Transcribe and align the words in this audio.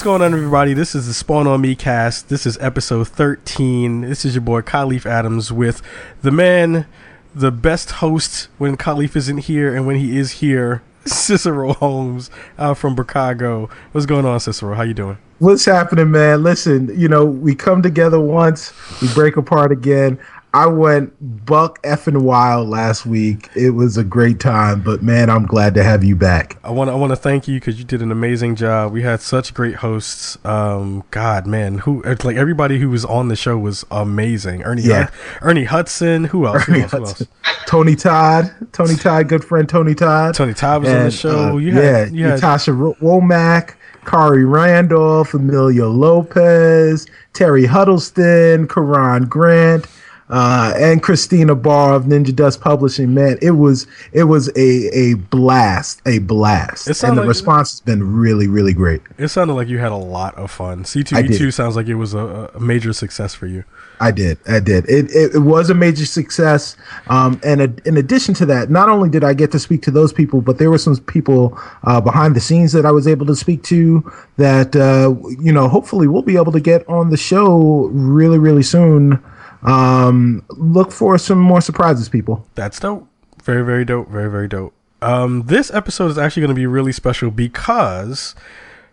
What's 0.00 0.06
going 0.06 0.22
on, 0.22 0.32
everybody? 0.32 0.72
This 0.72 0.94
is 0.94 1.06
the 1.06 1.12
Spawn 1.12 1.46
on 1.46 1.60
Me 1.60 1.74
cast. 1.74 2.30
This 2.30 2.46
is 2.46 2.56
episode 2.56 3.08
13. 3.08 4.00
This 4.00 4.24
is 4.24 4.34
your 4.34 4.40
boy 4.40 4.62
Kahlief 4.62 5.04
Adams 5.04 5.52
with 5.52 5.82
the 6.22 6.30
man, 6.30 6.86
the 7.34 7.50
best 7.50 7.90
host 7.90 8.48
when 8.56 8.78
Kahlief 8.78 9.14
isn't 9.14 9.36
here, 9.40 9.76
and 9.76 9.86
when 9.86 9.96
he 9.96 10.16
is 10.16 10.30
here, 10.40 10.80
Cicero 11.04 11.74
Holmes 11.74 12.30
out 12.58 12.78
from 12.78 12.96
Chicago. 12.96 13.68
What's 13.92 14.06
going 14.06 14.24
on, 14.24 14.40
Cicero? 14.40 14.74
How 14.74 14.84
you 14.84 14.94
doing? 14.94 15.18
What's 15.38 15.66
happening, 15.66 16.10
man? 16.10 16.42
Listen, 16.42 16.98
you 16.98 17.06
know, 17.06 17.26
we 17.26 17.54
come 17.54 17.82
together 17.82 18.18
once, 18.18 18.72
we 19.02 19.12
break 19.12 19.36
apart 19.36 19.70
again. 19.70 20.18
I 20.52 20.66
went 20.66 21.12
buck 21.46 21.80
effing 21.84 22.22
wild 22.22 22.68
last 22.68 23.06
week. 23.06 23.48
It 23.54 23.70
was 23.70 23.96
a 23.96 24.02
great 24.02 24.40
time, 24.40 24.82
but 24.82 25.00
man, 25.00 25.30
I'm 25.30 25.46
glad 25.46 25.74
to 25.74 25.84
have 25.84 26.02
you 26.02 26.16
back. 26.16 26.56
I 26.64 26.70
want 26.70 26.90
I 26.90 26.94
want 26.96 27.10
to 27.10 27.16
thank 27.16 27.46
you 27.46 27.60
because 27.60 27.78
you 27.78 27.84
did 27.84 28.02
an 28.02 28.10
amazing 28.10 28.56
job. 28.56 28.92
We 28.92 29.02
had 29.02 29.20
such 29.20 29.54
great 29.54 29.76
hosts. 29.76 30.36
Um, 30.44 31.04
God, 31.12 31.46
man, 31.46 31.78
who 31.78 32.02
like 32.24 32.36
everybody 32.36 32.80
who 32.80 32.90
was 32.90 33.04
on 33.04 33.28
the 33.28 33.36
show 33.36 33.56
was 33.56 33.86
amazing. 33.92 34.64
Ernie, 34.64 34.82
Yeah. 34.82 35.04
Hud- 35.04 35.12
Ernie 35.42 35.64
Hudson. 35.64 36.24
Who 36.24 36.46
else? 36.46 36.64
Who 36.64 36.74
else? 36.80 36.90
Who 36.92 36.98
else? 36.98 37.22
Tony 37.66 37.94
Todd, 37.94 38.50
Tony 38.72 38.96
Todd, 38.96 39.28
good 39.28 39.44
friend 39.44 39.68
Tony 39.68 39.94
Todd. 39.94 40.34
Tony 40.34 40.54
Todd 40.54 40.82
was 40.82 40.92
on 40.92 41.04
the 41.04 41.10
show. 41.12 41.50
uh, 41.50 41.56
you 41.58 41.72
yeah, 41.72 41.80
had, 41.80 42.12
you 42.12 42.24
had 42.24 42.34
Natasha 42.34 42.72
Ro- 42.72 42.96
Womack, 43.00 43.74
Kari 44.04 44.44
Randolph, 44.44 45.32
Amelia 45.34 45.86
Lopez, 45.86 47.06
Terry 47.34 47.66
Huddleston, 47.66 48.66
Karan 48.66 49.26
Grant, 49.26 49.86
uh, 50.30 50.72
and 50.76 51.02
Christina 51.02 51.54
Barr 51.54 51.94
of 51.94 52.04
Ninja 52.04 52.34
Dust 52.34 52.60
Publishing. 52.60 53.12
Man, 53.12 53.38
it 53.42 53.52
was 53.52 53.86
it 54.12 54.24
was 54.24 54.48
a 54.56 54.88
a 54.96 55.14
blast, 55.14 56.00
a 56.06 56.20
blast, 56.20 56.86
and 56.86 57.16
the 57.16 57.22
like- 57.22 57.28
response 57.28 57.72
has 57.72 57.80
been 57.80 58.16
really 58.16 58.46
really 58.46 58.72
great. 58.72 59.02
It 59.18 59.28
sounded 59.28 59.54
like 59.54 59.68
you 59.68 59.78
had 59.78 59.92
a 59.92 59.96
lot 59.96 60.34
of 60.36 60.50
fun. 60.50 60.84
C 60.84 61.02
two 61.02 61.16
E 61.18 61.36
two 61.36 61.50
sounds 61.50 61.76
like 61.76 61.88
it 61.88 61.96
was 61.96 62.14
a, 62.14 62.50
a 62.54 62.60
major 62.60 62.92
success 62.92 63.34
for 63.34 63.46
you. 63.46 63.64
I 64.02 64.12
did. 64.12 64.38
I 64.48 64.60
did. 64.60 64.88
It, 64.88 65.10
it, 65.10 65.34
it 65.34 65.40
was 65.40 65.68
a 65.68 65.74
major 65.74 66.06
success. 66.06 66.74
Um, 67.08 67.38
and 67.44 67.60
a, 67.60 67.74
in 67.84 67.98
addition 67.98 68.32
to 68.34 68.46
that, 68.46 68.70
not 68.70 68.88
only 68.88 69.10
did 69.10 69.22
I 69.22 69.34
get 69.34 69.52
to 69.52 69.58
speak 69.58 69.82
to 69.82 69.90
those 69.90 70.10
people, 70.10 70.40
but 70.40 70.56
there 70.56 70.70
were 70.70 70.78
some 70.78 70.96
people 70.96 71.58
uh, 71.84 72.00
behind 72.00 72.34
the 72.34 72.40
scenes 72.40 72.72
that 72.72 72.86
I 72.86 72.92
was 72.92 73.06
able 73.06 73.26
to 73.26 73.36
speak 73.36 73.62
to 73.64 74.10
that, 74.38 74.74
uh, 74.74 75.14
you 75.38 75.52
know, 75.52 75.68
hopefully 75.68 76.08
we'll 76.08 76.22
be 76.22 76.38
able 76.38 76.52
to 76.52 76.60
get 76.60 76.88
on 76.88 77.10
the 77.10 77.18
show 77.18 77.90
really, 77.92 78.38
really 78.38 78.62
soon. 78.62 79.22
Um, 79.62 80.44
look 80.50 80.92
for 80.92 81.18
some 81.18 81.38
more 81.38 81.60
surprises, 81.60 82.08
people. 82.08 82.46
That's 82.54 82.80
dope. 82.80 83.06
Very, 83.42 83.64
very 83.64 83.84
dope. 83.84 84.08
Very, 84.08 84.30
very 84.30 84.48
dope. 84.48 84.74
Um, 85.02 85.42
this 85.46 85.72
episode 85.72 86.10
is 86.10 86.18
actually 86.18 86.42
going 86.42 86.54
to 86.54 86.60
be 86.60 86.66
really 86.66 86.92
special 86.92 87.30
because, 87.30 88.34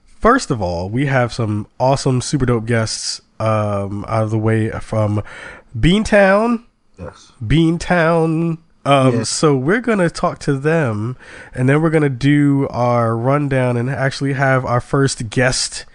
first 0.05 0.51
of 0.51 0.61
all, 0.61 0.89
we 0.89 1.05
have 1.07 1.33
some 1.33 1.67
awesome, 1.79 2.21
super 2.21 2.45
dope 2.45 2.65
guests 2.65 3.21
um, 3.39 4.05
out 4.07 4.23
of 4.23 4.29
the 4.31 4.37
way 4.37 4.69
from 4.71 5.21
Beantown. 5.77 6.63
Yes. 6.97 7.31
Beantown. 7.43 8.57
Um, 8.85 9.13
Yeah. 9.17 9.23
So 9.23 9.55
we're 9.55 9.81
gonna 9.81 10.09
talk 10.09 10.39
to 10.39 10.53
them, 10.57 11.17
and 11.53 11.67
then 11.67 11.81
we're 11.81 11.89
gonna 11.89 12.09
do 12.09 12.67
our 12.69 13.15
rundown 13.17 13.75
and 13.75 13.89
actually 13.89 14.33
have 14.33 14.65
our 14.65 14.79
first 14.79 15.29
guest 15.29 15.85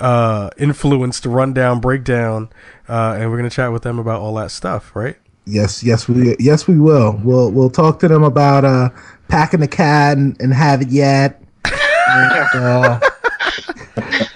uh, 0.00 0.50
influenced 0.58 1.26
rundown 1.26 1.80
breakdown, 1.80 2.50
uh, 2.88 3.16
and 3.18 3.30
we're 3.30 3.36
gonna 3.36 3.50
chat 3.50 3.72
with 3.72 3.82
them 3.82 3.98
about 3.98 4.20
all 4.20 4.34
that 4.34 4.50
stuff, 4.50 4.94
right? 4.94 5.16
Yes, 5.44 5.82
yes, 5.82 6.08
we 6.08 6.36
yes 6.38 6.68
we 6.68 6.78
will. 6.78 7.20
We'll 7.22 7.50
we'll 7.50 7.70
talk 7.70 7.98
to 8.00 8.08
them 8.08 8.22
about 8.22 8.64
uh 8.64 8.90
packing 9.28 9.60
the 9.60 9.68
cat 9.68 10.16
and, 10.16 10.40
and 10.40 10.54
have 10.54 10.82
it 10.82 10.88
yet. 10.88 11.42
and, 11.64 12.54
uh, 12.54 13.00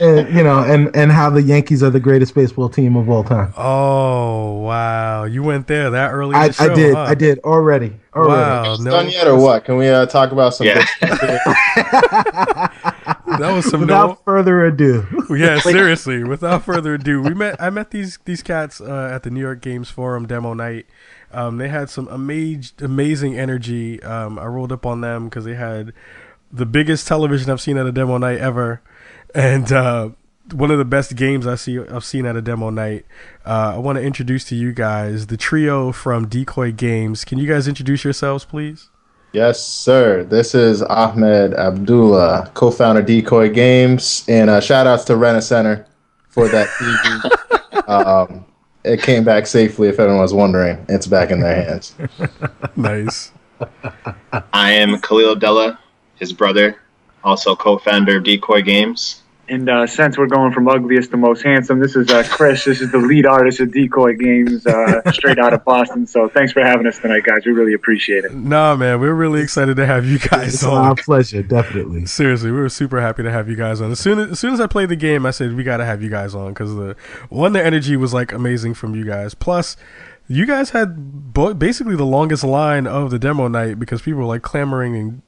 and, 0.01 0.35
you 0.35 0.43
know, 0.43 0.65
and 0.65 0.95
and 0.97 1.13
how 1.13 1.31
the 1.31 1.43
Yankees 1.43 1.83
are 1.83 1.91
the 1.91 2.01
greatest 2.01 2.35
baseball 2.35 2.69
team 2.69 2.97
of 2.97 3.09
all 3.09 3.23
time. 3.23 3.53
Oh 3.57 4.63
wow, 4.63 5.25
you 5.25 5.43
went 5.43 5.69
there 5.69 5.91
that 5.91 6.13
early. 6.13 6.35
I, 6.35 6.51
show, 6.51 6.73
I 6.73 6.75
did, 6.75 6.95
huh? 6.95 7.03
I 7.03 7.15
did 7.15 7.39
already. 7.41 7.93
Already. 8.15 8.33
Wow, 8.33 8.77
no, 8.81 8.91
done 8.91 9.11
yet 9.11 9.29
or 9.29 9.39
what? 9.39 9.65
Can 9.65 9.77
we 9.77 9.89
uh, 9.89 10.07
talk 10.07 10.33
about 10.33 10.55
some? 10.55 10.67
Yeah. 10.67 10.85
that 13.27 13.53
was 13.53 13.69
some 13.69 13.81
Without 13.81 14.09
no. 14.09 14.19
further 14.25 14.65
ado, 14.65 15.07
Yeah, 15.31 15.59
seriously. 15.61 16.25
Without 16.25 16.65
further 16.65 16.95
ado, 16.95 17.23
we 17.23 17.35
met. 17.35 17.61
I 17.61 17.71
met 17.71 17.91
these 17.91 18.19
these 18.25 18.43
cats 18.43 18.81
uh, 18.81 19.11
at 19.13 19.23
the 19.23 19.31
New 19.31 19.41
York 19.41 19.61
Games 19.61 19.91
Forum 19.91 20.27
demo 20.27 20.55
night. 20.55 20.87
Um, 21.33 21.59
they 21.59 21.69
had 21.69 21.91
some 21.91 22.09
amazing 22.09 22.73
amazing 22.81 23.39
energy. 23.39 24.03
Um, 24.03 24.39
I 24.39 24.47
rolled 24.47 24.73
up 24.73 24.87
on 24.87 25.01
them 25.01 25.25
because 25.25 25.45
they 25.45 25.55
had 25.55 25.93
the 26.53 26.67
biggest 26.67 27.07
television 27.07 27.51
I've 27.51 27.61
seen 27.61 27.77
at 27.77 27.87
a 27.87 27.93
demo 27.93 28.19
night 28.19 28.39
ever, 28.39 28.81
and 29.35 29.71
uh, 29.73 30.11
one 30.53 30.71
of 30.71 30.79
the 30.79 30.85
best 30.85 31.17
games 31.17 31.47
I 31.47 31.57
see 31.57 31.79
I've 31.79 32.05
seen 32.05 32.27
at 32.27 32.37
a 32.37 32.43
demo 32.43 32.71
night. 32.71 33.05
Uh, 33.45 33.73
I 33.75 33.79
want 33.79 33.97
to 33.97 34.03
introduce 34.03 34.45
to 34.47 34.55
you 34.55 34.73
guys 34.73 35.27
the 35.27 35.37
trio 35.37 35.93
from 35.93 36.29
Decoy 36.29 36.73
Games. 36.73 37.25
Can 37.25 37.39
you 37.39 37.49
guys 37.49 37.67
introduce 37.67 38.05
yourselves, 38.05 38.45
please? 38.45 38.91
Yes, 39.33 39.65
sir. 39.65 40.25
This 40.25 40.55
is 40.55 40.83
Ahmed 40.83 41.53
Abdullah, 41.55 42.51
co-founder 42.55 43.03
Decoy 43.03 43.53
Games, 43.53 44.25
and 44.29 44.49
uh, 44.49 44.61
shout 44.61 44.87
outs 44.87 45.05
to 45.05 45.17
Rena 45.17 45.43
Center 45.43 45.87
for 46.29 46.49
that 46.49 46.69
TV. 46.69 47.89
um, 47.89 48.45
it 48.85 49.03
came 49.03 49.25
back 49.25 49.47
safely. 49.47 49.89
If 49.89 49.99
anyone 49.99 50.21
was 50.21 50.33
wondering, 50.33 50.85
it's 50.89 51.07
back 51.07 51.31
in 51.31 51.41
their 51.41 51.55
hands. 51.55 51.95
Nice. 52.77 53.33
I 54.53 54.71
am 54.73 55.01
Khalil 55.01 55.35
Della, 55.35 55.79
his 56.15 56.33
brother, 56.33 56.81
also 57.25 57.57
co-founder 57.57 58.19
of 58.19 58.25
Decoy 58.25 58.63
Games. 58.63 59.23
And 59.49 59.69
uh, 59.69 59.87
since 59.87 60.19
we're 60.19 60.27
going 60.27 60.53
from 60.53 60.67
ugliest 60.67 61.11
to 61.13 61.17
most 61.17 61.43
handsome, 61.43 61.79
this 61.79 61.95
is 61.95 62.11
uh, 62.11 62.25
Chris. 62.29 62.65
This 62.65 62.81
is 62.81 62.91
the 62.91 62.99
lead 62.99 63.27
artist 63.27 63.61
of 63.61 63.73
Decoy 63.73 64.15
Games, 64.17 64.67
uh, 64.67 65.13
straight 65.13 65.39
out 65.39 65.53
of 65.53 65.65
Boston. 65.65 66.07
So 66.07 66.29
thanks 66.29 66.53
for 66.53 66.65
having 66.65 66.87
us 66.87 66.99
tonight, 66.99 67.23
guys. 67.25 67.47
We 67.47 67.53
really 67.53 67.75
appreciate 67.75 68.25
it. 68.25 68.35
Nah, 68.35 68.75
man, 68.75 69.01
we're 69.01 69.15
really 69.15 69.41
excited 69.41 69.77
to 69.77 69.87
have 69.87 70.05
you 70.05 70.19
guys 70.19 70.55
it's 70.55 70.65
on. 70.65 70.85
our 70.85 70.95
pleasure, 70.97 71.43
definitely. 71.43 72.07
Seriously, 72.07 72.51
we 72.51 72.59
were 72.59 72.69
super 72.69 73.01
happy 73.01 73.23
to 73.23 73.31
have 73.31 73.49
you 73.49 73.57
guys 73.57 73.81
on. 73.81 73.93
As 73.93 74.01
soon 74.01 74.19
as, 74.19 74.33
as 74.33 74.41
soon 74.41 74.53
as 74.53 74.61
I 74.61 74.67
played 74.67 74.89
the 74.89 74.97
game, 74.97 75.25
I 75.25 75.31
said 75.31 75.55
we 75.55 75.63
got 75.63 75.77
to 75.77 75.85
have 75.85 76.03
you 76.03 76.11
guys 76.11 76.35
on 76.35 76.53
because 76.53 76.75
the 76.75 76.97
one 77.29 77.53
the 77.53 77.65
energy 77.65 77.97
was 77.97 78.13
like 78.13 78.33
amazing 78.33 78.75
from 78.75 78.97
you 78.97 79.05
guys. 79.05 79.35
Plus, 79.35 79.77
you 80.29 80.45
guys 80.45 80.71
had 80.71 81.33
bo- 81.33 81.55
basically 81.55 81.95
the 81.95 82.07
longest 82.07 82.43
line 82.43 82.87
of 82.87 83.11
the 83.11 83.19
demo 83.19 83.47
night 83.49 83.79
because 83.79 84.03
people 84.03 84.21
were 84.21 84.27
like 84.27 84.43
clamoring 84.43 84.97
and 84.97 85.23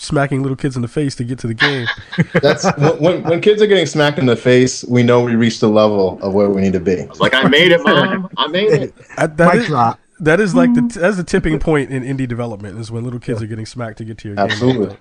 smacking 0.00 0.42
little 0.42 0.56
kids 0.56 0.76
in 0.76 0.82
the 0.82 0.88
face 0.88 1.14
to 1.16 1.24
get 1.24 1.38
to 1.40 1.46
the 1.46 1.54
game. 1.54 1.86
That's 2.42 2.64
when, 2.76 2.98
when 2.98 3.22
when 3.24 3.40
kids 3.40 3.62
are 3.62 3.66
getting 3.66 3.86
smacked 3.86 4.18
in 4.18 4.26
the 4.26 4.36
face, 4.36 4.84
we 4.84 5.02
know 5.02 5.22
we 5.22 5.34
reached 5.36 5.60
the 5.60 5.68
level 5.68 6.18
of 6.22 6.34
where 6.34 6.50
we 6.50 6.60
need 6.62 6.72
to 6.74 6.80
be. 6.80 7.02
I 7.02 7.06
like, 7.18 7.34
I 7.34 7.48
made 7.48 7.72
it, 7.72 7.80
mom. 7.84 8.30
I 8.36 8.46
made 8.48 8.72
it. 8.72 8.94
I, 9.16 9.26
that 9.26 9.52
Mic 9.54 9.62
is- 9.62 9.66
drop. 9.68 9.98
that 10.20 10.40
is 10.40 10.54
like 10.54 10.72
the 10.74 10.82
that's 11.00 11.16
the 11.16 11.24
tipping 11.24 11.58
point 11.58 11.90
in 11.90 12.02
indie 12.02 12.28
development 12.28 12.78
is 12.78 12.90
when 12.90 13.04
little 13.04 13.20
kids 13.20 13.42
are 13.42 13.46
getting 13.46 13.66
smacked 13.66 13.98
to 13.98 14.04
get 14.04 14.18
to 14.18 14.28
your 14.28 14.36
game. 14.36 14.44
Absolutely. 14.46 14.96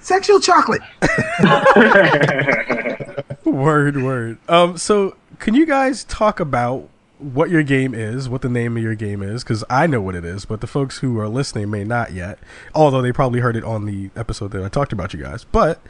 Sexual 0.00 0.40
chocolate. 0.40 0.82
Word, 3.44 4.02
word. 4.02 4.38
Um, 4.48 4.78
so 4.78 5.16
can 5.38 5.54
you 5.54 5.66
guys 5.66 6.04
talk 6.04 6.40
about 6.40 6.88
what 7.22 7.50
your 7.50 7.62
game 7.62 7.94
is, 7.94 8.28
what 8.28 8.42
the 8.42 8.48
name 8.48 8.76
of 8.76 8.82
your 8.82 8.94
game 8.94 9.22
is? 9.22 9.42
Because 9.44 9.64
I 9.70 9.86
know 9.86 10.00
what 10.00 10.14
it 10.14 10.24
is, 10.24 10.44
but 10.44 10.60
the 10.60 10.66
folks 10.66 10.98
who 10.98 11.18
are 11.18 11.28
listening 11.28 11.70
may 11.70 11.84
not 11.84 12.12
yet. 12.12 12.38
Although 12.74 13.02
they 13.02 13.12
probably 13.12 13.40
heard 13.40 13.56
it 13.56 13.64
on 13.64 13.86
the 13.86 14.10
episode 14.16 14.48
that 14.52 14.62
I 14.62 14.68
talked 14.68 14.92
about 14.92 15.14
you 15.14 15.20
guys. 15.22 15.44
But 15.44 15.80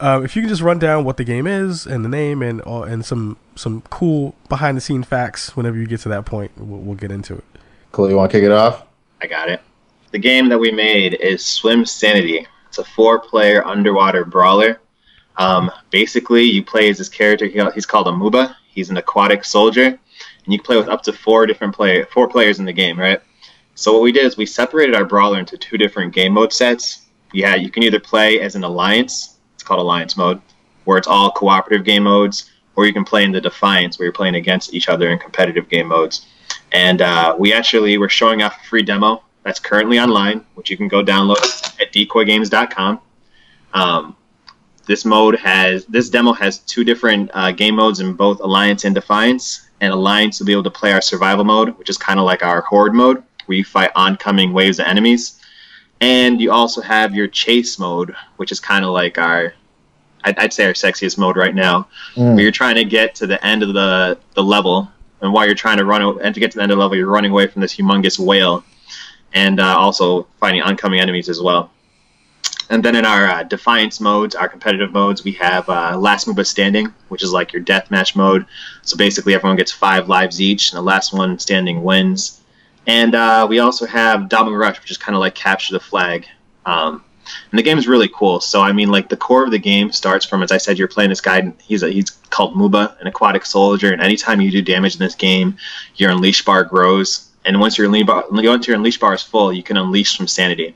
uh, 0.00 0.20
if 0.24 0.34
you 0.34 0.42
can 0.42 0.48
just 0.48 0.62
run 0.62 0.78
down 0.78 1.04
what 1.04 1.16
the 1.16 1.24
game 1.24 1.46
is 1.46 1.86
and 1.86 2.04
the 2.04 2.08
name 2.08 2.42
and 2.42 2.60
all, 2.62 2.82
and 2.82 3.04
some 3.04 3.36
some 3.54 3.82
cool 3.90 4.34
behind 4.48 4.76
the 4.76 4.80
scene 4.80 5.02
facts 5.02 5.56
whenever 5.56 5.76
you 5.76 5.86
get 5.86 6.00
to 6.00 6.08
that 6.08 6.24
point, 6.24 6.50
we'll, 6.56 6.80
we'll 6.80 6.96
get 6.96 7.10
into 7.12 7.34
it. 7.36 7.44
Chloe, 7.92 8.10
you 8.10 8.16
want 8.16 8.30
to 8.32 8.38
kick 8.38 8.44
it 8.44 8.52
off? 8.52 8.84
I 9.20 9.26
got 9.26 9.48
it. 9.48 9.60
The 10.10 10.18
game 10.18 10.48
that 10.48 10.58
we 10.58 10.72
made 10.72 11.14
is 11.14 11.44
Swim 11.44 11.86
Sanity. 11.86 12.46
It's 12.68 12.78
a 12.78 12.84
four-player 12.84 13.66
underwater 13.66 14.24
brawler. 14.24 14.80
Um, 15.36 15.70
basically, 15.90 16.42
you 16.44 16.62
play 16.64 16.88
as 16.90 16.98
this 16.98 17.08
character. 17.08 17.46
he- 17.46 17.60
He's 17.74 17.86
called 17.86 18.06
Amuba. 18.06 18.54
He's 18.68 18.90
an 18.90 18.96
aquatic 18.96 19.44
soldier, 19.44 19.98
and 20.44 20.52
you 20.52 20.58
can 20.58 20.64
play 20.64 20.76
with 20.76 20.88
up 20.88 21.02
to 21.02 21.12
four 21.12 21.46
different 21.46 21.74
player, 21.74 22.06
four 22.12 22.28
players 22.28 22.58
in 22.58 22.64
the 22.64 22.72
game, 22.72 22.98
right? 22.98 23.20
So 23.74 23.92
what 23.92 24.02
we 24.02 24.12
did 24.12 24.26
is 24.26 24.36
we 24.36 24.46
separated 24.46 24.94
our 24.94 25.04
brawler 25.04 25.38
into 25.38 25.56
two 25.56 25.78
different 25.78 26.12
game 26.12 26.32
mode 26.32 26.52
sets. 26.52 27.06
Yeah, 27.32 27.54
you 27.54 27.70
can 27.70 27.82
either 27.82 28.00
play 28.00 28.40
as 28.40 28.54
an 28.54 28.64
alliance. 28.64 29.38
It's 29.54 29.62
called 29.62 29.80
alliance 29.80 30.16
mode, 30.16 30.40
where 30.84 30.98
it's 30.98 31.08
all 31.08 31.30
cooperative 31.30 31.84
game 31.84 32.02
modes, 32.02 32.50
or 32.76 32.86
you 32.86 32.92
can 32.92 33.04
play 33.04 33.24
in 33.24 33.32
the 33.32 33.40
Defiance, 33.40 33.98
where 33.98 34.04
you're 34.04 34.12
playing 34.12 34.34
against 34.34 34.74
each 34.74 34.88
other 34.88 35.10
in 35.10 35.18
competitive 35.18 35.68
game 35.68 35.86
modes. 35.86 36.26
And 36.72 37.00
uh, 37.00 37.36
we 37.38 37.52
actually 37.52 37.96
were 37.98 38.08
showing 38.08 38.42
off 38.42 38.60
a 38.62 38.66
free 38.66 38.82
demo 38.82 39.22
that's 39.42 39.60
currently 39.60 39.98
online, 39.98 40.44
which 40.54 40.70
you 40.70 40.76
can 40.76 40.88
go 40.88 41.02
download 41.02 41.38
at 41.80 41.92
decoygames.com. 41.92 43.00
Um, 43.74 44.16
this 44.86 45.04
mode 45.04 45.36
has 45.36 45.86
this 45.86 46.10
demo 46.10 46.32
has 46.32 46.58
two 46.58 46.84
different 46.84 47.30
uh, 47.34 47.52
game 47.52 47.76
modes 47.76 48.00
in 48.00 48.14
both 48.14 48.40
Alliance 48.40 48.84
and 48.84 48.94
Defiance. 48.94 49.68
And 49.82 49.92
Alliance 49.92 50.38
will 50.38 50.46
be 50.46 50.52
able 50.52 50.62
to 50.62 50.70
play 50.70 50.92
our 50.92 51.02
survival 51.02 51.44
mode, 51.44 51.76
which 51.76 51.90
is 51.90 51.98
kind 51.98 52.18
of 52.18 52.24
like 52.24 52.42
our 52.42 52.60
horde 52.62 52.94
mode, 52.94 53.22
where 53.46 53.58
you 53.58 53.64
fight 53.64 53.90
oncoming 53.96 54.52
waves 54.52 54.78
of 54.78 54.86
enemies. 54.86 55.40
And 56.00 56.40
you 56.40 56.52
also 56.52 56.80
have 56.80 57.14
your 57.14 57.26
chase 57.26 57.78
mode, 57.80 58.14
which 58.36 58.52
is 58.52 58.60
kind 58.60 58.84
of 58.84 58.92
like 58.92 59.18
our 59.18 59.52
I'd, 60.24 60.38
I'd 60.38 60.52
say 60.52 60.66
our 60.66 60.72
sexiest 60.72 61.18
mode 61.18 61.36
right 61.36 61.52
now, 61.54 61.88
Mm. 62.14 62.34
where 62.34 62.42
you're 62.44 62.52
trying 62.52 62.76
to 62.76 62.84
get 62.84 63.16
to 63.16 63.26
the 63.26 63.44
end 63.44 63.64
of 63.64 63.74
the 63.74 64.16
the 64.34 64.42
level, 64.42 64.88
and 65.20 65.32
while 65.32 65.46
you're 65.46 65.56
trying 65.56 65.78
to 65.78 65.84
run 65.84 66.00
and 66.22 66.32
to 66.32 66.40
get 66.40 66.52
to 66.52 66.58
the 66.58 66.62
end 66.62 66.70
of 66.70 66.78
the 66.78 66.82
level, 66.82 66.96
you're 66.96 67.08
running 67.08 67.32
away 67.32 67.48
from 67.48 67.60
this 67.60 67.74
humongous 67.74 68.20
whale, 68.24 68.62
and 69.34 69.58
uh, 69.58 69.76
also 69.76 70.28
fighting 70.38 70.62
oncoming 70.62 71.00
enemies 71.00 71.28
as 71.28 71.40
well. 71.40 71.71
And 72.72 72.82
then 72.82 72.96
in 72.96 73.04
our 73.04 73.26
uh, 73.26 73.42
defiance 73.42 74.00
modes, 74.00 74.34
our 74.34 74.48
competitive 74.48 74.92
modes, 74.92 75.22
we 75.24 75.32
have 75.32 75.68
uh, 75.68 75.94
last 75.98 76.26
Muba 76.26 76.46
standing, 76.46 76.86
which 77.08 77.22
is 77.22 77.30
like 77.30 77.52
your 77.52 77.62
deathmatch 77.62 78.16
mode. 78.16 78.46
So 78.80 78.96
basically, 78.96 79.34
everyone 79.34 79.58
gets 79.58 79.70
five 79.70 80.08
lives 80.08 80.40
each, 80.40 80.72
and 80.72 80.78
the 80.78 80.82
last 80.82 81.12
one 81.12 81.38
standing 81.38 81.82
wins. 81.82 82.40
And 82.86 83.14
uh, 83.14 83.46
we 83.46 83.58
also 83.58 83.84
have 83.84 84.20
Dabu 84.22 84.58
Rush, 84.58 84.80
which 84.80 84.90
is 84.90 84.96
kind 84.96 85.14
of 85.14 85.20
like 85.20 85.34
capture 85.34 85.74
the 85.74 85.80
flag. 85.80 86.26
Um, 86.64 87.04
and 87.50 87.58
the 87.58 87.62
game 87.62 87.76
is 87.76 87.86
really 87.86 88.08
cool. 88.08 88.40
So 88.40 88.62
I 88.62 88.72
mean, 88.72 88.88
like 88.88 89.10
the 89.10 89.18
core 89.18 89.44
of 89.44 89.50
the 89.50 89.58
game 89.58 89.92
starts 89.92 90.24
from, 90.24 90.42
as 90.42 90.50
I 90.50 90.56
said, 90.56 90.78
you're 90.78 90.88
playing 90.88 91.10
this 91.10 91.20
guy. 91.20 91.52
He's 91.60 91.82
a, 91.82 91.90
he's 91.90 92.08
called 92.30 92.54
Muba, 92.54 92.98
an 93.02 93.06
aquatic 93.06 93.44
soldier, 93.44 93.92
and 93.92 94.00
anytime 94.00 94.40
you 94.40 94.50
do 94.50 94.62
damage 94.62 94.94
in 94.94 95.00
this 95.00 95.14
game, 95.14 95.58
your 95.96 96.10
unleash 96.10 96.42
bar 96.42 96.64
grows. 96.64 97.28
And 97.44 97.60
once 97.60 97.76
your 97.76 97.88
unleash 97.88 98.06
bar, 98.06 98.24
once 98.30 98.66
your 98.66 98.76
unleash 98.76 98.98
bar 98.98 99.12
is 99.12 99.22
full, 99.22 99.52
you 99.52 99.62
can 99.62 99.76
unleash 99.76 100.16
from 100.16 100.26
sanity. 100.26 100.74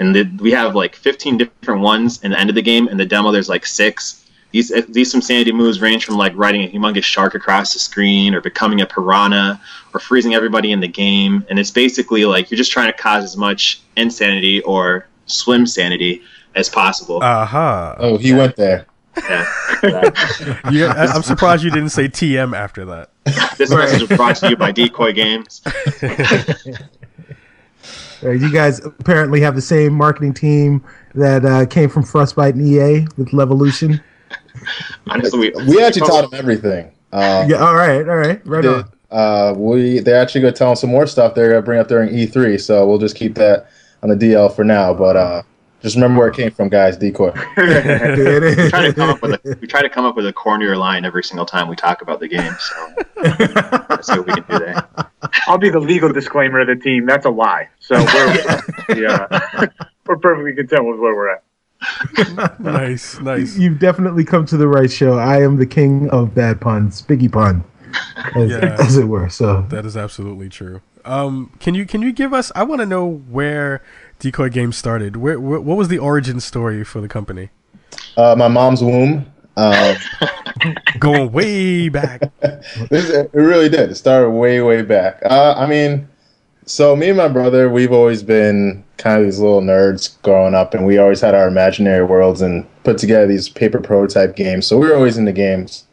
And 0.00 0.14
the, 0.16 0.24
we 0.40 0.50
have 0.50 0.74
like 0.74 0.96
15 0.96 1.38
different 1.38 1.82
ones 1.82 2.20
in 2.24 2.32
the 2.32 2.40
end 2.40 2.48
of 2.48 2.56
the 2.56 2.62
game. 2.62 2.88
In 2.88 2.96
the 2.96 3.06
demo, 3.06 3.30
there's 3.30 3.48
like 3.48 3.64
six. 3.66 4.16
These 4.50 4.72
eh, 4.72 4.82
these 4.88 5.12
some 5.12 5.20
sanity 5.22 5.52
moves 5.52 5.80
range 5.80 6.04
from 6.04 6.16
like 6.16 6.32
riding 6.34 6.62
a 6.64 6.68
humongous 6.68 7.04
shark 7.04 7.36
across 7.36 7.72
the 7.72 7.78
screen, 7.78 8.34
or 8.34 8.40
becoming 8.40 8.80
a 8.80 8.86
piranha, 8.86 9.60
or 9.94 10.00
freezing 10.00 10.34
everybody 10.34 10.72
in 10.72 10.80
the 10.80 10.88
game. 10.88 11.46
And 11.48 11.58
it's 11.58 11.70
basically 11.70 12.24
like 12.24 12.50
you're 12.50 12.58
just 12.58 12.72
trying 12.72 12.90
to 12.90 12.98
cause 12.98 13.22
as 13.22 13.36
much 13.36 13.82
insanity 13.96 14.60
or 14.62 15.06
swim 15.26 15.66
sanity 15.66 16.22
as 16.56 16.68
possible. 16.68 17.20
Aha. 17.22 17.94
Oh, 17.98 18.16
he 18.16 18.32
went 18.32 18.56
there. 18.56 18.86
yeah. 19.16 19.46
Yeah, 20.70 20.92
I- 20.96 21.06
I'm 21.14 21.22
surprised 21.22 21.62
you 21.62 21.70
didn't 21.70 21.90
say 21.90 22.08
TM 22.08 22.56
after 22.56 22.84
that. 22.86 23.10
this 23.56 23.70
message 23.70 24.02
is 24.02 24.08
brought 24.16 24.36
to 24.36 24.50
you 24.50 24.56
by 24.56 24.72
Decoy 24.72 25.12
Games. 25.12 25.62
Uh, 28.22 28.30
you 28.30 28.52
guys 28.52 28.84
apparently 28.84 29.40
have 29.40 29.54
the 29.54 29.62
same 29.62 29.92
marketing 29.92 30.34
team 30.34 30.84
that 31.14 31.44
uh, 31.44 31.66
came 31.66 31.88
from 31.88 32.02
Frostbite 32.02 32.54
and 32.54 32.66
EA 32.66 33.06
with 33.16 33.28
Levolution. 33.28 34.02
Honestly, 35.08 35.52
we, 35.56 35.64
We 35.66 35.82
actually 35.82 36.06
taught 36.06 36.24
him 36.24 36.34
everything. 36.34 36.90
Uh, 37.12 37.46
Yeah, 37.48 37.56
all 37.56 37.74
right, 37.74 38.08
all 38.08 38.16
right, 38.16 38.44
right 38.46 38.62
did, 38.62 38.70
on. 38.70 38.92
uh, 39.10 39.54
we 39.56 40.00
they 40.00 40.12
actually 40.12 40.42
going 40.42 40.52
to 40.52 40.58
tell 40.58 40.70
him 40.70 40.76
some 40.76 40.90
more 40.90 41.06
stuff 41.06 41.34
they're 41.34 41.50
going 41.50 41.62
to 41.62 41.64
bring 41.64 41.80
up 41.80 41.88
during 41.88 42.10
E3, 42.10 42.60
so 42.60 42.86
we'll 42.86 42.98
just 42.98 43.16
keep 43.16 43.34
that 43.36 43.70
on 44.02 44.08
the 44.08 44.16
DL 44.16 44.54
for 44.54 44.64
now. 44.64 44.94
But 44.94 45.16
uh, 45.16 45.42
just 45.82 45.96
remember 45.96 46.18
where 46.20 46.28
it 46.28 46.36
came 46.36 46.50
from, 46.50 46.68
guys. 46.68 46.96
Decoy. 46.96 47.32
we 47.56 48.68
try 48.68 48.86
to 48.86 48.92
come 48.94 49.10
up 49.10 49.22
with 49.22 49.32
a 49.32 49.58
we 49.60 49.66
try 49.66 49.82
to 49.82 49.88
come 49.88 50.04
up 50.04 50.14
with 50.14 50.26
a 50.26 50.32
cornier 50.32 50.76
line 50.76 51.04
every 51.04 51.24
single 51.24 51.46
time 51.46 51.68
we 51.68 51.76
talk 51.76 52.02
about 52.02 52.20
the 52.20 52.28
game. 52.28 52.54
So 52.58 52.94
let's 53.88 54.06
see 54.06 54.18
what 54.18 54.26
we 54.26 54.34
can 54.34 54.44
do 54.48 54.58
there. 54.58 55.09
I'll 55.46 55.58
be 55.58 55.70
the 55.70 55.80
legal 55.80 56.12
disclaimer 56.12 56.60
of 56.60 56.66
the 56.68 56.76
team. 56.76 57.06
That's 57.06 57.26
a 57.26 57.30
lie. 57.30 57.68
So 57.80 57.96
we're 57.96 58.60
yeah, 59.02 59.68
we're 60.06 60.16
perfectly 60.18 60.54
content 60.54 60.86
with 60.86 60.98
where 61.00 61.14
we're 61.14 61.30
at. 61.34 61.42
Nice, 62.60 63.18
nice. 63.20 63.56
You've 63.56 63.78
definitely 63.78 64.24
come 64.24 64.44
to 64.46 64.56
the 64.56 64.68
right 64.68 64.90
show. 64.90 65.18
I 65.18 65.42
am 65.42 65.56
the 65.56 65.66
king 65.66 66.10
of 66.10 66.34
bad 66.34 66.60
puns, 66.60 67.00
Biggie 67.02 67.32
pun, 67.32 67.64
as, 68.34 68.50
Yeah. 68.50 68.76
as 68.78 68.96
it 68.98 69.04
were. 69.04 69.28
So 69.30 69.62
That 69.70 69.86
is 69.86 69.96
absolutely 69.96 70.48
true. 70.48 70.82
Um, 71.04 71.52
can 71.60 71.74
you 71.74 71.86
can 71.86 72.02
you 72.02 72.12
give 72.12 72.34
us? 72.34 72.52
I 72.54 72.62
want 72.64 72.80
to 72.82 72.86
know 72.86 73.06
where 73.06 73.82
Decoy 74.18 74.50
Games 74.50 74.76
started. 74.76 75.16
Where, 75.16 75.40
where 75.40 75.60
what 75.60 75.78
was 75.78 75.88
the 75.88 75.98
origin 75.98 76.40
story 76.40 76.84
for 76.84 77.00
the 77.00 77.08
company? 77.08 77.48
Uh, 78.16 78.34
my 78.36 78.48
mom's 78.48 78.82
womb. 78.82 79.32
Um, 79.56 79.96
Going 80.98 81.32
way 81.32 81.88
back. 81.88 82.22
this, 82.40 83.10
it 83.10 83.30
really 83.32 83.68
did. 83.68 83.90
It 83.90 83.94
started 83.94 84.30
way, 84.30 84.60
way 84.60 84.82
back. 84.82 85.20
Uh, 85.24 85.54
I 85.56 85.66
mean, 85.66 86.08
so 86.66 86.94
me 86.94 87.08
and 87.08 87.16
my 87.16 87.28
brother, 87.28 87.68
we've 87.70 87.92
always 87.92 88.22
been 88.22 88.84
kind 88.96 89.18
of 89.18 89.24
these 89.24 89.38
little 89.38 89.62
nerds 89.62 90.20
growing 90.22 90.54
up, 90.54 90.74
and 90.74 90.86
we 90.86 90.98
always 90.98 91.20
had 91.20 91.34
our 91.34 91.48
imaginary 91.48 92.04
worlds 92.04 92.42
and 92.42 92.66
put 92.84 92.98
together 92.98 93.26
these 93.26 93.48
paper 93.48 93.80
prototype 93.80 94.36
games. 94.36 94.66
So 94.66 94.78
we 94.78 94.88
were 94.88 94.94
always 94.94 95.16
into 95.16 95.32
games. 95.32 95.84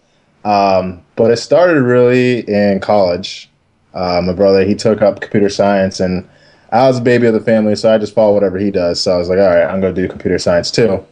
Um, 0.43 1.01
but 1.15 1.31
it 1.31 1.37
started 1.37 1.81
really 1.81 2.39
in 2.47 2.79
college. 2.79 3.49
Uh, 3.93 4.21
my 4.23 4.33
brother, 4.33 4.63
he 4.65 4.75
took 4.75 5.01
up 5.01 5.21
computer 5.21 5.49
science, 5.49 5.99
and 5.99 6.27
I 6.71 6.87
was 6.87 6.97
the 6.97 7.03
baby 7.03 7.27
of 7.27 7.33
the 7.33 7.39
family, 7.39 7.75
so 7.75 7.93
I 7.93 7.97
just 7.97 8.13
follow 8.13 8.33
whatever 8.33 8.57
he 8.57 8.71
does. 8.71 9.01
So 9.01 9.13
I 9.13 9.17
was 9.17 9.29
like, 9.29 9.39
all 9.39 9.47
right, 9.47 9.65
I'm 9.65 9.81
going 9.81 9.95
to 9.95 10.01
do 10.01 10.07
computer 10.07 10.37
science 10.37 10.69
too. 10.69 11.05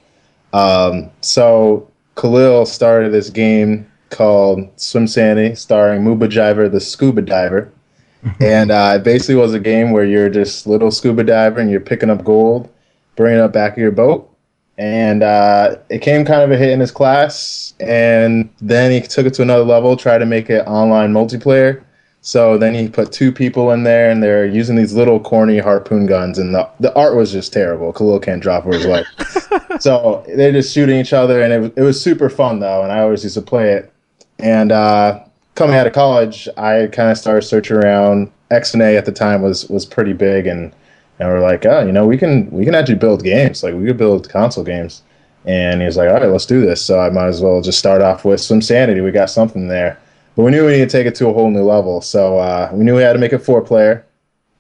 Um, 0.54 1.10
so 1.22 1.90
Khalil 2.16 2.66
started 2.66 3.12
this 3.12 3.30
game 3.30 3.90
called 4.10 4.70
Swim 4.80 5.08
Sanity, 5.08 5.56
starring 5.56 6.04
Muba 6.04 6.30
Jiver, 6.30 6.70
the 6.70 6.80
scuba 6.80 7.22
diver. 7.22 7.72
and 8.40 8.72
uh, 8.72 8.94
it 8.96 9.04
basically 9.04 9.36
was 9.36 9.54
a 9.54 9.60
game 9.60 9.92
where 9.92 10.06
you're 10.06 10.30
just 10.30 10.66
little 10.66 10.92
scuba 10.92 11.24
diver 11.24 11.60
and 11.60 11.70
you're 11.70 11.80
picking 11.80 12.10
up 12.10 12.24
gold, 12.24 12.72
bringing 13.16 13.40
it 13.40 13.42
up 13.42 13.54
back 13.54 13.74
of 13.74 13.78
your 13.78 13.92
boat. 13.92 14.32
And 14.78 15.24
uh, 15.24 15.78
it 15.90 16.00
came 16.00 16.26
kind 16.26 16.42
of 16.42 16.52
a 16.52 16.58
hit 16.58 16.72
in 16.72 16.80
his 16.80 16.92
class. 16.92 17.74
And 17.80 18.50
then 18.62 18.92
he 18.92 19.08
took 19.08 19.26
it 19.26 19.34
to 19.36 19.42
another 19.42 19.64
level, 19.64 19.96
tried 19.96 20.18
to 20.20 20.26
make 20.26 20.50
it 20.50 20.66
online 20.68 21.14
multiplayer. 21.14 21.85
So 22.26 22.58
then 22.58 22.74
he 22.74 22.90
put 22.90 23.12
two 23.12 23.32
people 23.32 23.70
in 23.72 23.84
there, 23.84 24.10
and 24.10 24.22
they're 24.22 24.48
using 24.48 24.76
these 24.76 24.94
little 24.94 25.20
corny 25.20 25.60
harpoon 25.60 26.08
guns, 26.08 26.40
and 26.40 26.56
the, 26.56 26.68
the 26.80 26.92
art 26.96 27.16
was 27.16 27.32
just 27.32 27.54
terrible. 27.54 27.94
Khalil 27.94 28.20
can't 28.20 28.42
drop 28.42 28.64
for 28.64 28.74
his 28.74 28.88
life. 28.88 29.06
so 29.80 30.24
they're 30.36 30.52
just 30.52 30.74
shooting 30.74 30.98
each 31.00 31.14
other, 31.14 31.44
and 31.44 31.54
it, 31.54 31.60
was- 31.60 31.72
it 31.76 31.82
was 31.84 32.02
super 32.02 32.28
fun 32.28 32.60
though, 32.62 32.82
and 32.82 32.92
I 32.92 33.02
always 33.02 33.24
used 33.24 33.36
to 33.36 33.44
play 33.44 33.74
it. 33.74 33.94
And 34.40 34.72
uh, 34.72 35.24
coming 35.54 35.76
out 35.76 35.86
of 35.86 35.94
college, 35.94 36.50
I 36.58 36.88
kind 36.88 37.12
of 37.12 37.18
started 37.20 37.44
searching 37.44 37.78
around. 37.78 38.32
XNA 38.52 38.98
at 38.98 39.06
the 39.06 39.12
time 39.12 39.42
was 39.44 39.68
was 39.70 39.86
pretty 39.86 40.14
big, 40.14 40.48
and 40.48 40.74
and 41.20 41.30
we're 41.30 41.42
like, 41.42 41.64
oh, 41.68 41.86
you 41.86 41.92
know, 41.92 42.08
we 42.08 42.18
can 42.18 42.50
we 42.50 42.66
can 42.66 42.74
actually 42.74 42.96
build 42.96 43.24
games. 43.24 43.62
Like 43.64 43.76
we 43.76 43.86
could 43.86 43.98
build 43.98 44.30
console 44.30 44.64
games. 44.64 45.04
And 45.46 45.80
he 45.82 45.86
was 45.86 45.96
like, 45.96 46.10
all 46.10 46.16
right, 46.16 46.28
let's 46.30 46.48
do 46.48 46.62
this. 46.66 46.84
So 46.84 47.00
I 47.00 47.12
might 47.12 47.28
as 47.28 47.40
well 47.42 47.62
just 47.62 47.78
start 47.78 48.02
off 48.02 48.26
with 48.26 48.42
some 48.42 48.62
sanity. 48.64 49.02
We 49.02 49.12
got 49.12 49.30
something 49.30 49.68
there. 49.68 50.00
But 50.36 50.44
we 50.44 50.52
knew 50.52 50.66
we 50.66 50.74
needed 50.74 50.90
to 50.90 50.98
take 50.98 51.08
it 51.08 51.16
to 51.16 51.28
a 51.28 51.34
whole 51.34 51.50
new 51.50 51.64
level. 51.64 52.02
So 52.02 52.40
uh, 52.40 52.70
we 52.74 52.84
knew 52.84 52.96
we 52.96 53.02
had 53.02 53.14
to 53.14 53.20
make 53.20 53.34
it 53.34 53.40
four 53.40 53.62
player. 53.62 54.06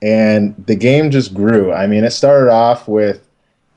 And 0.01 0.55
the 0.67 0.75
game 0.75 1.12
just 1.12 1.34
grew. 1.34 1.74
I 1.74 1.88
mean, 1.88 2.03
it 2.03 2.12
started 2.12 2.51
off 2.51 2.88
with 2.88 3.27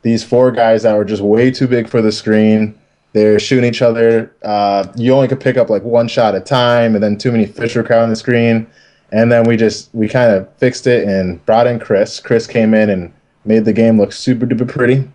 these 0.02 0.22
four 0.22 0.50
guys 0.50 0.82
that 0.82 0.96
were 0.96 1.04
just 1.04 1.22
way 1.22 1.50
too 1.50 1.66
big 1.66 1.88
for 1.88 2.02
the 2.02 2.12
screen. 2.12 2.78
They're 3.14 3.40
shooting 3.40 3.68
each 3.68 3.82
other. 3.82 4.32
Uh, 4.42 4.86
you 4.96 5.12
only 5.12 5.28
could 5.28 5.40
pick 5.40 5.56
up 5.56 5.70
like 5.70 5.82
one 5.82 6.08
shot 6.08 6.34
at 6.34 6.42
a 6.42 6.44
time, 6.44 6.94
and 6.94 7.02
then 7.02 7.16
too 7.16 7.32
many 7.32 7.46
fish 7.46 7.74
were 7.74 7.82
crowding 7.82 8.10
the 8.10 8.16
screen. 8.16 8.66
And 9.10 9.32
then 9.32 9.44
we 9.44 9.56
just 9.56 9.88
we 9.94 10.08
kind 10.08 10.30
of 10.32 10.52
fixed 10.56 10.86
it 10.86 11.08
and 11.08 11.44
brought 11.46 11.66
in 11.66 11.78
Chris. 11.78 12.20
Chris 12.20 12.46
came 12.46 12.74
in 12.74 12.90
and 12.90 13.12
made 13.44 13.64
the 13.64 13.72
game 13.72 13.98
look 13.98 14.12
super 14.12 14.46
duper 14.46 14.68
pretty. 14.68 15.08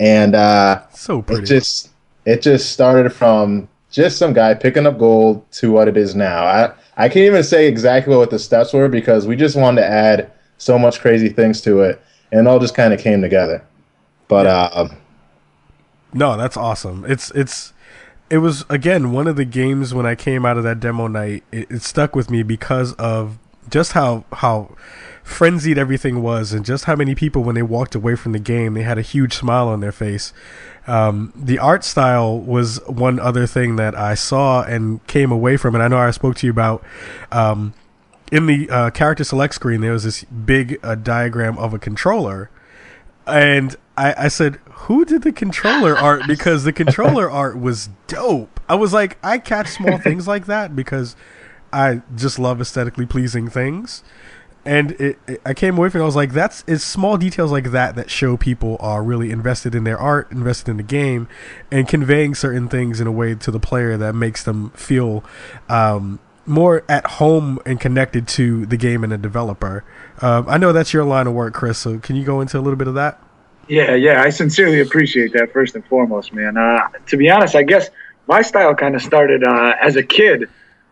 And 0.00 0.34
uh, 0.34 0.82
So 0.90 1.24
it 1.28 1.44
just 1.44 1.90
it 2.24 2.42
just 2.42 2.72
started 2.72 3.12
from 3.12 3.68
just 3.96 4.18
some 4.18 4.34
guy 4.34 4.52
picking 4.52 4.86
up 4.86 4.98
gold 4.98 5.50
to 5.50 5.72
what 5.72 5.88
it 5.88 5.96
is 5.96 6.14
now. 6.14 6.44
I 6.44 6.72
I 6.98 7.08
can't 7.08 7.24
even 7.24 7.42
say 7.42 7.66
exactly 7.66 8.14
what 8.14 8.30
the 8.30 8.38
steps 8.38 8.74
were 8.74 8.88
because 8.88 9.26
we 9.26 9.36
just 9.36 9.56
wanted 9.56 9.80
to 9.80 9.88
add 9.88 10.30
so 10.58 10.78
much 10.78 11.00
crazy 11.00 11.30
things 11.30 11.62
to 11.62 11.80
it, 11.80 12.00
and 12.30 12.46
it 12.46 12.46
all 12.46 12.58
just 12.58 12.74
kind 12.74 12.92
of 12.92 13.00
came 13.00 13.22
together. 13.22 13.64
But 14.28 14.46
uh, 14.46 14.88
No, 16.12 16.36
that's 16.36 16.58
awesome. 16.58 17.06
It's 17.08 17.30
it's 17.30 17.72
it 18.28 18.38
was 18.38 18.66
again 18.68 19.12
one 19.12 19.26
of 19.26 19.36
the 19.36 19.46
games 19.46 19.94
when 19.94 20.04
I 20.04 20.14
came 20.14 20.44
out 20.44 20.58
of 20.58 20.64
that 20.64 20.78
demo 20.78 21.06
night. 21.06 21.44
It, 21.50 21.70
it 21.70 21.82
stuck 21.82 22.14
with 22.14 22.30
me 22.30 22.42
because 22.42 22.92
of 22.94 23.38
just 23.70 23.92
how 23.92 24.24
how 24.30 24.76
frenzied 25.22 25.78
everything 25.78 26.22
was, 26.22 26.52
and 26.52 26.66
just 26.66 26.84
how 26.84 26.96
many 26.96 27.14
people 27.14 27.42
when 27.42 27.54
they 27.54 27.62
walked 27.62 27.94
away 27.94 28.14
from 28.14 28.32
the 28.32 28.38
game 28.38 28.74
they 28.74 28.82
had 28.82 28.98
a 28.98 29.02
huge 29.02 29.34
smile 29.34 29.68
on 29.68 29.80
their 29.80 29.92
face. 29.92 30.34
Um, 30.86 31.32
the 31.34 31.58
art 31.58 31.84
style 31.84 32.38
was 32.38 32.80
one 32.86 33.18
other 33.18 33.46
thing 33.46 33.76
that 33.76 33.96
I 33.96 34.14
saw 34.14 34.62
and 34.62 35.04
came 35.06 35.32
away 35.32 35.56
from, 35.56 35.74
and 35.74 35.82
I 35.82 35.88
know 35.88 35.98
I 35.98 36.10
spoke 36.10 36.36
to 36.36 36.46
you 36.46 36.52
about. 36.52 36.84
Um, 37.32 37.74
in 38.32 38.46
the 38.46 38.68
uh, 38.70 38.90
character 38.90 39.24
select 39.24 39.54
screen, 39.54 39.80
there 39.80 39.92
was 39.92 40.04
this 40.04 40.24
big 40.24 40.78
uh, 40.82 40.96
diagram 40.96 41.58
of 41.58 41.72
a 41.74 41.78
controller, 41.78 42.50
and 43.26 43.76
I, 43.96 44.14
I 44.24 44.28
said, 44.28 44.56
"Who 44.70 45.04
did 45.04 45.22
the 45.22 45.32
controller 45.32 45.96
art?" 45.98 46.22
Because 46.26 46.64
the 46.64 46.72
controller 46.72 47.30
art 47.30 47.58
was 47.58 47.88
dope. 48.06 48.60
I 48.68 48.74
was 48.74 48.92
like, 48.92 49.16
I 49.22 49.38
catch 49.38 49.68
small 49.68 49.98
things 49.98 50.26
like 50.26 50.46
that 50.46 50.74
because 50.74 51.14
I 51.72 52.02
just 52.14 52.38
love 52.38 52.60
aesthetically 52.60 53.06
pleasing 53.06 53.48
things, 53.48 54.02
and 54.66 54.92
it, 54.92 55.18
it, 55.26 55.40
I 55.44 55.54
came 55.54 55.78
away 55.78 55.88
from 55.88 56.00
it. 56.00 56.04
I 56.04 56.06
was 56.06 56.16
like, 56.16 56.32
"That's 56.32 56.64
it's 56.66 56.84
small 56.84 57.16
details 57.16 57.52
like 57.52 57.70
that 57.70 57.94
that 57.94 58.10
show 58.10 58.36
people 58.36 58.76
are 58.80 59.02
really 59.02 59.30
invested 59.30 59.74
in 59.74 59.84
their 59.84 59.98
art, 59.98 60.30
invested 60.30 60.70
in 60.70 60.76
the 60.76 60.82
game, 60.82 61.28
and 61.70 61.88
conveying 61.88 62.34
certain 62.34 62.68
things 62.68 63.00
in 63.00 63.06
a 63.06 63.12
way 63.12 63.34
to 63.34 63.50
the 63.50 63.60
player 63.60 63.96
that 63.96 64.14
makes 64.14 64.42
them 64.44 64.70
feel." 64.70 65.24
Um, 65.68 66.20
more 66.48 66.84
at 66.88 67.04
home 67.06 67.58
and 67.66 67.80
connected 67.80 68.28
to 68.28 68.66
the 68.66 68.76
game 68.76 69.02
and 69.02 69.12
the 69.12 69.18
developer. 69.18 69.84
Um, 70.22 70.46
I 70.48 70.58
know 70.58 70.72
that's 70.72 70.92
your 70.92 71.04
line 71.04 71.26
of 71.26 71.34
work, 71.34 71.54
Chris. 71.54 71.78
So 71.78 71.98
can 71.98 72.16
you 72.16 72.24
go 72.24 72.40
into 72.40 72.58
a 72.58 72.60
little 72.60 72.76
bit 72.76 72.86
of 72.88 72.94
that? 72.94 73.20
Yeah, 73.68 73.94
yeah, 73.94 74.22
I 74.22 74.30
sincerely 74.30 74.80
appreciate 74.80 75.32
that 75.32 75.52
first 75.52 75.74
and 75.74 75.84
foremost, 75.86 76.32
man. 76.32 76.56
Uh, 76.56 76.88
to 77.06 77.16
be 77.16 77.28
honest, 77.28 77.56
I 77.56 77.64
guess 77.64 77.90
my 78.28 78.42
style 78.42 78.74
kind 78.74 78.94
of 78.94 79.02
started 79.02 79.42
uh, 79.42 79.74
as 79.82 79.96
a 79.96 80.02
kid. 80.02 80.48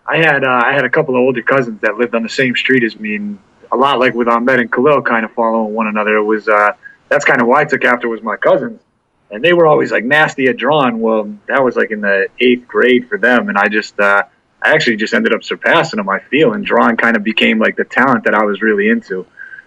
I 0.06 0.16
had 0.16 0.44
uh, 0.44 0.62
I 0.64 0.72
had 0.72 0.84
a 0.84 0.90
couple 0.90 1.14
of 1.14 1.20
older 1.20 1.42
cousins 1.42 1.80
that 1.82 1.96
lived 1.96 2.14
on 2.14 2.22
the 2.22 2.28
same 2.28 2.56
street 2.56 2.82
as 2.82 2.98
me, 2.98 3.16
and 3.16 3.38
a 3.74 3.76
lot 3.76 3.98
like 3.98 4.14
with 4.14 4.28
Ahmed 4.28 4.60
and 4.60 4.72
Khalil, 4.72 5.02
kind 5.02 5.24
of 5.24 5.32
following 5.32 5.74
one 5.74 5.88
another. 5.88 6.16
It 6.16 6.22
was 6.24 6.48
uh, 6.48 6.72
that's 7.08 7.24
kind 7.24 7.42
of 7.42 7.48
why 7.48 7.62
I 7.62 7.64
took 7.64 7.84
after 7.84 8.08
was 8.08 8.22
my 8.22 8.36
cousins, 8.36 8.80
and 9.30 9.42
they 9.42 9.52
were 9.52 9.66
always 9.66 9.90
like 9.90 10.04
nasty 10.04 10.46
at 10.46 10.56
drawing. 10.56 11.00
Well, 11.00 11.34
that 11.48 11.62
was 11.62 11.76
like 11.76 11.90
in 11.90 12.00
the 12.00 12.28
eighth 12.40 12.66
grade 12.68 13.08
for 13.08 13.18
them, 13.18 13.48
and 13.48 13.58
I 13.58 13.68
just 13.68 13.98
uh, 13.98 14.22
I 14.62 14.70
actually 14.70 14.96
just 14.96 15.12
ended 15.12 15.34
up 15.34 15.42
surpassing 15.42 15.98
them. 15.98 16.08
I 16.08 16.20
feel, 16.20 16.52
and 16.52 16.64
drawing 16.64 16.96
kind 16.96 17.16
of 17.16 17.24
became 17.24 17.58
like 17.58 17.76
the 17.76 17.84
talent 17.84 18.24
that 18.24 18.34
I 18.34 18.44
was 18.44 18.62
really 18.62 18.88
into. 18.88 19.26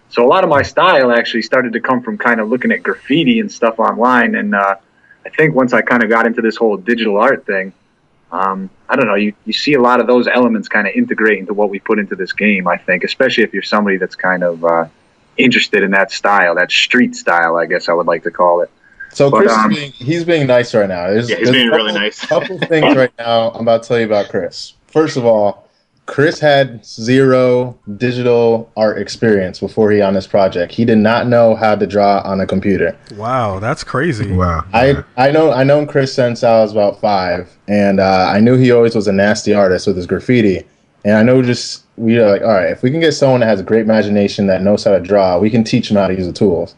So 0.10 0.26
a 0.26 0.30
lot 0.30 0.46
of 0.46 0.50
my 0.50 0.62
style 0.62 1.12
actually 1.12 1.42
started 1.42 1.74
to 1.74 1.82
come 1.82 2.02
from 2.02 2.18
kind 2.18 2.40
of 2.40 2.48
looking 2.48 2.72
at 2.72 2.82
graffiti 2.82 3.42
and 3.42 3.52
stuff 3.52 3.78
online. 3.78 4.36
And 4.36 4.56
uh, 4.56 4.76
I 5.26 5.30
think 5.30 5.54
once 5.54 5.74
I 5.74 5.82
kind 5.82 6.02
of 6.02 6.10
got 6.10 6.26
into 6.26 6.42
this 6.42 6.56
whole 6.56 6.78
digital 6.78 7.18
art 7.18 7.46
thing, 7.46 7.74
um, 8.31 8.69
I 8.89 8.96
don't 8.96 9.07
know, 9.07 9.15
you, 9.15 9.34
you 9.46 9.53
see 9.53 9.74
a 9.74 9.81
lot 9.81 10.00
of 10.00 10.07
those 10.07 10.27
elements 10.27 10.67
kind 10.67 10.88
of 10.88 10.93
integrate 10.93 11.39
into 11.39 11.53
what 11.53 11.69
we 11.69 11.79
put 11.79 12.00
into 12.00 12.15
this 12.15 12.34
game, 12.34 12.67
I 12.67 12.77
think, 12.77 13.03
especially 13.03 13.43
if 13.43 13.53
you're 13.53 13.63
somebody 13.63 13.98
that's 13.98 14.15
kind 14.15 14.43
of 14.43 14.63
uh, 14.65 14.88
interested 15.38 15.84
in 15.84 15.91
that 15.91 16.12
style, 16.12 16.55
that 16.55 16.72
street 16.72 17.15
style, 17.15 17.57
I 17.57 17.65
guess 17.65 17.89
I 17.89 17.93
would 17.93 18.07
like 18.07 18.24
to 18.24 18.31
call 18.31 18.62
it. 18.62 18.69
So 19.12 19.31
But, 19.31 19.43
Chris, 19.43 19.53
um, 19.53 19.69
being, 19.69 19.91
he's 19.93 20.25
being 20.25 20.48
nice 20.48 20.75
right 20.75 20.89
now. 20.89 21.07
There's, 21.07 21.29
Yeah, 21.29 21.38
he's 21.38 21.51
being 21.51 21.69
couple, 21.69 21.86
really 21.86 21.98
nice. 21.98 22.25
couple 22.25 22.60
things 22.60 22.96
right 22.96 23.13
now 23.17 23.51
I'm 23.51 23.62
about 23.62 23.84
to 23.84 23.88
tell 23.88 24.00
you 24.00 24.05
about 24.05 24.29
Chris. 24.29 24.74
First 24.88 25.17
of 25.17 25.25
all, 25.25 25.66
Chris 26.08 26.40
had 26.40 26.84
zero 26.86 27.78
digital 27.98 28.72
art 28.78 28.98
experience 28.98 29.60
before 29.60 29.92
he 29.92 30.02
on 30.02 30.14
this 30.14 30.26
project. 30.26 30.72
He 30.72 30.86
did 30.86 30.98
not 30.98 31.28
know 31.28 31.54
how 31.54 31.76
to 31.76 31.86
draw 31.86 32.22
on 32.24 32.40
a 32.40 32.48
computer. 32.48 32.98
Wow, 33.16 33.60
that's 33.60 33.84
crazy. 33.84 34.32
Wow. 34.32 34.66
I 34.74 35.04
I 35.18 35.32
know 35.32 35.52
I 35.52 35.64
known 35.64 35.86
Chris 35.86 36.14
since 36.14 36.44
I 36.44 36.62
was 36.62 36.72
about 36.72 37.00
five, 37.02 37.56
and 37.68 38.00
uh, 38.00 38.32
I 38.34 38.40
knew 38.40 38.56
he 38.56 38.72
always 38.72 38.96
was 38.96 39.08
a 39.08 39.12
nasty 39.12 39.54
artist 39.54 39.86
with 39.86 39.98
his 39.98 40.08
graffiti. 40.08 40.66
And 41.04 41.16
I 41.16 41.24
know 41.24 41.42
just 41.42 41.84
we 41.98 42.18
are 42.18 42.32
like, 42.32 42.42
all 42.42 42.54
right, 42.54 42.72
if 42.72 42.84
we 42.84 42.90
can 42.90 43.02
get 43.02 43.12
someone 43.12 43.42
that 43.42 43.48
has 43.48 43.60
a 43.60 43.64
great 43.64 43.82
imagination 43.82 44.48
that 44.48 44.62
knows 44.62 44.86
how 44.86 44.92
to 44.92 45.02
draw, 45.02 45.38
we 45.38 45.50
can 45.50 45.64
teach 45.64 45.92
him 45.92 45.98
how 45.98 46.08
to 46.08 46.16
use 46.16 46.26
the 46.26 46.34
tools. 46.34 46.74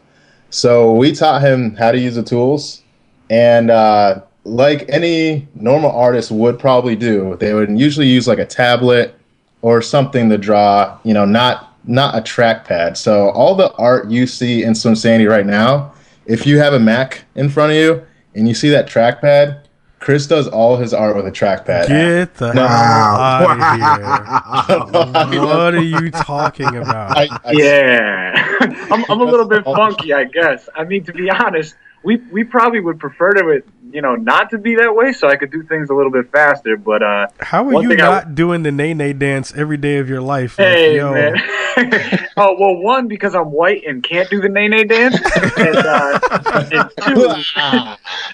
So 0.50 0.92
we 0.92 1.12
taught 1.12 1.40
him 1.40 1.76
how 1.76 1.92
to 1.92 1.98
use 1.98 2.16
the 2.16 2.24
tools, 2.24 2.82
and 3.30 3.70
uh, 3.70 4.22
like 4.42 4.88
any 4.88 5.46
normal 5.54 5.92
artist 5.92 6.32
would 6.32 6.58
probably 6.58 6.96
do, 6.96 7.36
they 7.38 7.54
would 7.54 7.78
usually 7.78 8.08
use 8.08 8.26
like 8.26 8.40
a 8.40 8.46
tablet 8.46 9.14
or 9.62 9.82
something 9.82 10.28
to 10.30 10.38
draw. 10.38 10.98
You 11.04 11.14
know, 11.14 11.24
not 11.24 11.74
not 11.84 12.16
a 12.16 12.20
trackpad. 12.20 12.96
So 12.96 13.30
all 13.30 13.54
the 13.54 13.72
art 13.74 14.10
you 14.10 14.26
see 14.26 14.62
in 14.64 14.74
Swim 14.74 14.94
Sanity 14.94 15.26
right 15.26 15.46
now, 15.46 15.92
if 16.26 16.46
you 16.46 16.58
have 16.58 16.74
a 16.74 16.78
Mac 16.78 17.24
in 17.34 17.48
front 17.48 17.72
of 17.72 17.78
you 17.78 18.04
and 18.34 18.46
you 18.46 18.54
see 18.54 18.68
that 18.70 18.86
trackpad, 18.86 19.64
Chris 19.98 20.26
does 20.26 20.48
all 20.48 20.76
his 20.76 20.94
art 20.94 21.14
with 21.14 21.26
a 21.26 21.30
trackpad. 21.30 21.88
Get 21.88 22.34
the 22.36 22.52
No. 22.54 22.66
hell 22.66 23.20
out 23.20 25.14
of 25.14 25.30
here. 25.32 25.42
What 25.42 25.74
are 25.74 25.82
you 25.82 26.10
talking 26.10 26.74
about? 26.76 27.16
I, 27.16 27.28
I, 27.44 27.52
Yeah, 27.52 28.56
I'm, 28.90 29.04
I'm 29.10 29.20
a 29.20 29.24
little 29.24 29.46
bit 29.46 29.62
funky, 29.64 30.14
I 30.14 30.24
guess. 30.24 30.68
I 30.74 30.84
mean, 30.84 31.04
to 31.04 31.12
be 31.12 31.28
honest, 31.30 31.74
we 32.02 32.16
we 32.16 32.44
probably 32.44 32.80
would 32.80 32.98
prefer 32.98 33.32
to 33.32 33.48
it, 33.50 33.66
you 33.92 34.00
know, 34.00 34.14
not 34.14 34.50
to 34.50 34.58
be 34.58 34.76
that 34.76 34.94
way, 34.94 35.12
so 35.12 35.28
I 35.28 35.36
could 35.36 35.50
do 35.50 35.62
things 35.62 35.90
a 35.90 35.94
little 35.94 36.10
bit 36.10 36.30
faster. 36.32 36.76
But 36.76 37.02
uh, 37.02 37.26
How 37.40 37.66
are 37.68 37.82
you 37.82 37.88
thing 37.90 38.00
I- 38.00 38.08
not 38.08 38.34
doing 38.34 38.62
the 38.62 38.72
nay 38.72 38.94
nay 38.94 39.12
dance 39.12 39.52
every 39.54 39.76
day 39.76 39.98
of 39.98 40.08
your 40.08 40.22
life? 40.22 40.58
Like, 40.58 40.68
hey, 40.68 40.96
yo, 40.96 41.12
man. 41.12 41.36
oh 42.36 42.56
well, 42.58 42.76
one 42.76 43.06
because 43.08 43.34
I'm 43.34 43.52
white 43.52 43.84
and 43.86 44.02
can't 44.02 44.28
do 44.30 44.40
the 44.40 44.48
nay 44.48 44.68
nay 44.68 44.84
dance, 44.84 45.16
and, 45.58 45.76
uh, 45.76 46.20
and 46.72 46.90
two, 47.04 47.42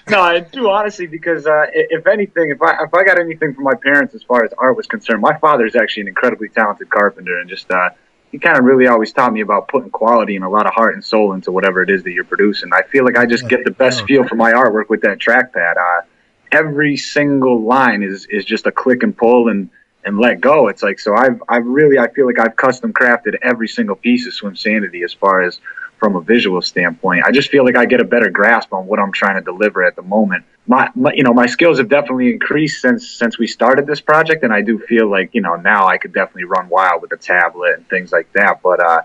no, 0.09 0.23
and 0.35 0.51
two, 0.53 0.69
honestly, 0.69 1.07
because 1.07 1.45
uh, 1.45 1.65
if 1.73 2.07
anything, 2.07 2.49
if 2.49 2.61
I 2.61 2.83
if 2.83 2.93
I 2.93 3.03
got 3.03 3.19
anything 3.19 3.53
from 3.53 3.65
my 3.65 3.75
parents 3.75 4.15
as 4.15 4.23
far 4.23 4.43
as 4.43 4.51
art 4.57 4.77
was 4.77 4.87
concerned, 4.87 5.21
my 5.21 5.37
father 5.39 5.65
is 5.65 5.75
actually 5.75 6.01
an 6.01 6.07
incredibly 6.07 6.49
talented 6.49 6.89
carpenter, 6.89 7.39
and 7.39 7.49
just 7.49 7.69
uh, 7.69 7.89
he 8.31 8.39
kind 8.39 8.57
of 8.57 8.65
really 8.65 8.87
always 8.87 9.13
taught 9.13 9.31
me 9.31 9.41
about 9.41 9.67
putting 9.67 9.89
quality 9.89 10.35
and 10.35 10.43
a 10.43 10.49
lot 10.49 10.65
of 10.65 10.73
heart 10.73 10.93
and 10.93 11.03
soul 11.03 11.33
into 11.33 11.51
whatever 11.51 11.81
it 11.81 11.89
is 11.89 12.03
that 12.03 12.11
you're 12.11 12.25
producing. 12.25 12.71
I 12.73 12.83
feel 12.83 13.05
like 13.05 13.17
I 13.17 13.25
just 13.25 13.47
get 13.47 13.63
the 13.63 13.71
best 13.71 14.03
feel 14.03 14.27
for 14.27 14.35
my 14.35 14.51
artwork 14.51 14.89
with 14.89 15.01
that 15.01 15.19
trackpad. 15.19 15.77
Uh, 15.77 16.05
every 16.51 16.97
single 16.97 17.61
line 17.61 18.03
is 18.03 18.25
is 18.29 18.45
just 18.45 18.65
a 18.65 18.71
click 18.71 19.03
and 19.03 19.15
pull 19.15 19.49
and 19.49 19.69
and 20.03 20.19
let 20.19 20.41
go. 20.41 20.67
It's 20.67 20.83
like 20.83 20.99
so 20.99 21.15
I've 21.15 21.41
I've 21.47 21.65
really 21.65 21.99
I 21.99 22.09
feel 22.09 22.25
like 22.25 22.39
I've 22.39 22.55
custom 22.55 22.93
crafted 22.93 23.35
every 23.41 23.67
single 23.67 23.95
piece 23.95 24.27
of 24.27 24.33
Swim 24.33 24.55
Sanity 24.55 25.03
as 25.03 25.13
far 25.13 25.41
as 25.41 25.59
from 25.97 26.15
a 26.15 26.21
visual 26.21 26.61
standpoint. 26.61 27.23
I 27.25 27.31
just 27.31 27.49
feel 27.49 27.65
like 27.65 27.75
I 27.75 27.85
get 27.85 27.99
a 27.99 28.05
better 28.05 28.29
grasp 28.29 28.73
on 28.73 28.85
what 28.85 28.99
I'm 28.99 29.11
trying 29.11 29.35
to 29.35 29.41
deliver 29.41 29.83
at 29.83 29.95
the 29.95 30.01
moment. 30.03 30.45
My, 30.67 30.89
my 30.95 31.13
you 31.13 31.23
know 31.23 31.33
my 31.33 31.45
skills 31.45 31.77
have 31.79 31.89
definitely 31.89 32.31
increased 32.31 32.81
since 32.81 33.09
since 33.09 33.37
we 33.37 33.47
started 33.47 33.87
this 33.87 34.01
project, 34.01 34.43
and 34.43 34.53
I 34.53 34.61
do 34.61 34.79
feel 34.79 35.09
like 35.09 35.33
you 35.33 35.41
know 35.41 35.55
now 35.55 35.87
I 35.87 35.97
could 35.97 36.13
definitely 36.13 36.45
run 36.45 36.69
wild 36.69 37.01
with 37.01 37.11
a 37.13 37.17
tablet 37.17 37.75
and 37.75 37.89
things 37.89 38.11
like 38.11 38.31
that. 38.33 38.61
But 38.61 38.79
uh, 38.79 39.01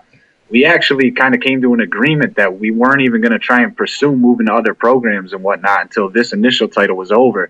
we 0.49 0.65
actually 0.65 1.11
kind 1.11 1.33
of 1.33 1.41
came 1.41 1.61
to 1.61 1.73
an 1.73 1.79
agreement 1.79 2.35
that 2.35 2.59
we 2.59 2.71
weren't 2.71 3.01
even 3.01 3.21
going 3.21 3.31
to 3.31 3.39
try 3.39 3.63
and 3.63 3.75
pursue 3.75 4.15
moving 4.15 4.47
to 4.47 4.53
other 4.53 4.73
programs 4.73 5.33
and 5.33 5.41
whatnot 5.41 5.81
until 5.81 6.09
this 6.09 6.33
initial 6.33 6.67
title 6.67 6.95
was 6.95 7.11
over, 7.11 7.49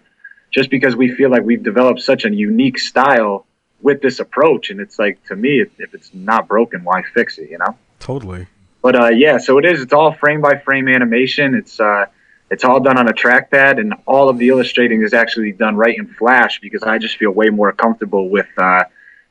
just 0.52 0.70
because 0.70 0.96
we 0.96 1.10
feel 1.10 1.30
like 1.30 1.44
we've 1.44 1.64
developed 1.64 2.02
such 2.02 2.24
a 2.24 2.34
unique 2.34 2.80
style 2.80 3.46
with 3.82 4.02
this 4.02 4.20
approach. 4.20 4.70
And 4.70 4.80
it's 4.80 5.00
like 5.00 5.24
to 5.26 5.36
me, 5.36 5.60
if, 5.60 5.70
if 5.80 5.94
it's 5.94 6.14
not 6.14 6.48
broken, 6.48 6.84
why 6.84 7.04
fix 7.14 7.38
it? 7.40 7.50
You 7.50 7.58
know. 7.58 7.78
totally. 8.00 8.48
But 8.84 8.96
uh, 9.00 9.08
yeah, 9.08 9.38
so 9.38 9.58
it 9.58 9.66
is. 9.66 9.82
It's 9.82 9.94
all 9.94 10.14
frame 10.14 10.42
by 10.42 10.58
frame 10.58 10.90
animation. 10.90 11.56
It's 11.56 11.80
uh, 11.80 12.06
it's 12.52 12.66
all 12.66 12.82
done 12.82 12.98
on 13.00 13.08
a 13.08 13.14
trackpad, 13.14 13.80
and 13.80 13.96
all 14.06 14.28
of 14.30 14.38
the 14.38 14.50
illustrating 14.50 15.02
is 15.02 15.14
actually 15.14 15.54
done 15.54 15.78
right 15.78 15.98
in 15.98 16.06
Flash 16.06 16.60
because 16.60 16.84
I 16.84 16.98
just 16.98 17.18
feel 17.18 17.32
way 17.32 17.50
more 17.50 17.72
comfortable 17.72 18.30
with 18.30 18.50
uh, 18.58 18.84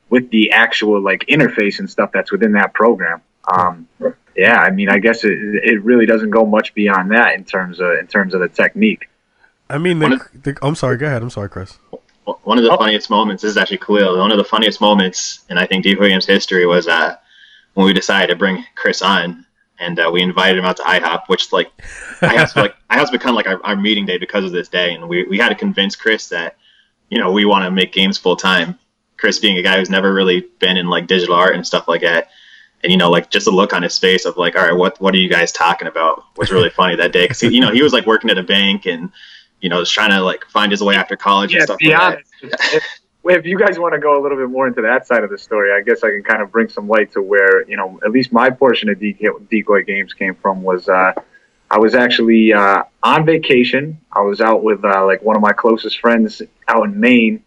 with 0.08 0.30
the 0.30 0.52
actual 0.52 1.02
like 1.02 1.26
interface 1.26 1.78
and 1.78 1.88
stuff 1.88 2.10
that's 2.12 2.32
within 2.32 2.52
that 2.52 2.72
program. 2.72 3.20
Um, 3.46 3.86
yeah, 4.34 4.56
I 4.58 4.70
mean, 4.70 4.88
I 4.88 4.98
guess 4.98 5.22
it 5.22 5.32
it 5.32 5.84
really 5.84 6.06
doesn't 6.06 6.30
go 6.30 6.46
much 6.46 6.72
beyond 6.72 7.10
that 7.12 7.34
in 7.34 7.44
terms 7.44 7.78
of 7.78 7.98
in 7.98 8.06
terms 8.06 8.32
of 8.32 8.40
the 8.40 8.48
technique. 8.48 9.10
I 9.68 9.76
mean, 9.76 9.98
the, 9.98 10.26
the, 10.42 10.58
I'm 10.62 10.76
sorry. 10.76 10.96
Go 10.96 11.06
ahead. 11.06 11.20
I'm 11.20 11.30
sorry, 11.30 11.50
Chris. 11.50 11.78
one 12.44 12.56
of 12.56 12.64
the 12.64 12.74
funniest 12.78 13.10
moments 13.10 13.42
this 13.42 13.50
is 13.50 13.56
actually 13.58 13.78
Khalil. 13.78 14.18
One 14.18 14.32
of 14.32 14.38
the 14.38 14.44
funniest 14.44 14.80
moments 14.80 15.44
in 15.50 15.58
I 15.58 15.66
think 15.66 15.84
Decoy 15.84 16.08
Games' 16.08 16.24
history 16.24 16.64
was 16.64 16.88
uh, 16.88 17.16
when 17.74 17.86
we 17.86 17.92
decided 17.92 18.28
to 18.28 18.36
bring 18.36 18.64
Chris 18.74 19.02
on, 19.02 19.46
and 19.78 19.98
uh, 19.98 20.10
we 20.12 20.22
invited 20.22 20.58
him 20.58 20.64
out 20.64 20.76
to 20.76 20.82
IHOP, 20.82 21.28
which 21.28 21.52
like 21.52 21.70
IHOP's 22.20 22.56
like 22.56 22.74
IHOP's 22.90 23.10
become 23.10 23.34
like 23.34 23.46
our, 23.46 23.64
our 23.64 23.76
meeting 23.76 24.06
day 24.06 24.18
because 24.18 24.44
of 24.44 24.52
this 24.52 24.68
day, 24.68 24.94
and 24.94 25.08
we 25.08 25.24
we 25.24 25.38
had 25.38 25.48
to 25.48 25.54
convince 25.54 25.96
Chris 25.96 26.28
that 26.28 26.56
you 27.08 27.18
know 27.18 27.32
we 27.32 27.44
want 27.44 27.64
to 27.64 27.70
make 27.70 27.92
games 27.92 28.18
full 28.18 28.36
time. 28.36 28.78
Chris 29.16 29.38
being 29.38 29.58
a 29.58 29.62
guy 29.62 29.78
who's 29.78 29.90
never 29.90 30.12
really 30.12 30.48
been 30.58 30.76
in 30.76 30.88
like 30.88 31.06
digital 31.06 31.36
art 31.36 31.54
and 31.54 31.64
stuff 31.64 31.86
like 31.86 32.00
that. 32.00 32.30
And 32.82 32.90
you 32.90 32.98
know, 32.98 33.08
like 33.08 33.30
just 33.30 33.44
the 33.44 33.52
look 33.52 33.72
on 33.72 33.84
his 33.84 33.96
face 33.96 34.24
of 34.24 34.36
like, 34.36 34.56
all 34.56 34.62
right, 34.62 34.76
what 34.76 35.00
what 35.00 35.14
are 35.14 35.18
you 35.18 35.28
guys 35.28 35.52
talking 35.52 35.86
about? 35.86 36.24
Was 36.36 36.50
really 36.50 36.70
funny 36.80 36.96
that 36.96 37.12
day 37.12 37.24
because 37.24 37.42
you 37.42 37.60
know 37.60 37.70
he 37.70 37.82
was 37.82 37.92
like 37.92 38.06
working 38.06 38.30
at 38.30 38.38
a 38.38 38.42
bank 38.42 38.86
and 38.86 39.10
you 39.60 39.68
know 39.68 39.78
was 39.78 39.90
trying 39.90 40.10
to 40.10 40.20
like 40.20 40.44
find 40.46 40.72
his 40.72 40.82
way 40.82 40.96
after 40.96 41.16
college 41.16 41.54
and 41.54 41.62
stuff. 41.62 41.78
be 41.78 41.90
like 41.90 41.98
that. 41.98 42.24
honest, 42.42 42.74
if, 42.74 43.00
if 43.24 43.46
you 43.46 43.58
guys 43.58 43.78
want 43.78 43.94
to 43.94 44.00
go 44.00 44.20
a 44.20 44.20
little 44.20 44.36
bit 44.36 44.50
more 44.50 44.66
into 44.66 44.82
that 44.82 45.06
side 45.06 45.22
of 45.22 45.30
the 45.30 45.38
story, 45.38 45.72
I 45.72 45.82
guess 45.82 46.02
I 46.02 46.10
can 46.10 46.22
kind 46.22 46.42
of 46.42 46.50
bring 46.50 46.68
some 46.68 46.88
light 46.88 47.12
to 47.12 47.22
where 47.22 47.68
you 47.68 47.76
know 47.76 48.00
at 48.04 48.10
least 48.10 48.32
my 48.32 48.50
portion 48.50 48.88
of 48.88 48.98
Decoy, 48.98 49.84
Games 49.84 50.12
came 50.12 50.34
from 50.34 50.62
was 50.62 50.88
uh, 50.88 51.12
I 51.70 51.78
was 51.78 51.94
actually 51.94 52.52
uh, 52.52 52.82
on 53.02 53.24
vacation. 53.24 54.00
I 54.10 54.20
was 54.20 54.40
out 54.40 54.62
with 54.62 54.84
uh, 54.84 55.06
like 55.06 55.22
one 55.22 55.36
of 55.36 55.42
my 55.42 55.52
closest 55.52 56.00
friends 56.00 56.42
out 56.68 56.84
in 56.84 56.98
Maine, 56.98 57.44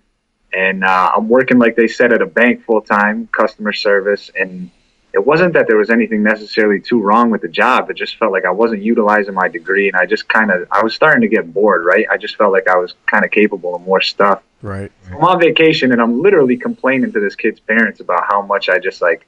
and 0.54 0.84
uh, 0.84 1.12
I'm 1.16 1.28
working 1.28 1.60
like 1.60 1.76
they 1.76 1.88
said 1.88 2.14
at 2.14 2.22
a 2.22 2.26
bank 2.26 2.64
full 2.64 2.82
time, 2.82 3.28
customer 3.32 3.74
service, 3.74 4.32
and 4.34 4.72
it 5.16 5.26
wasn't 5.26 5.54
that 5.54 5.66
there 5.68 5.78
was 5.78 5.90
anything 5.90 6.22
necessarily 6.24 6.82
too 6.82 7.02
wrong 7.02 7.30
with 7.30 7.42
the 7.42 7.48
job. 7.48 7.90
It 7.90 7.96
just 7.96 8.18
felt 8.18 8.34
like 8.34 8.44
I 8.44 8.52
wasn't 8.52 8.82
utilizing 8.82 9.34
my 9.34 9.48
degree, 9.48 9.88
and 9.88 9.96
I 9.96 10.06
just 10.06 10.28
kind 10.28 10.52
of 10.52 10.68
I 10.70 10.84
was 10.84 10.94
starting 10.94 11.22
to 11.22 11.34
get 11.34 11.54
bored. 11.54 11.86
Right, 11.86 12.06
I 12.12 12.18
just 12.18 12.36
felt 12.36 12.52
like 12.52 12.68
I 12.68 12.78
was 12.78 12.96
kind 13.06 13.24
of 13.24 13.32
capable 13.32 13.74
of 13.76 13.82
more 13.82 14.02
stuff. 14.02 14.44
Right. 14.62 14.92
I'm 15.10 15.24
on 15.24 15.40
vacation 15.40 15.92
and 15.92 16.02
I'm 16.02 16.22
literally 16.22 16.58
complaining 16.58 17.14
to 17.14 17.20
this 17.20 17.36
kid's 17.36 17.60
parents 17.60 18.00
about 18.00 18.26
how 18.28 18.42
much 18.42 18.68
I 18.68 18.80
just 18.80 19.00
like 19.00 19.28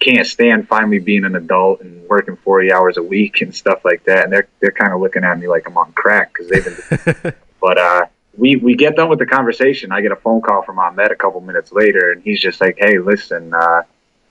can't 0.00 0.26
stand 0.26 0.66
finally 0.68 0.98
being 0.98 1.24
an 1.24 1.36
adult 1.36 1.82
and 1.82 2.08
working 2.08 2.34
40 2.36 2.72
hours 2.72 2.96
a 2.96 3.02
week 3.02 3.42
and 3.42 3.54
stuff 3.54 3.84
like 3.84 4.02
that. 4.04 4.24
And 4.24 4.32
they're 4.32 4.48
they're 4.58 4.72
kind 4.72 4.92
of 4.92 5.00
looking 5.00 5.22
at 5.22 5.38
me 5.38 5.46
like 5.46 5.68
I'm 5.68 5.78
on 5.78 5.92
crack 5.92 6.32
because 6.32 6.48
they've 6.48 6.64
been. 6.64 7.34
but 7.60 7.78
uh, 7.78 8.06
we 8.36 8.56
we 8.56 8.74
get 8.74 8.96
done 8.96 9.08
with 9.08 9.20
the 9.20 9.26
conversation. 9.26 9.92
I 9.92 10.00
get 10.00 10.10
a 10.10 10.16
phone 10.16 10.40
call 10.40 10.62
from 10.62 10.80
Ahmed 10.80 11.12
a 11.12 11.16
couple 11.16 11.40
minutes 11.40 11.70
later, 11.70 12.10
and 12.10 12.22
he's 12.22 12.40
just 12.40 12.60
like, 12.60 12.76
"Hey, 12.78 12.98
listen, 12.98 13.52
uh, 13.54 13.82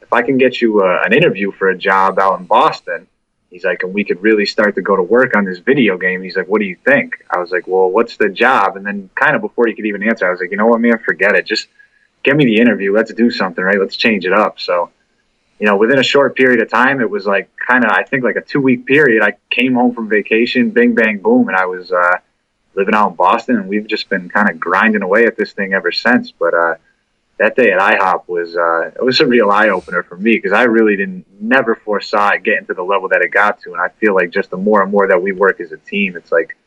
if 0.09 0.13
I 0.13 0.23
can 0.23 0.37
get 0.37 0.61
you 0.61 0.81
uh, 0.81 1.01
an 1.05 1.13
interview 1.13 1.51
for 1.51 1.69
a 1.69 1.77
job 1.77 2.17
out 2.19 2.39
in 2.39 2.45
Boston." 2.45 3.07
He's 3.51 3.63
like, 3.63 3.81
and 3.81 3.91
we 3.95 4.03
could 4.03 4.21
really 4.21 4.45
start 4.45 4.75
to 4.75 4.81
go 4.83 4.95
to 4.95 5.01
work 5.01 5.35
on 5.35 5.43
this 5.43 5.57
video 5.57 5.97
game. 5.97 6.21
He's 6.21 6.37
like, 6.37 6.47
what 6.47 6.59
do 6.59 6.65
you 6.65 6.77
think? 6.85 7.25
I 7.31 7.39
was 7.39 7.49
like, 7.49 7.65
well, 7.65 7.89
what's 7.89 8.15
the 8.15 8.29
job? 8.29 8.77
And 8.77 8.85
then 8.85 9.09
kind 9.15 9.35
of 9.35 9.41
before 9.41 9.65
he 9.65 9.73
could 9.73 9.87
even 9.87 10.03
answer, 10.03 10.27
I 10.27 10.29
was 10.29 10.39
like, 10.39 10.51
you 10.51 10.57
know 10.57 10.67
what, 10.67 10.79
man, 10.79 10.99
forget 10.99 11.33
it. 11.33 11.47
Just 11.47 11.67
get 12.21 12.35
me 12.35 12.45
the 12.45 12.59
interview. 12.59 12.93
Let's 12.93 13.11
do 13.11 13.31
something, 13.31 13.63
right? 13.63 13.79
Let's 13.79 13.95
change 13.95 14.23
it 14.23 14.33
up. 14.33 14.59
So 14.59 14.91
you 15.59 15.65
know, 15.65 15.75
within 15.75 15.99
a 15.99 16.03
short 16.03 16.35
period 16.35 16.61
of 16.61 16.69
time, 16.69 17.01
it 17.01 17.09
was 17.09 17.25
like 17.25 17.49
kind 17.57 17.83
of, 17.83 17.91
I 17.91 18.03
think 18.03 18.23
like 18.23 18.37
a 18.37 18.41
two 18.41 18.61
week 18.61 18.85
period. 18.85 19.21
I 19.21 19.33
came 19.49 19.75
home 19.75 19.93
from 19.93 20.07
vacation, 20.07 20.69
bing, 20.71 20.95
bang, 20.95 21.19
boom, 21.19 21.49
and 21.49 21.57
I 21.57 21.65
was 21.65 21.91
uh, 21.91 22.17
living 22.75 22.95
out 22.95 23.09
in 23.09 23.15
Boston, 23.15 23.57
and 23.57 23.67
we've 23.67 23.87
just 23.87 24.09
been 24.09 24.29
kind 24.29 24.49
of 24.49 24.59
grinding 24.59 25.01
away 25.01 25.25
at 25.25 25.35
this 25.35 25.51
thing 25.51 25.73
ever 25.73 25.91
since. 25.91 26.31
But 26.31 26.53
uh, 26.53 26.75
that 27.39 27.55
day 27.55 27.71
at 27.71 27.79
IHOP 27.79 28.27
was 28.27 28.55
uh, 28.55 28.87
it 28.87 29.03
was 29.03 29.19
a 29.21 29.25
real 29.25 29.49
eye 29.49 29.69
opener 29.69 30.03
for 30.03 30.17
me 30.17 30.33
because 30.33 30.51
I 30.51 30.63
really 30.63 30.97
didn't 30.97 31.25
never 31.39 31.73
foresaw 31.73 32.31
it 32.31 32.43
getting 32.43 32.65
to 32.67 32.73
the 32.73 32.83
level 32.83 33.07
that 33.09 33.21
it 33.21 33.31
got 33.31 33.61
to, 33.61 33.71
and 33.73 33.81
I 33.81 33.87
feel 33.99 34.13
like 34.13 34.29
just 34.29 34.49
the 34.51 34.57
more 34.57 34.83
and 34.83 34.91
more 34.91 35.07
that 35.07 35.21
we 35.21 35.31
work 35.31 35.61
as 35.61 35.71
a 35.71 35.77
team, 35.77 36.17
it's 36.17 36.33
like 36.33 36.57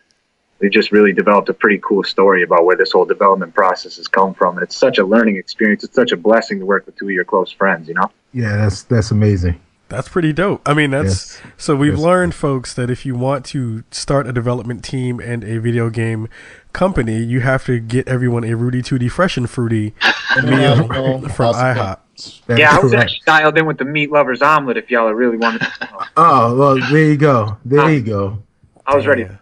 we've 0.61 0.73
just 0.73 0.91
really 0.91 1.13
developed 1.13 1.51
a 1.51 1.55
pretty 1.55 1.79
cool 1.83 2.03
story 2.03 2.43
about 2.43 2.65
where 2.65 2.77
this 2.77 2.93
whole 2.93 3.05
development 3.05 3.55
process 3.55 3.97
has 3.99 4.09
come 4.09 4.33
from, 4.33 4.57
and 4.57 4.65
it's 4.65 4.77
such 4.77 4.97
a 4.97 5.05
learning 5.05 5.37
experience. 5.37 5.85
It's 5.85 5.95
such 5.95 6.13
a 6.13 6.17
blessing 6.17 6.59
to 6.59 6.65
work 6.65 6.87
with 6.87 6.97
two 6.97 7.07
of 7.07 7.13
your 7.13 7.25
close 7.25 7.53
friends, 7.53 7.87
you 7.87 7.95
know. 7.95 8.11
Yeah, 8.33 8.57
that's 8.57 8.83
that's 8.85 9.11
amazing. 9.11 9.61
That's 9.93 10.09
pretty 10.09 10.33
dope. 10.33 10.63
I 10.67 10.73
mean, 10.75 10.91
that's 10.91 11.05
Yes. 11.39 11.41
so 11.59 11.77
we've 11.77 11.93
Yes. 11.95 12.03
learned, 12.03 12.35
folks, 12.35 12.73
that 12.75 12.89
if 12.91 13.05
you 13.05 13.15
want 13.15 13.45
to 13.47 13.85
start 13.91 14.27
a 14.27 14.33
development 14.33 14.83
team 14.83 15.21
and 15.21 15.45
a 15.45 15.59
video 15.61 15.91
game 15.91 16.29
company, 16.73 17.23
you 17.23 17.41
have 17.41 17.65
to 17.67 17.79
get 17.79 18.09
everyone 18.09 18.43
a 18.45 18.55
Rudy 18.55 18.81
Tooty 18.81 19.09
Fresh 19.09 19.37
and 19.37 19.49
Fruity 19.51 19.95
meal 20.45 20.87
from 21.29 21.55
IHOP. 21.55 21.99
That 22.47 22.59
yeah, 22.59 22.77
I 22.77 22.81
was 22.81 22.93
correct. 22.93 23.05
actually 23.05 23.23
dialed 23.27 23.59
in 23.59 23.67
with 23.67 23.79
the 23.79 23.85
meat 23.85 24.11
lovers 24.11 24.41
omelet. 24.43 24.77
If 24.79 24.91
y'all 24.91 25.11
really 25.13 25.37
wanted, 25.37 25.61
to 25.61 25.69
know. 25.85 25.99
Oh 26.17 26.57
well, 26.57 26.79
there 26.91 27.05
you 27.05 27.17
go. 27.17 27.59
There 27.65 27.91
you 27.93 28.01
go. 28.01 28.43
I 28.87 28.95
was 28.97 29.07
ready. 29.07 29.23
Yeah. 29.23 29.37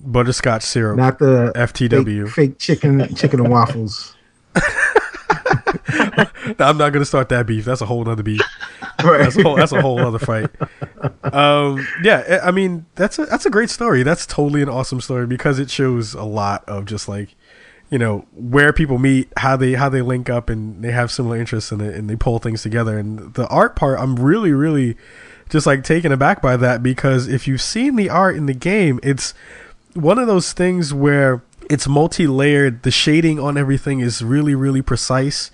Butterscotch 0.00 0.62
syrup. 0.64 0.96
Not 0.96 1.18
the 1.20 1.52
FTW. 1.54 2.24
fake, 2.26 2.34
fake 2.34 2.58
chicken 2.58 3.14
chicken 3.14 3.38
and 3.40 3.48
waffles. 3.50 4.16
I'm 6.58 6.78
not 6.78 6.92
gonna 6.92 7.04
start 7.04 7.28
that 7.30 7.46
beef. 7.46 7.64
That's 7.64 7.80
a 7.80 7.86
whole 7.86 8.08
other 8.08 8.22
beef. 8.22 8.40
Right. 9.02 9.18
That's 9.18 9.36
a 9.36 9.42
whole. 9.42 9.56
That's 9.56 9.72
a 9.72 9.82
whole 9.82 9.98
other 9.98 10.20
fight. 10.20 10.48
Um, 11.24 11.84
yeah, 12.04 12.40
I 12.44 12.48
I 12.48 12.50
mean 12.52 12.86
that's 12.94 13.18
a 13.18 13.26
that's 13.26 13.44
a 13.46 13.50
great 13.50 13.68
story. 13.68 14.04
That's 14.04 14.26
totally 14.26 14.62
an 14.62 14.68
awesome 14.68 15.00
story 15.00 15.26
because 15.26 15.58
it 15.58 15.70
shows 15.70 16.14
a 16.14 16.22
lot 16.22 16.62
of 16.68 16.84
just 16.84 17.08
like, 17.08 17.34
you 17.90 17.98
know, 17.98 18.26
where 18.32 18.72
people 18.72 18.98
meet, 18.98 19.28
how 19.38 19.56
they 19.56 19.72
how 19.72 19.88
they 19.88 20.02
link 20.02 20.30
up, 20.30 20.48
and 20.48 20.84
they 20.84 20.92
have 20.92 21.10
similar 21.10 21.36
interests 21.36 21.72
in 21.72 21.80
it, 21.80 21.96
and 21.96 22.08
they 22.08 22.14
pull 22.14 22.38
things 22.38 22.62
together. 22.62 22.96
And 22.96 23.34
the 23.34 23.48
art 23.48 23.74
part, 23.74 23.98
I'm 23.98 24.14
really 24.14 24.52
really 24.52 24.96
just 25.50 25.66
like 25.66 25.82
taken 25.82 26.12
aback 26.12 26.40
by 26.40 26.56
that 26.56 26.82
because 26.82 27.26
if 27.26 27.48
you've 27.48 27.62
seen 27.62 27.96
the 27.96 28.08
art 28.08 28.36
in 28.36 28.46
the 28.46 28.54
game, 28.54 29.00
it's 29.02 29.34
one 29.94 30.18
of 30.18 30.28
those 30.28 30.52
things 30.52 30.94
where 30.94 31.42
it's 31.72 31.88
multi-layered. 31.88 32.82
The 32.82 32.90
shading 32.90 33.40
on 33.40 33.56
everything 33.56 34.00
is 34.00 34.22
really, 34.22 34.54
really 34.54 34.82
precise. 34.82 35.50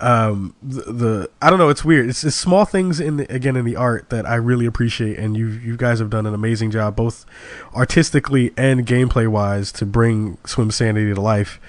Um, 0.00 0.56
the, 0.60 0.92
the 0.92 1.30
I 1.40 1.48
don't 1.48 1.60
know, 1.60 1.68
it's 1.68 1.84
weird. 1.84 2.08
It's, 2.08 2.24
it's 2.24 2.34
small 2.34 2.64
things 2.64 2.98
in 2.98 3.18
the, 3.18 3.32
again 3.32 3.54
in 3.54 3.64
the 3.64 3.76
art 3.76 4.10
that 4.10 4.26
I 4.26 4.34
really 4.34 4.66
appreciate, 4.66 5.16
and 5.16 5.36
you 5.36 5.46
you 5.46 5.76
guys 5.76 6.00
have 6.00 6.10
done 6.10 6.26
an 6.26 6.34
amazing 6.34 6.72
job, 6.72 6.96
both 6.96 7.24
artistically 7.72 8.52
and 8.56 8.84
gameplay 8.84 9.28
wise, 9.28 9.70
to 9.72 9.86
bring 9.86 10.38
Swim 10.44 10.72
Sanity 10.72 11.14
to 11.14 11.20
life. 11.20 11.60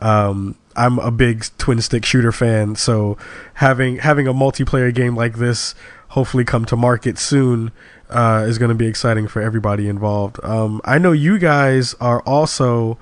Um, 0.00 0.54
I'm 0.76 1.00
a 1.00 1.10
big 1.10 1.44
twin 1.58 1.80
stick 1.80 2.04
shooter 2.04 2.30
fan, 2.30 2.76
so 2.76 3.18
having 3.54 3.96
having 3.96 4.28
a 4.28 4.34
multiplayer 4.34 4.94
game 4.94 5.16
like 5.16 5.38
this 5.38 5.74
hopefully 6.08 6.44
come 6.44 6.64
to 6.66 6.76
market 6.76 7.18
soon 7.18 7.72
uh, 8.08 8.44
is 8.48 8.58
going 8.58 8.70
to 8.70 8.74
be 8.74 8.86
exciting 8.86 9.28
for 9.28 9.42
everybody 9.42 9.88
involved. 9.88 10.38
Um, 10.44 10.80
I 10.84 10.98
know 10.98 11.12
you 11.12 11.38
guys 11.38 11.94
are 12.00 12.20
also 12.22 12.98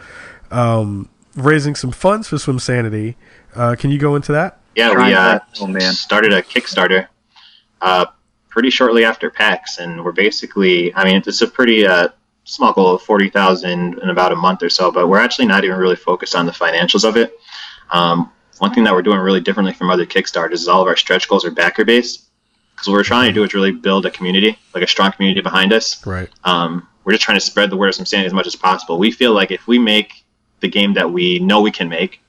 um, 0.50 1.08
raising 1.34 1.74
some 1.74 1.90
funds 1.90 2.28
for 2.28 2.38
Swim 2.38 2.58
Sanity. 2.58 3.16
Uh, 3.54 3.76
can 3.76 3.90
you 3.90 3.98
go 3.98 4.16
into 4.16 4.32
that? 4.32 4.60
Yeah, 4.74 4.94
we 4.94 5.14
uh, 5.14 5.38
oh, 5.60 5.66
man. 5.66 5.92
started 5.94 6.32
a 6.32 6.42
Kickstarter 6.42 7.08
uh, 7.80 8.06
pretty 8.50 8.70
shortly 8.70 9.04
after 9.04 9.30
PAX, 9.30 9.78
and 9.78 10.04
we're 10.04 10.12
basically, 10.12 10.94
I 10.94 11.04
mean, 11.04 11.22
it's 11.26 11.40
a 11.40 11.46
pretty 11.46 11.86
uh, 11.86 12.08
small 12.44 12.72
goal 12.72 12.94
of 12.94 13.02
40,000 13.02 13.98
in 13.98 14.08
about 14.10 14.32
a 14.32 14.36
month 14.36 14.62
or 14.62 14.68
so, 14.68 14.90
but 14.90 15.08
we're 15.08 15.18
actually 15.18 15.46
not 15.46 15.64
even 15.64 15.78
really 15.78 15.96
focused 15.96 16.34
on 16.34 16.46
the 16.46 16.52
financials 16.52 17.08
of 17.08 17.16
it. 17.16 17.38
Um, 17.90 18.30
one 18.58 18.72
thing 18.74 18.84
that 18.84 18.92
we're 18.92 19.02
doing 19.02 19.18
really 19.18 19.40
differently 19.40 19.72
from 19.72 19.90
other 19.90 20.06
Kickstarters 20.06 20.52
is 20.52 20.68
all 20.68 20.82
of 20.82 20.88
our 20.88 20.96
stretch 20.96 21.28
goals 21.28 21.44
are 21.44 21.50
backer 21.50 21.84
based. 21.84 22.28
Because 22.74 22.88
what 22.88 22.94
we're 22.94 23.04
trying 23.04 23.28
to 23.28 23.32
do 23.32 23.42
is 23.42 23.54
really 23.54 23.72
build 23.72 24.04
a 24.04 24.10
community, 24.10 24.58
like 24.74 24.84
a 24.84 24.86
strong 24.86 25.10
community 25.12 25.40
behind 25.40 25.72
us. 25.72 26.06
Right. 26.06 26.28
Um, 26.44 26.86
we're 27.04 27.12
just 27.12 27.22
trying 27.22 27.38
to 27.38 27.44
spread 27.44 27.70
the 27.70 27.76
word 27.76 27.88
of 27.88 27.94
some 27.94 28.04
sanity 28.04 28.26
as 28.26 28.34
much 28.34 28.46
as 28.46 28.54
possible. 28.54 28.98
We 28.98 29.10
feel 29.10 29.32
like 29.32 29.50
if 29.50 29.66
we 29.66 29.78
make 29.78 30.25
the 30.66 30.78
game 30.78 30.92
that 30.94 31.10
we 31.10 31.38
know 31.38 31.60
we 31.60 31.70
can 31.70 31.88
make, 31.88 32.20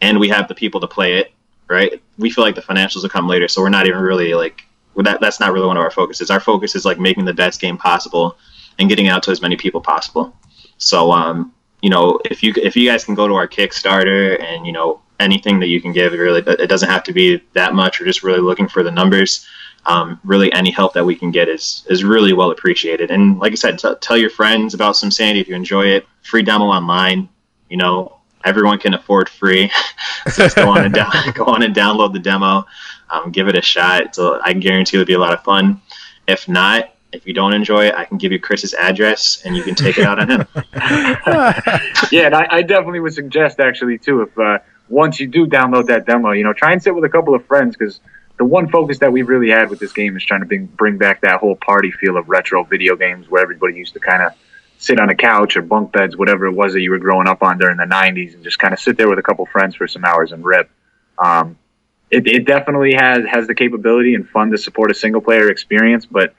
and 0.00 0.18
we 0.18 0.28
have 0.28 0.48
the 0.48 0.54
people 0.54 0.80
to 0.80 0.86
play 0.86 1.14
it, 1.14 1.32
right? 1.68 2.02
We 2.18 2.30
feel 2.30 2.44
like 2.44 2.56
the 2.56 2.62
financials 2.62 3.02
will 3.02 3.08
come 3.08 3.28
later. 3.28 3.48
So 3.48 3.62
we're 3.62 3.68
not 3.68 3.86
even 3.86 4.00
really 4.00 4.34
like 4.34 4.62
that. 4.96 5.20
That's 5.20 5.40
not 5.40 5.52
really 5.52 5.66
one 5.66 5.76
of 5.76 5.82
our 5.82 5.90
focuses. 5.90 6.30
Our 6.30 6.40
focus 6.40 6.74
is 6.74 6.84
like 6.84 6.98
making 6.98 7.24
the 7.24 7.32
best 7.32 7.60
game 7.60 7.78
possible 7.78 8.36
and 8.78 8.88
getting 8.88 9.08
out 9.08 9.22
to 9.24 9.30
as 9.30 9.40
many 9.40 9.56
people 9.56 9.80
possible. 9.80 10.36
So, 10.78 11.12
um, 11.12 11.52
you 11.82 11.90
know, 11.90 12.18
if 12.24 12.42
you 12.42 12.52
if 12.56 12.76
you 12.76 12.88
guys 12.90 13.04
can 13.04 13.14
go 13.14 13.28
to 13.28 13.34
our 13.34 13.48
Kickstarter 13.48 14.42
and 14.42 14.66
you 14.66 14.72
know 14.72 15.00
anything 15.20 15.60
that 15.60 15.68
you 15.68 15.80
can 15.80 15.92
give, 15.92 16.12
really, 16.12 16.42
it 16.46 16.68
doesn't 16.68 16.88
have 16.88 17.04
to 17.04 17.12
be 17.12 17.40
that 17.52 17.74
much. 17.74 18.00
We're 18.00 18.06
just 18.06 18.24
really 18.24 18.40
looking 18.40 18.68
for 18.68 18.82
the 18.82 18.90
numbers 18.90 19.46
um, 19.86 20.20
really 20.24 20.52
any 20.52 20.70
help 20.70 20.94
that 20.94 21.04
we 21.04 21.14
can 21.14 21.30
get 21.30 21.48
is 21.48 21.84
is 21.90 22.04
really 22.04 22.32
well 22.32 22.50
appreciated. 22.50 23.10
And 23.10 23.38
like 23.38 23.52
I 23.52 23.56
said, 23.56 23.78
t- 23.78 23.94
tell 24.00 24.16
your 24.16 24.30
friends 24.30 24.74
about 24.74 24.96
some 24.96 25.10
sanity 25.10 25.40
if 25.40 25.48
you 25.48 25.54
enjoy 25.54 25.86
it. 25.86 26.06
Free 26.22 26.42
demo 26.42 26.66
online. 26.66 27.28
You 27.68 27.76
know, 27.76 28.18
everyone 28.44 28.78
can 28.78 28.94
afford 28.94 29.28
free. 29.28 29.70
so 30.30 30.44
just 30.44 30.56
go 30.56 30.70
on 30.70 30.84
and 30.84 30.94
down, 30.94 31.12
go 31.34 31.44
on 31.44 31.62
and 31.62 31.74
download 31.74 32.12
the 32.12 32.18
demo. 32.18 32.66
Um, 33.10 33.30
give 33.30 33.48
it 33.48 33.56
a 33.56 33.62
shot. 33.62 34.14
So 34.14 34.40
I 34.42 34.52
can 34.52 34.60
guarantee 34.60 34.96
it'll 34.96 35.06
be 35.06 35.14
a 35.14 35.18
lot 35.18 35.34
of 35.34 35.42
fun. 35.42 35.80
If 36.26 36.48
not, 36.48 36.94
if 37.12 37.26
you 37.26 37.32
don't 37.32 37.54
enjoy 37.54 37.86
it, 37.86 37.94
I 37.94 38.04
can 38.04 38.18
give 38.18 38.32
you 38.32 38.40
Chris's 38.40 38.74
address 38.74 39.42
and 39.44 39.56
you 39.56 39.62
can 39.62 39.74
take 39.74 39.98
it 39.98 40.04
out 40.04 40.18
on 40.18 40.30
him. 40.30 40.46
yeah, 42.10 42.26
and 42.26 42.34
I, 42.34 42.46
I 42.50 42.62
definitely 42.62 43.00
would 43.00 43.14
suggest 43.14 43.60
actually 43.60 43.98
too 43.98 44.22
if 44.22 44.38
uh, 44.38 44.58
once 44.88 45.20
you 45.20 45.26
do 45.26 45.46
download 45.46 45.86
that 45.86 46.06
demo, 46.06 46.32
you 46.32 46.42
know, 46.42 46.52
try 46.52 46.72
and 46.72 46.82
sit 46.82 46.94
with 46.94 47.04
a 47.04 47.08
couple 47.08 47.34
of 47.34 47.44
friends 47.46 47.76
because 47.76 48.00
the 48.36 48.44
one 48.44 48.68
focus 48.68 48.98
that 48.98 49.12
we've 49.12 49.28
really 49.28 49.50
had 49.50 49.70
with 49.70 49.78
this 49.78 49.92
game 49.92 50.16
is 50.16 50.24
trying 50.24 50.40
to 50.40 50.46
bring 50.46 50.66
bring 50.66 50.98
back 50.98 51.20
that 51.20 51.38
whole 51.38 51.56
party 51.56 51.92
feel 51.92 52.16
of 52.16 52.28
retro 52.28 52.64
video 52.64 52.96
games 52.96 53.28
where 53.30 53.42
everybody 53.42 53.76
used 53.76 53.94
to 53.94 54.00
kind 54.00 54.22
of 54.22 54.32
sit 54.78 55.00
on 55.00 55.08
a 55.08 55.14
couch 55.14 55.56
or 55.56 55.62
bunk 55.62 55.92
beds, 55.92 56.16
whatever 56.16 56.46
it 56.46 56.52
was 56.52 56.72
that 56.74 56.80
you 56.80 56.90
were 56.90 56.98
growing 56.98 57.28
up 57.28 57.42
on 57.42 57.58
during 57.58 57.76
the 57.76 57.84
'90s, 57.84 58.34
and 58.34 58.44
just 58.44 58.58
kind 58.58 58.74
of 58.74 58.80
sit 58.80 58.96
there 58.96 59.08
with 59.08 59.18
a 59.18 59.22
couple 59.22 59.46
friends 59.46 59.74
for 59.74 59.86
some 59.86 60.04
hours 60.04 60.32
and 60.32 60.44
rip. 60.44 60.70
Um, 61.18 61.56
it, 62.10 62.26
it 62.26 62.44
definitely 62.44 62.94
has 62.94 63.24
has 63.26 63.46
the 63.46 63.54
capability 63.54 64.14
and 64.14 64.28
fun 64.28 64.50
to 64.50 64.58
support 64.58 64.90
a 64.90 64.94
single 64.94 65.20
player 65.20 65.50
experience, 65.50 66.06
but 66.06 66.34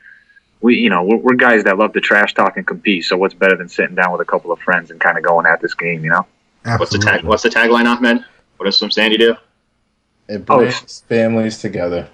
we, 0.62 0.76
you 0.78 0.90
know, 0.90 1.04
we're, 1.04 1.18
we're 1.18 1.36
guys 1.36 1.64
that 1.66 1.78
love 1.78 1.94
to 1.94 2.02
trash 2.02 2.34
talk 2.34 2.58
and 2.58 2.66
compete. 2.66 3.06
So 3.06 3.18
what's 3.18 3.34
better 3.34 3.56
than 3.56 3.70
sitting 3.70 3.96
down 3.96 4.12
with 4.12 4.22
a 4.22 4.26
couple 4.26 4.52
of 4.52 4.60
friends 4.60 4.90
and 4.90 5.00
kind 5.00 5.18
of 5.18 5.24
going 5.24 5.46
at 5.46 5.62
this 5.62 5.74
game, 5.74 6.04
you 6.04 6.10
know? 6.10 6.26
What's 6.64 6.92
the 6.92 6.98
Absolutely. 6.98 7.12
tag? 7.12 7.24
What's 7.24 7.44
the 7.44 7.50
tagline, 7.50 7.86
Ahmed? 7.86 8.26
What 8.58 8.66
does 8.66 8.78
some 8.78 8.90
sandy 8.90 9.18
do? 9.18 9.36
It 10.28 10.46
brings 10.46 11.02
families 11.02 11.60
together. 11.60 12.10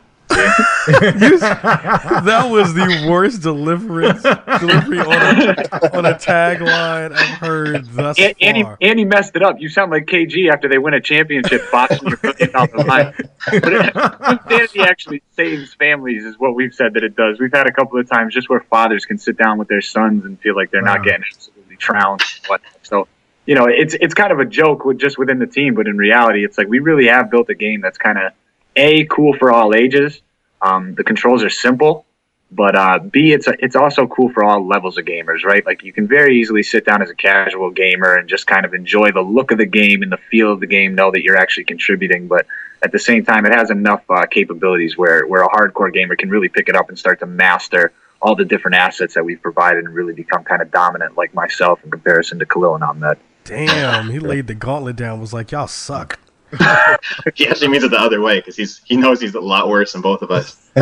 That 1.12 2.48
was 2.50 2.74
the 2.74 3.08
worst 3.10 3.42
deliverance 3.42 4.22
delivery 4.24 5.00
on 5.00 5.12
a, 5.12 5.98
on 5.98 6.06
a 6.06 6.14
tagline 6.16 7.12
I've 7.12 7.38
heard 7.40 7.86
thus 7.94 8.18
And, 8.20 8.36
and, 8.42 8.58
he, 8.58 8.64
and 8.82 9.00
he 9.00 9.06
messed 9.06 9.36
it 9.36 9.44
up. 9.44 9.60
You 9.60 9.70
sound 9.70 9.92
like 9.92 10.06
KG 10.06 10.52
after 10.52 10.68
they 10.68 10.78
win 10.78 10.94
a 10.94 11.02
championship, 11.02 11.62
boxing 11.72 12.08
your 12.08 12.20
million 12.24 12.52
dollar 12.52 12.84
line. 12.86 13.14
But 13.52 13.74
it, 13.74 13.96
insanity 14.30 14.82
actually 14.82 15.24
saves 15.36 15.74
families, 15.74 16.24
is 16.26 16.38
what 16.40 16.56
we've 16.56 16.74
said 16.74 16.94
that 16.94 17.04
it 17.04 17.16
does. 17.16 17.40
We've 17.40 17.52
had 17.54 17.68
a 17.68 17.72
couple 17.72 18.00
of 18.00 18.10
times 18.10 18.34
just 18.34 18.50
where 18.50 18.60
fathers 18.62 19.06
can 19.06 19.18
sit 19.18 19.38
down 19.38 19.58
with 19.58 19.68
their 19.68 19.82
sons 19.82 20.26
and 20.26 20.40
feel 20.40 20.56
like 20.56 20.72
they're 20.72 20.82
Wow. 20.84 20.96
not 20.96 21.04
getting 21.04 21.24
absolutely 21.32 21.76
trounced. 21.78 22.48
So, 22.84 23.08
you 23.46 23.56
know, 23.56 23.66
it's 23.68 23.96
it's 24.00 24.14
kind 24.14 24.32
of 24.32 24.40
a 24.40 24.46
joke 24.46 24.86
with 24.86 25.00
just 25.00 25.18
within 25.18 25.40
the 25.40 25.48
team, 25.48 25.74
but 25.74 25.88
in 25.88 25.98
reality, 25.98 26.44
it's 26.46 26.58
like 26.58 26.68
we 26.68 26.80
really 26.80 27.08
have 27.08 27.30
built 27.32 27.50
a 27.50 27.56
game 27.56 27.82
that's 27.82 27.98
kind 27.98 28.18
of 28.18 28.34
a 28.76 29.06
cool 29.06 29.36
for 29.38 29.52
all 29.52 29.74
ages. 29.74 30.22
Um, 30.62 30.94
the 30.96 31.04
controls 31.04 31.44
are 31.44 31.50
simple, 31.50 32.06
but 32.52 32.76
uh, 32.76 33.00
B, 33.00 33.32
it's 33.32 33.48
it's 33.60 33.76
also 33.76 34.08
cool 34.08 34.32
for 34.32 34.44
all 34.44 34.66
levels 34.66 34.98
of 34.98 35.06
gamers, 35.06 35.44
right? 35.44 35.66
Like 35.66 35.84
you 35.84 35.94
can 35.94 36.08
very 36.08 36.40
easily 36.40 36.64
sit 36.64 36.86
down 36.86 37.02
as 37.02 37.10
a 37.10 37.16
casual 37.16 37.72
gamer 37.72 38.16
and 38.16 38.30
just 38.30 38.46
kind 38.46 38.66
of 38.66 38.74
enjoy 38.74 39.12
the 39.12 39.22
look 39.22 39.52
of 39.52 39.58
the 39.58 39.66
game 39.66 40.04
and 40.04 40.12
the 40.12 40.20
feel 40.30 40.52
of 40.52 40.60
the 40.60 40.68
game, 40.68 40.94
know 40.94 41.12
that 41.12 41.24
you're 41.24 41.38
actually 41.38 41.64
contributing. 41.64 42.28
But 42.28 42.46
at 42.84 42.92
the 42.92 43.00
same 43.00 43.24
time, 43.26 43.46
it 43.46 43.54
has 43.54 43.72
enough 43.72 44.04
uh, 44.10 44.26
capabilities 44.26 44.98
where 44.98 45.26
where 45.26 45.44
a 45.44 45.50
hardcore 45.50 45.94
gamer 45.94 46.16
can 46.16 46.30
really 46.30 46.50
pick 46.50 46.70
it 46.70 46.76
up 46.76 46.90
and 46.90 47.00
start 47.00 47.20
to 47.20 47.26
master 47.26 47.92
all 48.22 48.36
the 48.36 48.46
different 48.46 48.76
assets 48.76 49.16
that 49.16 49.26
we've 49.26 49.42
provided 49.42 49.84
and 49.84 49.94
really 49.96 50.14
become 50.14 50.44
kind 50.44 50.62
of 50.62 50.70
dominant, 50.72 51.18
like 51.18 51.34
myself 51.34 51.84
in 51.84 51.90
comparison 51.90 52.38
to 52.38 52.46
Khalil 52.46 52.76
and 52.76 52.84
Ahmed. 52.84 53.18
Damn, 53.44 54.10
he 54.10 54.20
laid 54.20 54.46
the 54.48 54.54
gauntlet 54.54 54.96
down. 54.96 55.20
Was 55.20 55.34
like, 55.34 55.52
y'all 55.52 55.68
suck. 55.68 56.20
He 57.36 57.48
actually 57.48 57.70
means 57.70 57.84
it 57.84 57.92
the 57.92 58.00
other 58.00 58.22
way 58.22 58.40
because 58.40 58.56
he's 58.56 58.82
he 58.86 58.98
knows 58.98 59.22
he's 59.22 59.36
a 59.36 59.40
lot 59.40 59.70
worse 59.70 59.94
than 59.94 60.02
both 60.02 60.22
of 60.22 60.32
us. 60.32 60.70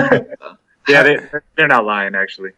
Yeah, 0.89 1.03
they, 1.03 1.19
they're 1.55 1.67
not 1.67 1.85
lying 1.85 2.15
actually. 2.15 2.51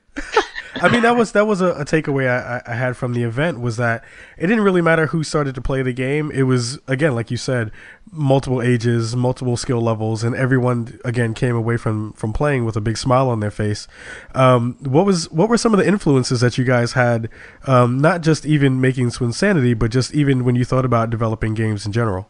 I 0.76 0.89
mean, 0.89 1.02
that 1.02 1.17
was 1.17 1.34
that 1.34 1.47
was 1.47 1.60
a, 1.60 1.71
a 1.71 1.86
takeaway 1.86 2.30
I, 2.30 2.62
I 2.65 2.76
had 2.76 2.95
from 2.95 3.13
the 3.13 3.24
event 3.24 3.60
was 3.60 3.76
that 3.78 4.06
it 4.38 4.47
didn't 4.47 4.63
really 4.63 4.82
matter 4.82 5.08
who 5.08 5.24
started 5.24 5.54
to 5.56 5.62
play 5.62 5.82
the 5.82 5.91
game. 5.91 6.32
It 6.32 6.43
was 6.43 6.80
again, 6.88 7.13
like 7.13 7.30
you 7.30 7.36
said, 7.36 7.71
multiple 8.10 8.62
ages, 8.62 9.15
multiple 9.15 9.58
skill 9.58 9.82
levels, 9.82 10.24
and 10.24 10.34
everyone 10.34 11.00
again 11.04 11.34
came 11.34 11.56
away 11.56 11.76
from 11.76 12.13
from 12.13 12.32
playing 12.32 12.63
with 12.63 12.78
a 12.78 12.82
big 12.82 12.97
smile 12.97 13.30
on 13.30 13.41
their 13.41 13.52
face. 13.52 13.88
Um, 14.34 14.78
what 14.80 15.06
was 15.06 15.30
what 15.30 15.50
were 15.50 15.58
some 15.58 15.74
of 15.74 15.80
the 15.80 15.88
influences 15.88 16.39
that 16.39 16.58
you 16.58 16.63
guys 16.63 16.93
had? 16.93 17.30
Um, 17.67 18.00
not 18.00 18.21
just 18.21 18.45
even 18.45 18.80
making 18.80 19.10
Swim 19.10 19.34
Sanity, 19.34 19.74
but 19.74 19.91
just 19.91 20.13
even 20.13 20.45
when 20.45 20.56
you 20.56 20.63
thought 20.63 20.86
about 20.86 21.10
developing 21.10 21.54
games 21.54 21.86
in 21.86 21.91
general. 21.91 22.30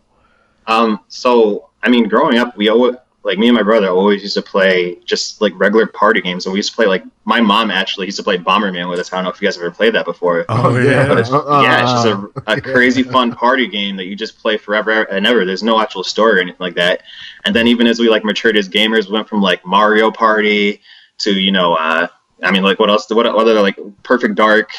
Um, 0.71 0.99
so 1.07 1.69
I 1.83 1.89
mean, 1.89 2.07
growing 2.07 2.37
up, 2.37 2.55
we 2.57 2.69
always 2.69 2.95
like 3.23 3.37
me 3.37 3.47
and 3.47 3.55
my 3.55 3.61
brother 3.61 3.87
always 3.87 4.23
used 4.23 4.33
to 4.33 4.41
play 4.41 4.95
just 5.05 5.41
like 5.41 5.53
regular 5.55 5.85
party 5.85 6.21
games, 6.21 6.45
and 6.45 6.53
we 6.53 6.59
used 6.59 6.69
to 6.71 6.75
play 6.75 6.87
like 6.87 7.03
my 7.25 7.39
mom 7.39 7.69
actually 7.69 8.07
used 8.07 8.17
to 8.17 8.23
play 8.23 8.37
Bomberman 8.37 8.89
with 8.89 8.99
us. 8.99 9.13
I 9.13 9.17
don't 9.17 9.25
know 9.25 9.29
if 9.29 9.39
you 9.41 9.47
guys 9.47 9.57
ever 9.57 9.69
played 9.69 9.93
that 9.93 10.05
before. 10.05 10.45
Oh, 10.49 10.75
yeah. 10.77 11.07
But 11.07 11.19
it's, 11.19 11.31
Uh, 11.31 11.61
yeah, 11.63 11.83
it's 11.83 11.91
just 11.91 12.07
a, 12.07 12.51
a 12.53 12.61
crazy 12.61 13.03
fun 13.03 13.31
party 13.31 13.67
game 13.67 13.95
that 13.97 14.05
you 14.05 14.15
just 14.15 14.39
play 14.39 14.57
forever 14.57 15.03
and 15.03 15.27
ever. 15.27 15.45
There's 15.45 15.61
no 15.61 15.79
actual 15.79 16.03
story 16.03 16.39
or 16.39 16.41
anything 16.41 16.57
like 16.59 16.75
that. 16.75 17.03
And 17.45 17.55
then 17.55 17.67
even 17.67 17.85
as 17.85 17.99
we 17.99 18.09
like 18.09 18.23
matured 18.23 18.57
as 18.57 18.67
gamers, 18.67 19.05
we 19.05 19.13
went 19.13 19.29
from 19.29 19.41
like 19.41 19.63
Mario 19.65 20.09
Party 20.09 20.81
to 21.19 21.31
you 21.31 21.51
know, 21.51 21.75
uh, 21.75 22.07
I 22.41 22.51
mean, 22.51 22.63
like 22.63 22.79
what 22.79 22.89
else? 22.89 23.07
What 23.09 23.27
other 23.27 23.61
like 23.61 23.77
Perfect 24.01 24.33
Dark, 24.33 24.71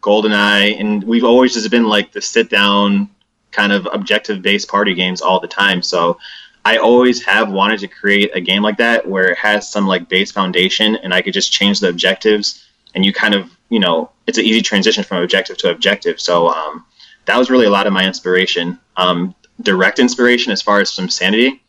GoldenEye, 0.00 0.80
and 0.80 1.04
we've 1.04 1.24
always 1.24 1.52
just 1.52 1.70
been 1.70 1.84
like 1.84 2.10
the 2.12 2.22
sit 2.22 2.48
down 2.48 3.10
kind 3.52 3.72
of 3.72 3.86
objective 3.92 4.42
based 4.42 4.68
party 4.68 4.94
games 4.94 5.20
all 5.20 5.40
the 5.40 5.48
time. 5.48 5.82
So 5.82 6.18
I 6.64 6.76
always 6.76 7.24
have 7.24 7.50
wanted 7.50 7.80
to 7.80 7.88
create 7.88 8.30
a 8.34 8.40
game 8.40 8.62
like 8.62 8.76
that 8.78 9.06
where 9.06 9.30
it 9.30 9.38
has 9.38 9.70
some 9.70 9.86
like 9.86 10.08
base 10.08 10.30
foundation 10.30 10.96
and 10.96 11.12
I 11.12 11.22
could 11.22 11.34
just 11.34 11.52
change 11.52 11.80
the 11.80 11.88
objectives 11.88 12.68
and 12.94 13.04
you 13.04 13.12
kind 13.12 13.34
of, 13.34 13.50
you 13.68 13.78
know, 13.78 14.10
it's 14.26 14.38
an 14.38 14.44
easy 14.44 14.62
transition 14.62 15.02
from 15.02 15.22
objective 15.22 15.56
to 15.58 15.70
objective. 15.70 16.20
So 16.20 16.48
um, 16.48 16.84
that 17.24 17.36
was 17.36 17.50
really 17.50 17.66
a 17.66 17.70
lot 17.70 17.86
of 17.86 17.92
my 17.92 18.06
inspiration. 18.06 18.78
Um, 18.96 19.34
direct 19.60 19.98
inspiration 19.98 20.52
as 20.52 20.62
far 20.62 20.80
as 20.80 20.90
some 20.90 21.08
sanity. 21.08 21.62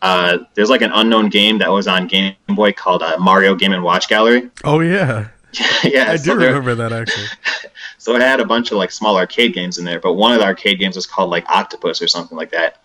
Uh, 0.00 0.38
there's 0.54 0.70
like 0.70 0.82
an 0.82 0.92
unknown 0.92 1.28
game 1.28 1.58
that 1.58 1.70
was 1.70 1.88
on 1.88 2.06
Game 2.06 2.34
Boy 2.48 2.72
called 2.72 3.02
uh, 3.02 3.16
Mario 3.18 3.54
Game 3.54 3.72
and 3.72 3.82
Watch 3.82 4.08
Gallery. 4.08 4.48
Oh 4.62 4.80
yeah, 4.80 5.28
yeah, 5.84 6.12
I 6.12 6.16
so 6.16 6.34
do 6.34 6.44
remember 6.44 6.74
that 6.76 6.92
actually. 6.92 7.26
so 8.08 8.16
it 8.16 8.22
had 8.22 8.40
a 8.40 8.44
bunch 8.46 8.70
of 8.72 8.78
like 8.78 8.90
small 8.90 9.18
arcade 9.18 9.52
games 9.52 9.76
in 9.76 9.84
there, 9.84 10.00
but 10.00 10.14
one 10.14 10.32
of 10.32 10.38
the 10.38 10.46
arcade 10.46 10.78
games 10.78 10.96
was 10.96 11.04
called 11.04 11.28
like 11.28 11.44
Octopus 11.50 12.00
or 12.00 12.08
something 12.08 12.38
like 12.38 12.50
that. 12.52 12.82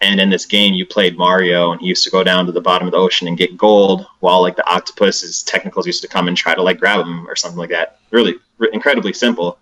And 0.00 0.18
in 0.18 0.30
this 0.30 0.46
game, 0.46 0.72
you 0.72 0.86
played 0.86 1.18
Mario, 1.18 1.72
and 1.72 1.82
he 1.82 1.88
used 1.88 2.02
to 2.04 2.10
go 2.10 2.24
down 2.24 2.46
to 2.46 2.52
the 2.52 2.62
bottom 2.62 2.88
of 2.88 2.92
the 2.92 2.96
ocean 2.96 3.28
and 3.28 3.36
get 3.36 3.58
gold, 3.58 4.06
while 4.20 4.40
like 4.40 4.56
the 4.56 4.66
octopus's 4.66 5.42
technicals 5.42 5.86
used 5.86 6.00
to 6.00 6.08
come 6.08 6.28
and 6.28 6.36
try 6.38 6.54
to 6.54 6.62
like 6.62 6.80
grab 6.80 7.04
him 7.04 7.28
or 7.28 7.36
something 7.36 7.58
like 7.58 7.68
that. 7.68 7.98
Really, 8.10 8.36
incredibly 8.72 9.12
simple. 9.12 9.58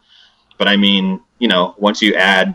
But 0.57 0.69
I 0.69 0.77
mean, 0.77 1.21
you 1.41 1.49
know, 1.49 1.75
once 1.79 2.01
you 2.01 2.15
add 2.15 2.55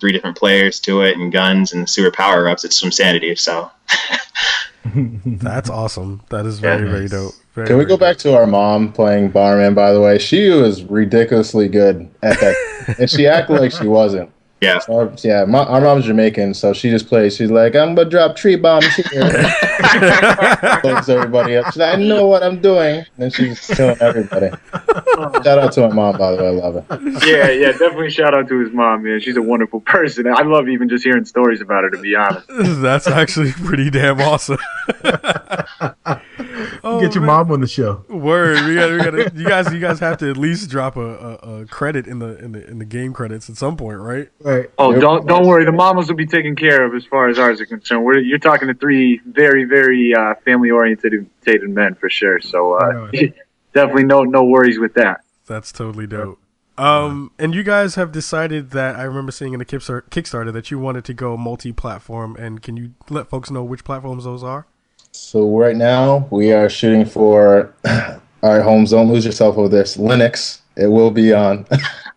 three 0.00 0.10
different 0.10 0.36
players 0.36 0.80
to 0.80 1.02
it 1.02 1.16
and 1.16 1.30
guns 1.30 1.72
and 1.72 1.88
sewer 1.88 2.10
power 2.10 2.48
ups, 2.48 2.64
it's 2.64 2.80
some 2.80 2.90
sanity. 2.90 3.36
So 3.36 3.70
That's 5.26 5.70
awesome. 5.70 6.22
That 6.30 6.46
is 6.46 6.58
very 6.60 6.84
Yeah. 6.86 6.90
very 6.92 7.08
dope. 7.08 7.32
Very, 7.54 7.66
Can 7.66 7.76
we 7.78 7.84
very 7.84 7.88
go 7.88 7.96
back 7.96 8.16
to 8.18 8.36
our 8.36 8.46
mom 8.46 8.92
playing 8.92 9.30
Barman? 9.30 9.74
By 9.74 9.92
the 9.92 10.00
way, 10.00 10.18
she 10.18 10.50
was 10.50 10.84
ridiculously 10.84 11.68
good 11.68 12.08
at 12.22 12.38
that, 12.40 12.96
and 12.98 13.08
she 13.10 13.26
acted 13.26 13.58
like 13.60 13.72
she 13.72 13.86
wasn't. 13.86 14.30
Yeah, 14.60 14.80
Our, 14.88 15.12
yeah, 15.22 15.44
my, 15.44 15.64
our 15.64 15.80
mom's 15.82 16.06
Jamaican, 16.06 16.54
so 16.54 16.72
she 16.72 16.88
just 16.88 17.08
plays. 17.08 17.36
She's 17.36 17.50
like, 17.50 17.76
"I'm 17.76 17.94
gonna 17.94 18.08
drop 18.08 18.36
tree 18.36 18.56
bombs 18.56 18.86
here." 18.94 19.04
Blows 20.82 21.08
everybody 21.10 21.56
up. 21.56 21.66
She's 21.66 21.76
like, 21.76 21.98
"I 21.98 22.02
know 22.02 22.26
what 22.26 22.42
I'm 22.42 22.60
doing," 22.62 23.00
and 23.00 23.06
then 23.18 23.30
she's 23.30 23.66
killing 23.66 23.96
everybody. 24.00 24.50
Shout 25.44 25.58
out 25.58 25.72
to 25.72 25.88
my 25.88 25.94
mom, 25.94 26.16
by 26.16 26.32
the 26.32 26.42
way. 26.42 26.48
I 26.48 26.50
love 26.52 26.86
her. 26.86 27.26
yeah, 27.26 27.50
yeah, 27.50 27.72
definitely 27.72 28.10
shout 28.10 28.32
out 28.34 28.48
to 28.48 28.58
his 28.60 28.72
mom, 28.72 29.02
man. 29.02 29.20
She's 29.20 29.36
a 29.36 29.42
wonderful 29.42 29.80
person. 29.80 30.26
I 30.26 30.42
love 30.42 30.68
even 30.68 30.88
just 30.88 31.04
hearing 31.04 31.26
stories 31.26 31.60
about 31.60 31.84
her, 31.84 31.90
to 31.90 31.98
be 31.98 32.14
honest. 32.14 32.46
That's 32.80 33.06
actually 33.06 33.52
pretty 33.52 33.90
damn 33.90 34.20
awesome. 34.20 34.58
oh, 36.84 37.00
Get 37.00 37.14
your 37.14 37.22
man. 37.22 37.26
mom 37.46 37.52
on 37.52 37.60
the 37.60 37.66
show. 37.66 38.04
Word, 38.08 38.66
we 38.66 38.74
got, 38.74 38.90
we 38.90 38.98
got. 38.98 39.34
You 39.36 39.46
guys, 39.46 39.72
you 39.72 39.80
guys 39.80 39.98
have 40.00 40.18
to 40.18 40.30
at 40.30 40.36
least 40.36 40.70
drop 40.70 40.96
a, 40.96 41.00
a, 41.00 41.60
a 41.62 41.66
credit 41.66 42.06
in 42.06 42.18
the 42.18 42.38
in 42.42 42.52
the 42.52 42.66
in 42.66 42.78
the 42.78 42.84
game 42.84 43.12
credits 43.12 43.48
at 43.50 43.56
some 43.56 43.76
point, 43.76 43.98
right? 43.98 44.28
Right. 44.40 44.70
Oh, 44.78 44.92
Yep. 44.92 45.00
don't 45.00 45.26
don't 45.26 45.46
worry. 45.46 45.64
The 45.64 45.72
mamas 45.72 46.08
will 46.08 46.16
be 46.16 46.26
taken 46.26 46.56
care 46.56 46.84
of 46.84 46.94
as 46.94 47.04
far 47.04 47.28
as 47.28 47.38
ours 47.38 47.60
are 47.60 47.66
concerned. 47.66 48.04
We're, 48.04 48.18
you're 48.18 48.38
talking 48.38 48.68
to 48.68 48.74
three 48.74 49.20
very 49.26 49.64
very 49.64 50.14
uh, 50.14 50.34
family 50.44 50.70
oriented 50.70 51.28
men 51.46 51.94
for 51.94 52.08
sure. 52.10 52.40
So 52.40 52.74
uh, 52.74 53.10
definitely 53.74 54.04
no 54.04 54.22
no 54.24 54.44
worries 54.44 54.78
with 54.78 54.94
that. 54.94 55.20
That's 55.46 55.72
totally 55.72 56.06
dope. 56.06 56.38
Um, 56.78 57.30
and 57.38 57.54
you 57.54 57.62
guys 57.62 57.94
have 57.94 58.12
decided 58.12 58.70
that 58.72 58.96
I 58.96 59.04
remember 59.04 59.32
seeing 59.32 59.54
in 59.54 59.58
the 59.58 59.64
Kickstarter 59.64 60.52
that 60.52 60.70
you 60.70 60.78
wanted 60.78 61.06
to 61.06 61.14
go 61.14 61.34
multi-platform. 61.38 62.36
And 62.36 62.60
can 62.60 62.76
you 62.76 62.92
let 63.08 63.28
folks 63.30 63.50
know 63.50 63.64
which 63.64 63.82
platforms 63.82 64.24
those 64.24 64.42
are? 64.42 64.66
So 65.16 65.48
right 65.58 65.76
now 65.76 66.28
we 66.30 66.52
are 66.52 66.68
shooting 66.68 67.04
for. 67.06 67.72
All 68.42 68.52
right, 68.54 68.62
Holmes, 68.62 68.90
don't 68.90 69.08
lose 69.10 69.24
yourself 69.24 69.56
over 69.58 69.68
this. 69.68 69.96
Linux. 69.96 70.60
It 70.76 70.86
will 70.88 71.10
be 71.10 71.32
on. 71.32 71.66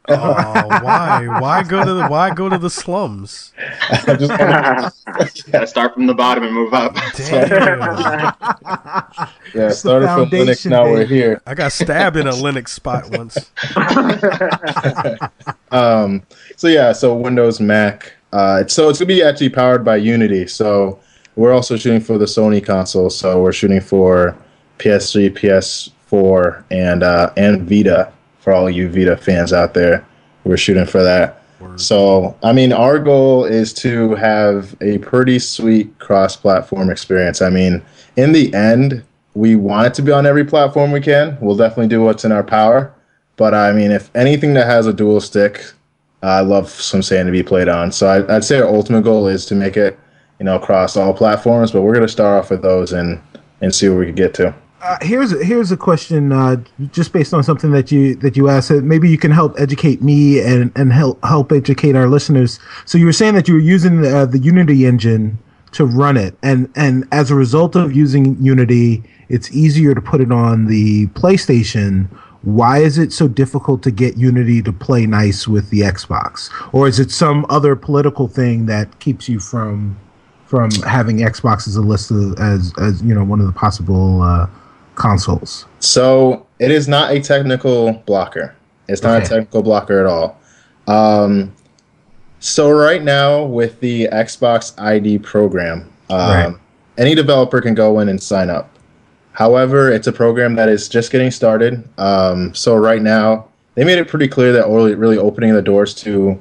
Oh, 0.10 0.68
why? 0.82 1.26
Why 1.40 1.64
go 1.64 1.84
to 1.86 1.94
the 1.94 2.08
Why 2.08 2.34
go 2.34 2.50
to 2.50 2.58
the 2.58 2.70
slums? 2.70 3.54
I 3.90 4.16
just 4.20 4.30
wanna- 4.30 4.92
gotta 5.52 5.66
start 5.68 5.94
from 5.94 6.08
the 6.08 6.14
bottom 6.14 6.44
and 6.44 6.54
move 6.54 6.74
up. 6.74 6.94
Damn, 7.16 7.50
yeah, 9.56 9.64
the 9.70 9.72
started 9.72 10.08
from 10.08 10.26
Linux. 10.26 10.30
foundation, 10.32 10.72
Now 10.72 10.84
we're 10.84 11.06
here. 11.06 11.42
I 11.48 11.54
got 11.54 11.72
stabbed 11.72 12.18
in 12.18 12.28
a 12.28 12.34
Linux 12.34 12.70
spot 12.70 13.10
once. 13.12 13.50
Um, 15.72 16.24
so 16.58 16.68
yeah, 16.68 16.94
so 16.94 17.16
Windows, 17.16 17.60
Mac. 17.60 18.14
Uh, 18.34 18.66
so 18.66 18.90
it's 18.90 18.98
gonna 18.98 19.06
be 19.08 19.22
actually 19.22 19.50
powered 19.50 19.86
by 19.86 19.98
Unity. 19.98 20.48
So 20.48 21.00
we're 21.36 21.54
also 21.54 21.78
shooting 21.78 22.02
for 22.02 22.18
the 22.18 22.26
Sony 22.26 22.64
console. 22.64 23.10
So 23.10 23.42
we're 23.42 23.54
shooting 23.54 23.82
for 23.82 24.38
PS3, 24.78 25.30
PS4, 25.38 26.64
and 26.72 27.04
uh, 27.04 27.32
and 27.38 27.68
Vita 27.68 28.12
for 28.40 28.54
all 28.54 28.70
you 28.70 28.90
Vita 28.90 29.18
fans 29.18 29.54
out 29.54 29.74
there. 29.74 30.06
We're 30.44 30.58
shooting 30.58 30.86
for 30.86 31.04
that. 31.04 31.44
So 31.76 32.38
I 32.42 32.54
mean, 32.54 32.72
our 32.72 33.00
goal 33.00 33.44
is 33.46 33.74
to 33.76 34.16
have 34.16 34.76
a 34.82 34.98
pretty 35.00 35.40
sweet 35.40 35.98
cross-platform 36.00 36.90
experience. 36.90 37.42
I 37.42 37.50
mean, 37.50 37.82
in 38.16 38.32
the 38.32 38.54
end, 38.54 39.04
we 39.34 39.56
want 39.56 39.88
it 39.88 39.94
to 39.96 40.02
be 40.02 40.12
on 40.12 40.26
every 40.26 40.46
platform 40.46 40.92
we 40.92 41.02
can. 41.02 41.38
We'll 41.42 41.58
definitely 41.58 41.88
do 41.88 42.02
what's 42.02 42.26
in 42.26 42.32
our 42.32 42.44
power. 42.44 42.94
But 43.36 43.54
I 43.54 43.72
mean, 43.72 43.92
if 43.92 44.14
anything 44.16 44.54
that 44.56 44.68
has 44.68 44.86
a 44.86 44.94
dual 44.94 45.22
stick, 45.22 45.72
I 46.22 46.42
love 46.42 46.70
some 46.70 47.02
sand 47.02 47.28
to 47.28 47.32
be 47.32 47.44
played 47.44 47.70
on. 47.70 47.92
So 47.92 48.08
I, 48.08 48.36
I'd 48.36 48.44
say 48.44 48.60
our 48.60 48.68
ultimate 48.68 49.04
goal 49.04 49.28
is 49.28 49.46
to 49.48 49.56
make 49.56 49.78
it, 49.78 49.98
you 50.40 50.46
know, 50.46 50.56
across 50.56 50.98
all 50.98 51.14
platforms. 51.14 51.72
But 51.72 51.82
we're 51.82 51.94
gonna 51.94 52.08
start 52.08 52.44
off 52.44 52.50
with 52.50 52.62
those 52.62 52.94
and 52.94 53.22
and 53.62 53.74
see 53.74 53.90
where 53.90 54.00
we 54.00 54.06
can 54.06 54.16
get 54.16 54.34
to. 54.36 54.56
Uh, 54.82 54.98
here's 55.02 55.32
here's 55.44 55.72
a 55.72 55.78
question, 55.78 56.32
uh, 56.32 56.56
just 56.92 57.12
based 57.12 57.34
on 57.34 57.44
something 57.44 57.72
that 57.72 57.92
you 57.92 58.16
that 58.16 58.38
you 58.38 58.48
asked. 58.48 58.72
Maybe 58.72 59.10
you 59.10 59.18
can 59.18 59.32
help 59.32 59.60
educate 59.60 60.02
me 60.02 60.40
and 60.40 60.72
and 60.76 60.94
help 60.94 61.24
help 61.24 61.52
educate 61.52 61.96
our 61.96 62.08
listeners. 62.08 62.60
So 62.86 62.98
you 62.98 63.06
were 63.06 63.14
saying 63.14 63.36
that 63.36 63.48
you 63.48 63.56
were 63.56 63.60
using 63.60 64.02
the, 64.02 64.20
uh, 64.20 64.26
the 64.26 64.40
Unity 64.40 64.86
engine 64.86 65.38
to 65.74 65.86
run 65.86 66.16
it, 66.16 66.38
and 66.42 66.72
and 66.78 67.06
as 67.12 67.30
a 67.30 67.36
result 67.36 67.76
of 67.76 67.94
using 67.94 68.42
Unity, 68.42 69.04
it's 69.28 69.52
easier 69.52 69.94
to 69.94 70.02
put 70.02 70.22
it 70.22 70.32
on 70.32 70.68
the 70.68 71.08
PlayStation. 71.08 72.08
Why 72.44 72.78
is 72.78 72.98
it 72.98 73.12
so 73.12 73.28
difficult 73.28 73.84
to 73.84 73.92
get 73.92 74.16
Unity 74.16 74.62
to 74.62 74.72
play 74.72 75.06
nice 75.06 75.46
with 75.46 75.72
the 75.72 75.82
Xbox, 75.82 76.50
or 76.72 76.88
is 76.88 77.02
it 77.02 77.12
some 77.12 77.46
other 77.50 77.76
political 77.76 78.30
thing 78.30 78.66
that 78.68 78.98
keeps 79.00 79.28
you 79.28 79.42
from 79.42 79.98
from 80.50 80.72
having 80.82 81.18
Xbox 81.18 81.68
as 81.68 81.76
a 81.76 81.82
list 81.82 82.10
of, 82.10 82.38
as 82.40 82.74
as 82.82 83.04
you 83.04 83.14
know 83.14 83.24
one 83.24 83.40
of 83.40 83.46
the 83.46 83.54
possible 83.54 84.24
uh, 84.24 84.48
consoles. 84.96 85.66
So 85.80 86.48
it 86.58 86.72
is 86.72 86.88
not 86.88 87.12
a 87.12 87.20
technical 87.22 87.94
blocker. 88.08 88.56
It's 88.88 89.04
not 89.04 89.18
Okay. 89.18 89.26
a 89.26 89.30
technical 89.30 89.62
blocker 89.62 90.00
at 90.00 90.08
all. 90.08 90.40
Um, 90.88 91.54
so 92.40 92.72
right 92.72 93.04
now 93.04 93.44
with 93.44 93.80
the 93.80 94.10
Xbox 94.12 94.74
ID 94.82 95.20
program, 95.20 95.88
um, 96.10 96.18
Right. 96.20 96.56
any 96.98 97.14
developer 97.14 97.62
can 97.62 97.76
go 97.76 98.00
in 98.00 98.10
and 98.10 98.22
sign 98.22 98.50
up. 98.50 98.72
However, 99.34 99.92
it's 99.92 100.08
a 100.08 100.12
program 100.12 100.56
that 100.56 100.68
is 100.68 100.90
just 100.90 101.12
getting 101.12 101.30
started. 101.30 101.84
Um, 102.00 102.56
so 102.56 102.76
right 102.76 103.04
now, 103.04 103.46
they 103.76 103.84
made 103.84 104.00
it 104.00 104.08
pretty 104.08 104.28
clear 104.28 104.52
that 104.54 104.66
only 104.66 104.96
really 104.96 105.20
opening 105.20 105.54
the 105.54 105.62
doors 105.62 105.94
to 105.96 106.40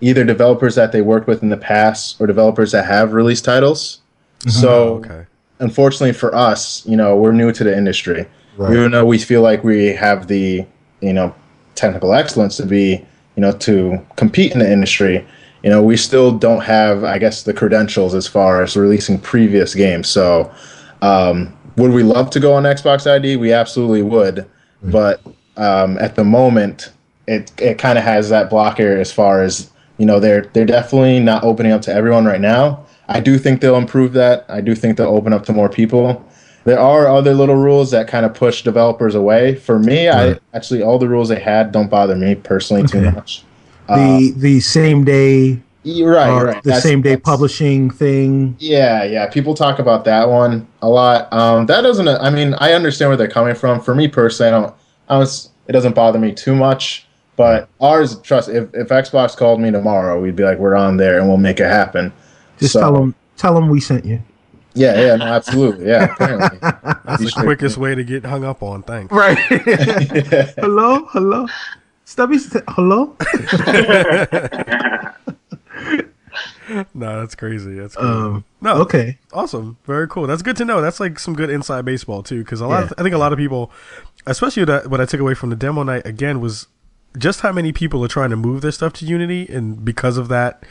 either 0.00 0.24
developers 0.24 0.74
that 0.76 0.92
they 0.92 1.00
worked 1.00 1.26
with 1.26 1.42
in 1.42 1.48
the 1.48 1.56
past 1.56 2.20
or 2.20 2.26
developers 2.26 2.72
that 2.72 2.84
have 2.84 3.12
released 3.12 3.44
titles. 3.44 4.00
So 4.46 4.94
Okay. 5.04 5.22
unfortunately 5.58 6.12
for 6.12 6.34
us, 6.34 6.86
you 6.86 6.96
know, 6.96 7.16
we're 7.16 7.32
new 7.32 7.50
to 7.52 7.64
the 7.64 7.76
industry. 7.76 8.26
Right. 8.56 8.72
Even 8.72 8.92
though 8.92 9.04
we 9.06 9.18
feel 9.18 9.42
like 9.42 9.64
we 9.64 9.86
have 9.86 10.26
the, 10.28 10.64
you 11.00 11.12
know, 11.12 11.34
technical 11.74 12.12
excellence 12.14 12.56
to 12.58 12.66
be, 12.66 13.04
you 13.36 13.40
know, 13.40 13.52
to 13.52 14.00
compete 14.16 14.52
in 14.52 14.58
the 14.60 14.70
industry, 14.70 15.24
you 15.62 15.70
know, 15.70 15.82
we 15.82 15.96
still 15.96 16.32
don't 16.32 16.62
have, 16.62 17.02
I 17.04 17.18
guess, 17.18 17.42
the 17.42 17.52
credentials 17.52 18.14
as 18.14 18.26
far 18.26 18.62
as 18.62 18.76
releasing 18.76 19.18
previous 19.18 19.74
games. 19.74 20.08
So, 20.08 20.50
um, 21.02 21.52
would 21.76 21.92
we 21.92 22.02
love 22.02 22.30
to 22.30 22.40
go 22.40 22.52
on 22.54 22.64
Xbox 22.64 23.08
ID? 23.08 23.36
We 23.36 23.52
absolutely 23.52 24.02
would. 24.02 24.46
But 24.82 25.20
um, 25.56 25.98
at 25.98 26.14
the 26.14 26.24
moment, 26.24 26.92
it 27.26 27.50
it 27.58 27.78
kind 27.78 27.98
of 27.98 28.04
has 28.04 28.28
that 28.30 28.48
blocker 28.50 28.96
as 28.96 29.12
far 29.12 29.42
as 29.42 29.70
you 29.98 30.06
know 30.06 30.18
they're 30.20 30.42
they're 30.52 30.66
definitely 30.66 31.20
not 31.20 31.44
opening 31.44 31.72
up 31.72 31.82
to 31.82 31.92
everyone 31.92 32.24
right 32.24 32.40
now. 32.40 32.84
I 33.08 33.20
do 33.20 33.38
think 33.38 33.60
they'll 33.60 33.76
improve 33.76 34.12
that. 34.14 34.44
I 34.48 34.60
do 34.60 34.74
think 34.74 34.96
they'll 34.96 35.08
open 35.14 35.32
up 35.32 35.44
to 35.46 35.52
more 35.52 35.68
people. 35.68 36.24
There 36.64 36.78
are 36.78 37.06
other 37.06 37.32
little 37.34 37.56
rules 37.56 37.90
that 37.92 38.08
kind 38.08 38.26
of 38.26 38.34
push 38.34 38.62
developers 38.62 39.14
away. 39.14 39.54
For 39.54 39.78
me, 39.78 40.08
I 40.08 40.38
actually 40.52 40.82
all 40.82 40.98
the 40.98 41.08
rules 41.08 41.28
they 41.30 41.40
had 41.40 41.72
don't 41.72 41.88
bother 41.88 42.14
me 42.16 42.34
personally 42.34 42.86
too 42.86 43.10
much. 43.10 43.44
the 43.88 44.34
the 44.36 44.60
same 44.60 45.04
day 45.04 45.62
right, 45.84 46.28
uh, 46.28 46.44
right. 46.44 46.62
the 46.62 46.68
That's- 46.70 46.82
same 46.82 47.02
day 47.02 47.16
publishing 47.16 47.90
thing. 47.90 48.56
Yeah, 48.58 49.04
yeah. 49.04 49.28
People 49.28 49.54
talk 49.54 49.78
about 49.78 50.04
that 50.04 50.28
one 50.28 50.66
a 50.82 50.88
lot. 50.88 51.32
Um, 51.32 51.66
that 51.66 51.82
doesn't. 51.82 52.08
I 52.08 52.30
mean, 52.30 52.54
I 52.58 52.72
understand 52.72 53.10
where 53.10 53.16
they're 53.16 53.28
coming 53.28 53.54
from. 53.54 53.80
For 53.80 53.94
me 53.94 54.08
personally, 54.08 54.52
I 54.52 54.60
don't. 54.60 54.74
I 55.08 55.18
was. 55.18 55.50
It 55.66 55.72
doesn't 55.72 55.94
bother 55.94 56.18
me 56.18 56.32
too 56.32 56.54
much. 56.54 57.06
But 57.38 57.68
ours, 57.80 58.18
trust. 58.20 58.48
If 58.48 58.74
if 58.74 58.88
Xbox 58.88 59.36
called 59.36 59.60
me 59.60 59.70
tomorrow, 59.70 60.20
we'd 60.20 60.34
be 60.36 60.42
like, 60.42 60.58
we're 60.58 60.74
on 60.74 60.96
there 60.96 61.18
and 61.18 61.28
we'll 61.28 61.36
make 61.38 61.60
it 61.60 61.66
happen. 61.70 62.12
Just 62.58 62.72
So- 62.74 62.80
tell 62.80 62.92
them 62.92 63.14
tell 63.36 63.54
them 63.54 63.68
we 63.70 63.80
sent 63.80 64.04
you. 64.04 64.20
Yeah, 64.74 65.00
yeah, 65.00 65.16
no, 65.16 65.24
absolutely. 65.24 65.86
Yeah, 65.86 66.12
apparently. 66.12 66.58
That's 67.04 67.22
the 67.22 67.30
sure 67.30 67.42
quickest 67.44 67.78
way 67.78 67.94
to 67.94 68.04
get 68.04 68.24
hung 68.26 68.44
up 68.44 68.62
on. 68.62 68.82
Thanks. 68.82 69.12
Right. 69.12 69.38
hello, 70.58 71.06
hello. 71.06 71.46
Stubby, 72.04 72.38
st- 72.38 72.64
hello. 72.68 73.16
No, 76.92 77.18
that's 77.20 77.34
crazy. 77.34 77.74
That's 77.78 77.96
crazy. 77.96 78.10
Um, 78.10 78.44
no, 78.60 78.74
okay. 78.82 79.16
awesome, 79.32 79.78
very 79.86 80.06
cool. 80.06 80.26
That's 80.26 80.42
good 80.42 80.56
to 80.58 80.66
know. 80.66 80.82
That's 80.82 81.00
like 81.00 81.18
some 81.18 81.34
good 81.34 81.48
inside 81.48 81.86
baseball 81.86 82.22
too, 82.22 82.40
because 82.44 82.60
a 82.60 82.66
lot. 82.66 82.84
Of, 82.84 82.92
I 82.98 83.02
think 83.02 83.14
a 83.14 83.18
lot 83.18 83.32
of 83.32 83.38
people, 83.38 83.70
especially 84.26 84.64
that 84.66 84.88
what 84.88 85.00
I 85.00 85.06
took 85.06 85.18
away 85.20 85.32
from 85.32 85.48
the 85.48 85.56
demo 85.56 85.82
night 85.82 86.06
again 86.06 86.40
was 86.42 86.66
just 87.18 87.40
how 87.40 87.52
many 87.52 87.72
people 87.72 88.04
are 88.04 88.08
trying 88.08 88.30
to 88.30 88.36
move 88.36 88.62
their 88.62 88.72
stuff 88.72 88.92
to 88.94 89.04
Unity, 89.04 89.46
and 89.48 89.84
because 89.84 90.16
of 90.16 90.28
that 90.28 90.64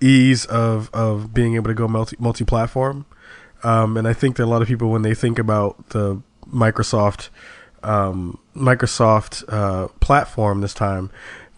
ease 0.00 0.44
of 0.46 0.90
of 0.92 1.32
being 1.32 1.54
able 1.54 1.68
to 1.68 1.74
go 1.74 1.88
multi 1.88 2.16
multi 2.18 2.44
platform. 2.44 3.06
Um, 3.62 3.96
and 3.96 4.06
I 4.06 4.12
think 4.12 4.36
that 4.36 4.44
a 4.44 4.46
lot 4.46 4.60
of 4.60 4.68
people, 4.68 4.90
when 4.90 5.02
they 5.02 5.14
think 5.14 5.38
about 5.38 5.88
the 5.90 6.20
Microsoft 6.46 7.30
um, 7.82 8.38
Microsoft 8.54 9.44
uh, 9.48 9.88
platform 10.00 10.60
this 10.60 10.74
time, 10.74 11.10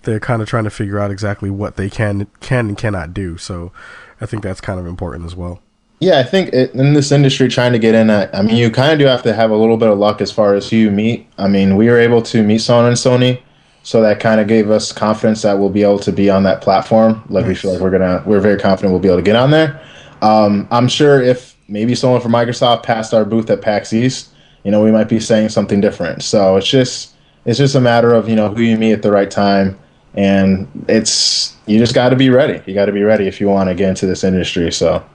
they're 0.03 0.21
kind 0.21 0.41
of 0.41 0.49
trying 0.49 0.65
to 0.65 0.71
figure 0.71 0.99
out 0.99 1.11
exactly 1.11 1.51
what 1.51 1.77
they 1.77 1.91
can 1.91 2.27
can 2.41 2.69
and 2.69 2.79
cannot 2.79 3.13
do. 3.13 3.37
So 3.39 3.73
I 4.21 4.27
think 4.27 4.43
that's 4.43 4.61
kind 4.61 4.79
of 4.79 4.87
important 4.87 5.27
as 5.27 5.35
well. 5.35 5.61
Yeah, 5.99 6.19
I 6.19 6.25
think 6.25 6.53
it, 6.53 6.75
in 6.75 6.93
this 6.93 7.11
industry, 7.11 7.49
trying 7.49 7.73
to 7.73 7.79
get 7.79 7.95
in, 7.95 8.11
I 8.11 8.43
mean, 8.43 8.57
you 8.57 8.71
kind 8.71 8.93
of 8.93 8.99
do 8.99 9.07
have 9.07 9.23
to 9.23 9.33
have 9.33 9.51
a 9.51 9.57
little 9.57 9.79
bit 9.79 9.89
of 9.89 9.99
luck 9.99 10.21
as 10.21 10.31
far 10.31 10.55
as 10.55 10.69
who 10.69 10.77
you 10.77 10.91
meet. 10.91 11.27
I 11.39 11.49
mean, 11.49 11.75
we 11.75 11.89
were 11.89 11.99
able 11.99 12.21
to 12.23 12.43
meet 12.43 12.59
someone 12.59 12.87
in 12.89 12.93
Sony, 12.93 13.41
so 13.87 14.03
that 14.03 14.19
kind 14.19 14.41
of 14.41 14.49
gave 14.49 14.69
us 14.69 14.91
confidence 14.91 15.43
that 15.43 15.61
we'll 15.61 15.71
be 15.71 15.85
able 15.85 16.01
to 16.01 16.11
be 16.11 16.29
on 16.29 16.43
that 16.43 16.61
platform. 16.61 17.23
Like 17.29 17.47
we 17.47 17.55
feel 17.55 17.73
like 17.73 17.81
we're 17.81 17.93
gonna, 17.93 18.21
we're 18.27 18.41
very 18.41 18.59
confident 18.59 18.91
we'll 18.91 19.01
be 19.01 19.07
able 19.07 19.19
to 19.19 19.23
get 19.23 19.37
on 19.37 19.53
there. 19.53 19.81
Um, 20.23 20.67
I'm 20.73 20.89
sure 20.89 21.23
if 21.23 21.57
maybe 21.69 21.95
someone 21.95 22.21
from 22.21 22.33
Microsoft 22.33 22.83
passed 22.83 23.15
our 23.15 23.25
booth 23.25 23.49
at 23.49 23.63
PAX 23.63 23.93
East, 23.93 24.31
you 24.65 24.73
know, 24.73 24.83
we 24.83 24.91
might 24.91 25.09
be 25.09 25.21
saying 25.21 25.51
something 25.51 25.81
different. 25.81 26.25
So 26.25 26.57
it's 26.57 26.67
just, 26.67 27.15
it's 27.45 27.59
just 27.59 27.77
a 27.77 27.81
matter 27.81 28.13
of 28.13 28.29
you 28.29 28.35
know 28.35 28.53
who 28.53 28.61
you 28.61 28.77
meet 28.77 28.93
at 28.93 29.03
the 29.03 29.13
right 29.13 29.31
time, 29.31 29.79
and 30.15 30.67
it's 30.89 31.57
you 31.67 31.79
just 31.79 31.95
got 31.95 32.09
to 32.09 32.17
be 32.17 32.29
ready. 32.29 32.61
You 32.67 32.75
got 32.75 32.87
to 32.87 32.93
be 32.93 33.05
ready 33.05 33.29
if 33.29 33.41
you 33.41 33.47
want 33.47 33.69
to 33.69 33.75
get 33.77 33.91
into 33.91 34.07
this 34.07 34.25
industry. 34.25 34.73
So. 34.73 35.07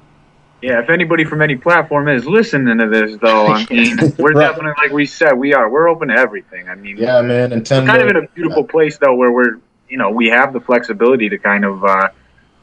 Yeah, 0.62 0.80
if 0.80 0.90
anybody 0.90 1.24
from 1.24 1.42
any 1.42 1.56
platform 1.56 2.08
is 2.08 2.26
listening 2.28 2.78
to 2.78 2.88
this, 2.88 3.18
though, 3.20 3.48
I 3.48 3.66
mean, 3.72 3.98
we're 4.20 4.34
Right. 4.34 4.48
definitely 4.48 4.74
like 4.78 4.92
we 4.92 5.06
said, 5.06 5.34
we 5.34 5.54
are. 5.54 5.70
We're 5.70 5.88
open 5.90 6.10
to 6.10 6.16
everything. 6.16 6.70
I 6.70 6.76
mean, 6.76 6.98
Yeah, 6.98 7.22
man. 7.22 7.50
Nintendo. 7.50 7.82
we're 7.82 7.88
kind 7.88 8.02
of 8.04 8.08
in 8.10 8.16
a 8.18 8.28
beautiful 8.30 8.64
place 8.64 8.98
though, 8.98 9.16
where 9.16 9.32
we're, 9.32 9.58
you 9.90 9.98
know, 9.98 10.10
we 10.12 10.28
have 10.28 10.54
the 10.54 10.60
flexibility 10.60 11.30
to 11.30 11.38
kind 11.40 11.66
of, 11.66 11.84
uh, 11.84 12.10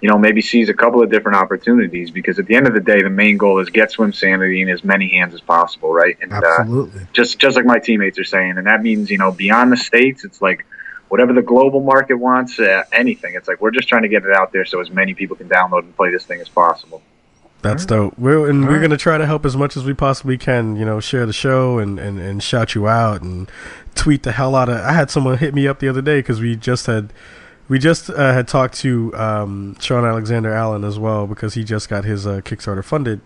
you 0.01 0.09
know, 0.09 0.17
maybe 0.17 0.41
seize 0.41 0.69
a 0.69 0.75
couple 0.75 1.03
of 1.03 1.11
different 1.11 1.37
opportunities. 1.37 2.13
Because 2.13 2.39
at 2.39 2.47
the 2.47 2.55
end 2.55 2.69
of 2.69 2.73
the 2.75 2.81
day, 2.81 3.03
the 3.03 3.11
main 3.11 3.37
goal 3.37 3.59
is 3.59 3.69
get 3.69 3.91
Swim 3.91 4.13
Sanity 4.13 4.63
in 4.63 4.69
as 4.69 4.85
many 4.85 5.09
hands 5.09 5.35
as 5.35 5.41
possible, 5.41 5.93
right? 5.93 6.17
And 6.23 6.33
uh, 6.33 6.41
Absolutely. 6.61 7.01
just 7.13 7.39
just 7.41 7.57
like 7.57 7.67
my 7.67 7.81
teammates 7.81 8.17
are 8.19 8.25
saying, 8.25 8.59
and 8.59 8.67
that 8.69 8.81
means 8.83 9.11
you 9.11 9.19
know 9.19 9.33
beyond 9.33 9.73
the 9.73 9.77
states, 9.77 10.25
it's 10.25 10.41
like 10.41 10.65
whatever 11.09 11.33
the 11.33 11.43
global 11.43 11.81
market 11.81 12.15
wants, 12.15 12.61
uh, 12.61 12.85
anything. 12.93 13.35
It's 13.35 13.49
like 13.49 13.61
we're 13.61 13.73
just 13.73 13.89
trying 13.89 14.03
to 14.03 14.09
get 14.09 14.25
it 14.25 14.33
out 14.37 14.53
there 14.53 14.65
so 14.65 14.81
as 14.81 14.89
many 14.91 15.15
people 15.15 15.35
can 15.37 15.49
download 15.49 15.81
and 15.81 15.97
play 15.97 16.13
this 16.13 16.25
thing 16.25 16.41
as 16.41 16.49
possible. 16.49 17.03
That's 17.63 17.85
dope. 17.85 18.17
We're 18.19 18.49
and 18.49 18.63
we're 18.63 18.69
Alright. 18.69 18.83
gonna 18.83 18.97
try 18.97 19.19
to 19.19 19.27
help 19.27 19.45
as 19.45 19.57
much 19.57 19.77
as 19.77 19.85
we 19.85 19.93
possibly 19.93 20.39
can. 20.39 20.77
You 20.77 20.85
know, 20.85 21.01
share 21.01 21.27
the 21.27 21.33
show 21.33 21.79
and, 21.79 21.99
and, 21.99 22.21
and 22.21 22.43
shout 22.43 22.75
you 22.75 22.87
out 22.87 23.23
and 23.23 23.51
tweet 23.95 24.23
the 24.23 24.33
hell 24.33 24.55
out 24.55 24.69
of. 24.69 24.77
I 24.77 24.93
had 24.93 25.11
someone 25.11 25.39
hit 25.39 25.55
me 25.55 25.67
up 25.67 25.81
the 25.81 25.89
other 25.89 26.03
day 26.03 26.21
because 26.21 26.41
we 26.41 26.55
just 26.55 26.87
had 26.87 27.13
we 27.69 27.79
just 27.79 28.11
uh, 28.11 28.33
had 28.33 28.49
talked 28.49 28.75
to 28.79 29.15
um, 29.15 29.77
Sean 29.81 30.05
Alexander 30.05 30.53
Allen 30.53 30.85
as 30.85 30.99
well 30.99 31.27
because 31.27 31.55
he 31.55 31.65
just 31.65 31.89
got 31.89 32.05
his 32.05 32.27
uh, 32.27 32.41
Kickstarter 32.41 32.85
funded, 32.85 33.21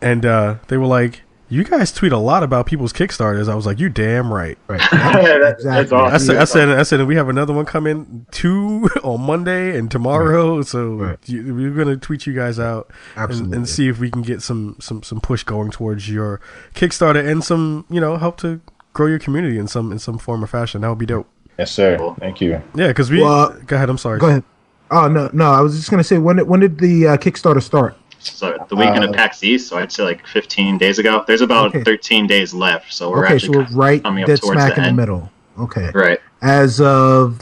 and 0.00 0.26
uh, 0.26 0.56
they 0.68 0.76
were 0.76 0.86
like, 0.86 1.22
"You 1.48 1.62
guys 1.64 1.92
tweet 1.92 2.12
a 2.12 2.18
lot 2.18 2.42
about 2.42 2.66
people's 2.66 2.92
Kickstarters." 2.92 3.48
I 3.48 3.54
was 3.54 3.66
like, 3.66 3.78
"You 3.78 3.88
damn 3.88 4.32
right." 4.32 4.56
Right. 4.68 4.80
That's- 4.90 5.62
that's 5.64 5.92
awesome. 5.92 6.14
I 6.14 6.18
said, 6.18 6.36
I 6.36 6.44
said, 6.44 6.68
I 6.70 6.82
said, 6.82 7.06
we 7.06 7.16
have 7.16 7.28
another 7.28 7.52
one 7.52 7.64
coming 7.64 8.26
two 8.30 8.88
on 9.04 9.20
Monday 9.22 9.76
and 9.78 9.90
tomorrow. 9.90 10.62
So 10.62 10.88
Right. 10.94 11.18
you, 11.26 11.54
we're 11.54 11.70
gonna 11.70 11.96
tweet 11.96 12.26
you 12.26 12.32
guys 12.34 12.58
out 12.58 12.90
and, 13.16 13.54
and 13.54 13.68
see 13.68 13.88
if 13.88 13.98
we 13.98 14.10
can 14.10 14.22
get 14.22 14.42
some 14.42 14.76
some 14.80 15.02
some 15.02 15.20
push 15.20 15.42
going 15.44 15.70
towards 15.70 16.08
your 16.08 16.40
Kickstarter 16.74 17.26
and 17.26 17.42
some 17.44 17.84
you 17.90 18.00
know 18.00 18.16
help 18.16 18.36
to 18.38 18.60
grow 18.92 19.06
your 19.06 19.18
community 19.18 19.58
in 19.58 19.66
some 19.68 19.92
in 19.92 19.98
some 19.98 20.18
form 20.18 20.42
or 20.42 20.46
fashion. 20.46 20.80
That 20.80 20.88
would 20.88 20.98
be 20.98 21.06
dope. 21.06 21.28
Yes, 21.58 21.70
sir. 21.70 21.98
Thank 22.18 22.40
you. 22.40 22.60
Yeah, 22.74 22.88
because 22.88 23.10
we. 23.10 23.22
Well, 23.22 23.56
go 23.66 23.76
ahead. 23.76 23.88
I'm 23.90 23.98
sorry. 23.98 24.18
Go 24.18 24.28
ahead. 24.28 24.44
Oh 24.90 25.08
no, 25.08 25.30
no. 25.32 25.50
I 25.50 25.60
was 25.60 25.76
just 25.76 25.90
gonna 25.90 26.04
say 26.04 26.18
when 26.18 26.36
did, 26.36 26.48
when 26.48 26.60
did 26.60 26.78
the 26.78 27.08
uh, 27.08 27.16
Kickstarter 27.16 27.62
start? 27.62 27.96
So 28.26 28.56
the 28.68 28.76
weekend 28.76 29.04
Uh, 29.04 29.08
of 29.08 29.14
PAX 29.14 29.42
East, 29.44 29.68
so 29.68 29.78
I'd 29.78 29.92
say 29.92 30.02
like 30.02 30.26
15 30.26 30.78
days 30.78 30.98
ago. 30.98 31.24
There's 31.26 31.40
about 31.42 31.68
Okay. 31.74 31.84
13 31.84 32.26
days 32.26 32.54
left, 32.54 32.92
so 32.92 33.10
we're 33.10 33.24
okay, 33.26 33.38
so 33.38 33.46
actually 33.46 33.58
we're 33.58 33.66
right 33.78 34.02
coming 34.02 34.24
up 34.24 34.28
dead 34.28 34.40
towards 34.40 34.60
smack 34.60 34.74
the 34.74 34.76
in 34.78 34.82
the 34.82 34.88
end. 34.88 34.96
middle. 34.96 35.30
Okay. 35.58 35.90
right. 35.94 36.18
As 36.42 36.80
of 36.80 37.40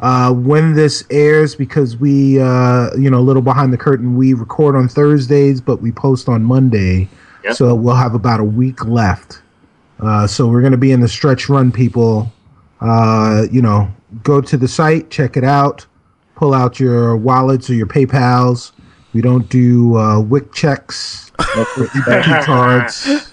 uh, 0.00 0.32
when 0.32 0.74
this 0.74 1.04
airs, 1.10 1.54
because 1.54 1.96
we, 1.96 2.40
uh, 2.40 2.88
you 2.96 3.08
know, 3.10 3.18
a 3.18 3.22
little 3.26 3.42
behind 3.42 3.72
the 3.72 3.76
curtain, 3.78 4.16
we 4.16 4.34
record 4.34 4.74
on 4.76 4.88
Thursdays, 4.88 5.60
but 5.60 5.80
we 5.80 5.92
post 5.92 6.28
on 6.28 6.42
Monday. 6.42 7.08
Yep. 7.44 7.54
So 7.54 7.74
we'll 7.74 7.94
have 7.94 8.14
about 8.14 8.40
a 8.40 8.44
week 8.44 8.84
left. 8.86 9.40
Uh, 10.00 10.26
so 10.26 10.46
we're 10.48 10.60
going 10.60 10.72
to 10.72 10.78
be 10.78 10.92
in 10.92 11.00
the 11.00 11.08
stretch 11.08 11.48
run, 11.48 11.70
people. 11.70 12.32
Uh, 12.80 13.44
you 13.52 13.62
know, 13.62 13.88
go 14.24 14.40
to 14.40 14.56
the 14.56 14.68
site, 14.68 15.08
check 15.10 15.36
it 15.36 15.44
out, 15.44 15.86
pull 16.34 16.52
out 16.52 16.80
your 16.80 17.16
wallets 17.16 17.70
or 17.70 17.74
your 17.74 17.86
PayPal's. 17.86 18.72
We 19.14 19.20
don't 19.22 19.48
do 19.48 19.96
uh, 19.96 20.20
WIC 20.20 20.52
checks 20.52 21.30
EBT 21.38 22.44
cards. 22.44 23.30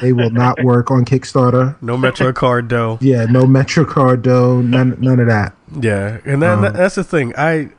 They 0.00 0.12
will 0.12 0.30
not 0.30 0.62
work 0.62 0.90
on 0.90 1.04
Kickstarter. 1.04 1.74
No 1.82 1.96
Metro 1.96 2.32
card 2.32 2.68
though. 2.68 2.98
Yeah, 3.00 3.24
no 3.24 3.44
MetroCard 3.44 4.22
though, 4.24 4.60
none 4.60 4.96
none 5.00 5.18
of 5.20 5.26
that. 5.28 5.54
Yeah, 5.80 6.18
and 6.26 6.42
that, 6.42 6.54
Um, 6.54 6.62
that- 6.62 6.74
that's 6.74 6.94
the 6.96 7.04
thing. 7.04 7.32
I 7.36 7.70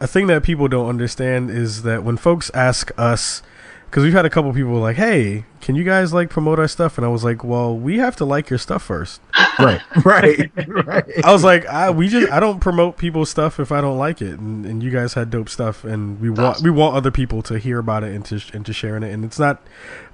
a 0.00 0.06
thing 0.06 0.26
that 0.28 0.42
people 0.42 0.68
don't 0.68 0.88
understand 0.88 1.50
is 1.50 1.82
that 1.82 2.04
when 2.04 2.16
folks 2.18 2.50
ask 2.54 2.90
us, 2.98 3.42
because 3.90 4.04
we've 4.04 4.12
had 4.12 4.26
a 4.26 4.30
couple 4.30 4.52
people 4.52 4.74
like, 4.74 4.96
"Hey, 4.96 5.44
can 5.60 5.74
you 5.74 5.84
guys 5.84 6.12
like 6.12 6.28
promote 6.28 6.58
our 6.58 6.68
stuff?" 6.68 6.98
And 6.98 7.04
I 7.04 7.08
was 7.08 7.24
like, 7.24 7.42
"Well, 7.42 7.76
we 7.76 7.98
have 7.98 8.16
to 8.16 8.24
like 8.24 8.50
your 8.50 8.58
stuff 8.58 8.82
first. 8.82 9.20
Right, 9.58 9.80
right, 10.04 10.52
right. 10.68 11.04
I 11.24 11.32
was 11.32 11.42
like, 11.42 11.66
I, 11.66 11.90
"We 11.90 12.08
just 12.08 12.30
I 12.30 12.38
don't 12.38 12.60
promote 12.60 12.96
people's 12.96 13.28
stuff 13.28 13.58
if 13.58 13.72
I 13.72 13.80
don't 13.80 13.98
like 13.98 14.22
it." 14.22 14.38
And, 14.38 14.64
and 14.64 14.82
you 14.84 14.90
guys 14.92 15.14
had 15.14 15.30
dope 15.30 15.48
stuff, 15.48 15.82
and 15.82 16.20
we 16.20 16.30
want 16.30 16.62
we 16.62 16.70
want 16.70 16.94
other 16.94 17.10
people 17.10 17.42
to 17.42 17.58
hear 17.58 17.80
about 17.80 18.04
it 18.04 18.14
and 18.14 18.24
to 18.26 18.40
and 18.52 18.64
to 18.66 18.72
sharing 18.72 19.02
it. 19.02 19.12
And 19.12 19.24
it's 19.24 19.38
not 19.38 19.60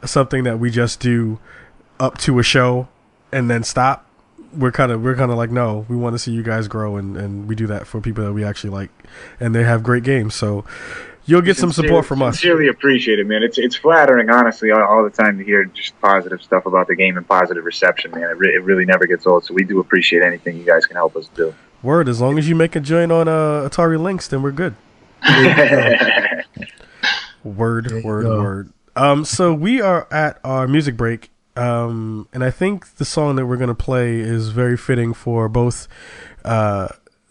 something 0.02 0.44
that 0.44 0.58
we 0.58 0.70
just 0.70 0.98
do 0.98 1.40
up 2.00 2.16
to 2.18 2.38
a 2.38 2.42
show 2.42 2.88
and 3.32 3.50
then 3.50 3.62
stop. 3.64 4.06
We're 4.56 4.72
kind 4.72 4.90
of 4.90 5.02
we're 5.02 5.16
kind 5.16 5.30
of 5.30 5.36
like 5.36 5.50
no, 5.50 5.84
we 5.90 5.96
want 5.96 6.14
to 6.14 6.18
see 6.18 6.32
you 6.32 6.42
guys 6.42 6.66
grow, 6.66 6.96
and, 6.96 7.14
and 7.16 7.46
we 7.46 7.54
do 7.54 7.66
that 7.66 7.86
for 7.86 8.00
people 8.00 8.24
that 8.24 8.32
we 8.32 8.44
actually 8.44 8.70
like, 8.70 8.90
and 9.38 9.54
they 9.54 9.64
have 9.64 9.82
great 9.82 10.04
games. 10.04 10.34
So 10.34 10.64
you'll 11.26 11.40
get 11.42 11.56
some 11.56 11.72
support 11.72 12.04
from 12.06 12.22
us. 12.22 12.36
Sincerely 12.40 12.68
appreciate 12.68 13.18
it, 13.18 13.26
man. 13.26 13.42
It's 13.42 13.58
it's 13.58 13.76
flattering, 13.76 14.30
honestly, 14.30 14.70
all, 14.70 14.82
all 14.82 15.04
the 15.04 15.10
time 15.10 15.38
to 15.38 15.44
hear 15.44 15.64
just 15.64 15.98
positive 16.00 16.42
stuff 16.42 16.66
about 16.66 16.86
the 16.88 16.94
game 16.96 17.16
and 17.16 17.26
positive 17.26 17.64
reception, 17.64 18.10
man. 18.12 18.22
It, 18.30 18.36
re- 18.38 18.54
it 18.54 18.62
really 18.62 18.84
never 18.84 19.06
gets 19.06 19.26
old. 19.26 19.44
So 19.44 19.54
we 19.54 19.64
do 19.64 19.80
appreciate 19.80 20.22
anything 20.22 20.56
you 20.56 20.64
guys 20.64 20.86
can 20.86 20.96
help 20.96 21.16
us 21.16 21.28
do. 21.34 21.54
Word, 21.82 22.08
as 22.08 22.20
long 22.20 22.38
as 22.38 22.48
you 22.48 22.54
make 22.54 22.74
a 22.76 22.80
join 22.80 23.10
on 23.10 23.28
uh, 23.28 23.68
Atari 23.68 24.00
Links, 24.00 24.26
then 24.28 24.42
we're 24.42 24.52
good. 24.52 24.74
Word, 27.42 27.86
There 27.90 28.02
word, 28.02 28.22
go. 28.22 28.40
word. 28.42 28.72
Um, 28.96 29.24
so 29.26 29.52
we 29.52 29.80
are 29.82 30.06
at 30.10 30.38
our 30.44 30.66
music 30.66 30.96
break, 30.96 31.30
um, 31.56 32.26
and 32.32 32.42
I 32.42 32.50
think 32.50 32.94
the 32.96 33.04
song 33.04 33.36
that 33.36 33.44
we're 33.44 33.58
gonna 33.58 33.74
play 33.74 34.18
is 34.20 34.48
very 34.48 34.78
fitting 34.78 35.12
for 35.12 35.48
both 35.50 35.86
uh, 36.44 36.88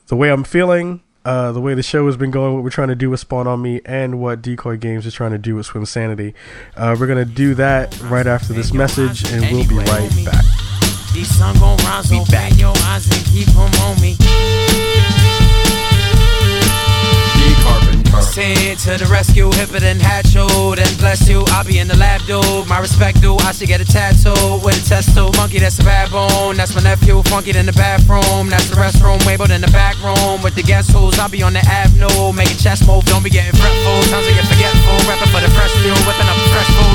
the 0.07 0.15
way 0.15 0.29
I'm 0.29 0.43
feeling, 0.43 1.01
uh, 1.25 1.51
the 1.51 1.61
way 1.61 1.73
the 1.73 1.83
show 1.83 2.05
has 2.07 2.17
been 2.17 2.31
going, 2.31 2.53
what 2.53 2.63
we're 2.63 2.69
trying 2.69 2.89
to 2.89 2.95
do 2.95 3.09
with 3.09 3.19
Spawn 3.19 3.47
on 3.47 3.61
Me, 3.61 3.81
and 3.85 4.19
what 4.19 4.41
Decoy 4.41 4.77
Games 4.77 5.05
is 5.05 5.13
trying 5.13 5.31
to 5.31 5.37
do 5.37 5.55
with 5.55 5.65
Swim 5.65 5.85
Sanity. 5.85 6.33
Uh, 6.75 6.95
we're 6.99 7.07
gonna 7.07 7.25
do 7.25 7.55
that 7.55 7.99
right 8.03 8.27
after 8.27 8.53
this 8.53 8.73
message, 8.73 9.23
and 9.31 9.41
we'll 9.51 9.67
be 9.67 9.75
right 9.75 10.11
back. 10.25 10.43
These 11.13 11.29
sun 11.37 11.57
gon' 11.59 11.77
rise, 11.77 12.11
open 12.11 12.57
your 12.57 12.73
eyes 12.85 13.05
and 13.09 13.25
keep 13.27 13.47
'em 13.49 13.71
on 13.81 14.01
me. 14.01 14.17
To 18.23 18.97
the 18.97 19.07
rescue, 19.11 19.47
hipper 19.51 19.79
than 19.79 19.99
hatchet, 19.99 20.79
and 20.79 20.97
bless 20.97 21.29
you. 21.29 21.45
I'll 21.55 21.63
be 21.63 21.79
in 21.79 21.87
the 21.87 21.95
lab, 21.95 22.25
dude. 22.25 22.67
My 22.67 22.79
respect, 22.79 23.21
dude. 23.21 23.39
I 23.43 23.51
should 23.51 23.67
get 23.67 23.79
a 23.79 23.85
tattoo 23.85 24.59
with 24.59 24.75
a 24.75 24.83
test 24.83 25.15
tube. 25.15 25.37
Monkey, 25.37 25.59
that's 25.59 25.79
a 25.79 25.83
bad 25.83 26.11
bone. 26.11 26.57
That's 26.57 26.75
my 26.75 26.81
nephew. 26.81 27.21
Funky 27.29 27.55
in 27.55 27.65
the 27.65 27.71
bathroom. 27.73 28.49
That's 28.49 28.67
the 28.69 28.75
restroom. 28.75 29.19
Wayboat 29.23 29.55
in 29.55 29.61
the 29.61 29.71
back 29.71 29.95
room 30.03 30.41
with 30.41 30.55
the 30.55 30.63
guest 30.63 30.91
who's. 30.91 31.17
I'll 31.19 31.29
be 31.29 31.43
on 31.43 31.53
the 31.53 31.63
avenue, 31.63 32.33
making 32.33 32.57
chest 32.57 32.87
move. 32.87 33.05
Don't 33.05 33.23
be 33.23 33.29
getting 33.29 33.53
fretful. 33.53 34.01
Times 34.09 34.27
I 34.27 34.33
get 34.33 34.47
forgetful. 34.49 34.97
Repping 35.07 35.31
for 35.31 35.39
the 35.39 35.51
fresh 35.53 35.71
fuel, 35.79 35.95
whipping 36.03 36.27
up 36.27 36.37
fresh 36.51 36.69
food. 36.75 36.92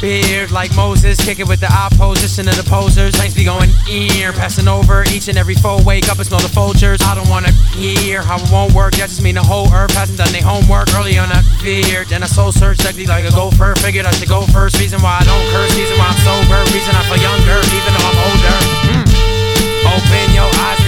Beard 0.00 0.50
like 0.50 0.74
Moses, 0.76 1.16
kick 1.24 1.40
it 1.40 1.48
with 1.48 1.60
the 1.60 1.72
opposition 1.72 2.46
of 2.48 2.56
the 2.56 2.68
posers. 2.68 3.14
Tanks 3.14 3.34
be 3.34 3.44
going 3.44 3.70
ear, 3.88 4.32
passing 4.32 4.68
over 4.68 5.04
each 5.08 5.28
and 5.28 5.38
every 5.38 5.54
foe. 5.54 5.82
Wake 5.82 6.08
up 6.08 6.18
and 6.18 6.26
smell 6.26 6.40
the 6.40 6.52
vultures. 6.52 7.00
I 7.00 7.14
don't 7.14 7.28
wanna 7.28 7.50
hear 7.72 8.20
how 8.20 8.36
it 8.36 8.50
won't 8.52 8.74
work. 8.74 8.92
That 9.00 9.08
just 9.08 9.22
mean 9.22 9.36
the 9.36 9.42
whole 9.42 9.72
earth 9.72 9.94
hasn't 9.96 10.18
done 10.18 10.30
their 10.32 10.44
homework. 10.44 10.92
Early 10.94 11.16
on 11.16 11.32
I 11.32 11.40
feared, 11.64 12.08
then 12.08 12.22
I 12.22 12.26
soul 12.26 12.52
searched 12.52 12.84
ugly 12.84 13.06
like 13.06 13.24
a 13.24 13.32
gopher. 13.32 13.74
Figured 13.80 14.04
I 14.04 14.12
should 14.12 14.28
go 14.28 14.42
first. 14.52 14.78
Reason 14.78 15.00
why 15.00 15.18
I 15.20 15.24
don't 15.24 15.46
curse, 15.48 15.74
reason 15.74 15.96
why 15.96 16.12
I'm 16.12 16.20
sober, 16.20 16.60
reason 16.76 16.94
I 16.94 17.02
feel 17.08 17.22
younger, 17.22 17.58
even 17.72 17.92
though 17.96 18.06
I'm 18.06 18.18
older. 18.30 18.56
Mm. 18.92 19.06
Open 19.96 20.34
your 20.34 20.50
eyes 20.60 20.85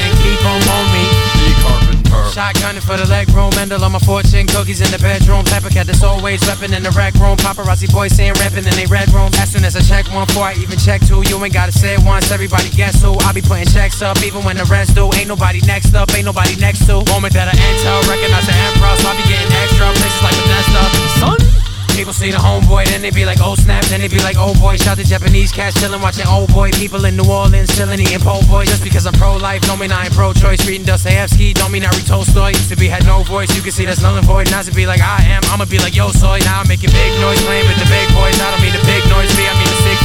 Shotgunning 2.29 2.85
for 2.85 2.97
the 2.97 3.09
leg 3.09 3.29
room, 3.31 3.51
Mendel 3.57 3.85
on 3.85 3.93
my 3.93 3.99
fortune, 3.99 4.47
cookies 4.47 4.81
in 4.81 4.91
the 4.91 4.99
bedroom. 4.99 5.45
Pepper 5.45 5.71
cat 5.71 5.87
that's 5.87 6.03
always 6.03 6.41
reppin' 6.43 6.77
in 6.77 6.83
the 6.83 6.91
rec 6.93 7.15
room. 7.15 7.37
Paparazzi 7.37 7.91
boys 7.91 8.15
saying 8.15 8.35
rapping 8.35 8.67
in 8.67 8.75
they 8.77 8.87
red 8.87 9.09
room. 9.13 9.31
As 9.41 9.53
soon 9.53 9.65
as 9.65 9.77
I 9.77 9.81
check 9.81 10.07
one, 10.13 10.27
before 10.27 10.45
I 10.45 10.55
even 10.55 10.79
check 10.79 11.01
two, 11.01 11.23
you 11.27 11.43
ain't 11.43 11.55
gotta 11.55 11.73
say 11.73 11.95
it 11.95 12.03
once. 12.05 12.31
Everybody 12.31 12.69
guess 12.71 13.03
who? 13.03 13.17
I 13.25 13.33
be 13.33 13.41
putting 13.41 13.67
checks 13.67 14.03
up, 14.03 14.21
even 14.23 14.45
when 14.45 14.57
the 14.57 14.65
rest 14.65 14.95
do. 14.95 15.11
Ain't 15.15 15.29
nobody 15.29 15.61
next 15.67 15.95
up, 15.95 16.13
ain't 16.15 16.25
nobody 16.25 16.55
next 16.57 16.87
to. 16.87 17.01
Moment 17.09 17.33
that 17.35 17.49
I 17.49 17.57
enter, 17.57 17.95
recognize 18.09 18.47
the 18.47 18.55
emperor, 18.55 18.95
so 19.01 19.09
I 19.09 19.17
be 19.17 19.25
getting 19.29 19.53
extra 19.65 19.89
places 19.97 20.23
like 20.23 20.37
Bethesda. 20.37 20.83
Son. 21.21 21.58
People 21.99 22.15
see 22.15 22.31
the 22.31 22.39
homeboy, 22.39 22.87
then 22.87 23.03
they 23.03 23.11
be 23.11 23.27
like, 23.27 23.43
oh 23.43 23.59
snap, 23.59 23.83
then 23.91 23.99
they 23.99 24.07
be 24.07 24.23
like, 24.23 24.39
oh 24.39 24.55
boy, 24.63 24.79
shout 24.79 24.95
the 24.95 25.03
Japanese 25.03 25.51
cats 25.51 25.75
chillin', 25.83 25.99
watching 25.99 26.31
old 26.31 26.47
boy, 26.55 26.71
people 26.79 27.03
in 27.11 27.19
New 27.19 27.27
Orleans 27.27 27.75
chillin', 27.75 27.99
eating 27.99 28.23
po' 28.23 28.39
boy. 28.47 28.63
Just 28.71 28.87
because 28.87 29.03
I'm 29.03 29.19
pro-life, 29.19 29.67
don't 29.67 29.83
mean 29.83 29.91
I 29.91 30.07
ain't 30.07 30.15
pro-choice. 30.15 30.63
Reading 30.63 30.87
Dostoevsky, 30.87 31.59
don't 31.59 31.75
mean 31.75 31.83
I 31.83 31.91
read 31.91 32.07
Tolstoy. 32.07 32.55
Used 32.55 32.71
to 32.71 32.79
be 32.79 32.87
had 32.87 33.03
no 33.03 33.27
voice, 33.27 33.51
you 33.51 33.63
can 33.67 33.73
see 33.73 33.85
that's 33.85 34.01
null 34.01 34.15
and 34.15 34.25
void. 34.25 34.49
Now 34.49 34.63
to 34.63 34.71
be 34.71 34.87
like 34.87 35.03
I 35.03 35.27
am, 35.27 35.43
I'ma 35.51 35.67
be 35.67 35.83
like 35.83 35.97
yo 35.99 36.15
soy. 36.15 36.39
Now 36.47 36.63
I'm 36.63 36.69
making 36.71 36.95
big 36.95 37.19
noise, 37.19 37.43
playing 37.43 37.67
with 37.67 37.83
the 37.83 37.91
big 37.91 38.07
boys. 38.15 38.39
I 38.39 38.55
don't 38.55 38.63
mean 38.63 38.79
the 38.79 38.85
big 38.87 39.03
noise, 39.11 39.35
me, 39.35 39.51
I 39.51 39.59
mean 39.59 39.67
the 39.67 39.79
sick. 39.83 39.99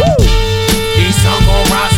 Woo! 0.00 0.24
These 0.96 1.20
sun 1.20 1.44
gon' 1.44 1.68
rise, 1.68 1.92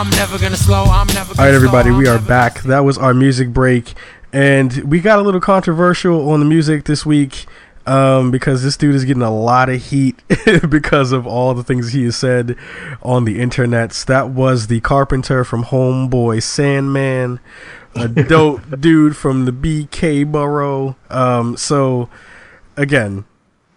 I'm 0.00 0.08
never 0.12 0.38
gonna 0.38 0.56
slow, 0.56 0.84
I'm 0.84 1.06
never 1.08 1.34
gonna 1.34 1.40
All 1.40 1.44
right, 1.44 1.54
everybody, 1.54 1.90
we 1.90 2.08
are 2.08 2.18
back. 2.18 2.62
That 2.62 2.86
was 2.86 2.96
our 2.96 3.12
music 3.12 3.50
break, 3.50 3.92
and 4.32 4.72
we 4.90 4.98
got 4.98 5.18
a 5.18 5.22
little 5.22 5.42
controversial 5.42 6.30
on 6.30 6.40
the 6.40 6.46
music 6.46 6.84
this 6.84 7.04
week 7.04 7.44
um, 7.84 8.30
because 8.30 8.62
this 8.62 8.78
dude 8.78 8.94
is 8.94 9.04
getting 9.04 9.22
a 9.22 9.30
lot 9.30 9.68
of 9.68 9.84
heat 9.84 10.18
because 10.70 11.12
of 11.12 11.26
all 11.26 11.52
the 11.52 11.62
things 11.62 11.92
he 11.92 12.04
has 12.04 12.16
said 12.16 12.56
on 13.02 13.26
the 13.26 13.38
internets. 13.40 14.06
That 14.06 14.30
was 14.30 14.68
the 14.68 14.80
carpenter 14.80 15.44
from 15.44 15.64
Homeboy 15.64 16.42
Sandman, 16.42 17.38
a 17.94 18.08
dope 18.08 18.80
dude 18.80 19.18
from 19.18 19.44
the 19.44 19.52
BK 19.52 20.32
borough. 20.32 20.96
Um, 21.10 21.58
so, 21.58 22.08
again, 22.74 23.26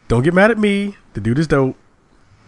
don't 0.07 0.23
get 0.23 0.33
mad 0.33 0.51
at 0.51 0.57
me. 0.57 0.95
The 1.15 1.19
dude 1.19 1.39
is 1.39 1.47
dope. 1.47 1.75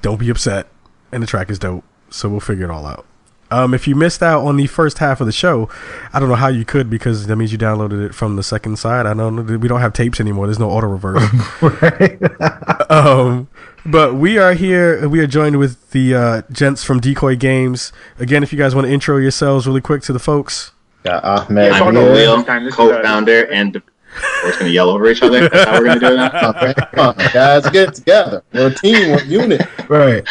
Don't 0.01 0.17
be 0.17 0.29
upset. 0.29 0.67
And 1.11 1.21
the 1.21 1.27
track 1.27 1.49
is 1.49 1.59
dope. 1.59 1.83
So 2.09 2.29
we'll 2.29 2.39
figure 2.39 2.63
it 2.63 2.71
all 2.71 2.85
out. 2.85 3.05
Um, 3.51 3.73
if 3.73 3.87
you 3.87 3.95
missed 3.95 4.23
out 4.23 4.43
on 4.45 4.57
the 4.57 4.65
first 4.67 4.97
half 4.97 5.21
of 5.21 5.27
the 5.27 5.31
show, 5.31 5.69
I 6.13 6.19
don't 6.19 6.29
know 6.29 6.35
how 6.35 6.47
you 6.47 6.65
could 6.65 6.89
because 6.89 7.27
that 7.27 7.35
means 7.35 7.51
you 7.51 7.57
downloaded 7.57 8.03
it 8.03 8.15
from 8.15 8.35
the 8.35 8.43
second 8.43 8.77
side. 8.77 9.05
I 9.05 9.13
don't 9.13 9.35
know. 9.35 9.57
We 9.57 9.67
don't 9.67 9.81
have 9.81 9.93
tapes 9.93 10.19
anymore. 10.19 10.47
There's 10.47 10.59
no 10.59 10.69
auto 10.69 10.87
reverse. 10.87 11.23
right? 11.61 12.19
um, 12.91 13.47
but 13.85 14.15
we 14.15 14.37
are 14.39 14.53
here. 14.53 15.07
We 15.07 15.19
are 15.19 15.27
joined 15.27 15.57
with 15.59 15.91
the 15.91 16.15
uh, 16.15 16.41
gents 16.51 16.83
from 16.83 16.99
Decoy 16.99 17.35
Games. 17.35 17.93
Again, 18.17 18.41
if 18.41 18.51
you 18.51 18.57
guys 18.57 18.73
want 18.73 18.87
to 18.87 18.93
intro 18.93 19.17
yourselves 19.17 19.67
really 19.67 19.81
quick 19.81 20.01
to 20.03 20.13
the 20.13 20.19
folks. 20.19 20.71
Got 21.03 21.23
Ahmed 21.23 21.71
Yeah, 21.71 21.83
I'm 21.83 21.93
no, 21.93 22.01
here. 22.01 22.25
Khalil, 22.25 22.37
This 22.37 22.45
time, 22.47 22.69
co-founder, 22.71 23.51
and 23.51 23.75
we're 23.75 24.47
just 24.49 24.59
gonna 24.59 24.71
yell 24.71 24.89
over 24.89 25.07
each 25.07 25.21
other. 25.21 25.47
That's 25.47 25.69
how 25.69 25.79
we're 25.79 25.85
gonna 25.85 25.99
do 25.99 26.07
it 26.07 26.15
now. 26.15 27.09
Okay, 27.11 27.27
guys, 27.31 27.69
get 27.69 27.93
together. 27.93 28.43
We're 28.53 28.67
a 28.67 28.73
team, 28.73 29.11
we're 29.11 29.21
a 29.21 29.25
unit. 29.25 29.61
right. 29.87 30.27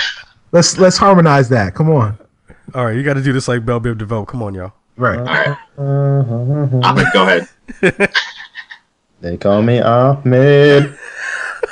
Let's 0.51 0.77
let's 0.79 0.97
harmonize 0.97 1.49
that. 1.51 1.75
Come 1.77 1.91
on. 1.91 2.19
All 2.73 2.87
right, 2.87 2.97
you 2.97 3.03
got 3.03 3.15
to 3.15 3.23
do 3.23 3.33
this 3.33 3.49
like 3.49 3.67
Bell 3.67 3.81
Biv 3.81 3.99
DeVoe. 3.99 4.25
Come 4.25 4.43
on, 4.43 4.55
y'all. 4.55 4.73
Right. 4.97 5.19
All 5.19 5.25
right, 5.25 5.59
Ahmed, 6.85 7.07
go 7.13 7.23
ahead. 7.25 7.49
They 9.21 9.37
call 9.39 9.63
me 9.63 9.81
Ahmed. 9.81 10.99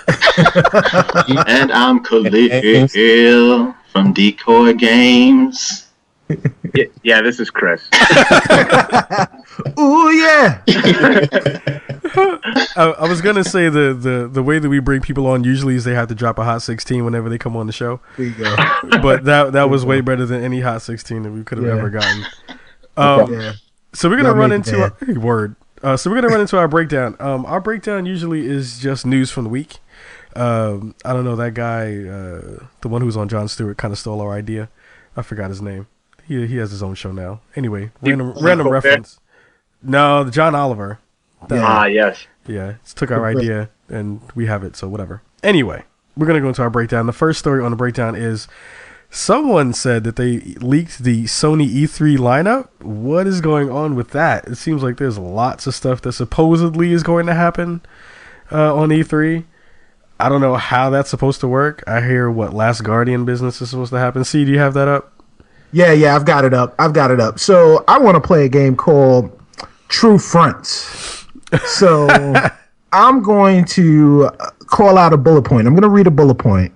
And 1.46 1.70
I'm 1.70 2.02
Khalil 2.02 3.74
from 3.92 4.14
Decoy 4.14 4.72
Games. 4.72 5.88
Yeah, 6.74 6.85
yeah, 7.02 7.20
this 7.20 7.38
is 7.40 7.50
Chris. 7.50 7.83
Ooh 9.78 10.11
yeah. 10.12 10.62
I, 12.14 12.94
I 12.98 13.09
was 13.09 13.20
gonna 13.20 13.44
say 13.44 13.68
the, 13.68 13.94
the 13.94 14.29
the 14.33 14.42
way 14.42 14.59
that 14.59 14.68
we 14.68 14.79
bring 14.81 15.01
people 15.01 15.27
on 15.27 15.44
usually 15.44 15.75
is 15.75 15.85
they 15.85 15.94
have 15.94 16.09
to 16.09 16.14
drop 16.14 16.38
a 16.38 16.44
hot 16.44 16.62
sixteen 16.62 17.05
whenever 17.05 17.29
they 17.29 17.38
come 17.38 17.57
on 17.57 17.66
the 17.66 17.72
show. 17.72 18.01
There 18.16 18.27
you 18.27 18.33
go. 18.35 18.55
But 19.03 19.25
that 19.25 19.53
that 19.53 19.70
was 19.70 19.85
way 19.85 20.01
better 20.01 20.27
than 20.27 20.42
any 20.42 20.61
hot 20.61 20.83
sixteen 20.83 21.22
that 21.25 21.31
we 21.33 21.42
could 21.44 21.59
have 21.59 21.66
Yeah. 21.66 21.77
ever 21.79 21.90
gotten. 21.90 22.25
Um, 22.94 23.33
Yeah. 23.33 23.53
So 23.94 24.11
we're 24.11 24.16
gonna 24.16 24.29
Y'all 24.31 24.37
run 24.38 24.53
into 24.53 24.83
our 24.83 24.94
word. 25.18 25.57
Uh, 25.83 25.96
so 25.96 26.11
we're 26.11 26.16
gonna 26.16 26.29
run 26.29 26.42
into 26.42 26.59
our 26.59 26.68
breakdown. 26.68 27.16
Um, 27.20 27.46
our 27.46 27.59
breakdown 27.61 28.05
usually 28.05 28.46
is 28.46 28.79
just 28.79 29.07
news 29.07 29.31
from 29.31 29.44
the 29.44 29.51
week. 29.51 29.79
Um, 30.37 30.94
I 31.05 31.12
don't 31.14 31.25
know 31.25 31.37
that 31.37 31.55
guy, 31.55 32.05
uh, 32.07 32.66
the 32.83 32.88
one 32.88 33.01
who 33.01 33.07
was 33.07 33.16
on 33.16 33.29
Jon 33.29 33.48
Stewart, 33.48 33.77
kind 33.79 33.92
of 33.92 33.98
stole 33.98 34.20
our 34.20 34.33
idea. 34.33 34.68
I 35.16 35.22
forgot 35.22 35.48
his 35.51 35.61
name. 35.62 35.87
He 36.27 36.46
he 36.46 36.57
has 36.59 36.70
his 36.70 36.83
own 36.83 36.94
show 36.94 37.12
now. 37.12 37.40
Anyway, 37.57 37.90
random 38.03 38.33
random 38.40 38.68
reference. 38.68 39.18
No, 39.83 40.29
John 40.31 40.55
Oliver. 40.55 40.98
Yeah. 41.50 41.64
Ah, 41.64 41.85
yes. 41.87 42.26
Yeah, 42.46 42.74
it's 42.83 42.94
took 42.94 43.11
our 43.11 43.26
idea 43.26 43.70
and 43.88 44.20
we 44.35 44.46
have 44.46 44.64
it, 44.64 44.76
so 44.76 44.88
whatever. 44.88 45.22
Anyway, 45.42 45.85
we're 46.16 46.26
gonna 46.26 46.40
go 46.40 46.48
into 46.48 46.62
our 46.62 46.70
breakdown. 46.70 47.07
The 47.07 47.12
first 47.12 47.38
story 47.38 47.62
on 47.62 47.70
the 47.70 47.76
breakdown 47.76 48.14
is 48.16 48.48
someone 49.11 49.72
said 49.72 50.05
that 50.05 50.16
they 50.16 50.38
leaked 50.61 51.05
the 51.05 51.24
Sony 51.24 51.68
E3 51.68 52.16
lineup. 52.16 52.68
What 52.81 53.26
is 53.26 53.40
going 53.40 53.70
on 53.70 53.94
with 53.94 54.11
that? 54.11 54.46
It 54.48 54.57
seems 54.57 54.83
like 54.83 54.96
there's 54.96 55.18
lots 55.18 55.66
of 55.66 55.74
stuff 55.74 56.00
that 56.02 56.12
supposedly 56.12 56.92
is 56.92 57.02
going 57.02 57.26
to 57.26 57.35
happen 57.35 57.83
uh, 58.50 58.74
on 58.74 58.88
E3. 58.88 59.44
I 60.18 60.28
don't 60.28 60.40
know 60.40 60.55
how 60.57 60.88
that's 60.88 61.11
supposed 61.11 61.40
to 61.40 61.48
work. 61.48 61.85
I 61.87 62.00
hear 62.00 62.31
what 62.31 62.55
Last 62.55 62.83
Guardian 62.83 63.24
business 63.24 63.61
is 63.61 63.70
supposed 63.70 63.90
to 63.92 63.98
happen. 63.98 64.24
See, 64.24 64.44
do 64.44 64.50
you 64.52 64.59
have 64.59 64.74
that 64.74 64.88
up? 64.88 65.12
Yeah, 65.72 65.92
yeah, 65.92 66.14
I've 66.16 66.24
got 66.24 66.44
it 66.44 66.55
up. 66.55 66.74
I've 66.78 66.92
got 66.92 67.11
it 67.11 67.20
up. 67.20 67.38
So 67.38 67.85
I 67.88 67.98
want 67.98 68.14
to 68.14 68.20
play 68.20 68.44
a 68.44 68.48
game 68.48 68.76
called 68.76 69.38
True 69.88 70.18
Fronts. 70.18 71.21
So 71.66 72.08
I'm 72.92 73.22
going 73.22 73.64
to 73.66 74.30
uh, 74.38 74.50
call 74.66 74.98
out 74.98 75.12
a 75.12 75.16
bullet 75.16 75.42
point. 75.42 75.66
I'm 75.66 75.74
going 75.74 75.82
to 75.82 75.88
read 75.88 76.06
a 76.06 76.10
bullet 76.10 76.36
point, 76.36 76.72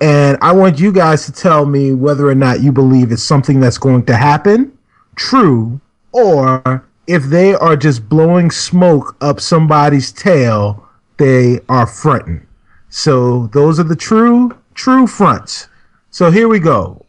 and 0.00 0.38
I 0.40 0.52
want 0.52 0.78
you 0.78 0.92
guys 0.92 1.26
to 1.26 1.32
tell 1.32 1.66
me 1.66 1.92
whether 1.92 2.28
or 2.28 2.34
not 2.34 2.60
you 2.60 2.72
believe 2.72 3.12
it's 3.12 3.22
something 3.22 3.60
that's 3.60 3.78
going 3.78 4.04
to 4.06 4.16
happen, 4.16 4.76
true, 5.14 5.80
or 6.12 6.84
if 7.06 7.24
they 7.24 7.54
are 7.54 7.76
just 7.76 8.08
blowing 8.08 8.50
smoke 8.50 9.16
up 9.20 9.40
somebody's 9.40 10.12
tail, 10.12 10.88
they 11.18 11.60
are 11.68 11.86
fronting. 11.86 12.46
So 12.88 13.48
those 13.48 13.78
are 13.78 13.84
the 13.84 13.96
true, 13.96 14.56
true 14.74 15.06
fronts. 15.06 15.68
So 16.10 16.30
here 16.30 16.48
we 16.48 16.58
go. 16.58 17.04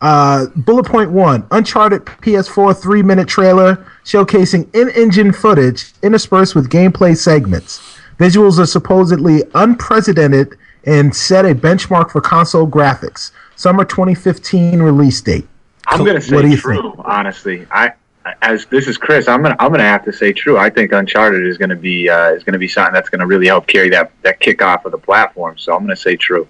Uh, 0.00 0.46
bullet 0.56 0.86
point 0.86 1.12
one 1.12 1.46
Uncharted 1.52 2.04
PS4 2.04 2.80
three 2.80 3.02
minute 3.02 3.28
trailer 3.28 3.86
showcasing 4.04 4.74
in 4.74 4.90
engine 4.90 5.32
footage 5.32 5.92
interspersed 6.02 6.54
with 6.54 6.68
gameplay 6.70 7.16
segments. 7.16 7.80
Visuals 8.18 8.58
are 8.58 8.66
supposedly 8.66 9.42
unprecedented 9.54 10.56
and 10.84 11.14
set 11.14 11.44
a 11.44 11.54
benchmark 11.54 12.10
for 12.10 12.20
console 12.20 12.66
graphics. 12.66 13.30
Summer 13.56 13.84
2015 13.84 14.82
release 14.82 15.20
date. 15.20 15.46
I'm 15.86 15.98
So, 15.98 16.04
gonna 16.04 16.14
what 16.20 16.42
do 16.42 16.48
say 16.48 16.50
you 16.50 16.56
true. 16.56 16.94
Honestly, 17.04 17.66
I 17.70 17.92
as 18.40 18.66
this 18.66 18.86
is 18.86 18.96
Chris, 18.96 19.26
I'm 19.28 19.42
gonna 19.42 19.56
I'm 19.58 19.70
gonna 19.70 19.82
have 19.82 20.04
to 20.04 20.12
say 20.12 20.32
true. 20.32 20.56
I 20.58 20.70
think 20.70 20.92
Uncharted 20.92 21.44
is 21.44 21.58
gonna 21.58 21.76
be 21.76 22.08
uh, 22.08 22.30
is 22.32 22.44
gonna 22.44 22.58
be 22.58 22.68
something 22.68 22.94
that's 22.94 23.08
gonna 23.08 23.26
really 23.26 23.46
help 23.46 23.66
carry 23.66 23.88
that 23.90 24.12
that 24.22 24.40
kickoff 24.40 24.84
of 24.84 24.92
the 24.92 24.98
platform. 24.98 25.58
So 25.58 25.74
I'm 25.74 25.80
gonna 25.80 25.96
say 25.96 26.16
true. 26.16 26.46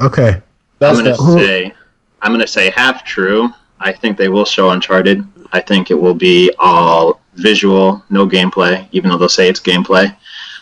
Okay. 0.00 0.40
That's 0.78 0.98
I'm 0.98 1.04
gonna 1.04 1.16
the, 1.16 1.38
say, 1.38 1.74
I'm 2.22 2.32
gonna 2.32 2.46
say 2.46 2.70
half 2.70 3.04
true, 3.04 3.50
I 3.78 3.92
think 3.92 4.16
they 4.16 4.28
will 4.28 4.44
show 4.44 4.70
Uncharted. 4.70 5.24
I 5.52 5.60
think 5.60 5.90
it 5.90 5.94
will 5.94 6.14
be 6.14 6.52
all 6.58 7.20
visual, 7.34 8.02
no 8.10 8.26
gameplay, 8.28 8.86
even 8.92 9.10
though 9.10 9.16
they'll 9.18 9.28
say 9.28 9.48
it's 9.48 9.60
gameplay. 9.60 10.14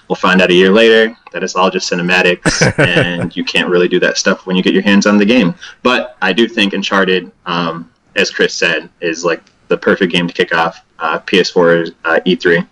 We'll 0.09 0.17
find 0.17 0.41
out 0.41 0.51
a 0.51 0.55
year 0.55 0.71
later 0.71 1.15
that 1.33 1.43
it's 1.43 1.55
all 1.55 1.71
just 1.71 1.91
cinematics, 1.91 2.63
and 2.87 3.35
you 3.37 3.45
can't 3.45 3.69
really 3.69 3.89
do 3.89 4.01
that 4.01 4.17
stuff 4.17 4.47
when 4.47 4.57
you 4.57 4.63
get 4.63 4.73
your 4.73 4.83
hands 4.83 5.07
on 5.07 5.19
the 5.19 5.25
game. 5.27 5.55
But 5.83 6.17
I 6.23 6.33
do 6.33 6.49
think 6.49 6.73
Uncharted, 6.73 7.31
um, 7.47 7.91
as 8.17 8.31
Chris 8.31 8.55
said, 8.55 8.89
is 9.01 9.25
like 9.25 9.43
the 9.69 9.77
perfect 9.77 10.13
game 10.13 10.27
to 10.27 10.33
kick 10.33 10.55
off 10.55 10.83
uh, 10.99 11.19
PS4 11.21 11.95
uh, 12.05 12.21
E3. 12.25 12.67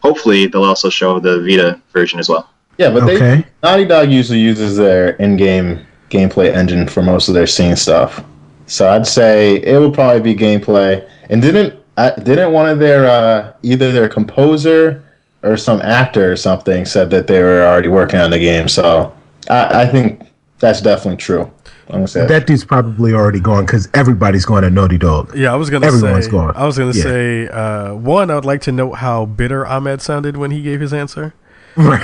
Hopefully, 0.00 0.46
they'll 0.46 0.62
also 0.64 0.88
show 0.88 1.18
the 1.18 1.40
Vita 1.40 1.80
version 1.92 2.20
as 2.20 2.28
well. 2.28 2.50
Yeah, 2.78 2.90
but 2.90 3.02
Okay. 3.04 3.18
they 3.18 3.46
Naughty 3.62 3.84
Dog 3.86 4.10
usually 4.10 4.38
uses 4.38 4.76
their 4.76 5.10
in-game 5.16 5.84
gameplay 6.10 6.54
engine 6.54 6.86
for 6.86 7.02
most 7.02 7.26
of 7.28 7.34
their 7.34 7.46
scene 7.48 7.74
stuff. 7.74 8.22
So 8.66 8.88
I'd 8.90 9.06
say 9.06 9.56
it 9.56 9.78
would 9.78 9.94
probably 9.94 10.20
be 10.20 10.34
gameplay. 10.38 11.08
And 11.30 11.40
didn't 11.42 11.74
didn't 12.24 12.52
one 12.52 12.68
of 12.68 12.78
their 12.78 13.06
uh, 13.06 13.52
either 13.62 13.92
their 13.92 14.08
composer 14.08 15.02
or 15.42 15.56
some 15.56 15.80
actor 15.82 16.32
or 16.32 16.36
something 16.36 16.84
said 16.84 17.10
that 17.10 17.26
they 17.26 17.42
were 17.42 17.62
already 17.64 17.88
working 17.88 18.18
on 18.20 18.30
the 18.30 18.38
game? 18.38 18.68
So 18.68 19.14
I, 19.48 19.82
I 19.82 19.86
think 19.86 20.22
that's 20.58 20.80
definitely 20.80 21.18
true. 21.18 21.50
Say 22.06 22.20
that. 22.20 22.28
That 22.28 22.46
dude's 22.48 22.64
probably 22.64 23.12
already 23.12 23.38
gone 23.38 23.64
because 23.64 23.88
everybody's 23.94 24.44
going 24.44 24.64
to 24.64 24.70
Naughty 24.70 24.98
Dog. 24.98 25.36
Yeah, 25.36 25.52
I 25.52 25.56
was 25.56 25.70
gonna 25.70 25.88
say. 25.88 25.96
Everyone's 25.96 26.24
say. 26.24 26.30
gone. 26.32 26.56
I 26.56 26.66
was 26.66 26.76
gonna 26.76 26.92
Yeah. 26.92 27.02
say 27.04 27.48
uh, 27.48 27.94
one. 27.94 28.28
I 28.28 28.34
would 28.34 28.44
like 28.44 28.60
to 28.62 28.72
note 28.72 28.94
how 28.94 29.24
bitter 29.26 29.64
Ahmed 29.64 30.02
sounded 30.02 30.36
when 30.36 30.50
he 30.50 30.62
gave 30.62 30.80
his 30.80 30.92
answer. 30.92 31.34
Right. 31.76 32.02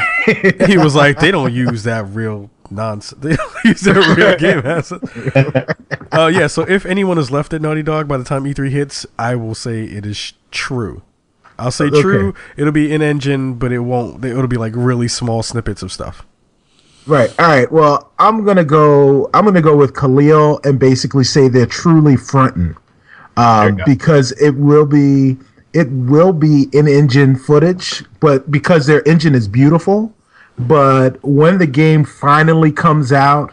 He 0.68 0.76
was 0.76 0.94
like, 0.94 1.18
"They 1.18 1.30
don't 1.30 1.50
use 1.52 1.84
that 1.84 2.04
real 2.08 2.50
nonsense. 2.74 3.20
They 3.22 3.36
don't 3.36 3.64
use 3.64 3.80
that 3.82 4.16
real 4.16 4.36
game 4.36 4.58
asset." 4.64 6.12
Uh, 6.12 6.26
yeah. 6.26 6.46
So 6.46 6.62
if 6.62 6.84
anyone 6.86 7.18
is 7.18 7.30
left 7.30 7.52
at 7.52 7.62
Naughty 7.62 7.82
Dog 7.82 8.08
by 8.08 8.16
the 8.16 8.24
time 8.24 8.44
E3 8.44 8.70
hits, 8.70 9.06
I 9.18 9.34
will 9.36 9.54
say 9.54 9.84
it 9.84 10.04
is 10.06 10.32
true. 10.50 11.02
I'll 11.58 11.70
say 11.70 11.84
Okay. 11.86 12.00
true. 12.00 12.34
It'll 12.56 12.72
be 12.72 12.92
in 12.92 13.02
engine, 13.02 13.54
but 13.54 13.72
it 13.72 13.80
won't. 13.80 14.24
It'll 14.24 14.46
be 14.48 14.56
like 14.56 14.72
really 14.74 15.08
small 15.08 15.42
snippets 15.42 15.82
of 15.82 15.92
stuff. 15.92 16.26
Right. 17.06 17.30
All 17.38 17.46
right. 17.46 17.70
Well, 17.70 18.12
I'm 18.18 18.44
gonna 18.44 18.64
go. 18.64 19.28
I'm 19.34 19.44
gonna 19.44 19.60
go 19.62 19.76
with 19.76 19.94
Khalil 19.94 20.60
and 20.64 20.78
basically 20.78 21.24
say 21.24 21.48
they're 21.48 21.66
truly 21.66 22.16
fronting, 22.16 22.76
um, 23.36 23.80
because 23.84 24.32
it 24.40 24.52
will 24.52 24.86
be 24.86 25.36
it 25.72 25.90
will 25.90 26.32
be 26.32 26.68
in 26.72 26.86
engine 26.86 27.34
footage, 27.36 28.04
but 28.20 28.50
because 28.50 28.86
their 28.86 29.02
engine 29.08 29.34
is 29.34 29.48
beautiful, 29.48 30.12
but 30.58 31.22
when 31.24 31.58
the 31.58 31.66
game 31.66 32.04
finally 32.04 32.72
comes 32.72 33.12
out 33.12 33.52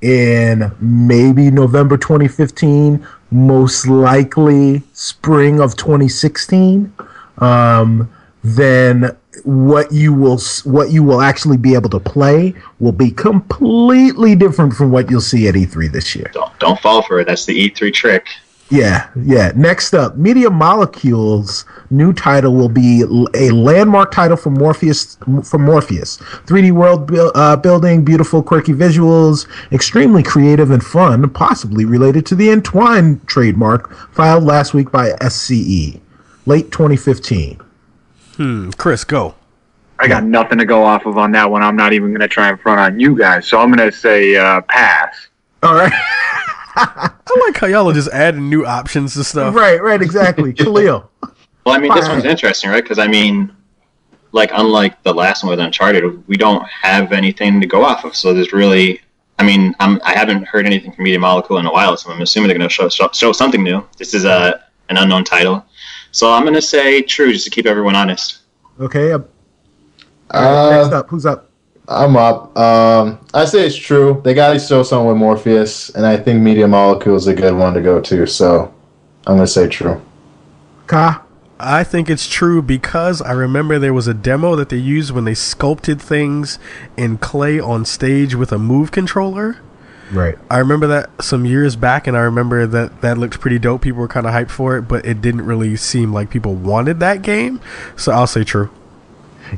in 0.00 0.72
maybe 0.80 1.50
November 1.50 1.96
2015, 1.96 3.06
most 3.30 3.86
likely 3.86 4.82
spring 4.92 5.60
of 5.60 5.76
2016, 5.76 6.92
um, 7.38 8.10
then 8.42 9.16
what 9.44 9.90
you 9.92 10.12
will 10.12 10.40
what 10.64 10.90
you 10.90 11.02
will 11.02 11.20
actually 11.20 11.56
be 11.56 11.74
able 11.74 11.88
to 11.88 12.00
play 12.00 12.54
will 12.78 12.92
be 12.92 13.10
completely 13.10 14.34
different 14.34 14.74
from 14.74 14.90
what 14.90 15.10
you'll 15.10 15.20
see 15.20 15.48
at 15.48 15.54
E3 15.54 15.90
this 15.90 16.14
year. 16.14 16.30
Don't 16.32 16.58
don't 16.58 16.80
fall 16.80 17.02
for 17.02 17.20
it. 17.20 17.26
That's 17.26 17.46
the 17.46 17.70
E3 17.70 17.92
trick. 17.92 18.26
Yeah, 18.70 19.10
yeah. 19.16 19.50
Next 19.56 19.94
up, 19.94 20.16
Media 20.16 20.48
Molecule's 20.48 21.64
new 21.90 22.12
title 22.12 22.54
will 22.54 22.68
be 22.68 23.02
a 23.34 23.50
landmark 23.50 24.12
title 24.12 24.36
for 24.36 24.50
Morpheus. 24.50 25.18
For 25.44 25.58
Morpheus, 25.58 26.18
3D 26.46 26.70
world 26.70 27.08
buil- 27.08 27.32
uh, 27.34 27.56
building, 27.56 28.04
beautiful, 28.04 28.44
quirky 28.44 28.72
visuals, 28.72 29.48
extremely 29.72 30.22
creative 30.22 30.70
and 30.70 30.84
fun, 30.84 31.28
possibly 31.30 31.84
related 31.84 32.24
to 32.26 32.36
the 32.36 32.48
Entwine 32.50 33.20
trademark 33.26 33.92
filed 34.12 34.44
last 34.44 34.72
week 34.72 34.92
by 34.92 35.10
SCE, 35.20 36.00
late 36.46 36.70
2015. 36.70 37.60
Hmm. 38.36 38.70
Chris, 38.70 39.02
go. 39.02 39.34
I 39.98 40.08
got 40.08 40.24
nothing 40.24 40.56
to 40.58 40.64
go 40.64 40.82
off 40.82 41.04
of 41.04 41.18
on 41.18 41.32
that 41.32 41.50
one. 41.50 41.62
I'm 41.62 41.76
not 41.76 41.92
even 41.92 42.08
going 42.08 42.20
to 42.20 42.28
try 42.28 42.48
and 42.48 42.58
front 42.58 42.80
on 42.80 42.98
you 42.98 43.16
guys. 43.18 43.46
So 43.46 43.60
I'm 43.60 43.70
going 43.70 43.90
to 43.90 43.94
say 43.94 44.34
uh, 44.34 44.62
pass. 44.62 45.28
All 45.62 45.74
right, 45.74 45.92
I 46.76 47.40
like 47.46 47.56
how 47.56 47.66
y'all 47.66 47.88
are 47.90 47.94
just 47.94 48.10
adding 48.10 48.48
new 48.48 48.64
options 48.66 49.14
to 49.14 49.24
stuff. 49.24 49.54
right, 49.54 49.82
right, 49.82 50.00
exactly. 50.00 50.52
Khalil. 50.54 51.10
Well, 51.66 51.74
I 51.74 51.78
mean, 51.78 51.94
this 51.94 52.08
one's 52.08 52.24
interesting, 52.24 52.70
right? 52.70 52.82
Because 52.82 52.98
I 52.98 53.06
mean, 53.06 53.54
like 54.32 54.50
unlike 54.54 55.02
the 55.02 55.12
last 55.12 55.42
one 55.42 55.50
with 55.50 55.60
Uncharted, 55.60 56.26
we 56.26 56.36
don't 56.36 56.66
have 56.68 57.12
anything 57.12 57.60
to 57.60 57.66
go 57.66 57.84
off 57.84 58.04
of. 58.04 58.14
So 58.16 58.32
there's 58.32 58.52
really, 58.52 59.00
I 59.38 59.44
mean, 59.44 59.74
I'm, 59.80 60.00
I 60.04 60.14
haven't 60.14 60.44
heard 60.46 60.66
anything 60.66 60.92
from 60.92 61.04
Media 61.04 61.18
Molecule 61.18 61.58
in 61.58 61.66
a 61.66 61.72
while, 61.72 61.96
so 61.96 62.10
I'm 62.10 62.22
assuming 62.22 62.48
they're 62.48 62.58
going 62.58 62.68
to 62.68 62.72
show, 62.74 62.88
show 62.88 63.08
show 63.12 63.32
something 63.32 63.62
new. 63.62 63.86
This 63.98 64.14
is 64.14 64.24
a 64.24 64.64
an 64.88 64.96
unknown 64.96 65.24
title, 65.24 65.64
so 66.12 66.32
I'm 66.32 66.42
going 66.42 66.54
to 66.54 66.62
say 66.62 67.02
true, 67.02 67.32
just 67.32 67.44
to 67.44 67.50
keep 67.50 67.66
everyone 67.66 67.94
honest. 67.94 68.38
Okay. 68.80 69.12
Uh, 69.12 69.20
Uh, 70.30 70.70
next 70.70 70.92
up, 70.94 71.08
who's 71.08 71.26
up? 71.26 71.49
I'm 71.90 72.16
up. 72.16 72.56
Um, 72.56 73.18
I 73.34 73.44
say 73.44 73.66
it's 73.66 73.76
true. 73.76 74.20
They 74.24 74.32
got 74.32 74.52
to 74.52 74.60
show 74.60 74.84
something 74.84 75.08
with 75.08 75.16
Morpheus, 75.16 75.90
and 75.90 76.06
I 76.06 76.16
think 76.16 76.40
Media 76.40 76.68
Molecule 76.68 77.16
is 77.16 77.26
a 77.26 77.34
good 77.34 77.54
one 77.54 77.74
to 77.74 77.82
go 77.82 78.00
to. 78.00 78.26
So 78.26 78.72
I'm 79.26 79.36
gonna 79.36 79.46
say 79.46 79.68
true. 79.68 80.00
Ka. 80.86 81.24
I 81.58 81.84
think 81.84 82.08
it's 82.08 82.26
true 82.26 82.62
because 82.62 83.20
I 83.20 83.32
remember 83.32 83.78
there 83.78 83.92
was 83.92 84.06
a 84.06 84.14
demo 84.14 84.56
that 84.56 84.70
they 84.70 84.78
used 84.78 85.10
when 85.10 85.24
they 85.24 85.34
sculpted 85.34 86.00
things 86.00 86.58
in 86.96 87.18
clay 87.18 87.60
on 87.60 87.84
stage 87.84 88.34
with 88.34 88.50
a 88.50 88.58
move 88.58 88.92
controller. 88.92 89.58
Right. 90.10 90.38
I 90.48 90.58
remember 90.58 90.86
that 90.86 91.22
some 91.22 91.44
years 91.44 91.76
back, 91.76 92.06
and 92.06 92.16
I 92.16 92.20
remember 92.20 92.66
that 92.66 93.02
that 93.02 93.18
looked 93.18 93.40
pretty 93.40 93.58
dope. 93.58 93.82
People 93.82 94.00
were 94.00 94.08
kind 94.08 94.26
of 94.26 94.32
hyped 94.32 94.50
for 94.50 94.76
it, 94.76 94.82
but 94.82 95.04
it 95.04 95.20
didn't 95.20 95.44
really 95.44 95.76
seem 95.76 96.12
like 96.12 96.30
people 96.30 96.54
wanted 96.54 96.98
that 97.00 97.22
game. 97.22 97.60
So 97.94 98.12
I'll 98.12 98.26
say 98.26 98.42
true. 98.42 98.70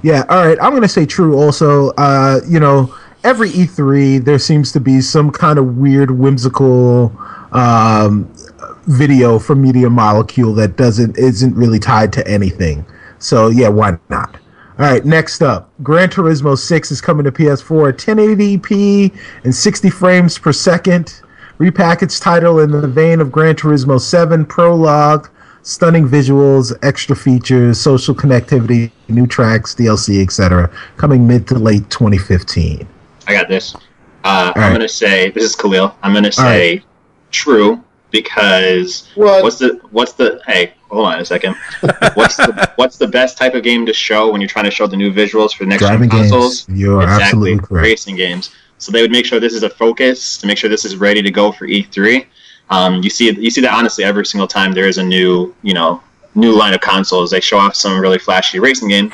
Yeah, 0.02 0.24
all 0.28 0.46
right. 0.46 0.58
I'm 0.60 0.70
going 0.70 0.82
to 0.82 0.88
say 0.88 1.06
true 1.06 1.36
also. 1.36 1.90
Uh, 1.90 2.40
you 2.48 2.58
know, 2.60 2.94
every 3.24 3.50
E3, 3.50 4.24
there 4.24 4.38
seems 4.38 4.72
to 4.72 4.80
be 4.80 5.00
some 5.00 5.30
kind 5.30 5.58
of 5.58 5.76
weird, 5.76 6.10
whimsical 6.10 7.16
um, 7.52 8.32
video 8.86 9.38
from 9.38 9.62
Media 9.62 9.90
Molecule 9.90 10.54
that 10.54 10.76
doesn't 10.76 11.16
isn't 11.18 11.54
really 11.54 11.78
tied 11.78 12.12
to 12.14 12.26
anything. 12.26 12.84
So, 13.18 13.48
yeah, 13.48 13.68
why 13.68 13.98
not? 14.08 14.36
All 14.78 14.86
right, 14.90 15.04
next 15.04 15.42
up, 15.42 15.70
Gran 15.82 16.08
Turismo 16.08 16.58
6 16.58 16.90
is 16.90 17.00
coming 17.00 17.24
to 17.24 17.30
PS4 17.30 17.90
at 17.90 17.98
1080p 17.98 19.14
and 19.44 19.54
60 19.54 19.90
frames 19.90 20.38
per 20.38 20.52
second. 20.52 21.20
Repackaged 21.58 22.20
title 22.22 22.58
in 22.58 22.70
the 22.70 22.88
vein 22.88 23.20
of 23.20 23.30
Gran 23.30 23.54
Turismo 23.54 24.00
7 24.00 24.44
Prologue 24.46 25.30
stunning 25.62 26.06
visuals, 26.08 26.72
extra 26.82 27.14
features, 27.16 27.80
social 27.80 28.14
connectivity, 28.14 28.90
new 29.08 29.26
tracks, 29.26 29.74
DLC, 29.74 30.22
etc. 30.22 30.70
Coming 30.96 31.26
mid 31.26 31.46
to 31.48 31.54
late 31.58 31.88
2015. 31.90 32.86
I 33.26 33.32
got 33.32 33.48
this. 33.48 33.74
Uh, 34.24 34.52
I'm 34.54 34.60
right. 34.62 34.68
going 34.70 34.80
to 34.80 34.88
say 34.88 35.30
this 35.30 35.44
is 35.44 35.56
Khalil. 35.56 35.94
I'm 36.02 36.12
going 36.12 36.24
to 36.24 36.28
All 36.40 36.46
say 36.48 36.82
true 37.30 37.82
because 38.10 39.08
What? 39.14 39.42
what's 39.42 39.58
the 39.58 39.80
what's 39.90 40.12
the 40.12 40.40
hey 40.46 40.74
hold 40.90 41.06
on 41.06 41.18
a 41.18 41.24
second 41.24 41.54
what's 42.14 42.36
the 42.36 42.70
what's 42.76 42.98
the 42.98 43.08
best 43.08 43.38
type 43.38 43.54
of 43.54 43.62
game 43.62 43.86
to 43.86 43.92
show 43.94 44.30
when 44.30 44.40
you're 44.40 44.48
trying 44.48 44.66
to 44.66 44.70
show 44.70 44.86
the 44.86 44.96
new 44.96 45.10
visuals 45.10 45.54
for 45.54 45.64
the 45.64 45.70
next 45.70 45.82
gen 45.82 45.92
Driving 45.92 46.10
games. 46.10 46.30
consoles 46.30 46.68
You're 46.68 47.02
absolutely 47.02 47.56
correct. 47.66 47.84
racing 47.84 48.16
games 48.16 48.50
so 48.76 48.92
they 48.92 49.00
would 49.00 49.10
make 49.10 49.24
sure 49.24 49.40
this 49.40 49.54
is 49.54 49.62
a 49.62 49.70
focus 49.70 50.36
to 50.38 50.46
make 50.46 50.58
sure 50.58 50.68
this 50.68 50.84
is 50.84 50.96
ready 50.96 51.22
to 51.22 51.30
go 51.30 51.50
for 51.52 51.66
E3 51.66 52.26
um, 52.70 53.02
you 53.02 53.10
see 53.10 53.30
you 53.32 53.50
see 53.50 53.60
that 53.60 53.72
honestly 53.74 54.04
every 54.04 54.24
single 54.26 54.48
time 54.48 54.72
there 54.72 54.86
is 54.88 54.98
a 54.98 55.02
new 55.04 55.54
you 55.62 55.74
know 55.74 56.02
new 56.34 56.52
line 56.52 56.72
of 56.74 56.80
consoles 56.80 57.30
they 57.30 57.40
show 57.40 57.58
off 57.58 57.74
some 57.74 58.00
really 58.00 58.18
flashy 58.18 58.58
racing 58.58 58.88
game 58.88 59.12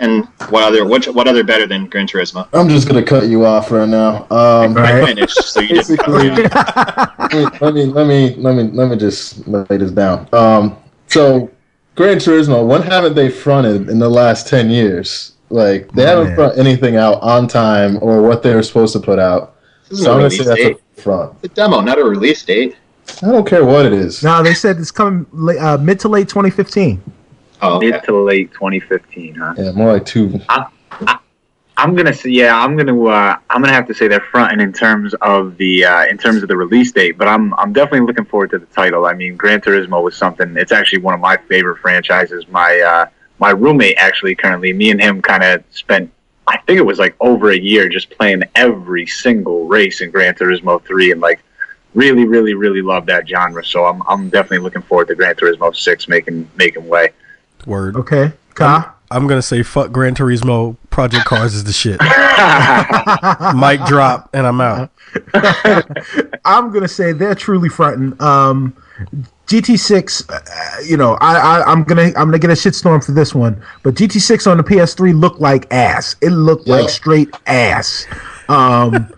and 0.00 0.26
what 0.50 0.62
other 0.62 0.84
what, 0.86 1.04
what 1.14 1.26
other 1.26 1.42
better 1.42 1.66
than 1.66 1.86
Gran 1.86 2.06
Turismo 2.06 2.46
I'm 2.52 2.68
just 2.68 2.86
gonna 2.86 3.02
cut 3.02 3.26
you 3.28 3.44
off 3.46 3.70
right 3.72 3.88
now. 3.88 4.24
Um, 4.30 4.76
I 4.76 5.00
right. 5.00 5.06
finished 5.06 5.42
so 5.42 5.60
you 5.60 5.68
didn't 5.82 5.96
cut 5.98 6.10
me 6.22 6.44
off. 6.54 7.60
let 7.60 7.74
me 7.74 7.84
let 7.86 8.06
me 8.06 8.34
let 8.36 8.54
me 8.54 8.64
let 8.64 8.88
me 8.90 8.96
just 8.96 9.46
lay 9.48 9.64
this 9.76 9.90
down. 9.90 10.28
Um, 10.32 10.76
so 11.06 11.50
Gran 11.96 12.18
Turismo, 12.18 12.64
when 12.64 12.82
haven't 12.82 13.14
they 13.14 13.28
fronted 13.28 13.88
in 13.88 13.98
the 13.98 14.08
last 14.08 14.46
ten 14.46 14.70
years? 14.70 15.32
Like 15.50 15.90
they 15.92 16.04
Oh, 16.04 16.06
haven't 16.06 16.26
man. 16.28 16.36
front 16.36 16.58
anything 16.58 16.96
out 16.96 17.20
on 17.22 17.48
time 17.48 17.98
or 18.02 18.22
what 18.22 18.42
they 18.44 18.54
were 18.54 18.62
supposed 18.62 18.92
to 18.92 19.00
put 19.00 19.18
out. 19.18 19.56
This 19.88 19.98
is 19.98 20.04
So 20.04 20.10
a 20.10 20.14
I'm 20.14 20.18
gonna 20.18 20.24
release 20.28 20.38
say 20.38 20.44
that's 20.44 20.60
date. 20.60 20.76
a 20.98 21.00
front. 21.00 21.42
The 21.42 21.48
demo, 21.48 21.80
not 21.80 21.98
a 21.98 22.04
release 22.04 22.44
date. 22.44 22.76
I 23.22 23.32
don't 23.32 23.46
care 23.46 23.64
what 23.64 23.86
it 23.86 23.92
is. 23.92 24.22
No, 24.22 24.42
they 24.42 24.54
said 24.54 24.78
it's 24.78 24.90
coming 24.90 25.26
la- 25.32 25.74
uh, 25.74 25.78
mid 25.78 26.00
to 26.00 26.08
late 26.08 26.28
2015. 26.28 27.02
Oh, 27.60 27.76
okay. 27.76 27.90
Mid 27.90 28.04
to 28.04 28.16
late 28.22 28.52
2015, 28.52 29.34
huh? 29.34 29.54
Yeah, 29.56 29.72
more 29.72 29.94
like 29.94 30.06
two. 30.06 30.40
I'm 31.76 31.94
gonna 31.94 32.12
say, 32.12 32.30
yeah, 32.30 32.58
I'm 32.58 32.76
gonna, 32.76 33.04
uh, 33.04 33.38
I'm 33.50 33.62
gonna 33.62 33.72
have 33.72 33.86
to 33.86 33.94
say 33.94 34.08
they're 34.08 34.20
fronting 34.32 34.60
in 34.60 34.72
terms 34.72 35.14
of 35.22 35.56
the, 35.58 35.84
uh, 35.84 36.06
in 36.06 36.18
terms 36.18 36.42
of 36.42 36.48
the 36.48 36.56
release 36.56 36.90
date. 36.90 37.16
But 37.16 37.28
I'm, 37.28 37.54
I'm 37.54 37.72
definitely 37.72 38.06
looking 38.06 38.24
forward 38.24 38.50
to 38.50 38.58
the 38.58 38.66
title. 38.66 39.06
I 39.06 39.14
mean, 39.14 39.36
Gran 39.36 39.60
Turismo 39.60 40.02
was 40.02 40.16
something. 40.16 40.56
It's 40.56 40.72
actually 40.72 41.02
one 41.02 41.14
of 41.14 41.20
my 41.20 41.36
favorite 41.36 41.78
franchises. 41.78 42.48
My, 42.48 42.80
uh, 42.80 43.06
my 43.38 43.50
roommate 43.50 43.96
actually 43.96 44.34
currently, 44.34 44.72
me 44.72 44.90
and 44.90 45.00
him 45.00 45.22
kind 45.22 45.44
of 45.44 45.62
spent, 45.70 46.10
I 46.48 46.58
think 46.58 46.78
it 46.78 46.86
was 46.86 46.98
like 46.98 47.14
over 47.20 47.50
a 47.50 47.58
year 47.58 47.88
just 47.88 48.10
playing 48.10 48.42
every 48.56 49.06
single 49.06 49.66
race 49.66 50.00
in 50.00 50.10
Gran 50.10 50.34
Turismo 50.34 50.82
3 50.84 51.12
and 51.12 51.20
like 51.20 51.40
really, 51.98 52.24
really, 52.24 52.54
really 52.54 52.80
love 52.82 53.06
that 53.06 53.28
genre. 53.28 53.64
So 53.64 53.84
I'm 53.84 54.02
I'm 54.08 54.28
definitely 54.30 54.58
looking 54.60 54.82
forward 54.82 55.08
to 55.08 55.14
Gran 55.14 55.34
Turismo 55.34 55.74
Six 55.74 56.08
making 56.08 56.48
making 56.56 56.86
way. 56.88 57.10
Word. 57.66 57.96
Okay, 57.96 58.32
Ka. 58.54 58.94
I'm 59.10 59.26
gonna 59.26 59.42
say 59.42 59.62
fuck 59.62 59.90
Gran 59.90 60.14
Turismo. 60.14 60.76
Project 60.90 61.24
Cars 61.26 61.54
is 61.54 61.64
the 61.64 61.72
shit. 61.72 61.98
Mic 63.56 63.80
drop, 63.86 64.28
and 64.34 64.46
I'm 64.46 64.60
out. 64.60 64.90
I'm 66.44 66.72
gonna 66.72 66.88
say 66.88 67.12
they're 67.12 67.34
truly 67.34 67.68
fronting. 67.68 68.20
Um, 68.22 68.74
GT6, 69.46 70.28
uh, 70.30 70.82
you 70.84 70.96
know, 70.98 71.16
I, 71.20 71.36
I 71.36 71.62
I'm 71.72 71.84
gonna 71.84 72.08
I'm 72.16 72.26
gonna 72.26 72.38
get 72.38 72.50
a 72.50 72.54
shitstorm 72.54 73.02
for 73.04 73.12
this 73.12 73.34
one, 73.34 73.62
but 73.82 73.94
GT6 73.94 74.50
on 74.50 74.56
the 74.58 74.62
PS3 74.62 75.18
looked 75.18 75.40
like 75.40 75.72
ass. 75.72 76.16
It 76.20 76.30
looked 76.30 76.66
Yeah. 76.66 76.76
like 76.76 76.90
straight 76.90 77.30
ass. 77.46 78.06
Um, 78.48 79.08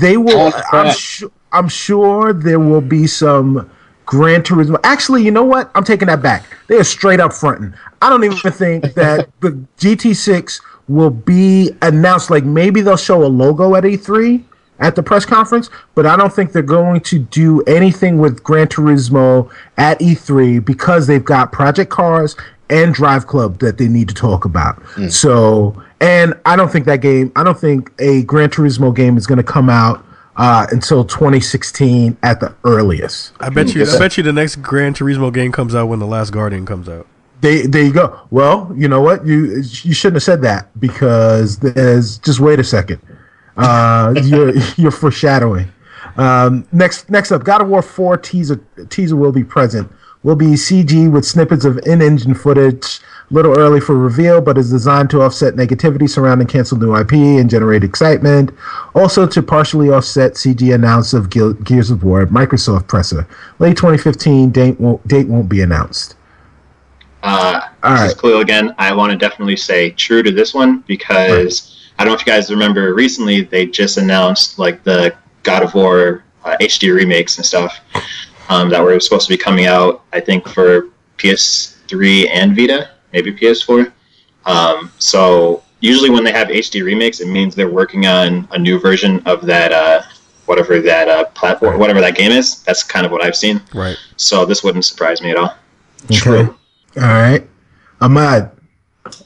they 0.00 0.16
will. 0.16 0.52
Oh, 0.54 0.62
I'm 0.72 0.92
sure. 0.94 1.30
I'm 1.52 1.68
sure 1.68 2.32
there 2.32 2.60
will 2.60 2.80
be 2.80 3.06
some 3.06 3.70
Gran 4.06 4.42
Turismo. 4.42 4.78
Actually, 4.84 5.24
you 5.24 5.30
know 5.30 5.44
what? 5.44 5.70
I'm 5.74 5.84
taking 5.84 6.06
that 6.08 6.22
back. 6.22 6.44
They 6.68 6.76
are 6.76 6.84
straight 6.84 7.20
up 7.20 7.32
fronting. 7.32 7.74
I 8.00 8.08
don't 8.08 8.24
even 8.24 8.52
think 8.52 8.84
that 8.94 9.28
the 9.40 9.50
GT6 9.78 10.60
will 10.88 11.10
be 11.10 11.72
announced. 11.82 12.30
Like 12.30 12.44
maybe 12.44 12.80
they'll 12.80 12.96
show 12.96 13.24
a 13.24 13.26
logo 13.26 13.74
at 13.74 13.84
E3 13.84 14.42
at 14.78 14.94
the 14.94 15.02
press 15.02 15.24
conference, 15.24 15.70
but 15.94 16.06
I 16.06 16.16
don't 16.16 16.32
think 16.32 16.52
they're 16.52 16.62
going 16.62 17.00
to 17.00 17.18
do 17.18 17.62
anything 17.62 18.18
with 18.18 18.42
Gran 18.42 18.68
Turismo 18.68 19.50
at 19.76 19.98
E3 20.00 20.64
because 20.64 21.06
they've 21.06 21.24
got 21.24 21.50
Project 21.50 21.90
Cars 21.90 22.36
and 22.68 22.92
Drive 22.94 23.26
Club 23.26 23.58
that 23.60 23.78
they 23.78 23.88
need 23.88 24.08
to 24.08 24.14
talk 24.14 24.44
about. 24.44 24.76
Hmm. 24.82 25.08
So, 25.08 25.82
and 26.00 26.34
I 26.44 26.56
don't 26.56 26.70
think 26.70 26.84
that 26.86 27.00
game, 27.00 27.32
I 27.36 27.42
don't 27.42 27.58
think 27.58 27.90
a 27.98 28.22
Gran 28.24 28.50
Turismo 28.50 28.94
game 28.94 29.16
is 29.16 29.26
going 29.26 29.38
to 29.38 29.44
come 29.44 29.70
out 29.70 30.04
uh, 30.36 30.66
until 30.70 31.04
2016 31.04 32.16
at 32.22 32.40
the 32.40 32.54
earliest. 32.64 33.32
I 33.40 33.48
bet 33.48 33.74
you. 33.74 33.86
I 33.86 33.98
bet 33.98 34.16
you 34.16 34.22
the 34.22 34.32
next 34.32 34.56
Gran 34.56 34.94
Turismo 34.94 35.32
game 35.32 35.52
comes 35.52 35.74
out 35.74 35.86
when 35.86 35.98
the 35.98 36.06
Last 36.06 36.30
Guardian 36.30 36.66
comes 36.66 36.88
out. 36.88 37.06
They, 37.40 37.66
there 37.66 37.82
you 37.82 37.92
go. 37.92 38.20
Well, 38.30 38.72
you 38.74 38.88
know 38.88 39.00
what? 39.00 39.26
You 39.26 39.56
you 39.56 39.94
shouldn't 39.94 40.16
have 40.16 40.22
said 40.22 40.42
that 40.42 40.78
because 40.78 41.58
there's 41.58 42.18
just 42.18 42.40
wait 42.40 42.58
a 42.58 42.64
second. 42.64 43.00
Uh, 43.56 44.14
you're 44.24 44.54
you're 44.76 44.90
foreshadowing. 44.90 45.68
Um, 46.16 46.66
next 46.72 47.10
next 47.10 47.32
up, 47.32 47.44
God 47.44 47.62
of 47.62 47.68
War 47.68 47.82
4 47.82 48.16
teaser 48.18 48.60
teaser 48.88 49.16
will 49.16 49.32
be 49.32 49.44
present. 49.44 49.90
Will 50.22 50.36
be 50.36 50.46
CG 50.46 51.10
with 51.10 51.24
snippets 51.24 51.64
of 51.64 51.78
in-engine 51.86 52.34
footage. 52.34 53.00
A 53.28 53.34
little 53.34 53.58
early 53.58 53.80
for 53.80 53.96
reveal, 53.96 54.40
but 54.40 54.56
is 54.56 54.70
designed 54.70 55.10
to 55.10 55.22
offset 55.22 55.54
negativity 55.54 56.08
surrounding 56.08 56.46
canceled 56.46 56.80
new 56.80 56.94
IP 56.94 57.12
and 57.12 57.50
generate 57.50 57.82
excitement. 57.82 58.52
Also 58.94 59.26
to 59.26 59.42
partially 59.42 59.90
offset 59.90 60.34
CG 60.34 60.72
announced 60.72 61.12
of 61.12 61.28
Ge- 61.28 61.60
Gears 61.64 61.90
of 61.90 62.04
War 62.04 62.24
Microsoft 62.26 62.86
presser. 62.86 63.26
Late 63.58 63.76
2015 63.76 64.50
date 64.50 64.78
won't, 64.78 65.06
date 65.08 65.26
won't 65.26 65.48
be 65.48 65.60
announced. 65.60 66.14
Uh, 67.24 67.62
All 67.82 67.90
this 67.90 68.00
right. 68.00 68.06
is 68.06 68.14
Khalil 68.14 68.40
again. 68.42 68.72
I 68.78 68.94
want 68.94 69.10
to 69.10 69.18
definitely 69.18 69.56
say 69.56 69.90
true 69.90 70.22
to 70.22 70.30
this 70.30 70.54
one 70.54 70.84
because 70.86 71.90
I 71.98 72.04
don't 72.04 72.12
know 72.12 72.14
if 72.14 72.24
you 72.24 72.32
guys 72.32 72.48
remember 72.48 72.94
recently 72.94 73.40
they 73.40 73.66
just 73.66 73.96
announced 73.96 74.60
like 74.60 74.84
the 74.84 75.16
God 75.42 75.64
of 75.64 75.74
War 75.74 76.22
uh, 76.44 76.56
HD 76.60 76.94
remakes 76.94 77.38
and 77.38 77.44
stuff 77.44 77.80
um, 78.48 78.70
that 78.70 78.80
were 78.80 79.00
supposed 79.00 79.26
to 79.26 79.32
be 79.32 79.36
coming 79.36 79.66
out. 79.66 80.04
I 80.12 80.20
think 80.20 80.46
for 80.48 80.90
PS3 81.18 82.28
and 82.30 82.54
Vita, 82.54 82.90
maybe 83.16 83.32
PS4. 83.32 83.90
Um, 84.44 84.92
so 84.98 85.62
usually 85.80 86.10
when 86.10 86.22
they 86.22 86.32
have 86.32 86.48
HD 86.48 86.84
remakes, 86.84 87.20
it 87.20 87.28
means 87.28 87.54
they're 87.54 87.70
working 87.70 88.06
on 88.06 88.46
a 88.52 88.58
new 88.58 88.78
version 88.78 89.22
of 89.26 89.46
that 89.46 89.72
uh, 89.72 90.02
whatever 90.44 90.80
that 90.80 91.08
uh, 91.08 91.24
platform, 91.30 91.78
whatever 91.78 92.00
that 92.00 92.14
game 92.14 92.30
is. 92.30 92.62
That's 92.64 92.84
kind 92.84 93.06
of 93.06 93.10
what 93.12 93.24
I've 93.24 93.34
seen. 93.34 93.60
Right. 93.74 93.96
So 94.16 94.44
this 94.44 94.62
wouldn't 94.62 94.84
surprise 94.84 95.22
me 95.22 95.30
at 95.30 95.36
all. 95.36 95.54
Okay. 96.12 96.46
All 96.46 97.02
right. 97.02 97.48
Ahmad. 98.00 98.52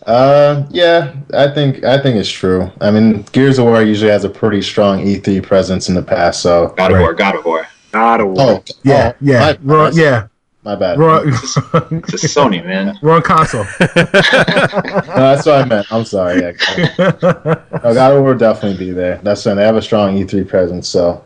Uh, 0.07 0.67
yeah, 0.71 1.15
I 1.35 1.49
think 1.49 1.85
I 1.85 2.01
think 2.01 2.17
it's 2.17 2.29
true. 2.29 2.71
I 2.81 2.91
mean, 2.91 3.23
Gears 3.33 3.59
of 3.59 3.65
War 3.65 3.83
usually 3.83 4.11
has 4.11 4.25
a 4.25 4.29
pretty 4.29 4.61
strong 4.63 5.03
E3 5.03 5.43
presence 5.43 5.89
in 5.89 5.95
the 5.95 6.03
past, 6.03 6.43
so 6.43 6.69
God 6.77 6.91
of 6.91 6.97
Right. 6.97 7.03
War, 7.03 7.15
God 7.15 7.35
of 7.35 7.45
War. 7.47 7.67
God 7.91 8.21
of 8.21 8.27
War. 8.29 8.37
oh 8.39 8.65
Yeah, 8.83 9.13
oh, 9.15 9.19
yeah, 9.21 9.57
my, 9.63 9.91
yeah, 9.91 10.27
my 10.63 10.77
bad. 10.77 10.99
wrong, 10.99 11.29
It's 11.29 11.57
a 11.57 12.29
Sony, 12.29 12.65
man. 12.65 12.99
wrong 13.03 13.23
console. 13.23 13.65
No, 13.81 15.35
that's 15.35 15.47
what 15.47 15.55
I 15.55 15.65
meant. 15.65 15.93
I'm 15.93 16.05
sorry. 16.05 16.41
Yeah. 16.41 16.53
no, 16.99 17.95
God 17.95 18.23
will 18.23 18.37
definitely 18.37 18.79
be 18.79 18.93
there. 18.93 19.19
That's 19.23 19.45
when 19.45 19.57
they 19.57 19.65
have 19.65 19.77
a 19.77 19.83
strong 19.83 20.17
E3 20.17 20.49
presence, 20.49 20.89
so 20.89 21.25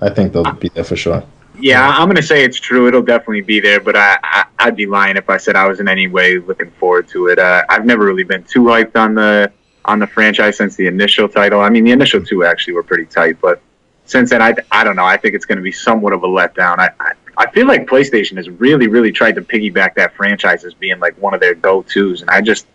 I 0.00 0.10
think 0.10 0.32
they'll 0.32 0.52
be 0.52 0.68
there 0.70 0.84
for 0.84 0.96
sure. 0.96 1.22
Yeah, 1.58 1.88
I'm 1.88 2.08
gonna 2.08 2.22
say 2.22 2.44
it's 2.44 2.60
true. 2.60 2.86
It'll 2.86 3.02
definitely 3.02 3.40
be 3.40 3.60
there, 3.60 3.80
but 3.80 3.96
I, 3.96 4.18
I 4.22 4.44
I'd 4.58 4.76
be 4.76 4.86
lying 4.86 5.16
if 5.16 5.30
I 5.30 5.38
said 5.38 5.56
I 5.56 5.66
was 5.66 5.80
in 5.80 5.88
any 5.88 6.06
way 6.06 6.38
looking 6.38 6.70
forward 6.72 7.08
to 7.08 7.28
it. 7.28 7.38
Uh, 7.38 7.64
I've 7.68 7.86
never 7.86 8.04
really 8.04 8.24
been 8.24 8.42
too 8.44 8.64
hyped 8.64 8.96
on 8.96 9.14
the 9.14 9.50
on 9.86 9.98
the 9.98 10.06
franchise 10.06 10.58
since 10.58 10.76
the 10.76 10.86
initial 10.86 11.28
title. 11.28 11.60
I 11.60 11.70
mean, 11.70 11.84
the 11.84 11.92
initial 11.92 12.22
two 12.22 12.44
actually 12.44 12.74
were 12.74 12.82
pretty 12.82 13.06
tight, 13.06 13.40
but 13.40 13.62
since 14.04 14.30
then, 14.30 14.42
I 14.42 14.54
I 14.70 14.84
don't 14.84 14.96
know. 14.96 15.04
I 15.04 15.16
think 15.16 15.34
it's 15.34 15.46
going 15.46 15.56
to 15.56 15.62
be 15.62 15.72
somewhat 15.72 16.12
of 16.12 16.22
a 16.24 16.28
letdown. 16.28 16.78
I, 16.78 16.90
I 17.00 17.12
I 17.36 17.50
feel 17.50 17.66
like 17.66 17.86
PlayStation 17.86 18.36
has 18.36 18.48
really 18.48 18.86
really 18.88 19.12
tried 19.12 19.34
to 19.36 19.42
piggyback 19.42 19.94
that 19.96 20.14
franchise 20.14 20.64
as 20.64 20.74
being 20.74 20.98
like 20.98 21.16
one 21.20 21.34
of 21.34 21.40
their 21.40 21.54
go 21.54 21.82
tos, 21.82 22.20
and 22.22 22.30
I 22.30 22.40
just 22.40 22.66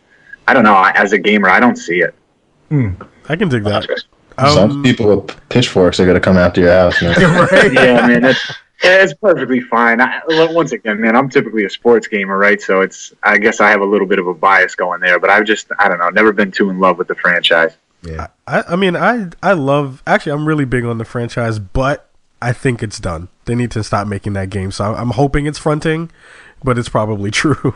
I 0.47 0.53
don't 0.53 0.63
know. 0.63 0.73
I, 0.73 0.91
as 0.91 1.13
a 1.13 1.17
gamer, 1.17 1.49
I 1.49 1.59
don't 1.59 1.77
see 1.77 2.01
it. 2.01 2.13
I 3.29 3.35
can 3.35 3.49
dig 3.49 3.63
that. 3.63 3.87
Some 4.39 4.71
Um, 4.71 4.83
people 4.83 5.15
with 5.15 5.49
pitchforks 5.49 5.99
are 5.99 6.05
gonna 6.05 6.19
come 6.19 6.37
after 6.37 6.61
your 6.61 6.71
house, 6.71 7.01
man. 7.01 7.15
right? 7.51 7.73
yeah, 7.73 8.07
man, 8.07 8.21
that's 8.21 8.53
it's 8.83 9.13
perfectly 9.13 9.61
fine. 9.61 10.01
I, 10.01 10.21
once 10.27 10.71
again, 10.71 10.99
man, 11.01 11.15
I'm 11.15 11.29
typically 11.29 11.65
a 11.65 11.69
sports 11.69 12.07
gamer, 12.07 12.37
right? 12.37 12.61
So 12.61 12.81
it's 12.81 13.13
I 13.23 13.37
guess 13.37 13.59
I 13.59 13.69
have 13.69 13.81
a 13.81 13.85
little 13.85 14.07
bit 14.07 14.19
of 14.19 14.27
a 14.27 14.33
bias 14.33 14.75
going 14.75 15.01
there, 15.01 15.19
but 15.19 15.29
I've 15.29 15.45
just 15.45 15.67
I 15.79 15.89
don't 15.89 15.99
know, 15.99 16.09
never 16.09 16.31
been 16.31 16.51
too 16.51 16.69
in 16.69 16.79
love 16.79 16.97
with 16.97 17.07
the 17.07 17.15
franchise. 17.15 17.75
Yeah. 18.03 18.27
I, 18.47 18.63
I 18.69 18.75
mean, 18.75 18.95
I 18.95 19.29
I 19.43 19.53
love. 19.53 20.01
Actually, 20.07 20.31
I'm 20.33 20.47
really 20.47 20.65
big 20.65 20.85
on 20.85 20.97
the 20.97 21.05
franchise, 21.05 21.59
but 21.59 22.09
I 22.41 22.53
think 22.53 22.81
it's 22.81 22.99
done. 22.99 23.29
They 23.45 23.55
need 23.55 23.71
to 23.71 23.83
stop 23.83 24.07
making 24.07 24.33
that 24.33 24.49
game. 24.49 24.71
So 24.71 24.93
I'm 24.95 25.11
hoping 25.11 25.45
it's 25.45 25.59
fronting, 25.59 26.11
but 26.63 26.77
it's 26.77 26.89
probably 26.89 27.31
true. 27.41 27.75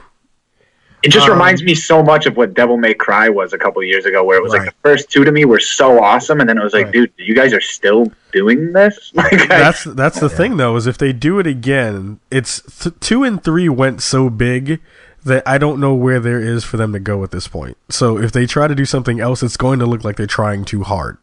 It 1.03 1.09
just 1.09 1.27
Um, 1.27 1.33
reminds 1.33 1.61
me 1.61 1.75
so 1.75 2.01
much 2.01 2.25
of 2.25 2.35
what 2.35 2.55
Devil 2.55 2.77
May 2.77 2.95
Cry 2.95 3.29
was 3.29 3.53
a 3.53 3.59
couple 3.59 3.79
of 3.81 3.87
years 3.87 4.05
ago, 4.05 4.23
where 4.23 4.37
it 4.37 4.41
was 4.43 4.53
Right. 4.53 4.61
like 4.65 4.69
the 4.69 4.89
first 4.89 5.11
two 5.11 5.23
to 5.23 5.31
me 5.31 5.45
were 5.45 5.59
so 5.59 6.01
awesome, 6.03 6.39
and 6.39 6.49
then 6.49 6.57
it 6.57 6.63
was 6.63 6.73
like, 6.73 6.85
Right. 6.85 6.93
dude, 6.93 7.11
you 7.17 7.35
guys 7.35 7.53
are 7.53 7.61
still 7.61 8.11
doing 8.31 8.73
this? 8.73 9.11
Like, 9.13 9.47
That's 9.47 9.83
that's 9.83 10.19
the 10.19 10.29
thing 10.29 10.57
though 10.57 10.75
is 10.77 10.87
if 10.87 10.97
they 10.97 11.13
do 11.13 11.37
it 11.39 11.45
again, 11.45 12.19
it's 12.31 12.61
th- 12.79 12.95
two 12.99 13.23
and 13.23 13.43
three 13.43 13.69
went 13.69 14.01
so 14.01 14.29
big 14.31 14.81
that 15.23 15.43
I 15.47 15.57
don't 15.59 15.79
know 15.79 15.93
where 15.93 16.19
there 16.19 16.39
is 16.39 16.63
for 16.63 16.77
them 16.77 16.91
to 16.93 16.99
go 16.99 17.23
at 17.23 17.31
this 17.31 17.47
point. 17.47 17.77
So 17.89 18.17
if 18.17 18.31
they 18.31 18.45
try 18.47 18.67
to 18.67 18.75
do 18.75 18.85
something 18.85 19.19
else, 19.19 19.43
it's 19.43 19.57
going 19.57 19.79
to 19.79 19.85
look 19.85 20.03
like 20.03 20.15
they're 20.17 20.27
trying 20.27 20.65
too 20.65 20.83
hard. 20.83 21.17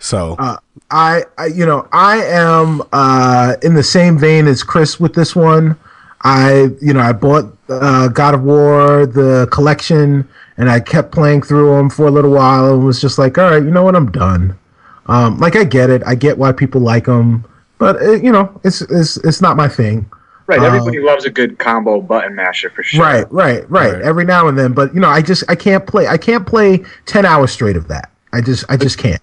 So 0.00 0.34
Uh, 0.38 0.56
I, 0.90 1.24
I, 1.38 1.46
you 1.46 1.64
know, 1.64 1.86
I 1.92 2.16
am 2.24 2.82
uh, 2.92 3.54
in 3.62 3.74
the 3.74 3.82
same 3.82 4.18
vein 4.18 4.48
as 4.48 4.62
Chris 4.62 4.98
with 4.98 5.14
this 5.14 5.36
one. 5.36 5.76
I, 6.22 6.68
you 6.82 6.92
know, 6.92 7.00
I 7.00 7.12
bought 7.12 7.56
uh, 7.68 8.08
God 8.08 8.34
of 8.34 8.42
War 8.42 9.06
the 9.06 9.46
collection, 9.52 10.28
and 10.56 10.68
I 10.68 10.80
kept 10.80 11.12
playing 11.12 11.42
through 11.42 11.76
them 11.76 11.88
for 11.88 12.06
a 12.08 12.10
little 12.10 12.32
while, 12.32 12.74
and 12.74 12.84
was 12.84 13.00
just 13.00 13.18
like, 13.18 13.38
all 13.38 13.50
right, 13.50 13.62
you 13.62 13.70
know 13.70 13.84
what, 13.84 13.94
I'm 13.94 14.10
done. 14.10 14.58
Um, 15.06 15.38
like 15.38 15.54
I 15.56 15.64
get 15.64 15.90
it, 15.90 16.02
I 16.06 16.14
get 16.14 16.36
why 16.38 16.52
people 16.52 16.80
like 16.80 17.06
them, 17.06 17.44
but 17.78 17.96
uh 17.96 18.12
you 18.12 18.30
know, 18.30 18.60
it's 18.64 18.80
it's 18.82 19.16
it's 19.18 19.40
not 19.40 19.56
my 19.56 19.66
thing. 19.66 20.10
right. 20.46 20.58
um, 20.58 20.66
Everybody 20.66 21.00
loves 21.00 21.24
a 21.24 21.30
good 21.30 21.58
combo 21.58 22.00
button 22.00 22.34
masher 22.34 22.70
for 22.70 22.82
sure. 22.82 23.02
Right, 23.02 23.32
right, 23.32 23.68
right, 23.70 23.94
Right. 23.94 24.02
Every 24.02 24.24
now 24.24 24.48
and 24.48 24.58
then, 24.58 24.72
but 24.72 24.94
you 24.94 25.00
know, 25.00 25.08
I 25.08 25.22
just 25.22 25.44
I 25.48 25.54
can't 25.56 25.86
play. 25.86 26.06
I 26.06 26.16
can't 26.16 26.46
play 26.46 26.84
ten 27.06 27.24
hours 27.24 27.50
straight 27.50 27.76
of 27.76 27.88
that. 27.88 28.10
I 28.32 28.40
just 28.40 28.64
I 28.68 28.76
just 28.76 28.98
can't. 28.98 29.20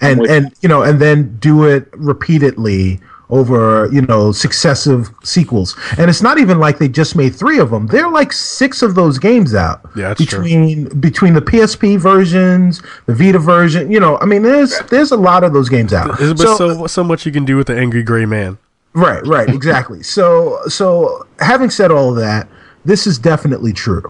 And 0.00 0.26
and 0.26 0.52
you 0.60 0.68
know, 0.68 0.82
and 0.82 1.00
then 1.00 1.36
do 1.38 1.64
it 1.64 1.88
repeatedly 1.92 3.00
over 3.30 3.88
you 3.92 4.02
know 4.02 4.32
successive 4.32 5.10
sequels. 5.24 5.76
And 5.98 6.08
it's 6.08 6.22
not 6.22 6.38
even 6.38 6.58
like 6.58 6.78
they 6.78 6.88
just 6.88 7.16
made 7.16 7.34
three 7.34 7.58
of 7.58 7.70
them. 7.70 7.88
There 7.88 8.04
are 8.04 8.12
like 8.12 8.32
six 8.32 8.80
of 8.82 8.94
those 8.94 9.18
games 9.18 9.54
out. 9.54 9.80
Yeah, 9.96 10.08
that's 10.08 10.24
true. 10.24 10.42
between 10.42 11.00
between 11.00 11.34
the 11.34 11.42
PSP 11.42 11.98
versions, 11.98 12.82
the 13.06 13.14
Vita 13.14 13.38
version. 13.38 13.90
You 13.90 14.00
know, 14.00 14.18
I 14.18 14.26
mean, 14.26 14.42
there's 14.42 14.78
there's 14.90 15.10
a 15.10 15.16
lot 15.16 15.44
of 15.44 15.52
those 15.52 15.68
games 15.68 15.92
out. 15.92 16.18
there's 16.18 16.34
but 16.34 16.56
so 16.56 16.86
so 16.86 17.04
much 17.04 17.26
you 17.26 17.32
can 17.32 17.44
do 17.44 17.56
with 17.56 17.66
the 17.66 17.76
angry 17.76 18.02
gray 18.02 18.24
man. 18.24 18.58
Right, 18.94 19.24
right, 19.26 19.48
exactly. 19.48 20.02
so, 20.18 20.60
so 20.66 21.26
having 21.38 21.70
said 21.70 21.90
all 21.90 22.10
of 22.10 22.16
that, 22.16 22.48
this 22.84 23.06
is 23.06 23.18
definitely 23.18 23.72
true. 23.72 24.02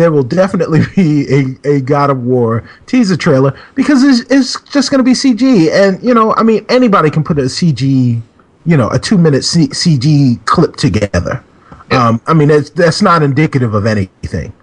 There 0.00 0.10
will 0.10 0.22
definitely 0.22 0.80
be 0.96 1.26
a, 1.30 1.76
a 1.76 1.80
God 1.82 2.08
of 2.08 2.22
War 2.22 2.64
teaser 2.86 3.18
trailer 3.18 3.54
because 3.74 4.02
it's, 4.02 4.30
it's 4.30 4.58
just 4.70 4.90
going 4.90 4.98
to 4.98 5.04
be 5.04 5.12
CG, 5.12 5.70
and 5.70 6.02
you 6.02 6.14
know, 6.14 6.34
I 6.36 6.42
mean, 6.42 6.64
anybody 6.70 7.10
can 7.10 7.22
put 7.22 7.38
a 7.38 7.42
CG, 7.42 8.18
you 8.64 8.76
know, 8.78 8.88
a 8.88 8.98
two 8.98 9.18
minute 9.18 9.44
C- 9.44 9.68
CG 9.68 10.42
clip 10.46 10.76
together. 10.76 11.44
Um, 11.90 12.18
I 12.26 12.32
mean, 12.32 12.50
it's, 12.50 12.70
that's 12.70 13.02
not 13.02 13.22
indicative 13.22 13.74
of 13.74 13.84
anything. 13.84 14.54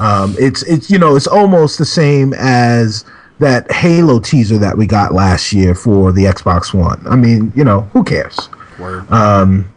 Um, 0.00 0.34
it's 0.36 0.64
it's 0.64 0.90
you 0.90 0.98
know, 0.98 1.14
it's 1.14 1.28
almost 1.28 1.78
the 1.78 1.84
same 1.84 2.34
as 2.34 3.04
that 3.38 3.70
Halo 3.70 4.18
teaser 4.18 4.58
that 4.58 4.76
we 4.76 4.88
got 4.88 5.14
last 5.14 5.52
year 5.52 5.76
for 5.76 6.10
the 6.10 6.24
Xbox 6.24 6.74
One. 6.74 7.06
I 7.06 7.14
mean, 7.14 7.52
you 7.54 7.62
know, 7.62 7.82
who 7.92 8.02
cares? 8.02 8.48
Word. 8.80 9.08
Um, 9.12 9.72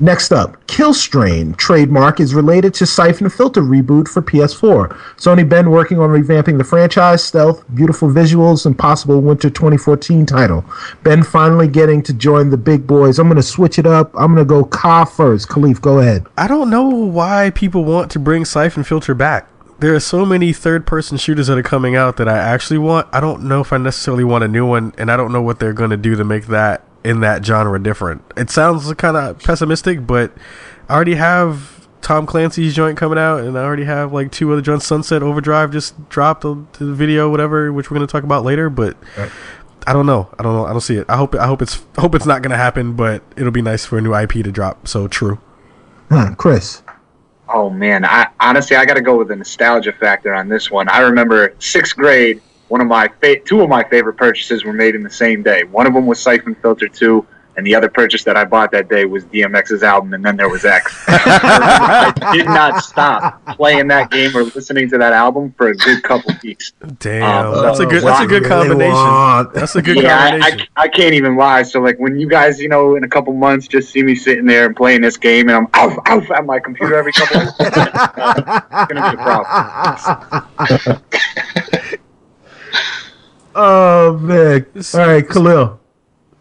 next 0.00 0.32
up, 0.32 0.64
Killstrain 0.66 1.56
trademark 1.56 2.20
is 2.20 2.34
related 2.34 2.74
to 2.74 2.86
Siphon 2.86 3.28
Filter 3.28 3.62
reboot 3.62 4.08
for 4.08 4.22
PS4. 4.22 4.88
Sony 5.16 5.48
been 5.48 5.70
working 5.70 5.98
on 5.98 6.10
revamping 6.10 6.58
the 6.58 6.64
franchise, 6.64 7.22
stealth, 7.22 7.64
beautiful 7.74 8.08
visuals, 8.08 8.66
and 8.66 8.78
possible 8.78 9.20
winter 9.20 9.50
2014 9.50 10.26
title. 10.26 10.64
Bend 11.02 11.26
finally 11.26 11.68
getting 11.68 12.02
to 12.02 12.12
join 12.12 12.50
the 12.50 12.56
big 12.56 12.86
boys. 12.86 13.18
I'm 13.18 13.28
gonna 13.28 13.42
switch 13.42 13.78
it 13.78 13.86
up. 13.86 14.10
I'm 14.14 14.34
gonna 14.34 14.44
go 14.44 14.64
Ka 14.64 15.04
first. 15.04 15.48
Kahlief, 15.48 15.80
go 15.80 15.98
ahead. 15.98 16.26
I 16.36 16.46
don't 16.46 16.70
know 16.70 16.88
why 16.88 17.50
people 17.50 17.84
want 17.84 18.10
to 18.12 18.18
bring 18.18 18.44
Siphon 18.44 18.84
Filter 18.84 19.14
back. 19.14 19.48
There 19.80 19.94
are 19.94 20.00
so 20.00 20.26
many 20.26 20.52
third 20.52 20.86
person 20.86 21.16
shooters 21.16 21.46
that 21.46 21.56
are 21.56 21.62
coming 21.62 21.96
out 21.96 22.18
that 22.18 22.28
I 22.28 22.36
actually 22.36 22.78
want. 22.78 23.08
I 23.12 23.20
don't 23.20 23.44
know 23.44 23.62
if 23.62 23.72
I 23.72 23.78
necessarily 23.78 24.24
want 24.24 24.44
a 24.44 24.48
new 24.48 24.66
one, 24.66 24.92
and 24.98 25.10
I 25.10 25.16
don't 25.16 25.32
know 25.32 25.40
what 25.40 25.58
they're 25.58 25.72
to 25.72 25.96
do 25.96 26.16
to 26.16 26.24
make 26.24 26.46
that 26.48 26.84
in 27.04 27.20
that 27.20 27.44
genre 27.44 27.82
different. 27.82 28.22
It 28.36 28.50
sounds 28.50 28.92
kind 28.94 29.16
of 29.16 29.38
pessimistic, 29.38 30.06
but 30.06 30.32
I 30.88 30.94
already 30.94 31.14
have 31.14 31.88
Tom 32.00 32.26
Clancy's 32.26 32.74
joint 32.74 32.96
coming 32.98 33.18
out, 33.18 33.40
and 33.40 33.58
I 33.58 33.62
already 33.62 33.84
have 33.84 34.12
like 34.12 34.32
two 34.32 34.52
other 34.52 34.62
joints. 34.62 34.86
Sunset 34.86 35.22
Overdrive 35.22 35.72
just 35.72 36.08
dropped 36.08 36.42
the 36.42 36.64
the 36.78 36.92
video, 36.92 37.30
whatever, 37.30 37.72
which 37.72 37.90
we're 37.90 37.96
going 37.96 38.06
to 38.06 38.12
talk 38.12 38.24
about 38.24 38.44
later, 38.44 38.70
but. 38.70 38.96
I 39.86 39.94
don't 39.94 40.04
know. 40.04 40.28
I 40.38 40.42
don't 40.42 40.54
know. 40.54 40.66
I 40.66 40.72
don't 40.72 40.82
see 40.82 40.96
it. 40.96 41.06
I 41.08 41.16
hope. 41.16 41.34
I 41.34 41.46
hope 41.46 41.62
it's. 41.62 41.82
I 41.96 42.00
hope 42.02 42.14
it's 42.14 42.26
not 42.26 42.42
gonna 42.42 42.58
happen. 42.58 42.92
But 42.92 43.22
it'll 43.34 43.50
be 43.50 43.62
nice 43.62 43.86
for 43.86 43.96
a 43.96 44.02
new 44.02 44.14
IP 44.14 44.32
to 44.32 44.52
drop. 44.52 44.86
So 44.86 45.08
true. 45.08 45.40
Huh, 46.10 46.34
Chris. 46.36 46.82
Oh 47.48 47.70
man, 47.70 48.04
I 48.04 48.28
honestly 48.38 48.76
I 48.76 48.84
got 48.84 48.94
to 48.94 49.00
go 49.00 49.16
with 49.16 49.28
the 49.28 49.36
nostalgia 49.36 49.92
factor 49.92 50.34
on 50.34 50.48
this 50.48 50.70
one. 50.70 50.88
I 50.88 51.00
remember 51.00 51.54
sixth 51.58 51.96
grade. 51.96 52.42
One 52.70 52.80
of 52.80 52.86
my 52.86 53.08
fa- 53.20 53.40
two 53.40 53.60
of 53.62 53.68
my 53.68 53.82
favorite 53.84 54.16
purchases 54.16 54.64
were 54.64 54.72
made 54.72 54.94
in 54.94 55.02
the 55.02 55.10
same 55.10 55.42
day. 55.42 55.64
One 55.64 55.86
of 55.86 55.92
them 55.94 56.06
was 56.06 56.18
Siphon 56.20 56.54
Filter 56.54 56.86
Two, 56.88 57.26
and 57.56 57.66
the 57.66 57.74
other 57.74 57.88
purchase 57.90 58.22
that 58.24 58.36
I 58.36 58.44
bought 58.44 58.70
that 58.70 58.88
day 58.88 59.04
was 59.06 59.24
DMX's 59.24 59.82
album, 59.82 60.14
and 60.14 60.24
then 60.24 60.36
there 60.36 60.48
was 60.48 60.64
X. 60.64 61.04
I 61.08 62.12
did 62.32 62.46
not 62.46 62.82
stop 62.84 63.44
playing 63.56 63.88
that 63.88 64.12
game 64.12 64.34
or 64.36 64.44
listening 64.44 64.88
to 64.90 64.98
that 64.98 65.12
album 65.12 65.52
for 65.58 65.68
a 65.70 65.74
good 65.74 66.00
couple 66.04 66.32
weeks. 66.44 66.72
Damn, 67.00 67.46
Um, 67.48 67.62
that's 67.64 67.80
a 67.80 67.86
good. 67.86 68.04
what 68.04 68.10
That's 68.10 68.22
a 68.24 68.26
good 68.28 68.44
combination. 68.44 68.92
want. 68.94 69.52
That's 69.52 69.74
a 69.74 69.82
good 69.82 69.96
yeah, 69.96 70.16
I, 70.16 70.30
combination. 70.30 70.68
I, 70.76 70.82
I 70.82 70.88
can't 70.88 71.14
even 71.14 71.36
lie. 71.36 71.64
So 71.64 71.80
like 71.80 71.98
when 71.98 72.18
you 72.20 72.28
guys, 72.28 72.60
you 72.60 72.68
know, 72.68 72.94
in 72.94 73.02
a 73.02 73.08
couple 73.08 73.32
months, 73.34 73.66
just 73.66 73.90
see 73.90 74.04
me 74.04 74.14
sitting 74.14 74.46
there 74.46 74.66
and 74.66 74.76
playing 74.76 75.00
this 75.00 75.16
game, 75.16 75.48
and 75.48 75.56
I'm 75.56 75.66
off, 75.74 75.98
off 76.08 76.30
at 76.30 76.46
my 76.46 76.60
computer 76.60 76.94
every 76.94 77.12
couple. 77.12 77.40
of 77.40 77.48
it's 77.58 78.92
gonna 78.92 79.10
be 79.10 79.16
a 79.18 79.22
problem. 80.62 81.00
oh 83.60 84.18
man! 84.18 84.66
All 84.94 85.00
right, 85.00 85.28
Khalil. 85.28 85.78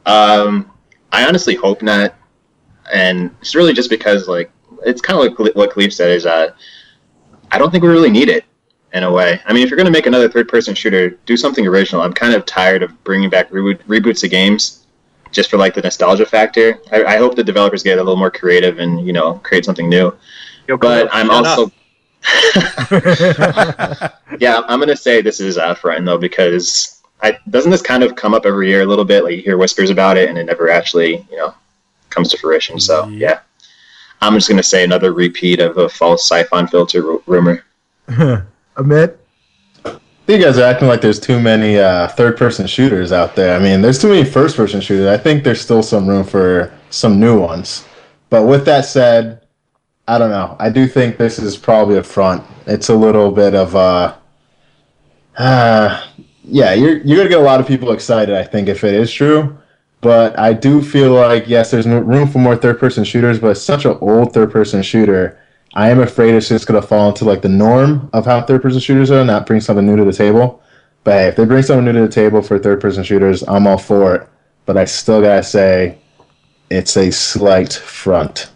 Um, 0.05 0.72
I 1.11 1.28
honestly 1.28 1.55
hope 1.55 1.82
not, 1.82 2.15
and 2.91 3.36
it's 3.41 3.55
really 3.55 3.74
just 3.74 3.89
because 3.89 4.28
like 4.28 4.51
it's 4.86 5.01
kind 5.01 5.20
of 5.20 5.38
like 5.38 5.55
what 5.55 5.72
Kahlief 5.72 5.93
said 5.93 6.11
is 6.11 6.26
uh, 6.26 6.51
I 7.51 7.57
don't 7.57 7.72
think 7.72 7.84
we 7.84 7.89
really 7.89 8.09
need 8.09 8.30
it 8.30 8.45
in 8.93 9.03
a 9.03 9.11
way. 9.11 9.39
I 9.45 9.53
mean, 9.53 9.63
if 9.63 9.70
you're 9.70 9.78
gonna 9.78 9.91
make 9.91 10.07
another 10.07 10.30
third-person 10.30 10.76
shooter, 10.76 11.11
do 11.26 11.36
something 11.36 11.67
original. 11.67 12.01
I'm 12.01 12.13
kind 12.13 12.34
of 12.34 12.45
tired 12.45 12.84
of 12.84 13.03
bringing 13.03 13.30
back 13.30 13.49
reboot, 13.51 13.84
reboots 13.84 14.24
of 14.24 14.32
games 14.32 14.88
just 15.32 15.49
for 15.49 15.57
like 15.57 15.74
the 15.74 15.82
nostalgia 15.82 16.26
factor. 16.26 16.80
I, 16.91 17.03
I 17.03 17.17
hope 17.17 17.36
the 17.36 17.43
developers 17.43 17.84
get 17.84 17.99
a 17.99 18.03
little 18.03 18.17
more 18.17 18.32
creative 18.32 18.80
and 18.80 19.05
you 19.05 19.13
know 19.13 19.36
create 19.43 19.65
something 19.65 19.89
new. 19.89 20.15
Yo, 20.67 20.78
But 20.78 21.11
Khalil, 21.11 21.32
I'm 21.32 21.45
shut 21.45 21.45
also 21.47 21.72
yeah, 24.39 24.61
I'm 24.67 24.80
gonna 24.80 24.95
say 24.95 25.22
this 25.22 25.39
is 25.39 25.57
uh, 25.57 25.76
front 25.76 26.05
though 26.05 26.17
because 26.17 26.99
I 27.22 27.38
doesn't 27.49 27.72
this 27.72 27.82
kind 27.82 28.03
of 28.03 28.15
come 28.15 28.34
up 28.34 28.45
every 28.45 28.70
year 28.70 28.82
a 28.82 28.86
little 28.86 29.05
bit? 29.05 29.24
Like 29.24 29.36
you 29.36 29.41
hear 29.41 29.57
whispers 29.57 29.89
about 29.89 30.17
it, 30.17 30.30
and 30.30 30.38
it 30.38 30.45
never 30.45 30.70
actually 30.70 31.26
you 31.30 31.38
know 31.38 31.53
comes 32.09 32.30
to 32.30 32.38
fruition. 32.38 32.80
So 32.80 33.07
Yeah. 33.07 33.17
yeah, 33.17 33.39
I'm 34.22 34.34
just 34.34 34.49
gonna 34.49 34.63
say 34.63 34.84
another 34.84 35.13
repeat 35.13 35.59
of 35.59 35.78
a 35.78 35.89
false 35.89 36.28
siphon 36.28 36.67
filter 36.67 37.01
ru- 37.01 37.24
rumor. 37.26 37.63
Ahmed. 38.78 39.17
You 40.28 40.38
guys 40.38 40.59
are 40.59 40.63
acting 40.63 40.88
like 40.88 41.01
there's 41.01 41.20
too 41.20 41.39
many 41.39 41.80
uh, 41.80 42.07
third-person 42.09 42.67
shooters 42.67 43.11
out 43.11 43.36
there. 43.36 43.55
I 43.55 43.59
mean, 43.59 43.82
there's 43.82 43.97
too 43.99 44.09
many 44.09 44.24
first-person 44.24 44.80
shooters. 44.80 45.07
I 45.07 45.17
think 45.17 45.43
there's 45.43 45.59
still 45.59 45.82
some 45.82 46.07
room 46.07 46.24
for 46.24 46.72
some 46.91 47.20
new 47.20 47.39
ones. 47.41 47.88
But 48.30 48.43
with 48.43 48.63
that 48.65 48.86
said, 48.86 49.41
I 50.07 50.20
don't 50.20 50.30
know. 50.30 50.55
I 50.59 50.70
do 50.70 50.88
think 50.88 51.17
this 51.17 51.39
is 51.39 51.57
probably 51.57 51.97
a 51.97 52.03
front. 52.03 52.43
It's 52.67 52.89
a 52.89 52.95
little 52.95 53.32
bit 53.32 53.55
of 53.55 53.76
uh, 53.76 54.15
uh 55.38 56.05
yeah. 56.44 56.74
You're 56.74 56.98
you're 56.98 57.18
gonna 57.18 57.30
get 57.30 57.40
a 57.40 57.44
lot 57.44 57.60
of 57.60 57.68
people 57.68 57.92
excited. 57.92 58.36
I 58.36 58.44
think 58.44 58.68
if 58.68 58.84
it 58.84 58.94
is 58.94 59.12
true. 59.12 59.58
But 60.02 60.40
I 60.40 60.54
do 60.54 60.82
feel 60.82 61.12
like 61.12 61.48
yes, 61.48 61.72
there's 61.72 61.86
room 61.86 62.28
for 62.30 62.40
more 62.40 62.56
third-person 62.56 63.04
shooters. 63.04 63.40
But 63.40 63.50
it's 63.52 63.62
such 63.62 63.86
an 63.86 63.98
old 64.02 64.34
third-person 64.34 64.82
shooter. 64.82 65.40
I 65.74 65.90
am 65.90 66.00
afraid 66.00 66.34
it's 66.36 66.50
just 66.50 66.68
gonna 66.68 66.82
fall 66.82 67.10
into 67.10 67.26
like 67.26 67.42
the 67.42 67.50
norm 67.50 68.10
of 68.14 68.26
how 68.26 68.42
third-person 68.42 68.80
shooters 68.80 69.12
are, 69.12 69.24
not 69.26 69.46
bring 69.46 69.62
something 69.62 69.86
new 69.86 69.98
to 69.98 70.06
the 70.06 70.14
table. 70.14 70.62
But 71.04 71.12
hey, 71.14 71.28
if 71.28 71.36
they 71.36 71.46
bring 71.46 71.64
something 71.64 71.86
new 71.86 71.94
to 71.94 72.02
the 72.02 72.14
table 72.14 72.42
for 72.42 72.58
third-person 72.58 73.04
shooters, 73.04 73.44
I'm 73.44 73.68
all 73.68 73.78
for 73.78 74.16
it. 74.16 74.30
But 74.66 74.78
I 74.78 74.86
still 74.86 75.22
gotta 75.22 75.44
say, 75.44 75.98
it's 76.70 76.96
a 76.98 77.12
slight 77.12 77.74
front. 77.74 78.50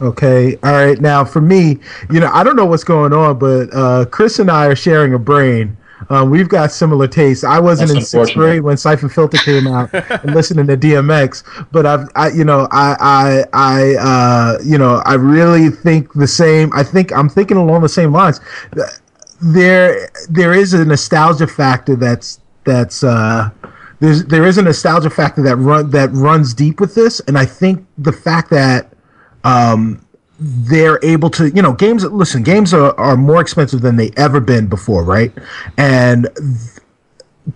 Okay. 0.00 0.56
All 0.62 0.72
right. 0.72 0.98
Now, 1.00 1.24
for 1.24 1.42
me, 1.42 1.78
you 2.10 2.20
know, 2.20 2.30
I 2.32 2.42
don't 2.42 2.56
know 2.56 2.64
what's 2.64 2.84
going 2.84 3.12
on, 3.12 3.38
but 3.38 3.68
uh, 3.74 4.06
Chris 4.06 4.38
and 4.38 4.50
I 4.50 4.66
are 4.66 4.76
sharing 4.76 5.12
a 5.12 5.18
brain. 5.18 5.76
Um, 6.08 6.30
we've 6.30 6.48
got 6.48 6.72
similar 6.72 7.06
tastes. 7.06 7.44
I 7.44 7.58
wasn't 7.58 7.90
That's 7.90 8.12
in 8.12 8.20
sixth 8.20 8.34
grade 8.34 8.62
when 8.62 8.76
Siphon 8.76 9.08
Filter 9.08 9.38
came 9.38 9.66
out 9.66 9.92
and 9.92 10.34
listening 10.34 10.66
to 10.68 10.76
DMX, 10.76 11.44
but 11.70 11.86
I've, 11.86 12.08
I, 12.14 12.30
you 12.30 12.44
know, 12.44 12.66
I, 12.70 12.96
I, 13.00 13.44
I, 13.52 13.94
uh, 13.96 14.58
you 14.64 14.78
know, 14.78 15.02
I 15.04 15.14
really 15.14 15.68
think 15.70 16.12
the 16.14 16.26
same. 16.26 16.70
I 16.74 16.82
think 16.82 17.12
I'm 17.12 17.28
thinking 17.28 17.56
along 17.56 17.82
the 17.82 17.88
same 17.88 18.12
lines. 18.12 18.40
There, 19.42 20.08
there 20.28 20.54
is 20.54 20.72
a 20.74 20.84
nostalgia 20.84 21.46
factor 21.46 21.96
that's 21.96 22.40
that's 22.64 23.02
uh, 23.02 23.50
there's 24.00 24.24
there 24.24 24.46
is 24.46 24.58
a 24.58 24.62
nostalgia 24.62 25.10
factor 25.10 25.42
that 25.42 25.56
run 25.56 25.90
that 25.90 26.10
runs 26.12 26.54
deep 26.54 26.80
with 26.80 26.94
this, 26.94 27.20
and 27.20 27.38
I 27.38 27.44
think 27.44 27.86
the 27.98 28.12
fact 28.12 28.50
that 28.50 28.92
um, 29.44 30.04
they're 30.40 30.98
able 31.02 31.28
to, 31.30 31.50
you 31.50 31.60
know, 31.60 31.74
games. 31.74 32.02
Listen, 32.04 32.42
games 32.42 32.72
are, 32.72 32.98
are 32.98 33.16
more 33.16 33.40
expensive 33.40 33.82
than 33.82 33.96
they 33.96 34.10
ever 34.16 34.40
been 34.40 34.66
before, 34.66 35.04
right? 35.04 35.32
And 35.76 36.28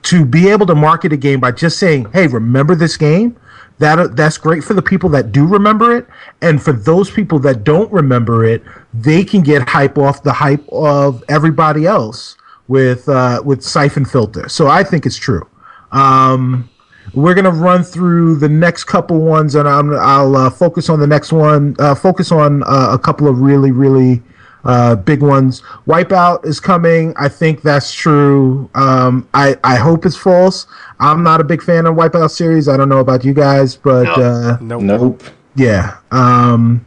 to 0.03 0.25
be 0.25 0.49
able 0.49 0.67
to 0.67 0.75
market 0.75 1.13
a 1.13 1.17
game 1.17 1.41
by 1.41 1.53
just 1.53 1.79
saying, 1.79 2.07
"Hey, 2.13 2.27
remember 2.27 2.75
this 2.75 2.97
game." 2.97 3.37
That 3.79 4.15
that's 4.15 4.39
great 4.39 4.63
for 4.63 4.75
the 4.75 4.83
people 4.83 5.09
that 5.11 5.33
do 5.33 5.47
remember 5.47 5.97
it, 5.97 6.07
and 6.43 6.63
for 6.63 6.73
those 6.73 7.11
people 7.11 7.41
that 7.41 7.65
don't 7.65 7.91
remember 7.91 8.45
it, 8.45 8.63
they 8.93 9.25
can 9.25 9.43
get 9.43 9.69
hype 9.69 9.99
off 9.99 10.23
the 10.23 10.33
hype 10.33 10.65
of 10.71 11.25
everybody 11.29 11.87
else 11.87 12.37
with 12.69 13.09
uh, 13.09 13.43
with 13.45 13.63
Siphon 13.63 14.05
Filter. 14.05 14.49
So 14.49 14.69
I 14.69 14.85
think 14.85 15.07
it's 15.07 15.17
true. 15.17 15.49
Um, 15.91 16.69
we're 17.13 17.35
gonna 17.35 17.51
run 17.51 17.83
through 17.85 18.37
the 18.37 18.49
next 18.49 18.85
couple 18.85 19.21
ones, 19.21 19.55
and 19.55 19.69
I'm, 19.69 19.93
I'll 19.93 20.35
uh, 20.37 20.51
focus 20.51 20.89
on 20.89 21.01
the 21.01 21.07
next 21.07 21.33
one. 21.33 21.77
Uh, 21.79 21.95
focus 21.95 22.33
on 22.33 22.63
uh, 22.65 22.89
a 22.93 22.99
couple 22.99 23.29
of 23.29 23.41
really, 23.41 23.71
really 23.73 24.23
uh, 24.65 24.97
big 24.97 25.23
ones. 25.23 25.61
Wipeout 25.87 26.47
is 26.47 26.59
coming. 26.61 27.13
I 27.19 27.29
think 27.29 27.61
that's 27.63 27.93
true. 27.93 28.71
Um, 28.75 29.29
I 29.35 29.57
I 29.63 29.77
hope 29.77 30.07
it's 30.07 30.17
false. 30.17 30.67
I'm 31.01 31.23
not 31.23 31.41
a 31.41 31.45
big 31.45 31.63
fan 31.63 31.85
of 31.87 31.95
Wipeout 31.97 32.31
series. 32.31 32.69
I 32.69 32.77
don't 32.79 32.89
know 32.89 33.01
about 33.01 33.25
you 33.25 33.35
guys, 33.35 33.77
but 33.77 34.05
No. 34.05 34.13
uh, 34.25 34.59
Nope. 34.63 34.83
Nope. 34.83 35.23
yeah. 35.55 35.99
Um, 36.11 36.87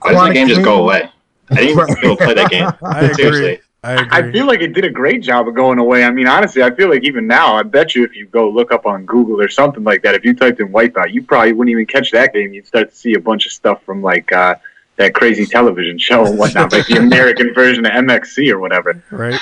Why 0.00 0.12
doesn't 0.12 0.28
the 0.28 0.34
game 0.34 0.48
just 0.48 0.62
go 0.62 0.82
away? 0.82 1.10
I 1.50 1.54
didn't 1.56 1.70
even 1.70 1.86
be 2.00 2.08
to 2.08 2.16
play 2.16 2.34
that 2.34 2.50
game. 2.50 2.70
I 2.84 3.00
agree. 3.06 3.58
I 3.84 4.06
I 4.18 4.30
feel 4.30 4.46
like 4.46 4.60
it 4.60 4.74
did 4.74 4.84
a 4.84 4.90
great 4.90 5.22
job 5.22 5.48
of 5.48 5.54
going 5.54 5.78
away. 5.78 6.04
I 6.04 6.10
mean, 6.12 6.28
honestly, 6.28 6.62
I 6.62 6.70
feel 6.72 6.88
like 6.88 7.02
even 7.02 7.26
now, 7.26 7.56
I 7.56 7.64
bet 7.64 7.96
you 7.96 8.04
if 8.04 8.14
you 8.14 8.26
go 8.26 8.48
look 8.48 8.70
up 8.70 8.86
on 8.86 9.04
Google 9.04 9.40
or 9.40 9.48
something 9.48 9.82
like 9.82 10.02
that, 10.02 10.14
if 10.14 10.24
you 10.24 10.34
typed 10.34 10.60
in 10.60 10.68
Wipeout, 10.68 11.12
you 11.12 11.22
probably 11.24 11.52
wouldn't 11.52 11.72
even 11.72 11.86
catch 11.86 12.12
that 12.12 12.32
game. 12.32 12.52
You'd 12.52 12.66
start 12.66 12.90
to 12.90 12.96
see 12.96 13.14
a 13.14 13.20
bunch 13.20 13.44
of 13.46 13.50
stuff 13.52 13.82
from 13.82 14.00
like 14.00 14.30
uh, 14.30 14.54
that 14.96 15.14
crazy 15.14 15.46
television 15.46 15.98
show 15.98 16.24
and 16.24 16.38
whatnot, 16.38 16.72
like 16.72 16.86
the 16.86 16.96
American 16.98 17.52
version 17.54 17.84
of 17.84 17.90
MXC 17.92 18.52
or 18.52 18.60
whatever. 18.60 19.02
right? 19.10 19.40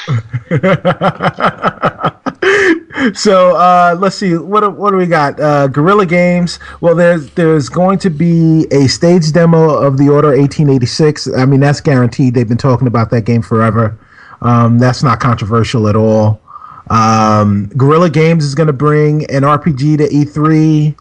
so 3.15 3.57
uh, 3.57 3.95
let's 3.99 4.17
see 4.17 4.37
what 4.39 4.61
do- 4.61 4.71
what 4.71 4.91
do 4.91 4.97
we 4.97 5.07
got? 5.07 5.39
Uh, 5.39 5.67
Guerrilla 5.69 6.07
Games. 6.07 6.59
Well, 6.81 6.95
there's 6.95 7.31
there's 7.33 7.69
going 7.69 7.99
to 7.99 8.09
be 8.11 8.67
a 8.71 8.87
stage 8.87 9.33
demo 9.33 9.69
of 9.75 9.99
the 9.99 10.09
Order 10.09 10.29
1886. 10.29 11.29
I 11.37 11.45
mean, 11.45 11.61
that's 11.61 11.81
guaranteed. 11.83 12.33
They've 12.33 12.49
been 12.49 12.57
talking 12.57 12.87
about 12.87 13.11
that 13.11 13.23
game 13.27 13.43
forever. 13.43 13.99
Um, 14.43 14.79
that's 14.79 15.03
not 15.03 15.21
controversial 15.21 15.89
at 15.89 15.97
all. 15.97 16.41
Um, 16.89 17.67
Guerrilla 17.77 18.11
Games 18.11 18.45
is 18.45 18.55
going 18.55 18.67
to 18.69 18.73
bring 18.73 19.25
an 19.31 19.43
RPG 19.43 19.99
to 19.99 20.09
E3. 20.09 20.97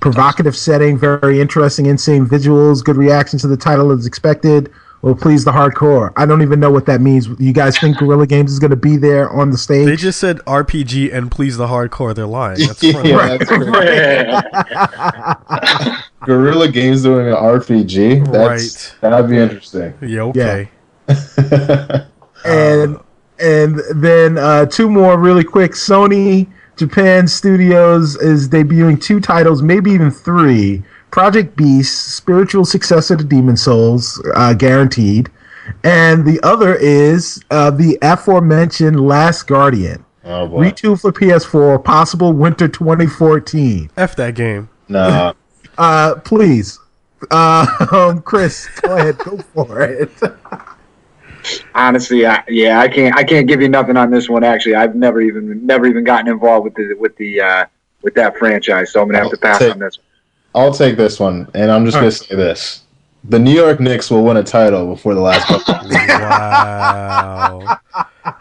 Provocative 0.00 0.56
setting, 0.56 0.98
very 0.98 1.40
interesting, 1.40 1.86
insane 1.86 2.26
visuals, 2.26 2.84
good 2.84 2.96
reaction 2.96 3.38
to 3.40 3.46
the 3.48 3.56
title 3.56 3.90
as 3.92 4.06
expected. 4.06 4.70
Will 5.02 5.14
please 5.14 5.44
the 5.44 5.52
hardcore. 5.52 6.12
I 6.16 6.26
don't 6.26 6.42
even 6.42 6.58
know 6.58 6.70
what 6.70 6.86
that 6.86 7.00
means. 7.00 7.28
You 7.38 7.52
guys 7.52 7.78
think 7.78 7.98
Guerrilla 7.98 8.26
Games 8.26 8.50
is 8.52 8.58
going 8.58 8.70
to 8.70 8.76
be 8.76 8.96
there 8.96 9.30
on 9.30 9.50
the 9.50 9.58
stage? 9.58 9.86
They 9.86 9.96
just 9.96 10.18
said 10.18 10.38
RPG 10.40 11.12
and 11.14 11.30
please 11.30 11.56
the 11.56 11.66
hardcore. 11.66 12.14
They're 12.14 12.26
lying. 12.26 12.58
That's 12.66 12.80
funny. 12.92 13.10
yeah, 13.10 13.36
that's 13.36 13.50
great. 15.88 15.98
Guerrilla 16.26 16.68
Games 16.68 17.02
doing 17.02 17.28
an 17.28 17.34
RPG. 17.34 18.32
That's 18.32 18.94
Right. 19.02 19.10
that'd 19.12 19.30
be 19.30 19.38
interesting. 19.38 19.94
Yeah, 20.02 20.22
okay. 20.22 20.70
And 22.46 22.98
and 23.38 23.80
then 23.94 24.38
uh, 24.38 24.66
two 24.66 24.90
more 24.90 25.18
really 25.18 25.44
quick. 25.44 25.72
Sony 25.72 26.46
Japan 26.76 27.26
Studios 27.26 28.16
is 28.16 28.48
debuting 28.48 29.00
two 29.00 29.20
titles, 29.20 29.62
maybe 29.62 29.90
even 29.90 30.10
three. 30.10 30.82
Project 31.10 31.56
Beast, 31.56 32.14
spiritual 32.14 32.64
successor 32.64 33.16
to 33.16 33.24
Demon's 33.24 33.62
Souls, 33.62 34.22
uh, 34.34 34.52
guaranteed, 34.52 35.30
and 35.84 36.26
the 36.26 36.38
other 36.42 36.74
is 36.74 37.42
uh, 37.50 37.70
the 37.70 37.98
aforementioned 38.02 39.00
Last 39.00 39.44
Guardian. 39.44 40.04
Oh 40.24 40.46
boy. 40.48 40.70
Retool 40.70 41.00
for 41.00 41.12
PS4, 41.12 41.82
possible 41.82 42.32
winter 42.32 42.68
2014. 42.68 43.90
F 43.96 44.16
that 44.16 44.34
game. 44.34 44.68
Nah. 44.88 45.32
Uh, 45.78 46.16
please, 46.16 46.78
uh, 47.30 47.86
um, 47.92 48.20
Chris, 48.22 48.68
go 48.80 48.96
ahead, 48.96 49.18
go 49.18 49.38
for 49.38 49.80
it. 49.80 50.10
Honestly, 51.74 52.26
I, 52.26 52.42
yeah, 52.48 52.80
I 52.80 52.88
can't. 52.88 53.16
I 53.16 53.24
can't 53.24 53.46
give 53.46 53.60
you 53.60 53.68
nothing 53.68 53.96
on 53.96 54.10
this 54.10 54.28
one. 54.28 54.44
Actually, 54.44 54.74
I've 54.76 54.94
never 54.94 55.20
even 55.20 55.64
never 55.64 55.86
even 55.86 56.04
gotten 56.04 56.28
involved 56.28 56.64
with 56.64 56.74
the 56.74 56.94
with 56.98 57.16
the 57.16 57.40
uh, 57.40 57.66
with 58.02 58.14
that 58.14 58.36
franchise, 58.36 58.92
so 58.92 59.02
I'm 59.02 59.08
gonna 59.08 59.18
have 59.18 59.30
to 59.30 59.36
pass 59.36 59.58
Take- 59.58 59.72
on 59.72 59.78
this. 59.78 59.98
I'll 60.54 60.72
take 60.72 60.96
this 60.96 61.20
one, 61.20 61.48
and 61.54 61.70
I'm 61.70 61.84
just 61.84 61.96
gonna 61.96 62.10
say 62.10 62.34
this: 62.34 62.82
the 63.24 63.38
New 63.38 63.52
York 63.52 63.78
Knicks 63.80 64.10
will 64.10 64.24
win 64.24 64.38
a 64.38 64.42
title 64.42 64.86
before 64.86 65.14
the 65.14 65.20
last 65.20 65.46
couple. 65.46 65.74
Wow. 66.16 67.78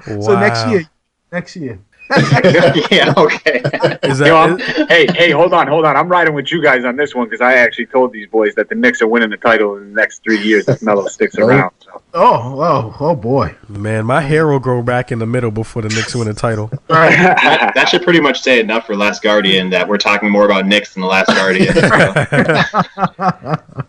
So 0.06 0.40
next 0.40 0.68
year, 0.68 0.90
next 1.32 1.56
year. 1.56 1.80
yeah, 2.92 3.14
okay. 3.18 3.62
Is 4.04 4.20
Yo, 4.20 4.36
I'm- 4.36 4.58
that 4.58 4.78
is- 4.80 4.88
hey, 4.88 5.08
hey, 5.16 5.32
hold 5.32 5.54
on, 5.54 5.68
hold 5.68 5.86
on. 5.86 5.96
I'm 5.98 6.08
riding 6.08 6.34
with 6.34 6.52
you 6.52 6.62
guys 6.62 6.86
on 6.86 6.96
this 6.96 7.16
one 7.16 7.26
because 7.28 7.42
I 7.42 7.56
actually 7.56 7.88
told 7.88 8.12
these 8.14 8.28
boys 8.28 8.54
that 8.56 8.70
the 8.70 8.76
Knicks 8.76 9.02
are 9.02 9.08
winning 9.08 9.30
the 9.32 9.38
title 9.38 9.76
in 9.78 9.94
the 9.94 10.00
next 10.02 10.24
three 10.24 10.40
years 10.42 10.68
if 10.68 10.82
Melo 10.82 11.08
sticks 11.08 11.36
around. 11.38 11.72
So. 11.80 12.02
Oh, 12.14 12.62
oh, 12.62 12.96
oh 13.00 13.16
boy. 13.16 13.56
man? 13.68 14.06
My 14.06 14.22
hair 14.22 14.48
will 14.48 14.60
grow 14.60 14.82
back 14.84 15.12
in 15.12 15.20
the 15.20 15.26
middle 15.26 15.52
before 15.52 15.82
the 15.82 15.90
Knicks 15.90 16.16
win 16.16 16.28
the 16.28 16.34
title. 16.34 16.68
that, 16.88 17.72
that 17.76 17.90
should 17.90 18.04
pretty 18.04 18.20
much 18.22 18.42
say 18.42 18.60
enough 18.60 18.86
for 18.86 18.96
Last 18.96 19.22
Guardian 19.24 19.70
that 19.72 19.88
we're 19.88 19.98
talking 19.98 20.30
more 20.30 20.46
about 20.46 20.66
Knicks 20.68 20.94
than 20.94 21.02
the 21.02 21.08
Last 21.08 21.28
Guardian. 21.28 21.74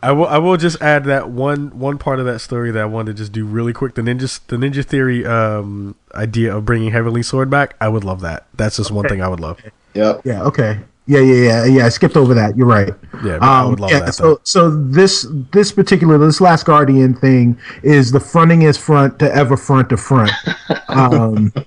I 0.03 0.12
will. 0.12 0.27
I 0.27 0.39
will 0.39 0.57
just 0.57 0.81
add 0.83 1.05
that 1.05 1.31
one 1.31 1.79
one 1.79 1.99
part 1.99 2.19
of 2.21 2.27
that 2.27 2.41
story 2.41 2.71
that 2.71 2.83
I 2.83 2.87
wanted 2.87 3.12
to 3.17 3.23
just 3.23 3.33
do 3.33 3.45
really 3.45 3.73
quick. 3.73 3.95
The 3.95 4.03
ninja 4.03 4.41
the 4.47 4.57
Ninja 4.57 4.85
Theory 4.85 5.25
um, 5.27 5.95
idea 6.17 6.57
of 6.57 6.64
bringing 6.64 6.91
Heavenly 6.93 7.23
Sword 7.23 7.51
back. 7.51 7.77
I 7.81 7.89
would 7.89 8.05
love 8.05 8.21
that. 8.23 8.47
That's 8.55 8.77
just 8.77 8.91
one 8.91 9.09
thing 9.09 9.23
I 9.23 9.29
would 9.29 9.41
love. 9.41 9.61
yep. 9.95 10.23
Yeah. 10.25 10.43
Okay. 10.45 10.79
Yeah. 11.07 11.21
Yeah. 11.21 11.35
Yeah. 11.35 11.64
Yeah. 11.64 11.87
I 11.87 11.89
skipped 11.89 12.17
over 12.17 12.35
that. 12.35 12.57
You're 12.57 12.67
right. 12.67 12.93
Yeah, 13.25 13.39
I 13.41 13.64
would 13.64 13.81
love 13.81 13.91
yeah, 13.91 14.01
that. 14.01 14.14
So, 14.14 14.35
though. 14.35 14.41
so 14.45 14.71
this 14.71 15.27
this 15.53 15.73
particular 15.73 16.19
this 16.19 16.41
last 16.41 16.64
Guardian 16.67 17.14
thing 17.14 17.59
is 17.83 18.11
the 18.11 18.21
frontingest 18.21 18.81
front 18.81 19.19
to 19.21 19.35
ever 19.35 19.57
front 19.57 19.89
to 19.91 19.97
front. 19.97 20.33
Um, 20.89 21.51
the- 21.51 21.67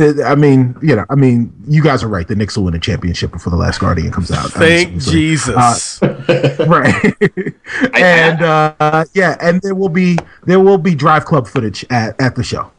I 0.00 0.34
mean, 0.34 0.76
you 0.82 0.96
know, 0.96 1.04
I 1.10 1.14
mean, 1.14 1.52
you 1.68 1.82
guys 1.82 2.02
are 2.02 2.08
right. 2.08 2.26
The 2.26 2.34
Knicks 2.36 2.56
will 2.56 2.64
win 2.64 2.74
a 2.74 2.78
championship 2.80 3.30
before 3.32 3.50
the 3.50 3.56
last 3.56 3.78
Guardian 3.80 4.10
comes 4.12 4.30
out. 4.30 4.50
Thank 4.50 4.90
Honestly. 4.92 5.12
Jesus. 5.12 6.00
right 6.66 7.14
and 7.94 8.42
uh, 8.42 9.04
yeah 9.14 9.36
and 9.40 9.60
there 9.62 9.74
will 9.74 9.88
be 9.88 10.18
there 10.44 10.60
will 10.60 10.78
be 10.78 10.94
drive 10.94 11.24
club 11.24 11.46
footage 11.48 11.84
at, 11.90 12.20
at 12.20 12.34
the 12.36 12.42
show 12.42 12.70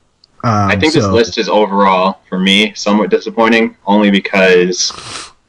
um, 0.43 0.71
I 0.71 0.75
think 0.75 0.93
this 0.93 1.05
list 1.05 1.37
is 1.37 1.47
overall, 1.47 2.21
for 2.27 2.39
me, 2.39 2.73
somewhat 2.73 3.11
disappointing, 3.11 3.77
only 3.85 4.09
because, 4.09 4.91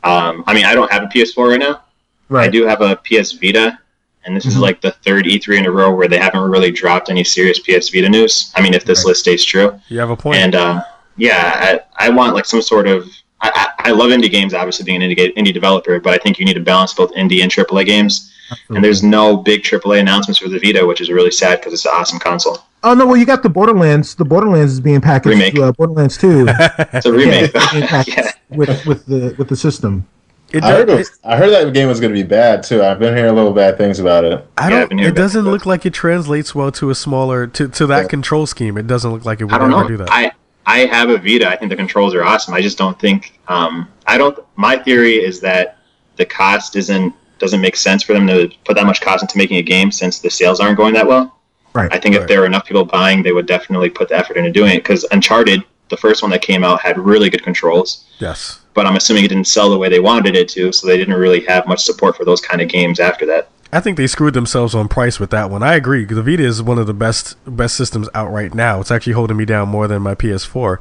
um, 0.04 0.44
I 0.46 0.52
mean, 0.52 0.66
I 0.66 0.74
don't 0.74 0.92
have 0.92 1.02
a 1.02 1.06
PS4 1.06 1.48
right 1.48 1.58
now. 1.58 1.80
right 2.28 2.44
I 2.44 2.50
do 2.50 2.66
have 2.66 2.82
a 2.82 2.96
PS 2.96 3.32
Vita, 3.32 3.78
and 4.26 4.36
this 4.36 4.44
is 4.44 4.56
Mhm. 4.56 4.60
like 4.60 4.82
the 4.82 4.90
third 4.90 5.24
E3 5.24 5.56
in 5.60 5.64
a 5.64 5.70
row 5.70 5.94
where 5.94 6.08
they 6.08 6.18
haven't 6.18 6.42
really 6.42 6.70
dropped 6.70 7.08
any 7.08 7.24
serious 7.24 7.58
PS 7.58 7.88
Vita 7.88 8.06
news. 8.10 8.52
I 8.54 8.60
mean, 8.60 8.74
if 8.74 8.84
this 8.84 8.98
Right. 8.98 9.06
list 9.08 9.20
stays 9.20 9.42
true. 9.42 9.80
you 9.88 9.98
have 9.98 10.10
a 10.10 10.16
point. 10.16 10.36
And 10.40 10.54
uh, 10.54 10.82
yeah, 11.16 11.80
I, 11.98 12.06
I 12.06 12.08
want 12.10 12.34
like 12.34 12.44
some 12.46 12.62
sort 12.62 12.86
of. 12.86 13.06
I, 13.44 13.50
I 13.80 13.88
I 13.88 13.90
love 13.90 14.10
indie 14.10 14.30
games, 14.30 14.54
obviously 14.54 14.84
being 14.84 15.02
an 15.02 15.10
indie, 15.10 15.34
indie 15.36 15.52
developer, 15.52 15.98
but 15.98 16.14
I 16.14 16.18
think 16.18 16.38
you 16.38 16.44
need 16.44 16.54
to 16.54 16.60
balance 16.60 16.94
both 16.94 17.12
indie 17.14 17.42
and 17.42 17.50
AAA 17.50 17.86
games. 17.86 18.32
And 18.68 18.84
there's 18.84 19.02
no 19.02 19.36
big 19.38 19.62
AAA 19.62 19.98
announcements 20.00 20.38
for 20.38 20.48
the 20.48 20.58
Vita, 20.58 20.86
which 20.86 21.00
is 21.00 21.10
really 21.10 21.30
sad 21.30 21.58
because 21.58 21.72
it's 21.72 21.86
an 21.86 21.92
awesome 21.94 22.18
console. 22.18 22.58
oh 22.84 22.92
no 22.94 23.06
well 23.06 23.16
you 23.16 23.24
got 23.26 23.42
the 23.42 23.48
borderlands 23.48 24.14
the 24.14 24.24
borderlands 24.24 24.72
is 24.74 24.80
being 24.80 25.00
packaged 25.00 25.30
Remake. 25.38 25.58
uh, 25.58 25.72
borderlands 25.72 26.18
2 26.18 26.46
It's 26.92 27.06
a 27.06 27.12
remake. 27.12 27.52
yeah, 27.54 27.72
being 27.72 27.86
packaged 27.86 28.16
yeah. 28.18 28.32
with 28.50 28.84
with 28.86 29.06
the 29.06 29.34
with 29.38 29.48
the 29.48 29.56
system 29.56 30.06
it, 30.52 30.62
I 30.62 30.70
heard, 30.72 30.90
it 30.90 30.98
was, 30.98 31.18
I 31.24 31.36
heard 31.38 31.48
that 31.50 31.72
game 31.72 31.88
was 31.88 31.98
going 31.98 32.14
to 32.14 32.22
be 32.22 32.28
bad 32.28 32.62
too. 32.62 32.82
I've 32.82 32.98
been 32.98 33.16
hearing 33.16 33.30
a 33.30 33.34
little 33.34 33.54
bad 33.54 33.78
things 33.78 33.98
about 34.00 34.24
it. 34.24 34.46
I 34.58 34.68
don't. 34.68 34.86
been 34.90 34.98
hearing 34.98 35.14
it 35.14 35.16
doesn't 35.16 35.46
look 35.46 35.64
like 35.64 35.86
it 35.86 35.94
translates 35.94 36.54
well 36.54 36.70
to 36.72 36.90
a 36.90 36.94
smaller 36.94 37.46
to, 37.46 37.68
to 37.68 37.86
that 37.86 38.02
Yeah. 38.02 38.08
control 38.08 38.44
scheme. 38.46 38.76
It 38.76 38.86
doesn't 38.86 39.10
look 39.10 39.24
like 39.24 39.40
it 39.40 39.44
would 39.46 39.54
I 39.54 39.58
don't 39.58 39.72
ever 39.72 39.82
know. 39.84 39.88
do 39.88 39.96
that. 39.96 40.10
I 40.12 40.32
I 40.66 40.80
have 40.80 41.10
a 41.10 41.18
Vita. 41.18 41.48
I 41.48 41.56
think 41.56 41.70
the 41.70 41.76
controls 41.76 42.14
are 42.14 42.24
awesome. 42.24 42.54
I 42.54 42.60
just 42.60 42.78
don't 42.78 42.98
think. 42.98 43.38
Um, 43.48 43.88
I 44.06 44.18
don't. 44.18 44.38
My 44.56 44.76
theory 44.76 45.14
is 45.14 45.40
that 45.40 45.78
the 46.16 46.24
cost 46.24 46.76
isn't 46.76 47.14
doesn't 47.38 47.60
make 47.60 47.74
sense 47.74 48.04
for 48.04 48.12
them 48.12 48.26
to 48.28 48.48
put 48.64 48.76
that 48.76 48.86
much 48.86 49.00
cost 49.00 49.22
into 49.22 49.36
making 49.36 49.56
a 49.56 49.62
game 49.62 49.90
since 49.90 50.20
the 50.20 50.30
sales 50.30 50.60
aren't 50.60 50.76
going 50.76 50.94
that 50.94 51.06
well. 51.06 51.40
right 51.72 51.92
I 51.92 51.98
think 51.98 52.14
if 52.14 52.28
there 52.28 52.40
were 52.40 52.46
enough 52.46 52.64
people 52.64 52.84
buying, 52.84 53.22
they 53.22 53.32
would 53.32 53.46
definitely 53.46 53.90
put 53.90 54.08
the 54.08 54.16
effort 54.16 54.36
into 54.36 54.52
doing 54.52 54.74
it. 54.74 54.84
Because 54.84 55.04
Uncharted, 55.10 55.64
the 55.88 55.96
first 55.96 56.22
one 56.22 56.30
that 56.30 56.40
came 56.40 56.62
out, 56.62 56.80
had 56.80 56.96
really 56.98 57.28
good 57.28 57.42
controls, 57.42 58.06
yes. 58.20 58.60
but 58.74 58.86
I'm 58.86 58.94
assuming 58.94 59.24
it 59.24 59.28
didn't 59.28 59.48
sell 59.48 59.70
the 59.70 59.76
way 59.76 59.88
they 59.88 59.98
wanted 59.98 60.36
it 60.36 60.48
to, 60.50 60.70
so 60.70 60.86
they 60.86 60.96
didn't 60.96 61.14
really 61.14 61.44
have 61.46 61.66
much 61.66 61.82
support 61.82 62.16
for 62.16 62.24
those 62.24 62.40
kind 62.40 62.62
of 62.62 62.68
games 62.68 63.00
after 63.00 63.26
that. 63.26 63.50
I 63.72 63.80
think 63.80 63.96
they 63.96 64.06
screwed 64.06 64.34
themselves 64.34 64.74
on 64.74 64.88
price 64.88 65.18
with 65.18 65.30
that 65.30 65.48
one. 65.50 65.62
I 65.62 65.74
agree. 65.74 66.04
The 66.04 66.22
Vita 66.22 66.44
is 66.44 66.62
one 66.62 66.78
of 66.78 66.86
the 66.86 66.92
best 66.94 67.36
best 67.46 67.74
systems 67.74 68.08
out 68.14 68.30
right 68.30 68.52
now. 68.54 68.80
It's 68.80 68.90
actually 68.90 69.14
holding 69.14 69.36
me 69.36 69.44
down 69.46 69.68
more 69.68 69.88
than 69.88 70.02
my 70.02 70.14
PS4. 70.14 70.78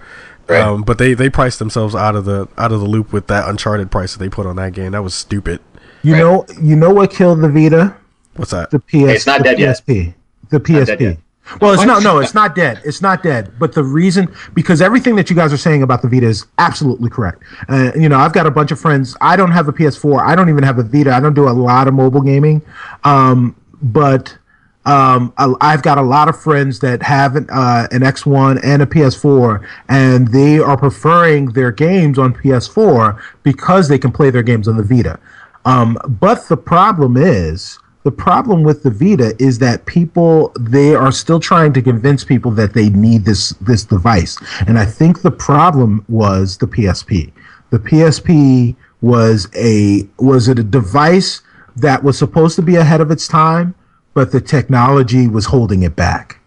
Right. 0.47 0.59
Um, 0.61 0.81
but 0.83 0.97
they, 0.97 1.13
they 1.13 1.29
priced 1.29 1.59
themselves 1.59 1.95
out 1.95 2.15
of 2.15 2.25
the 2.25 2.49
out 2.57 2.71
of 2.73 2.81
the 2.81 2.85
loop 2.87 3.13
with 3.13 3.27
that 3.27 3.47
Uncharted 3.47 3.91
price 3.91 4.11
that 4.13 4.19
they 4.19 4.27
put 4.29 4.45
on 4.45 4.57
that 4.57 4.73
game. 4.73 4.91
That 4.91 5.03
was 5.03 5.13
stupid. 5.13 5.61
you 6.03 6.13
Right. 6.13 6.19
know 6.19 6.45
you 6.61 6.75
know 6.75 6.89
what 6.89 7.11
killed 7.11 7.39
the 7.41 7.47
vita 7.49 7.95
What's 8.35 8.51
that? 8.51 8.71
the 8.71 8.79
ps 8.79 8.93
It's 8.93 9.25
not 9.25 9.37
the 9.39 9.43
dead 9.45 9.59
yet. 9.59 9.77
psp 9.87 10.13
the 10.49 10.59
psp 10.59 10.99
yet. 10.99 11.17
Well 11.59 11.73
it's 11.73 11.85
not 11.85 12.03
no 12.03 12.19
it's 12.19 12.33
not 12.33 12.55
dead. 12.55 12.81
It's 12.85 13.01
not 13.01 13.23
dead. 13.23 13.53
But 13.59 13.73
the 13.73 13.83
reason 13.83 14.33
because 14.53 14.81
everything 14.81 15.15
that 15.15 15.29
you 15.29 15.35
guys 15.35 15.51
are 15.51 15.57
saying 15.57 15.83
about 15.83 16.01
the 16.01 16.07
vita 16.07 16.27
is 16.27 16.45
absolutely 16.57 17.09
correct. 17.09 17.43
Uh, 17.67 17.91
you 17.95 18.09
know 18.09 18.17
i've 18.19 18.33
got 18.33 18.45
a 18.47 18.51
bunch 18.51 18.71
of 18.71 18.79
friends. 18.79 19.15
I 19.21 19.35
don't 19.35 19.51
have 19.51 19.67
a 19.67 19.73
ps4 19.73 20.21
i 20.21 20.35
don't 20.35 20.49
even 20.49 20.63
have 20.63 20.79
a 20.79 20.83
vita. 20.83 21.11
I 21.11 21.19
don't 21.19 21.33
do 21.33 21.47
a 21.47 21.51
lot 21.51 21.87
of 21.87 21.93
mobile 21.93 22.21
gaming. 22.21 22.61
Um, 23.03 23.55
but 23.81 24.37
um, 24.85 25.33
I, 25.37 25.53
I've 25.61 25.83
got 25.83 25.97
a 25.97 26.01
lot 26.01 26.27
of 26.27 26.39
friends 26.39 26.79
that 26.79 27.03
have 27.03 27.35
an, 27.35 27.47
uh, 27.51 27.87
an 27.91 28.01
X1 28.01 28.59
and 28.63 28.81
a 28.81 28.85
PS4, 28.85 29.65
and 29.89 30.27
they 30.29 30.59
are 30.59 30.77
preferring 30.77 31.47
their 31.47 31.71
games 31.71 32.17
on 32.17 32.33
PS4 32.33 33.21
because 33.43 33.87
they 33.87 33.99
can 33.99 34.11
play 34.11 34.31
their 34.31 34.43
games 34.43 34.67
on 34.67 34.77
the 34.77 34.83
Vita. 34.83 35.19
Um, 35.65 35.97
but 36.07 36.47
the 36.47 36.57
problem 36.57 37.15
is, 37.15 37.77
the 38.03 38.11
problem 38.11 38.63
with 38.63 38.83
the 38.83 38.89
Vita 38.89 39.35
is 39.39 39.59
that 39.59 39.85
people 39.85 40.51
they 40.59 40.95
are 40.95 41.11
still 41.11 41.39
trying 41.39 41.73
to 41.73 41.81
convince 41.81 42.23
people 42.23 42.51
that 42.51 42.73
they 42.73 42.89
need 42.89 43.25
this 43.25 43.49
this 43.61 43.83
device, 43.83 44.37
and 44.67 44.79
I 44.79 44.85
think 44.85 45.21
the 45.21 45.31
problem 45.31 46.03
was 46.09 46.57
the 46.57 46.67
PSP. 46.67 47.31
The 47.69 47.79
PSP 47.79 48.75
was 49.01 49.47
a 49.55 50.07
was 50.17 50.47
it 50.47 50.57
a 50.57 50.63
device 50.63 51.41
that 51.75 52.03
was 52.03 52.17
supposed 52.17 52.55
to 52.55 52.61
be 52.61 52.75
ahead 52.75 53.01
of 53.01 53.11
its 53.11 53.27
time, 53.27 53.75
but 54.13 54.31
the 54.31 54.41
technology 54.41 55.27
was 55.27 55.45
holding 55.45 55.83
it 55.83 55.95
back. 55.95 56.39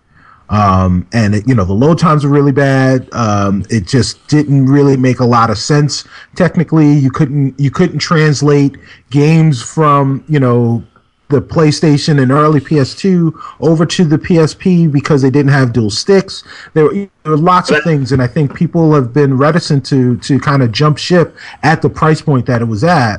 Um, 0.50 1.06
and 1.12 1.36
it, 1.36 1.48
you 1.48 1.54
know 1.54 1.64
the 1.64 1.72
load 1.72 1.98
times 1.98 2.24
were 2.24 2.30
really 2.30 2.52
bad. 2.52 3.08
Um, 3.12 3.64
it 3.70 3.86
just 3.86 4.26
didn't 4.28 4.66
really 4.66 4.96
make 4.96 5.20
a 5.20 5.24
lot 5.24 5.50
of 5.50 5.58
sense. 5.58 6.04
Technically, 6.34 6.92
you 6.92 7.10
couldn't 7.10 7.58
you 7.58 7.70
couldn't 7.70 8.00
translate 8.00 8.76
games 9.10 9.62
from 9.62 10.24
you 10.28 10.38
know 10.38 10.84
the 11.30 11.40
PlayStation 11.40 12.20
and 12.22 12.30
early 12.30 12.60
PS2 12.60 13.32
over 13.60 13.86
to 13.86 14.04
the 14.04 14.18
PSP 14.18 14.90
because 14.92 15.22
they 15.22 15.30
didn't 15.30 15.52
have 15.52 15.72
dual 15.72 15.90
sticks. 15.90 16.44
There 16.74 16.84
were, 16.84 16.92
there 16.94 17.08
were 17.24 17.36
lots 17.36 17.70
of 17.70 17.82
things, 17.82 18.12
and 18.12 18.20
I 18.22 18.26
think 18.26 18.54
people 18.54 18.92
have 18.94 19.12
been 19.12 19.36
reticent 19.36 19.86
to 19.86 20.16
to 20.18 20.38
kind 20.38 20.62
of 20.62 20.70
jump 20.72 20.98
ship 20.98 21.36
at 21.62 21.80
the 21.82 21.88
price 21.88 22.20
point 22.20 22.46
that 22.46 22.60
it 22.60 22.66
was 22.66 22.84
at. 22.84 23.18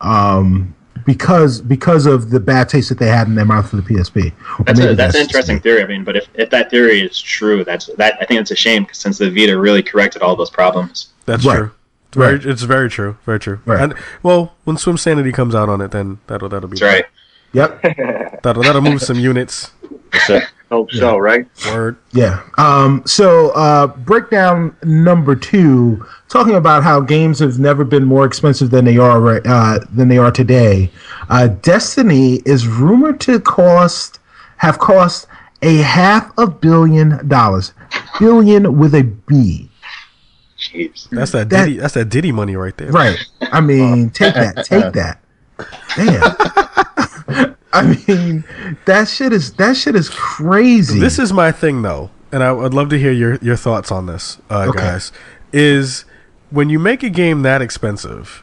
Um, 0.00 0.74
because 1.04 1.60
because 1.60 2.04
of 2.06 2.30
the 2.30 2.40
bad 2.40 2.68
taste 2.68 2.88
that 2.88 2.98
they 2.98 3.06
had 3.06 3.28
in 3.28 3.34
their 3.36 3.44
mouth 3.44 3.70
for 3.70 3.76
the 3.76 3.82
PSP. 3.82 4.32
That's 4.64 4.80
a, 4.80 4.94
that's 4.94 5.14
an 5.14 5.22
interesting 5.22 5.56
me. 5.56 5.60
theory. 5.60 5.82
I 5.82 5.86
mean, 5.86 6.02
but 6.04 6.16
if, 6.16 6.26
if 6.34 6.50
that 6.50 6.68
theory 6.68 7.00
is 7.00 7.20
true, 7.20 7.64
that's 7.64 7.86
that 7.96 8.18
I 8.20 8.24
think 8.24 8.40
it's 8.40 8.50
a 8.50 8.56
shame 8.56 8.84
'cause 8.84 8.98
since 8.98 9.18
the 9.18 9.30
Vita 9.30 9.56
really 9.58 9.82
corrected 9.84 10.20
all 10.22 10.34
those 10.34 10.50
problems. 10.50 11.08
That's 11.24 11.44
Right. 11.44 11.56
true. 11.58 11.70
It's 12.08 12.16
very, 12.16 12.36
Right. 12.38 12.46
it's 12.46 12.62
very 12.62 12.90
true. 12.90 13.16
Very 13.24 13.38
true. 13.38 13.60
Right. 13.64 13.80
And 13.80 13.94
well, 14.24 14.54
when 14.64 14.76
Swim 14.78 14.96
Sanity 14.96 15.30
comes 15.32 15.54
out 15.54 15.68
on 15.68 15.80
it, 15.80 15.92
then 15.92 16.18
that'll 16.26 16.48
that'll 16.48 16.68
be 16.68 16.76
That's 16.78 16.82
right. 16.92 17.04
Yep. 17.56 17.82
That'll 18.42 18.62
that'll 18.62 18.82
move 18.82 19.00
some 19.00 19.18
units. 19.18 19.72
For 20.12 20.18
sure. 20.18 20.42
Hope 20.68 20.90
so, 20.92 21.16
right? 21.16 21.46
Word. 21.66 21.96
Yeah. 22.12 22.42
Um, 22.58 23.02
so 23.06 23.50
uh, 23.52 23.86
breakdown 23.86 24.76
number 24.82 25.34
two, 25.36 26.04
talking 26.28 26.54
about 26.56 26.82
how 26.82 27.00
games 27.00 27.38
have 27.38 27.58
never 27.58 27.84
been 27.84 28.04
more 28.04 28.24
expensive 28.26 28.70
than 28.70 28.84
they 28.84 28.98
are 28.98 29.20
right 29.20 29.42
uh, 29.46 29.78
than 29.94 30.08
they 30.08 30.18
are 30.18 30.30
today. 30.30 30.90
Uh, 31.30 31.46
Destiny 31.48 32.42
is 32.44 32.66
rumored 32.66 33.20
to 33.20 33.40
cost 33.40 34.18
have 34.58 34.78
cost 34.78 35.26
a 35.62 35.76
half 35.78 36.30
a 36.38 36.46
billion 36.46 37.26
dollars, 37.26 37.72
billion 38.18 38.76
with 38.78 38.94
a 38.94 39.02
B. 39.04 39.70
Jeez. 40.58 41.08
That's 41.10 41.30
that 41.32 41.48
That- 41.50 41.64
Diddy. 41.66 41.78
That's 41.78 41.94
that 41.94 42.08
Diddy 42.10 42.32
money 42.32 42.54
right 42.56 42.76
there. 42.76 42.90
Right. 42.90 43.16
I 43.40 43.60
mean, 43.60 44.10
take 44.10 44.34
that. 44.34 44.64
Take 44.66 44.92
that. 44.92 45.22
Damn. 45.96 46.75
I 47.76 47.96
mean, 48.08 48.44
that 48.86 49.08
shit 49.08 49.32
is 49.32 49.52
that 49.54 49.76
shit 49.76 49.94
is 49.96 50.08
crazy. 50.10 50.98
This 50.98 51.18
is 51.18 51.32
my 51.32 51.52
thing 51.52 51.82
though, 51.82 52.10
and 52.32 52.42
I 52.42 52.52
would 52.52 52.74
love 52.74 52.88
to 52.90 52.98
hear 52.98 53.12
your 53.12 53.36
your 53.36 53.56
thoughts 53.56 53.90
on 53.92 54.06
this, 54.06 54.38
uh, 54.50 54.66
Okay. 54.68 54.78
guys. 54.78 55.12
Is 55.52 56.04
when 56.50 56.68
you 56.70 56.78
make 56.78 57.02
a 57.02 57.10
game 57.10 57.42
that 57.42 57.62
expensive 57.62 58.42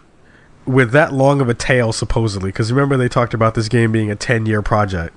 with 0.66 0.92
that 0.92 1.14
long 1.14 1.42
of 1.42 1.50
a 1.50 1.54
tail, 1.54 1.92
supposedly, 1.92 2.50
because 2.50 2.72
remember 2.72 2.96
they 2.98 3.10
talked 3.10 3.34
about 3.34 3.54
this 3.56 3.68
game 3.68 3.92
being 3.92 4.10
a 4.12 4.16
ten 4.16 4.46
year 4.46 4.62
project. 4.62 5.14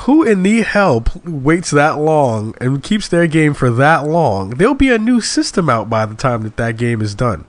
Who 0.00 0.22
in 0.22 0.42
the 0.42 0.60
hell 0.60 1.04
waits 1.24 1.70
that 1.70 1.98
long 1.98 2.54
and 2.60 2.82
keeps 2.82 3.08
their 3.08 3.26
game 3.26 3.54
for 3.54 3.70
that 3.70 4.06
long? 4.06 4.50
There'll 4.50 4.74
be 4.74 4.90
a 4.90 4.98
new 4.98 5.22
system 5.22 5.70
out 5.70 5.88
by 5.88 6.04
the 6.04 6.14
time 6.14 6.42
that 6.42 6.58
that 6.58 6.76
game 6.76 7.00
is 7.00 7.14
done. 7.14 7.46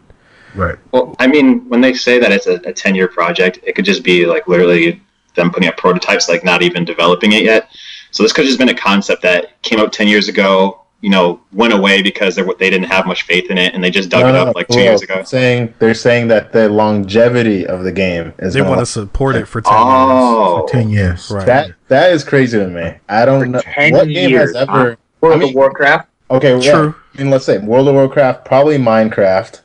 right. 0.55 0.77
Well, 0.93 1.13
I 1.19 1.27
mean, 1.27 1.67
when 1.67 1.81
they 1.81 1.93
say 1.93 2.19
that 2.19 2.31
it's 2.31 2.47
a, 2.47 2.53
a 2.65 2.71
10 2.71 2.95
year 2.95 3.09
project, 3.09 3.59
it 3.63 3.75
could 3.75 3.83
just 3.83 4.01
be 4.01 4.25
like 4.25 4.47
literally 4.47 5.01
them 5.37 5.49
putting 5.51 5.69
up 5.69 5.77
prototypes, 5.77 6.27
like 6.27 6.43
not 6.43 6.61
even 6.61 6.83
developing 6.83 7.31
it 7.31 7.43
yet. 7.43 7.69
So 8.11 8.23
this 8.23 8.33
could 8.33 8.41
have 8.43 8.49
just 8.49 8.59
been 8.59 8.67
a 8.69 8.73
concept 8.75 9.21
that 9.21 9.61
came 9.61 9.79
out 9.79 9.93
10 9.93 10.07
years 10.07 10.27
ago, 10.27 10.81
you 11.01 11.09
know, 11.09 11.39
went 11.53 11.71
away 11.71 12.01
because 12.01 12.35
they 12.35 12.41
they 12.59 12.69
didn't 12.69 12.85
have 12.89 13.05
much 13.05 13.21
faith 13.23 13.49
in 13.51 13.57
it 13.57 13.73
and 13.73 13.83
they 13.83 13.91
just 13.91 14.09
dug 14.09 14.23
No, 14.23 14.29
it 14.29 14.35
up 14.35 14.45
no, 14.47 14.51
like 14.55 14.67
two 14.67 14.81
years 14.81 15.01
ago. 15.01 15.23
Saying 15.23 15.73
they're 15.79 15.93
saying 15.93 16.27
that 16.29 16.51
the 16.51 16.67
longevity 16.67 17.65
of 17.65 17.83
the 17.83 17.91
game 17.91 18.33
is 18.39 18.53
They 18.53 18.61
want 18.61 18.79
to 18.79 18.85
support 18.85 19.35
it 19.35 19.47
for 19.47 19.61
ten 19.61 19.73
oh. 19.75 19.85
years. 19.85 20.63
Oh, 20.63 20.67
Ten 20.69 20.89
years. 20.89 21.31
Right. 21.31 21.45
That 21.45 21.71
that 21.87 22.11
is 22.11 22.23
crazy 22.23 22.57
to 22.57 22.67
me. 22.67 22.95
I 23.07 23.25
don't 23.25 23.39
For 23.41 23.45
know 23.47 23.61
10 23.61 23.93
what 23.93 24.07
game 24.07 24.29
years, 24.31 24.55
has 24.55 24.67
ever. 24.67 24.97
World 25.21 25.35
I 25.35 25.39
mean- 25.39 25.49
of 25.49 25.55
Warcraft, 25.55 26.09
Okay, 26.29 26.59
yeah. 26.59 26.71
True. 26.71 26.95
I 27.13 27.17
mean, 27.21 27.29
let's 27.31 27.45
say 27.45 27.57
World 27.57 27.87
of 27.87 27.93
Warcraft, 27.95 28.45
probably 28.45 28.77
Minecraft. 28.77 29.61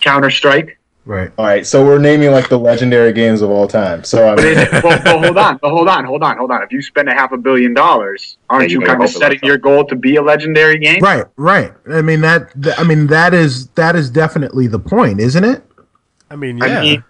Counter 0.00 0.30
Strike. 0.30 0.78
Right. 1.06 1.32
All 1.38 1.46
right, 1.46 1.66
so 1.66 1.84
we're 1.84 1.98
naming 1.98 2.30
like 2.30 2.48
the 2.48 2.58
legendary 2.58 3.12
games 3.12 3.40
of 3.40 3.50
all 3.50 3.66
time. 3.66 4.04
So 4.04 4.28
I 4.28 4.36
mean, 4.36 4.54
well, 4.84 5.00
well, 5.04 5.22
hold 5.22 5.38
on, 5.38 5.56
but 5.56 5.70
hold 5.70 5.88
on, 5.88 6.04
hold 6.04 6.22
on, 6.22 6.36
hold 6.36 6.50
on. 6.50 6.62
If 6.62 6.72
you 6.72 6.82
spend 6.82 7.08
a 7.08 7.14
half 7.14 7.32
a 7.32 7.38
billion 7.38 7.72
dollars, 7.72 8.36
aren't 8.50 8.68
Yeah, 8.70 8.74
you 8.74 8.80
you 8.80 8.86
kind 8.86 9.02
of 9.02 9.08
setting 9.08 9.40
your 9.42 9.56
goal 9.56 9.84
to 9.86 9.96
be 9.96 10.16
a 10.16 10.22
legendary 10.22 10.78
game? 10.78 11.00
Right. 11.02 11.24
Right. 11.36 11.72
I 11.90 12.02
mean 12.02 12.20
that. 12.20 12.52
th- 12.62 12.74
I 12.78 12.84
mean 12.84 13.06
that 13.08 13.32
is 13.32 13.68
that 13.70 13.96
is 13.96 14.10
definitely 14.10 14.66
the 14.66 14.78
point, 14.78 15.20
isn't 15.20 15.42
it? 15.44 15.64
I 16.30 16.36
mean, 16.36 16.58
yeah. 16.58 16.64
I 16.66 16.80
mean, 16.80 17.04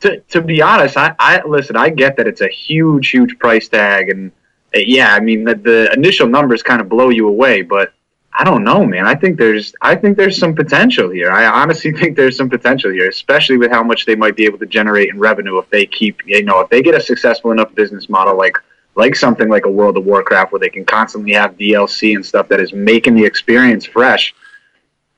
to, 0.00 0.20
to 0.20 0.42
be 0.42 0.60
honest, 0.60 0.96
I, 0.96 1.14
I 1.18 1.42
listen. 1.46 1.76
I 1.76 1.90
get 1.90 2.16
that 2.16 2.26
it's 2.26 2.40
a 2.40 2.48
huge, 2.48 3.10
huge 3.10 3.38
price 3.38 3.68
tag, 3.68 4.10
and 4.10 4.32
uh, 4.74 4.80
yeah, 4.80 5.14
I 5.14 5.20
mean 5.20 5.44
the, 5.44 5.54
the 5.54 5.92
initial 5.92 6.26
numbers 6.26 6.62
kind 6.62 6.80
of 6.80 6.88
blow 6.88 7.10
you 7.10 7.28
away. 7.28 7.62
But 7.62 7.92
I 8.32 8.44
don't 8.44 8.62
know, 8.62 8.86
man. 8.86 9.06
I 9.06 9.14
think 9.14 9.38
there's 9.38 9.74
I 9.80 9.96
think 9.96 10.16
there's 10.16 10.38
some 10.38 10.54
potential 10.54 11.10
here. 11.10 11.30
I 11.30 11.46
honestly 11.46 11.92
think 11.98 12.16
there's 12.16 12.36
some 12.36 12.48
potential 12.48 12.90
here, 12.90 13.08
especially 13.08 13.56
with 13.56 13.70
how 13.70 13.82
much 13.82 14.06
they 14.06 14.14
might 14.14 14.36
be 14.36 14.44
able 14.44 14.58
to 14.58 14.66
generate 14.66 15.10
in 15.10 15.18
revenue 15.18 15.58
if 15.58 15.68
they 15.70 15.86
keep, 15.86 16.20
you 16.26 16.44
know, 16.44 16.60
if 16.60 16.70
they 16.70 16.82
get 16.82 16.94
a 16.94 17.00
successful 17.00 17.50
enough 17.52 17.74
business 17.74 18.08
model 18.08 18.36
like 18.36 18.56
like 18.96 19.14
something 19.14 19.48
like 19.48 19.66
a 19.66 19.70
World 19.70 19.96
of 19.96 20.04
Warcraft 20.04 20.52
where 20.52 20.58
they 20.58 20.68
can 20.68 20.84
constantly 20.84 21.32
have 21.32 21.56
DLC 21.56 22.14
and 22.14 22.24
stuff 22.24 22.48
that 22.48 22.60
is 22.60 22.72
making 22.72 23.14
the 23.14 23.24
experience 23.24 23.84
fresh. 23.84 24.34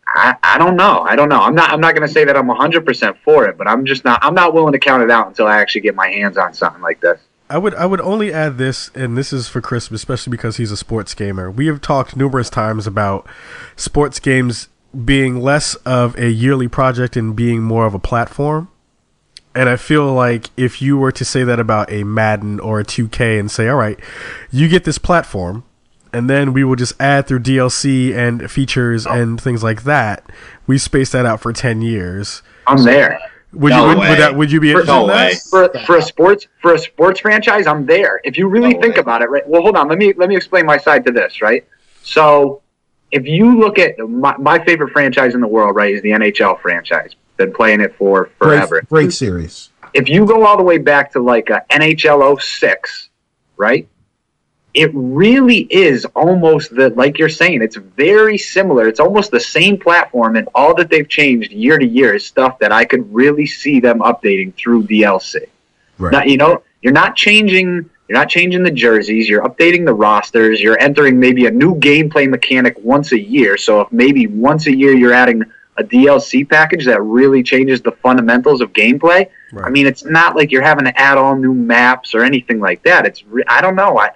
I, 0.06 0.36
I 0.42 0.58
don't 0.58 0.76
know. 0.76 1.00
I 1.00 1.16
don't 1.16 1.28
know. 1.28 1.40
I'm 1.40 1.54
not. 1.54 1.70
I'm 1.70 1.80
not 1.80 1.94
going 1.94 2.06
to 2.06 2.12
say 2.12 2.24
that 2.24 2.36
I'm 2.36 2.46
100 2.46 2.84
percent 2.84 3.16
for 3.24 3.46
it, 3.46 3.56
but 3.56 3.66
I'm 3.66 3.86
just 3.86 4.04
not. 4.04 4.20
I'm 4.22 4.34
not 4.34 4.52
willing 4.52 4.72
to 4.72 4.78
count 4.78 5.02
it 5.02 5.10
out 5.10 5.26
until 5.28 5.46
I 5.46 5.60
actually 5.60 5.82
get 5.82 5.94
my 5.94 6.08
hands 6.08 6.36
on 6.36 6.52
something 6.52 6.82
like 6.82 7.00
this. 7.00 7.20
I 7.52 7.58
would 7.58 7.74
I 7.74 7.84
would 7.84 8.00
only 8.00 8.32
add 8.32 8.56
this, 8.56 8.90
and 8.94 9.14
this 9.14 9.30
is 9.30 9.46
for 9.46 9.60
Chris, 9.60 9.90
especially 9.90 10.30
because 10.30 10.56
he's 10.56 10.72
a 10.72 10.76
sports 10.76 11.12
gamer. 11.12 11.50
We 11.50 11.66
have 11.66 11.82
talked 11.82 12.16
numerous 12.16 12.48
times 12.48 12.86
about 12.86 13.26
sports 13.76 14.18
games 14.18 14.68
being 15.04 15.38
less 15.38 15.74
of 15.84 16.16
a 16.16 16.30
yearly 16.30 16.66
project 16.66 17.14
and 17.14 17.36
being 17.36 17.62
more 17.62 17.84
of 17.84 17.92
a 17.92 17.98
platform. 17.98 18.70
And 19.54 19.68
I 19.68 19.76
feel 19.76 20.14
like 20.14 20.48
if 20.56 20.80
you 20.80 20.96
were 20.96 21.12
to 21.12 21.26
say 21.26 21.44
that 21.44 21.60
about 21.60 21.92
a 21.92 22.04
Madden 22.04 22.58
or 22.58 22.80
a 22.80 22.84
2K 22.84 23.38
and 23.38 23.50
say, 23.50 23.68
all 23.68 23.76
right, 23.76 24.00
you 24.50 24.66
get 24.66 24.84
this 24.84 24.96
platform, 24.96 25.62
and 26.10 26.30
then 26.30 26.54
we 26.54 26.64
will 26.64 26.76
just 26.76 26.98
add 26.98 27.26
through 27.26 27.40
DLC 27.40 28.14
and 28.16 28.50
features 28.50 29.06
oh. 29.06 29.12
and 29.12 29.38
things 29.38 29.62
like 29.62 29.84
that, 29.84 30.24
we 30.66 30.78
space 30.78 31.12
that 31.12 31.26
out 31.26 31.40
for 31.40 31.52
10 31.52 31.82
years. 31.82 32.40
I'm 32.66 32.82
there 32.82 33.20
Would 33.54 33.70
No 33.70 33.82
you 33.82 33.88
would, 33.88 33.98
way. 33.98 34.08
would 34.10 34.18
that 34.18 34.34
would 34.34 34.50
you 34.50 34.60
be 34.60 34.72
For- 34.72 34.80
interested 34.80 35.00
in 35.02 35.06
no 35.06 35.06
that? 35.08 35.30
way. 35.32 35.34
for 35.50 35.68
for 35.86 35.96
a 35.98 36.02
sports 36.02 36.46
for 36.60 36.74
a 36.74 36.78
sports 36.78 37.20
franchise. 37.20 37.66
I'm 37.66 37.84
there. 37.86 38.20
If 38.24 38.38
you 38.38 38.48
really 38.48 38.72
No 38.74 38.80
think 38.80 38.94
way. 38.96 39.00
about 39.00 39.20
it, 39.22 39.28
right? 39.30 39.46
Well, 39.46 39.62
hold 39.62 39.76
on. 39.76 39.88
Let 39.88 39.98
me 39.98 40.12
let 40.16 40.28
me 40.28 40.36
explain 40.36 40.64
my 40.66 40.78
side 40.78 41.04
to 41.06 41.12
this, 41.12 41.42
right? 41.42 41.66
So, 42.02 42.62
if 43.10 43.26
you 43.26 43.58
look 43.58 43.78
at 43.78 43.98
my, 43.98 44.36
my 44.38 44.58
favorite 44.64 44.92
franchise 44.92 45.34
in 45.34 45.40
the 45.42 45.46
world, 45.46 45.76
right, 45.76 45.94
is 45.94 46.00
the 46.02 46.10
NHL 46.10 46.60
franchise. 46.60 47.14
Been 47.36 47.52
playing 47.52 47.80
it 47.80 47.94
for 47.96 48.30
forever. 48.38 48.80
Great, 48.80 48.88
great 48.88 49.12
series. 49.12 49.70
if 49.94 50.08
you 50.08 50.24
go 50.26 50.46
all 50.46 50.56
the 50.56 50.62
way 50.62 50.78
back 50.78 51.12
to 51.12 51.20
like 51.20 51.50
a 51.50 51.62
NHL 51.70 52.40
06, 52.40 53.10
right? 53.56 53.86
It 54.74 54.90
really 54.94 55.66
is 55.70 56.04
almost 56.16 56.74
the 56.74 56.90
like 56.90 57.18
you're 57.18 57.28
saying. 57.28 57.62
It's 57.62 57.76
very 57.76 58.38
similar. 58.38 58.88
It's 58.88 59.00
almost 59.00 59.30
the 59.30 59.40
same 59.40 59.78
platform, 59.78 60.36
and 60.36 60.48
all 60.54 60.74
that 60.76 60.88
they've 60.88 61.08
changed 61.08 61.52
year 61.52 61.78
to 61.78 61.86
year 61.86 62.14
is 62.14 62.26
stuff 62.26 62.58
that 62.60 62.72
I 62.72 62.84
could 62.84 63.12
really 63.12 63.46
see 63.46 63.80
them 63.80 64.00
updating 64.00 64.54
through 64.54 64.84
DLC. 64.84 65.46
Right. 65.98 66.12
Not, 66.12 66.28
you 66.28 66.38
know, 66.38 66.62
you're 66.80 66.92
not 66.92 67.16
changing. 67.16 67.88
You're 68.08 68.18
not 68.18 68.28
changing 68.28 68.62
the 68.62 68.70
jerseys. 68.70 69.28
You're 69.28 69.44
updating 69.44 69.86
the 69.86 69.94
rosters. 69.94 70.60
You're 70.60 70.78
entering 70.80 71.18
maybe 71.18 71.46
a 71.46 71.50
new 71.50 71.74
gameplay 71.76 72.28
mechanic 72.28 72.76
once 72.82 73.12
a 73.12 73.18
year. 73.18 73.56
So 73.56 73.82
if 73.82 73.92
maybe 73.92 74.26
once 74.26 74.66
a 74.66 74.76
year 74.76 74.92
you're 74.92 75.14
adding 75.14 75.42
a 75.78 75.84
DLC 75.84 76.46
package 76.46 76.84
that 76.84 77.00
really 77.02 77.42
changes 77.42 77.80
the 77.80 77.92
fundamentals 77.92 78.60
of 78.60 78.72
gameplay, 78.74 79.28
Right. 79.52 79.66
I 79.66 79.70
mean, 79.70 79.86
it's 79.86 80.04
not 80.04 80.34
like 80.34 80.50
you're 80.50 80.62
having 80.62 80.86
to 80.86 80.98
add 80.98 81.18
all 81.18 81.36
new 81.36 81.52
maps 81.52 82.14
or 82.14 82.24
anything 82.24 82.58
like 82.58 82.82
that. 82.84 83.04
It's 83.04 83.22
re- 83.24 83.44
I 83.46 83.60
don't 83.60 83.76
know. 83.76 83.98
I 83.98 84.12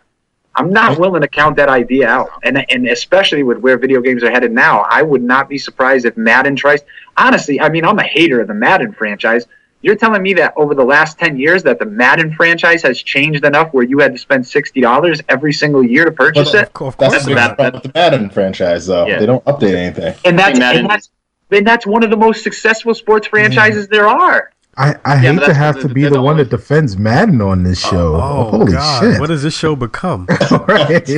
I'm 0.57 0.71
not 0.71 0.99
willing 0.99 1.21
to 1.21 1.29
count 1.29 1.57
that 1.57 1.69
idea 1.69 2.09
out, 2.09 2.31
and 2.43 2.65
and 2.71 2.89
especially 2.89 3.43
with 3.43 3.59
where 3.59 3.77
video 3.79 4.01
games 4.01 4.23
are 4.25 4.31
headed 4.31 4.53
now, 4.53 4.87
I 4.89 5.03
would 5.03 5.23
not 5.23 5.49
be 5.49 5.59
surprised 5.59 6.07
if 6.07 6.17
Madden 6.17 6.57
tries. 6.57 6.81
Honestly, 7.17 7.61
I 7.61 7.69
mean, 7.69 7.85
I'm 7.85 7.99
a 7.99 8.03
hater 8.05 8.41
of 8.41 8.49
the 8.49 8.55
Madden 8.55 8.93
franchise. 8.93 9.47
You're 9.83 9.95
telling 9.97 10.23
me 10.23 10.33
that 10.35 10.55
over 10.57 10.75
the 10.75 10.83
last 10.85 11.19
ten 11.19 11.39
years 11.39 11.63
that 11.65 11.79
the 11.79 11.85
Madden 11.85 12.33
franchise 12.35 12.83
has 12.83 13.01
changed 13.03 13.45
enough 13.45 13.73
where 13.75 13.85
you 13.85 13.99
had 13.99 14.13
to 14.13 14.19
spend 14.19 14.47
sixty 14.47 14.81
dollars 14.81 15.21
every 15.29 15.53
single 15.53 15.85
year 15.85 16.07
to 16.07 16.11
purchase 16.11 16.53
Well, 16.53 16.63
it, 16.63 16.67
Of 16.69 16.73
course, 16.73 16.95
that's 16.99 17.13
That's 17.13 17.25
the 17.25 17.31
big 17.31 17.37
about- 17.39 17.57
problem 17.57 17.75
with 17.83 17.93
the 17.93 17.99
Madden 17.99 18.31
franchise, 18.31 18.87
though. 18.87 19.07
Yeah. 19.07 19.19
They 19.19 19.27
don't 19.27 19.45
update 19.45 19.75
anything. 19.75 20.15
and 20.25 20.39
that's 20.39 20.59
and 20.59 20.89
that's 20.91 21.11
and 21.53 21.67
that's 21.67 21.87
one 21.87 22.03
of 22.03 22.11
the 22.11 22.17
most 22.17 22.43
successful 22.43 22.95
sports 22.95 23.27
franchises 23.29 23.87
there 23.89 24.09
are. 24.09 24.51
I, 24.79 24.95
I 25.07 25.15
Yeah, 25.23 25.33
hate 25.33 25.43
to 25.47 25.55
have 25.55 25.81
to 25.81 25.89
be 25.89 26.03
that's 26.03 26.13
the 26.13 26.19
all 26.19 26.25
one 26.27 26.39
it- 26.39 26.45
that 26.45 26.51
defends 26.57 26.99
Madden 26.99 27.41
on 27.41 27.63
this 27.63 27.81
show. 27.81 28.15
Oh, 28.17 28.51
Holy 28.51 28.73
God. 28.73 29.01
shit! 29.01 29.19
What 29.21 29.29
does 29.29 29.43
this 29.43 29.55
show 29.57 29.75
become? 29.75 30.27
right. 30.51 31.07
By 31.07 31.09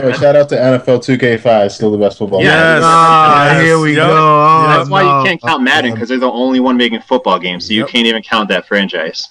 the 0.00 0.02
way, 0.04 0.12
shout 0.12 0.36
out 0.36 0.48
to 0.50 0.56
NFL 0.56 1.00
2K5, 1.04 1.70
still 1.72 1.90
the 1.90 1.98
best 1.98 2.18
football. 2.18 2.40
Yes. 2.42 2.80
Ah, 2.84 3.52
Yes. 3.54 3.62
here 3.64 3.78
we 3.80 3.96
Yep. 3.96 4.06
go. 4.06 4.12
Oh, 4.16 4.64
That's 4.68 4.88
why 4.90 5.02
you 5.02 5.24
can't 5.26 5.42
count 5.42 5.62
Madden 5.64 5.94
because 5.94 6.08
they're 6.08 6.18
the 6.18 6.30
only 6.30 6.60
one 6.60 6.76
making 6.76 7.00
football 7.00 7.38
games, 7.40 7.66
so 7.66 7.72
you 7.72 7.80
Yep. 7.80 7.88
can't 7.88 8.06
even 8.06 8.22
count 8.22 8.48
that 8.50 8.68
franchise. 8.68 9.28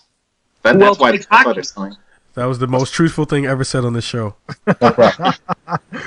That, 0.64 0.76
Well, 0.76 0.88
that's 0.88 1.00
why 1.00 1.12
it's 1.12 1.26
that's 1.32 1.46
why 1.46 1.62
selling. 1.62 1.96
That 2.34 2.46
was 2.46 2.60
the 2.60 2.68
most 2.68 2.94
truthful 2.94 3.24
thing 3.26 3.46
ever 3.46 3.64
said 3.64 3.86
on 3.86 3.94
this 3.94 4.04
show. 4.06 4.36
No. 4.82 5.32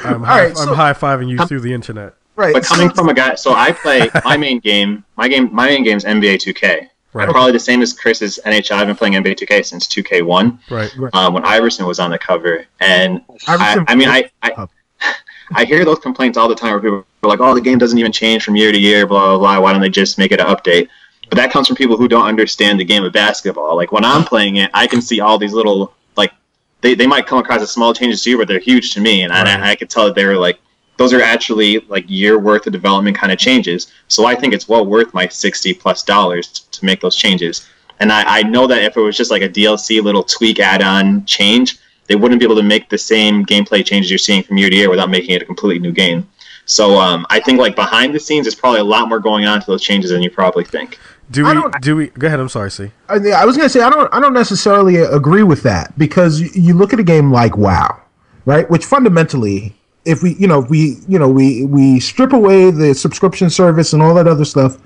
I'm, 0.05 0.23
high, 0.23 0.45
right, 0.47 0.57
so- 0.57 0.69
I'm 0.71 0.75
high 0.77 0.93
fiving 0.93 1.29
you 1.29 1.39
through 1.47 1.61
the 1.61 1.73
internet. 1.73 2.15
Right. 2.41 2.55
But 2.55 2.65
coming 2.65 2.91
from 2.91 3.09
a 3.09 3.15
guy, 3.15 3.35
so 3.35 3.55
I 3.55 3.73
play 3.73 4.09
my 4.25 4.37
main 4.37 4.61
game. 4.61 5.05
My 5.17 5.29
game, 5.29 5.55
my 5.55 5.67
main 5.67 5.85
game 5.85 5.97
is 5.99 6.05
NBA 6.05 6.37
2K. 6.37 6.89
Right. 7.13 7.29
Probably 7.29 7.53
the 7.53 7.59
same 7.59 7.83
as 7.83 7.93
Chris's 7.93 8.39
NHL. 8.47 8.77
I've 8.77 8.87
been 8.87 8.97
playing 8.97 9.15
NBA 9.15 9.35
2K 9.37 9.65
since 9.67 9.87
2K1 9.89 10.59
Right. 10.71 10.91
um, 11.13 11.35
when 11.35 11.45
Iverson 11.45 11.85
was 11.87 11.99
on 11.99 12.11
the 12.11 12.19
cover, 12.19 12.65
and 12.79 13.21
I, 13.49 13.85
I 13.89 13.95
mean, 13.97 14.09
I, 14.09 14.31
I, 14.43 14.67
I 15.55 15.65
hear 15.65 15.85
those 15.85 15.99
complaints 15.99 16.39
all 16.39 16.49
the 16.49 16.55
time 16.55 16.71
where 16.73 16.81
people 16.81 17.05
are 17.25 17.29
like, 17.29 17.41
"Oh, 17.41 17.55
the 17.55 17.61
game 17.61 17.79
doesn't 17.79 17.99
even 17.99 18.13
change 18.13 18.45
from 18.45 18.55
year 18.57 18.71
to 18.73 18.79
year." 18.79 19.07
Blah 19.07 19.27
blah 19.31 19.39
blah. 19.39 19.61
Why 19.61 19.73
don't 19.73 19.81
they 19.83 19.91
just 19.91 20.19
make 20.19 20.31
it 20.33 20.41
an 20.41 20.47
update? 20.47 20.89
But 21.29 21.37
that 21.37 21.51
comes 21.53 21.67
from 21.67 21.77
people 21.77 21.97
who 21.97 22.09
don't 22.09 22.27
understand 22.27 22.79
the 22.81 22.85
game 22.85 23.05
of 23.05 23.13
basketball. 23.13 23.75
Like 23.77 23.91
when 23.93 24.05
I'm 24.05 24.25
playing 24.25 24.57
it, 24.57 24.71
I 24.73 24.87
can 24.87 25.03
see 25.03 25.21
all 25.21 25.37
these 25.37 25.53
little 25.53 25.93
like 26.17 26.33
they, 26.81 26.95
they 26.95 27.07
might 27.09 27.27
come 27.27 27.39
across 27.39 27.61
as 27.61 27.71
small 27.73 27.93
changes 27.93 28.23
to 28.23 28.31
you, 28.31 28.39
but 28.39 28.47
they're 28.49 28.61
huge 28.61 28.95
to 28.95 29.01
me, 29.01 29.23
and 29.23 29.33
Right. 29.33 29.49
I, 29.49 29.71
I 29.73 29.75
could 29.77 29.91
tell 29.91 30.07
that 30.07 30.15
they 30.15 30.25
were 30.25 30.37
like 30.39 30.61
those 31.01 31.15
are 31.15 31.23
actually 31.23 31.79
like 31.89 32.05
year 32.11 32.39
worth 32.39 32.67
of 32.67 32.75
development 32.75 33.17
kind 33.17 33.33
of 33.33 33.39
changes. 33.39 33.91
So 34.09 34.27
I 34.27 34.35
think 34.35 34.53
it's 34.53 34.69
well 34.69 34.85
worth 34.85 35.15
my 35.15 35.27
sixty 35.29 35.73
plus 35.73 36.03
dollars 36.03 36.47
to 36.73 36.85
make 36.85 37.01
those 37.01 37.17
changes. 37.17 37.67
And 38.01 38.13
I, 38.13 38.41
I 38.41 38.43
know 38.43 38.67
that 38.67 38.83
if 38.83 38.99
it 38.99 39.01
was 39.01 39.17
just 39.17 39.31
like 39.31 39.41
a 39.41 39.49
DLC 39.49 40.03
little 40.03 40.23
tweak 40.23 40.61
add 40.61 40.83
on 40.83 41.25
change, 41.25 41.79
they 42.07 42.17
wouldn't 42.17 42.39
be 42.39 42.45
able 42.45 42.57
to 42.57 42.63
make 42.63 42.91
the 42.91 42.99
same 42.99 43.47
gameplay 43.47 43.83
changes 43.83 44.11
you're 44.11 44.19
seeing 44.19 44.43
from 44.43 44.59
year 44.59 44.69
to 44.69 44.77
year 44.77 44.91
without 44.91 45.09
making 45.09 45.35
it 45.35 45.41
a 45.41 45.47
completely 45.47 45.79
new 45.79 45.91
game. 45.93 46.29
So 46.67 46.99
um, 47.01 47.27
I 47.31 47.41
think 47.41 47.59
like 47.59 47.75
behind 47.75 48.15
the 48.15 48.21
scenes, 48.21 48.45
there's 48.45 48.55
probably 48.55 48.81
a 48.81 48.85
lot 48.85 49.09
more 49.09 49.21
going 49.21 49.47
on 49.47 49.59
to 49.59 49.67
those 49.67 49.83
changes 49.83 50.11
than 50.11 50.23
you 50.23 50.31
probably 50.31 50.65
think. 50.65 50.99
Do 51.31 51.47
we? 51.47 51.55
don't- 51.55 51.97
we? 51.97 52.09
Go 52.09 52.27
ahead. 52.27 52.41
I'm 52.41 52.51
sorry. 52.51 52.71
See. 52.71 52.91
I, 53.09 53.15
I 53.15 53.47
was 53.47 53.57
gonna 53.57 53.71
say 53.71 53.81
I 53.81 53.89
don't 53.89 54.13
I 54.13 54.21
don't 54.21 54.35
necessarily 54.35 54.97
agree 54.97 55.45
with 55.45 55.63
that 55.63 55.99
because 55.99 56.43
you, 56.43 56.51
you 56.53 56.75
look 56.75 56.93
at 56.93 57.01
a 57.01 57.05
game 57.05 57.33
like 57.33 57.57
WoW, 57.57 58.03
right? 58.45 58.69
Which 58.69 58.85
fundamentally, 58.85 59.80
if 60.05 60.23
we 60.23 60.35
you 60.35 60.47
know 60.47 60.63
if 60.63 60.71
we 60.71 60.99
you 61.09 61.19
know 61.19 61.29
we 61.29 61.65
we 61.65 62.01
strip 62.01 62.33
away 62.33 62.71
the 62.71 62.95
subscription 62.95 63.51
service 63.51 63.93
and 63.93 64.03
all 64.03 64.15
that 64.15 64.27
other 64.27 64.45
stuff, 64.45 64.79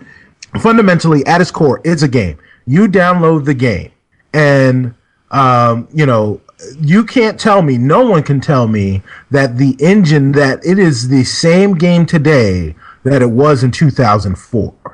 fundamentally 0.61 1.25
at 1.27 1.41
its 1.41 1.51
core, 1.51 1.81
it's 1.85 2.03
a 2.03 2.09
game. 2.09 2.39
You 2.67 2.89
download 2.89 3.45
the 3.45 3.55
game, 3.55 3.93
and 4.33 4.95
um, 5.31 5.89
you 5.93 6.07
know 6.07 6.41
you 6.81 7.05
can't 7.05 7.39
tell 7.39 7.63
me, 7.63 7.79
no 7.79 8.07
one 8.07 8.23
can 8.23 8.41
tell 8.41 8.67
me 8.67 9.03
that 9.31 9.59
the 9.59 9.77
engine 9.81 10.33
that 10.33 10.65
it 10.65 10.79
is 10.79 11.09
the 11.09 11.25
same 11.25 11.75
game 11.75 12.07
today 12.07 12.75
that 13.03 13.23
it 13.23 13.31
was 13.31 13.63
in 13.63 13.71
2004. 13.71 14.94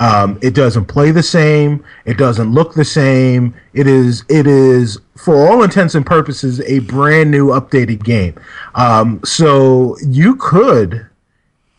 Um, 0.00 0.38
it 0.42 0.54
doesn't 0.54 0.84
play 0.86 1.10
the 1.10 1.22
same. 1.22 1.84
It 2.04 2.18
doesn't 2.18 2.52
look 2.52 2.74
the 2.74 2.84
same. 2.84 3.54
It 3.72 3.86
is 3.86 4.24
it 4.28 4.46
is 4.46 5.00
for 5.16 5.34
all 5.48 5.62
intents 5.62 5.94
and 5.94 6.06
purposes 6.06 6.60
a 6.60 6.78
brand 6.80 7.30
new 7.30 7.48
updated 7.48 8.04
game. 8.04 8.34
Um, 8.74 9.20
so 9.24 9.96
you 10.06 10.36
could 10.36 11.08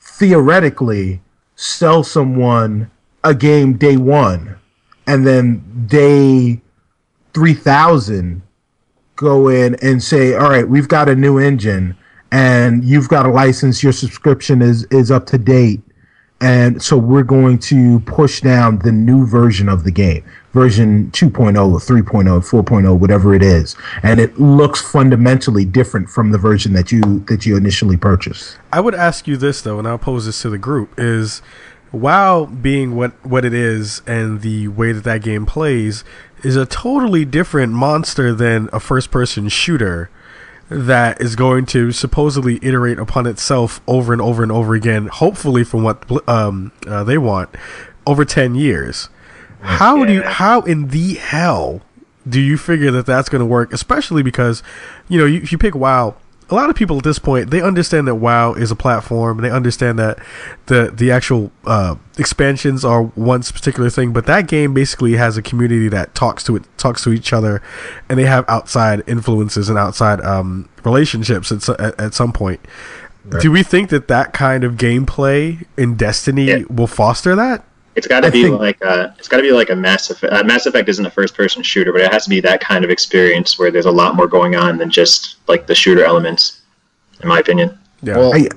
theoretically 0.02 1.22
sell 1.56 2.04
someone 2.04 2.92
a 3.24 3.34
game 3.34 3.78
day 3.78 3.96
one, 3.96 4.58
and 5.08 5.26
then 5.26 5.88
day 5.88 6.62
three 7.34 7.54
thousand 7.54 8.42
go 9.16 9.50
in 9.50 9.76
and 9.82 10.02
say, 10.02 10.34
all 10.34 10.50
right, 10.50 10.68
we've 10.68 10.88
got 10.88 11.10
a 11.10 11.16
new 11.16 11.38
engine, 11.38 11.96
and 12.32 12.84
you've 12.84 13.10
got 13.10 13.26
a 13.26 13.30
license. 13.30 13.82
Your 13.82 13.94
subscription 13.94 14.62
is 14.62 14.84
is 14.86 15.10
up 15.10 15.26
to 15.28 15.38
date 15.38 15.82
and 16.42 16.82
so 16.82 16.98
we're 16.98 17.24
going 17.24 17.60
to 17.60 18.00
push 18.02 18.42
down 18.42 18.80
the 18.80 18.92
new 18.92 19.26
version 19.26 19.68
of 19.68 19.84
the 19.84 19.92
game. 19.92 20.24
Version 20.54 21.12
2.0 21.12 21.72
or 21.72 21.80
3.0 21.80 22.64
4.0 22.64 22.98
whatever 22.98 23.36
it 23.36 23.44
is. 23.44 23.76
And 24.02 24.20
it 24.20 24.40
looks 24.40 24.82
fundamentally 24.82 25.66
different 25.66 26.10
from 26.10 26.32
the 26.32 26.38
version 26.38 26.74
that 26.74 26.92
you 26.92 27.20
that 27.28 27.46
you 27.46 27.58
initially 27.58 27.98
purchased. 27.98 28.58
I 28.72 28.80
would 28.80 28.96
ask 28.96 29.28
you 29.28 29.38
this 29.38 29.62
though, 29.62 29.80
and 29.80 29.88
I'll 29.88 29.98
pose 29.98 30.26
this 30.26 30.42
to 30.42 30.50
the 30.50 30.58
group: 30.58 30.94
is 30.98 31.42
WoW 31.92 32.46
being 32.46 32.96
what 32.96 33.14
what 33.26 33.46
it 33.46 33.54
is 33.54 34.02
and 34.08 34.42
the 34.42 34.70
way 34.70 34.92
that 34.92 35.04
that 35.04 35.22
game 35.22 35.46
plays 35.46 36.04
is 36.44 36.56
a 36.56 36.66
totally 36.66 37.26
different 37.26 37.74
monster 37.74 38.34
than 38.34 38.70
a 38.72 38.80
first 38.80 39.12
person 39.12 39.50
shooter 39.50 40.10
that 40.70 41.20
is 41.20 41.36
going 41.36 41.66
to 41.68 41.92
supposedly 41.92 42.60
iterate 42.62 43.00
upon 43.00 43.26
itself 43.26 43.82
over 43.88 44.14
and 44.14 44.22
over 44.22 44.44
and 44.44 44.52
over 44.52 44.76
again, 44.76 45.08
hopefully 45.08 45.64
from 45.64 45.84
what 45.84 46.30
um, 46.30 46.72
uh, 46.88 47.04
they 47.04 47.18
want, 47.18 47.50
over 48.06 48.24
10 48.24 48.56
years. 48.56 49.10
How 49.62 50.06
do 50.06 50.14
you, 50.14 50.22
how 50.22 50.62
in 50.62 50.88
the 50.88 51.16
hell 51.16 51.82
do 52.28 52.40
you 52.40 52.58
figure 52.58 52.92
that 52.92 53.06
that's 53.06 53.30
going 53.30 53.40
to 53.40 53.46
work? 53.46 53.74
Especially 53.74 54.24
because, 54.24 54.64
you 55.10 55.20
know, 55.20 55.26
you, 55.26 55.42
if 55.42 55.52
you 55.52 55.58
pick 55.58 55.76
WoW, 55.76 56.16
a 56.52 56.56
lot 56.56 56.70
of 56.70 56.76
people 56.76 56.98
at 56.98 57.04
this 57.04 57.20
point 57.20 57.52
they 57.52 57.62
understand 57.62 58.08
that 58.08 58.16
WoW 58.16 58.54
is 58.54 58.72
a 58.72 58.76
platform. 58.76 59.42
They 59.42 59.52
understand 59.52 60.00
that 60.00 60.20
the 60.66 60.92
the 60.94 61.12
actual 61.12 61.52
uh, 61.66 61.96
expansions 62.18 62.84
are 62.84 63.04
one 63.04 63.42
particular 63.44 63.90
thing, 63.90 64.14
but 64.14 64.26
that 64.26 64.48
game 64.48 64.74
basically 64.74 65.14
has 65.14 65.38
a 65.38 65.42
community 65.42 65.88
that 65.90 66.16
talks 66.16 66.44
to 66.46 66.56
it, 66.56 66.64
talks 66.78 67.04
to 67.04 67.14
each 67.14 67.32
other, 67.34 67.62
and 68.10 68.18
they 68.18 68.26
have 68.26 68.46
outside 68.48 69.04
influences 69.08 69.70
and 69.70 69.78
outside 69.78 70.22
um, 70.22 70.68
relationships 70.84 71.52
at, 71.52 71.70
at 71.80 72.00
at 72.00 72.14
some 72.14 72.34
point. 72.34 72.60
Do 73.42 73.52
we 73.52 73.62
think 73.62 73.90
that 73.92 74.08
that 74.08 74.34
kind 74.34 74.64
of 74.64 74.74
gameplay 74.74 75.66
in 75.78 75.96
Destiny 75.96 76.46
Yeah. 76.46 76.60
will 76.70 76.88
foster 76.88 77.36
that? 77.36 77.64
It's 77.96 78.08
got 78.08 78.22
to 78.22 78.32
be 78.32 78.44
think- 78.44 78.60
like 78.60 78.82
a, 78.82 79.16
it's 79.18 79.28
got 79.28 79.38
to 79.38 79.44
be 79.44 79.52
like 79.52 79.70
a 79.70 79.76
Mass 79.76 80.10
Effect. 80.10 80.32
Uh, 80.32 80.44
Mass 80.44 80.66
Effect 80.66 80.88
isn't 80.90 81.06
a 81.06 81.10
first-person 81.12 81.64
shooter, 81.64 81.92
but 81.92 82.02
it 82.02 82.12
has 82.14 82.24
to 82.26 82.30
be 82.30 82.40
that 82.42 82.62
kind 82.62 82.84
of 82.86 82.92
experience 82.92 83.58
where 83.60 83.72
there's 83.72 83.86
a 83.88 83.92
lot 83.92 84.16
more 84.16 84.28
going 84.28 84.56
on 84.56 84.78
than 84.78 84.90
just 84.90 85.38
like 85.48 85.68
the 85.68 85.76
shooter 85.76 86.04
elements, 86.06 86.62
in 87.22 87.28
my 87.30 87.40
opinion. 87.40 87.78
Yeah. 88.02 88.18
Well, 88.18 88.34
I, 88.34 88.40
go 88.44 88.50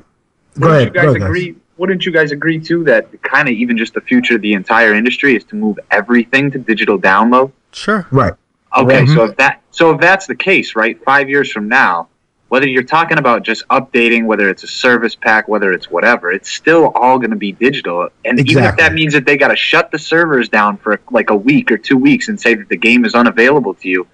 Wouldn't 0.60 0.72
ahead 0.74 0.84
you 0.86 0.90
guys 0.92 1.04
go 1.04 1.10
ahead, 1.10 1.22
agree? 1.22 1.56
Wouldn't 1.78 2.06
you 2.06 2.12
guys 2.12 2.30
agree 2.30 2.60
too 2.60 2.84
that 2.84 3.22
kind 3.22 3.48
of 3.48 3.54
even 3.54 3.76
just 3.76 3.94
the 3.94 4.00
future 4.02 4.36
of 4.36 4.42
the 4.42 4.52
entire 4.52 4.94
industry 4.94 5.34
is 5.34 5.42
to 5.44 5.56
move 5.56 5.78
everything 5.90 6.50
to 6.52 6.58
digital 6.58 6.98
download? 6.98 7.50
sure. 7.72 8.06
right 8.10 8.34
Okay, 8.76 9.02
Mhm. 9.04 9.14
so 9.14 9.24
if 9.24 9.36
that 9.36 9.60
so 9.70 9.92
if 9.94 10.00
that's 10.00 10.26
the 10.26 10.34
case, 10.34 10.76
right? 10.76 11.02
Five 11.04 11.28
years 11.28 11.50
from 11.50 11.68
now, 11.68 12.08
whether 12.52 12.68
you're 12.68 12.82
talking 12.82 13.16
about 13.16 13.42
just 13.42 13.66
updating, 13.68 14.26
whether 14.26 14.50
it's 14.50 14.62
a 14.62 14.66
service 14.66 15.14
pack, 15.14 15.48
whether 15.48 15.72
it's 15.72 15.90
whatever, 15.90 16.30
it's 16.30 16.50
still 16.50 16.92
all 16.94 17.16
going 17.16 17.30
to 17.30 17.36
be 17.36 17.52
digital. 17.52 18.10
And 18.26 18.38
even 18.46 18.64
if 18.64 18.76
that 18.76 18.92
means 18.92 19.14
that 19.14 19.24
they 19.24 19.38
got 19.38 19.48
to 19.48 19.56
shut 19.56 19.90
the 19.90 19.98
servers 19.98 20.50
down 20.50 20.76
for 20.76 21.00
like 21.10 21.30
a 21.30 21.34
week 21.34 21.72
or 21.72 21.78
two 21.78 21.96
weeks 21.96 22.28
and 22.28 22.38
say 22.38 22.52
that 22.52 22.68
the 22.68 22.76
game 22.76 23.06
is 23.06 23.14
unavailable 23.14 23.72
to 23.76 23.88
you, 23.88 24.06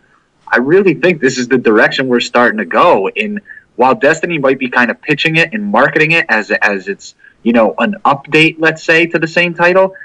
I 0.47 0.59
really 0.59 0.95
think 0.95 1.20
this 1.20 1.36
is 1.36 1.49
the 1.49 1.59
direction 1.59 2.07
we're 2.07 2.20
starting 2.20 2.59
to 2.59 2.64
go. 2.64 3.09
In 3.09 3.41
while 3.74 3.97
Destiny 3.97 4.39
might 4.39 4.61
be 4.61 4.70
kind 4.70 4.93
of 4.93 5.03
pitching 5.03 5.34
it 5.34 5.53
and 5.53 5.64
marketing 5.64 6.12
it 6.12 6.24
as 6.28 6.53
as 6.53 6.86
it's 6.86 7.16
you 7.43 7.53
know 7.53 7.74
an 7.78 7.97
update, 8.05 8.55
let's 8.61 8.84
say, 8.84 9.07
to 9.07 9.18
the 9.18 9.26
same 9.26 9.53
title, 9.53 9.97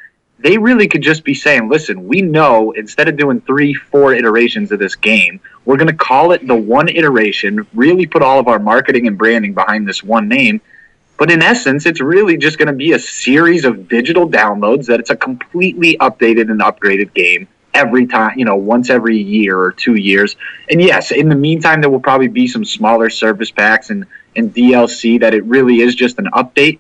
they 0.44 0.58
really 0.58 0.90
could 0.90 1.02
just 1.02 1.24
be 1.24 1.34
saying, 1.34 1.70
listen, 1.70 2.06
we 2.06 2.22
know 2.22 2.72
instead 2.72 3.08
of 3.08 3.16
doing 3.16 3.40
three, 3.42 3.74
four 3.74 4.14
iterations 4.14 4.74
of 4.74 4.80
this 4.80 4.94
game, 4.94 5.40
we're 5.64 5.78
going 5.78 5.88
to 5.88 5.96
call 5.96 6.34
it 6.34 6.46
the 6.46 6.56
one 6.56 6.90
iteration, 6.90 7.66
really 7.74 8.06
put 8.06 8.22
all 8.22 8.40
of 8.40 8.50
our 8.50 8.60
marketing 8.60 9.08
and 9.08 9.18
branding 9.18 9.54
behind 9.54 9.88
this 9.88 10.04
one 10.04 10.28
name. 10.28 10.60
But 11.18 11.32
in 11.32 11.42
essence, 11.42 11.86
it's 11.86 12.02
really 12.02 12.36
just 12.36 12.58
going 12.58 12.68
to 12.68 12.74
be 12.74 12.92
a 12.92 13.00
series 13.00 13.64
of 13.64 13.88
digital 13.88 14.30
downloads 14.30 14.86
that 14.88 15.00
it's 15.00 15.12
a 15.12 15.16
completely 15.16 15.96
updated 16.02 16.52
and 16.52 16.60
upgraded 16.60 17.14
game 17.14 17.48
every 17.74 18.06
time, 18.06 18.38
you 18.38 18.44
know, 18.44 18.58
once 18.58 18.90
every 18.90 19.18
year 19.18 19.58
or 19.58 19.72
two 19.72 19.96
years. 19.96 20.36
And 20.70 20.82
yes, 20.82 21.12
in 21.12 21.30
the 21.30 21.36
meantime, 21.36 21.80
there 21.80 21.90
will 21.90 22.02
probably 22.02 22.28
be 22.28 22.48
some 22.48 22.66
smaller 22.66 23.10
service 23.10 23.50
packs 23.50 23.92
and, 23.92 24.06
and 24.36 24.54
DLC 24.54 25.22
that 25.22 25.34
it 25.34 25.46
really 25.46 25.80
is 25.80 25.96
just 25.96 26.20
an 26.20 26.28
update 26.34 26.80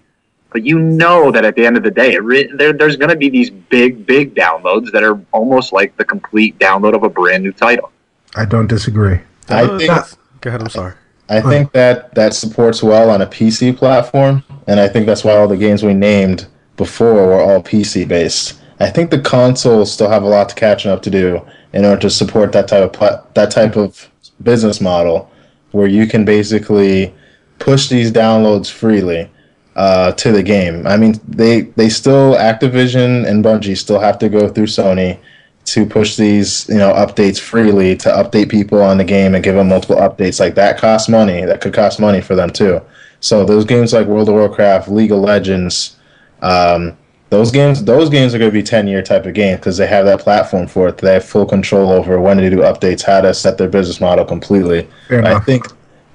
but 0.53 0.63
you 0.63 0.79
know 0.79 1.31
that 1.31 1.43
at 1.43 1.55
the 1.55 1.65
end 1.65 1.75
of 1.75 1.83
the 1.83 1.91
day, 1.91 2.13
it 2.13 2.23
re- 2.23 2.49
there, 2.55 2.71
there's 2.71 2.95
going 2.95 3.09
to 3.09 3.15
be 3.17 3.29
these 3.29 3.49
big, 3.49 4.05
big 4.05 4.35
downloads 4.35 4.91
that 4.91 5.03
are 5.03 5.19
almost 5.33 5.73
like 5.73 5.97
the 5.97 6.05
complete 6.05 6.57
download 6.59 6.93
of 6.95 7.03
a 7.03 7.09
brand 7.09 7.43
new 7.43 7.51
title. 7.51 7.91
i 8.35 8.45
don't 8.45 8.67
disagree 8.67 9.19
I 9.49 9.63
Uh, 9.63 9.77
think 9.77 9.89
that's- 9.89 10.15
go 10.41 10.49
ahead. 10.49 10.61
I'm 10.61 10.69
sorry. 10.69 10.93
I 11.29 11.41
think 11.41 11.71
that 11.71 12.13
that 12.15 12.33
supports 12.33 12.83
well 12.83 13.09
on 13.09 13.21
a 13.21 13.25
PC 13.25 13.75
platform, 13.75 14.43
and 14.67 14.79
I 14.79 14.87
think 14.87 15.05
that's 15.07 15.23
why 15.23 15.35
all 15.35 15.47
the 15.47 15.57
games 15.57 15.81
we 15.83 15.93
named 15.93 16.45
before 16.77 17.13
were 17.13 17.41
all 17.41 17.61
PC 17.63 18.07
based. 18.07 18.59
I 18.79 18.89
think 18.89 19.09
the 19.09 19.19
consoles 19.19 19.91
still 19.91 20.09
have 20.09 20.23
a 20.23 20.27
lot 20.27 20.49
to 20.49 20.55
catch 20.55 20.85
up 20.85 21.01
to 21.03 21.09
do 21.09 21.41
in 21.73 21.85
order 21.85 22.01
to 22.01 22.09
support 22.09 22.51
that 22.51 22.67
type 22.67 22.83
of 22.83 22.93
pla- 22.93 23.21
that 23.33 23.49
type 23.51 23.75
of 23.77 24.09
business 24.43 24.79
model, 24.81 25.31
where 25.71 25.87
you 25.87 26.05
can 26.07 26.23
basically 26.25 27.13
push 27.59 27.87
these 27.89 28.11
downloads 28.11 28.69
freely 28.69 29.29
uh, 29.75 30.11
to 30.13 30.31
the 30.31 30.43
game. 30.43 30.85
I 30.87 30.97
mean, 30.97 31.19
they 31.27 31.61
they 31.61 31.89
still 31.89 32.35
Activision 32.35 33.27
and 33.27 33.43
Bungie 33.43 33.77
still 33.77 33.99
have 33.99 34.19
to 34.19 34.29
go 34.29 34.49
through 34.49 34.67
Sony 34.67 35.19
to 35.65 35.85
push 35.85 36.17
these 36.17 36.67
you 36.67 36.77
know 36.77 36.93
updates 36.93 37.39
freely 37.39 37.95
to 37.95 38.09
update 38.09 38.49
people 38.49 38.81
on 38.81 38.97
the 38.97 39.03
game 39.03 39.33
and 39.33 39.43
give 39.43 39.55
them 39.55 39.69
multiple 39.69 39.95
updates. 39.97 40.39
Like 40.39 40.55
that 40.55 40.77
costs 40.77 41.09
money. 41.09 41.45
That 41.45 41.61
could 41.61 41.73
cost 41.73 41.99
money 41.99 42.21
for 42.21 42.35
them 42.35 42.49
too. 42.49 42.81
So 43.19 43.45
those 43.45 43.65
games 43.65 43.93
like 43.93 44.07
world 44.07 44.29
of 44.29 44.35
warcraft 44.35 44.89
league 44.89 45.11
of 45.11 45.19
legends 45.19 45.97
um, 46.43 46.97
those 47.29 47.51
games 47.51 47.83
those 47.83 48.09
games 48.09 48.35
are 48.35 48.37
going 48.37 48.51
to 48.51 48.53
be 48.53 48.61
10 48.61 48.85
year 48.87 49.01
type 49.01 49.25
of 49.25 49.33
games 49.33 49.59
because 49.59 49.77
they 49.77 49.87
have 49.87 50.05
that 50.05 50.19
platform 50.19 50.67
for 50.67 50.89
it. 50.89 50.99
They 50.99 51.13
have 51.13 51.25
full 51.25 51.47
control 51.47 51.89
over 51.89 52.19
when 52.21 52.37
to 52.37 52.49
do 52.49 52.57
updates 52.57 53.01
how 53.01 53.21
to 53.21 53.33
set 53.33 53.57
their 53.57 53.69
business 53.69 53.99
model 53.99 54.23
completely. 54.25 54.87
I 55.09 55.39
think 55.39 55.65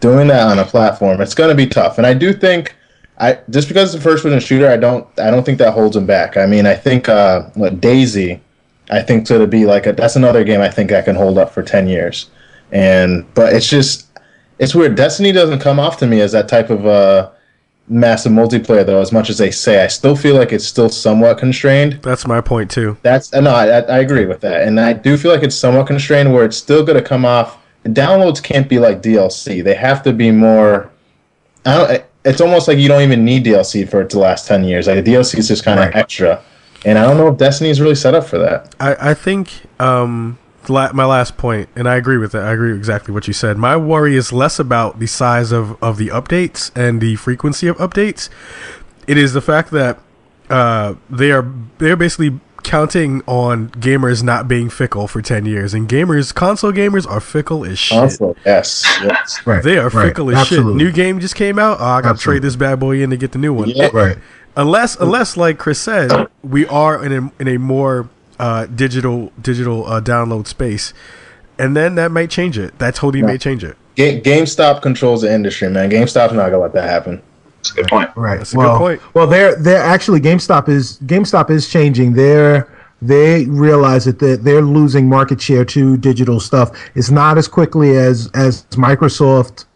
doing 0.01 0.29
that 0.29 0.47
on 0.47 0.61
a 0.61 0.65
platform 0.65 1.21
it's 1.21 1.35
going 1.35 1.49
to 1.49 1.57
be 1.57 1.67
tough. 1.67 1.99
And 1.99 2.07
i 2.07 2.15
do 2.15 2.33
think 2.33 2.77
I 3.19 3.39
just 3.51 3.69
because 3.69 3.95
it's 3.95 4.03
a 4.03 4.09
first 4.09 4.23
person 4.23 4.39
shooter, 4.41 4.69
I 4.69 4.77
don't 4.77 5.07
I 5.19 5.31
don't 5.31 5.45
think 5.45 5.59
that 5.59 5.75
holds 5.75 5.97
him 5.97 6.07
back. 6.07 6.37
I 6.37 6.47
mean, 6.47 6.67
I 6.67 6.75
think 6.75 7.09
uh, 7.09 7.43
what 7.55 7.81
DayZ, 7.81 8.41
I 8.91 9.03
think 9.03 9.27
to 9.27 9.47
be 9.47 9.67
like 9.67 9.87
a, 9.87 9.93
that's 9.93 10.17
another 10.17 10.45
game 10.45 10.61
I 10.61 10.71
think 10.71 10.93
I 10.93 11.03
can 11.03 11.17
hold 11.17 11.37
up 11.37 11.53
for 11.53 11.63
ten 11.63 11.89
years, 11.89 12.31
and 12.71 13.27
but 13.35 13.53
it's 13.53 13.69
just 13.69 14.07
it's 14.59 14.75
weird. 14.75 14.95
Destiny 14.95 15.33
doesn't 15.33 15.59
come 15.59 15.81
off 15.81 15.97
to 15.99 16.07
me 16.07 16.21
as 16.21 16.33
that 16.33 16.49
type 16.49 16.71
of 16.71 16.87
uh, 16.87 17.31
massive 17.89 18.31
multiplayer 18.31 18.87
though. 18.87 19.01
As 19.01 19.11
much 19.11 19.31
as 19.31 19.39
they 19.39 19.51
say, 19.51 19.83
I 19.83 19.89
still 19.89 20.15
feel 20.15 20.37
like 20.37 20.53
it's 20.53 20.67
still 20.67 20.89
somewhat 20.89 21.39
constrained. 21.39 22.01
That's 22.03 22.27
my 22.27 22.41
point 22.41 22.71
too. 22.71 22.99
That's 23.03 23.35
uh, 23.35 23.41
no, 23.41 23.51
I, 23.51 23.81
I 23.81 23.99
agree 23.99 24.27
with 24.27 24.41
that, 24.43 24.63
and 24.63 24.79
I 24.79 24.93
do 24.93 25.17
feel 25.17 25.33
like 25.33 25.43
it's 25.43 25.57
somewhat 25.57 25.89
constrained 25.89 26.33
where 26.33 26.45
it's 26.45 26.57
still 26.57 26.85
going 26.85 27.03
to 27.03 27.07
come 27.07 27.25
off. 27.25 27.59
The 27.83 27.91
downloads 27.91 28.41
can't 28.41 28.69
be 28.69 28.79
like 28.79 29.03
DLC; 29.03 29.65
they 29.65 29.75
have 29.75 30.05
to 30.05 30.13
be 30.13 30.31
more. 30.31 30.91
I 31.67 31.77
don't. 31.77 32.05
It's 32.25 32.41
almost 32.41 32.69
like 32.69 32.79
you 32.79 32.89
don't 32.89 33.03
even 33.03 33.25
need 33.25 33.45
DLC 33.45 33.89
for 33.89 34.01
it 34.03 34.11
to 34.11 34.19
last 34.19 34.47
ten 34.47 34.65
years. 34.65 34.87
Like 34.87 34.99
a 34.99 35.03
DLC 35.03 35.39
is 35.39 35.49
just 35.49 35.65
kind 35.65 35.79
of 35.81 35.87
Right. 35.87 35.97
extra, 35.97 36.43
and 36.85 36.99
I 36.99 37.03
don't 37.03 37.17
know 37.17 37.29
if 37.29 37.39
Destiny 37.39 37.71
is 37.71 37.81
really 37.81 37.95
set 37.95 38.15
up 38.15 38.25
for 38.27 38.39
that. 38.39 38.75
I, 38.81 39.11
I 39.11 39.15
think 39.15 39.51
um, 39.81 40.39
la- 40.69 40.93
my 40.93 41.05
last 41.05 41.37
point, 41.37 41.69
and 41.77 41.89
I 41.89 41.97
agree 41.97 42.19
with 42.19 42.33
that. 42.33 42.43
I 42.45 42.53
agree 42.53 42.71
with 42.73 42.79
exactly 42.79 43.15
what 43.15 43.27
you 43.27 43.33
said. 43.33 43.57
My 43.57 43.77
worry 43.77 44.17
is 44.17 44.33
less 44.33 44.59
about 44.59 44.99
the 44.99 45.07
size 45.07 45.53
of, 45.53 45.81
of 45.83 45.97
the 45.97 46.09
updates 46.09 46.71
and 46.77 47.01
the 47.01 47.17
frequency 47.17 47.67
of 47.69 47.77
updates. 47.79 48.29
It 49.07 49.17
is 49.17 49.33
the 49.33 49.41
fact 49.41 49.71
that 49.71 49.99
uh, 50.51 50.95
they 51.09 51.31
are 51.31 51.47
they're 51.79 51.97
basically 51.97 52.41
counting 52.69 53.23
on 53.27 53.71
gamers 53.71 54.23
not 54.23 54.47
being 54.47 54.69
fickle 54.69 55.09
for 55.09 55.23
ten 55.23 55.47
years, 55.47 55.73
and 55.73 55.89
gamers, 55.89 56.35
console 56.35 56.71
gamers, 56.71 57.11
are 57.11 57.19
fickle 57.21 57.65
as 57.65 57.79
shit. 57.79 57.99
Console, 57.99 58.37
yes, 58.45 58.85
yes. 59.03 59.41
Right. 59.47 59.63
They 59.65 59.79
are 59.79 59.89
right, 59.89 60.09
fickle 60.09 60.31
as 60.31 60.37
absolutely. 60.37 60.73
shit. 60.73 60.87
New 60.87 60.93
game 60.93 61.19
just 61.19 61.35
came 61.35 61.59
out. 61.59 61.79
Oh, 61.81 61.85
I 61.85 62.01
got 62.01 62.03
to 62.03 62.09
Absolutely. 62.11 62.41
trade 62.41 62.47
this 62.47 62.57
bad 62.57 62.79
boy 62.79 63.03
in 63.03 63.09
to 63.11 63.17
get 63.17 63.33
the 63.33 63.39
new 63.39 63.55
one. 63.55 63.71
Yeah. 63.71 63.89
Right. 63.93 64.19
Unless, 64.57 64.97
unless, 64.97 65.37
like 65.37 65.59
Chris 65.59 65.81
said, 65.81 66.11
we 66.43 66.67
are 66.67 67.03
in 67.03 67.13
a 67.13 67.33
in 67.41 67.49
a 67.49 67.59
more 67.59 68.11
uh, 68.39 68.67
digital 68.67 69.33
digital 69.41 69.87
uh, 69.87 70.01
download 70.01 70.47
space, 70.47 70.93
and 71.59 71.75
then 71.75 71.95
that 71.95 72.11
might 72.11 72.31
change 72.31 72.59
it. 72.59 72.79
That 72.79 72.95
totally 72.95 73.23
may 73.23 73.39
change 73.39 73.65
it. 73.65 73.77
Ga- 73.97 74.21
GameStop 74.21 74.83
controls 74.83 75.23
the 75.23 75.33
industry, 75.33 75.71
man. 75.71 75.91
GameStop's 75.91 76.35
not 76.35 76.51
gonna 76.51 76.59
let 76.59 76.73
that 76.75 76.89
happen. 76.89 77.23
That's 77.59 77.71
a 77.71 77.75
good 77.75 77.89
point. 77.89 78.11
Right. 78.17 78.39
That's 78.39 78.53
a 78.53 78.57
good 78.57 78.63
well, 78.63 78.79
point. 78.79 79.15
Well, 79.15 79.27
they're 79.27 79.57
they're 79.57 79.83
actually 79.83 80.21
GameStop 80.21 80.69
is 80.69 80.99
GameStop 81.05 81.51
is 81.51 81.69
changing. 81.69 82.15
They're 82.15 82.73
they 83.01 83.45
realize 83.45 84.05
that 84.07 84.19
they're, 84.19 84.37
they're 84.37 84.63
losing 84.63 85.09
market 85.09 85.41
share 85.41 85.65
to 85.65 85.97
digital 85.97 86.41
stuff. 86.41 86.71
It's 86.95 87.11
not 87.11 87.39
as 87.39 87.47
quickly 87.49 87.97
as 87.97 88.31
as 88.35 88.65
Microsoft 88.71 89.67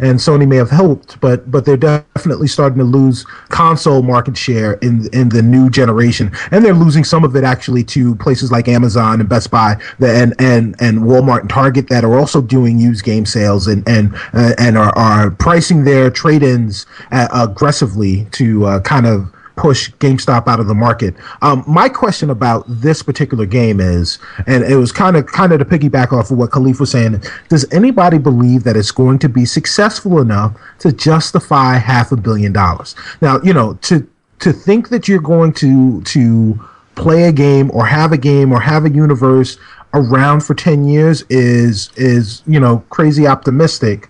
and 0.00 0.18
Sony 0.18 0.46
may 0.46 0.56
have 0.56 0.70
helped, 0.70 1.20
but 1.20 1.50
but 1.50 1.64
they're 1.64 1.76
definitely 1.76 2.48
starting 2.48 2.78
to 2.78 2.84
lose 2.84 3.24
console 3.48 4.02
market 4.02 4.36
share 4.36 4.74
in 4.74 5.08
in 5.12 5.28
the 5.28 5.42
new 5.42 5.70
generation, 5.70 6.32
and 6.50 6.64
they're 6.64 6.74
losing 6.74 7.04
some 7.04 7.24
of 7.24 7.36
it 7.36 7.44
actually 7.44 7.84
to 7.84 8.14
places 8.16 8.50
like 8.50 8.68
Amazon 8.68 9.20
and 9.20 9.28
Best 9.28 9.50
Buy, 9.50 9.76
and 10.00 10.34
and 10.38 10.74
and 10.80 11.00
Walmart 11.00 11.40
and 11.40 11.50
Target 11.50 11.88
that 11.88 12.04
are 12.04 12.18
also 12.18 12.40
doing 12.40 12.78
used 12.78 13.04
game 13.04 13.26
sales 13.26 13.66
and 13.66 13.86
and 13.88 14.14
uh, 14.32 14.54
and 14.58 14.76
are, 14.76 14.96
are 14.96 15.30
pricing 15.30 15.84
their 15.84 16.10
trade-ins 16.10 16.86
uh, 17.12 17.28
aggressively 17.32 18.26
to 18.32 18.66
uh, 18.66 18.80
kind 18.80 19.06
of 19.06 19.32
push 19.60 19.90
GameStop 19.98 20.48
out 20.48 20.58
of 20.58 20.66
the 20.66 20.74
market. 20.74 21.14
Um, 21.42 21.62
my 21.66 21.88
question 21.88 22.30
about 22.30 22.64
this 22.66 23.02
particular 23.02 23.44
game 23.44 23.78
is, 23.78 24.18
and 24.46 24.64
it 24.64 24.76
was 24.76 24.90
kind 24.90 25.16
of 25.16 25.26
kind 25.26 25.52
of 25.52 25.58
to 25.58 25.64
piggyback 25.64 26.12
off 26.12 26.30
of 26.30 26.38
what 26.38 26.50
Kahlief 26.50 26.80
was 26.80 26.90
saying. 26.90 27.22
Does 27.48 27.70
anybody 27.72 28.18
believe 28.18 28.64
that 28.64 28.76
it's 28.76 28.90
going 28.90 29.18
to 29.20 29.28
be 29.28 29.44
successful 29.44 30.20
enough 30.20 30.56
to 30.78 30.92
justify 30.92 31.74
half 31.74 32.10
a 32.10 32.16
billion 32.16 32.52
dollars? 32.52 32.94
Now, 33.20 33.40
you 33.42 33.52
know, 33.52 33.74
to 33.82 34.08
to 34.40 34.52
think 34.52 34.88
that 34.88 35.06
you're 35.06 35.20
going 35.20 35.52
to 35.54 36.00
to 36.02 36.58
play 36.94 37.24
a 37.24 37.32
game 37.32 37.70
or 37.72 37.86
have 37.86 38.12
a 38.12 38.18
game 38.18 38.52
or 38.52 38.60
have 38.60 38.84
a 38.84 38.90
universe 38.90 39.58
around 39.92 40.40
for 40.40 40.54
10 40.54 40.84
years 40.84 41.24
is 41.30 41.90
is 41.96 42.42
you 42.46 42.60
know 42.60 42.84
crazy 42.90 43.26
optimistic 43.26 44.08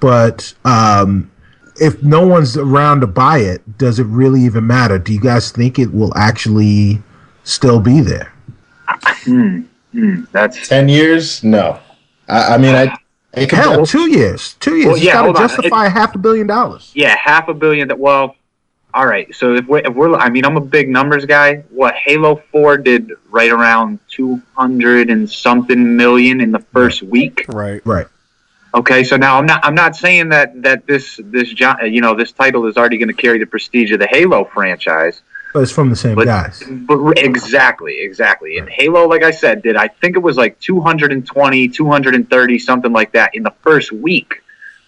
but 0.00 0.52
um 0.64 1.30
if 1.80 2.02
no 2.02 2.26
one's 2.26 2.56
around 2.56 3.00
to 3.00 3.06
buy 3.06 3.38
it, 3.38 3.78
does 3.78 3.98
it 3.98 4.04
really 4.06 4.42
even 4.42 4.66
matter? 4.66 4.98
Do 4.98 5.12
you 5.12 5.20
guys 5.20 5.50
think 5.50 5.78
it 5.78 5.92
will 5.92 6.16
actually 6.16 7.02
still 7.44 7.80
be 7.80 8.00
there? 8.00 8.32
Hmm, 8.86 9.62
hmm, 9.92 10.24
that's 10.32 10.68
Ten 10.68 10.88
years? 10.88 11.42
No. 11.42 11.78
I, 12.28 12.54
I 12.54 12.58
mean, 12.58 12.74
I. 12.74 12.96
It 13.34 13.48
could 13.48 13.60
Hell, 13.60 13.86
two 13.86 14.10
years. 14.10 14.54
Two 14.60 14.76
years. 14.76 14.86
Well, 14.86 14.96
it's 14.96 15.04
yeah, 15.04 15.12
got 15.14 15.20
to 15.22 15.24
hold 15.28 15.36
on. 15.36 15.48
justify 15.48 15.88
half 15.88 16.14
a 16.14 16.18
billion 16.18 16.46
dollars. 16.46 16.92
yeah, 16.94 17.16
half 17.16 17.48
a 17.48 17.54
billion. 17.54 17.88
That 17.88 17.98
well, 17.98 18.36
all 18.92 19.06
right. 19.06 19.34
So 19.34 19.54
if 19.54 19.66
we're, 19.66 19.78
if 19.78 19.94
we're, 19.94 20.14
I 20.14 20.28
mean, 20.28 20.44
I'm 20.44 20.58
a 20.58 20.60
big 20.60 20.90
numbers 20.90 21.24
guy. 21.24 21.64
What 21.70 21.94
Halo 21.94 22.42
Four 22.52 22.76
did 22.76 23.10
right 23.30 23.50
around 23.50 24.00
two 24.08 24.42
hundred 24.54 25.08
and 25.08 25.30
something 25.30 25.96
million 25.96 26.42
in 26.42 26.52
the 26.52 26.58
first 26.58 27.02
week. 27.02 27.46
Right. 27.48 27.80
Right. 27.86 28.06
Okay, 28.74 29.04
so 29.04 29.16
now 29.16 29.38
I'm 29.38 29.46
not 29.46 29.64
I'm 29.64 29.74
not 29.74 29.94
saying 29.96 30.30
that 30.30 30.62
that 30.62 30.86
this 30.86 31.20
this 31.24 31.52
you 31.82 32.00
know 32.00 32.14
this 32.14 32.32
title 32.32 32.66
is 32.66 32.76
already 32.76 32.96
going 32.96 33.08
to 33.08 33.14
carry 33.14 33.38
the 33.38 33.46
prestige 33.46 33.92
of 33.92 33.98
the 33.98 34.06
Halo 34.06 34.44
franchise, 34.46 35.20
But 35.52 35.60
it's 35.64 35.72
from 35.72 35.90
the 35.90 35.96
same 35.96 36.14
but 36.14 36.24
guys. 36.24 36.62
but 36.70 37.18
exactly 37.18 38.00
exactly. 38.00 38.56
And 38.56 38.68
Halo, 38.70 39.06
like 39.06 39.22
I 39.22 39.30
said, 39.30 39.62
did 39.62 39.76
I 39.76 39.88
think 39.88 40.16
it 40.16 40.20
was 40.20 40.38
like 40.38 40.58
220, 40.60 41.68
230 41.68 42.58
something 42.58 42.92
like 42.92 43.12
that 43.12 43.34
in 43.34 43.42
the 43.42 43.52
first 43.62 43.92
week. 43.92 44.42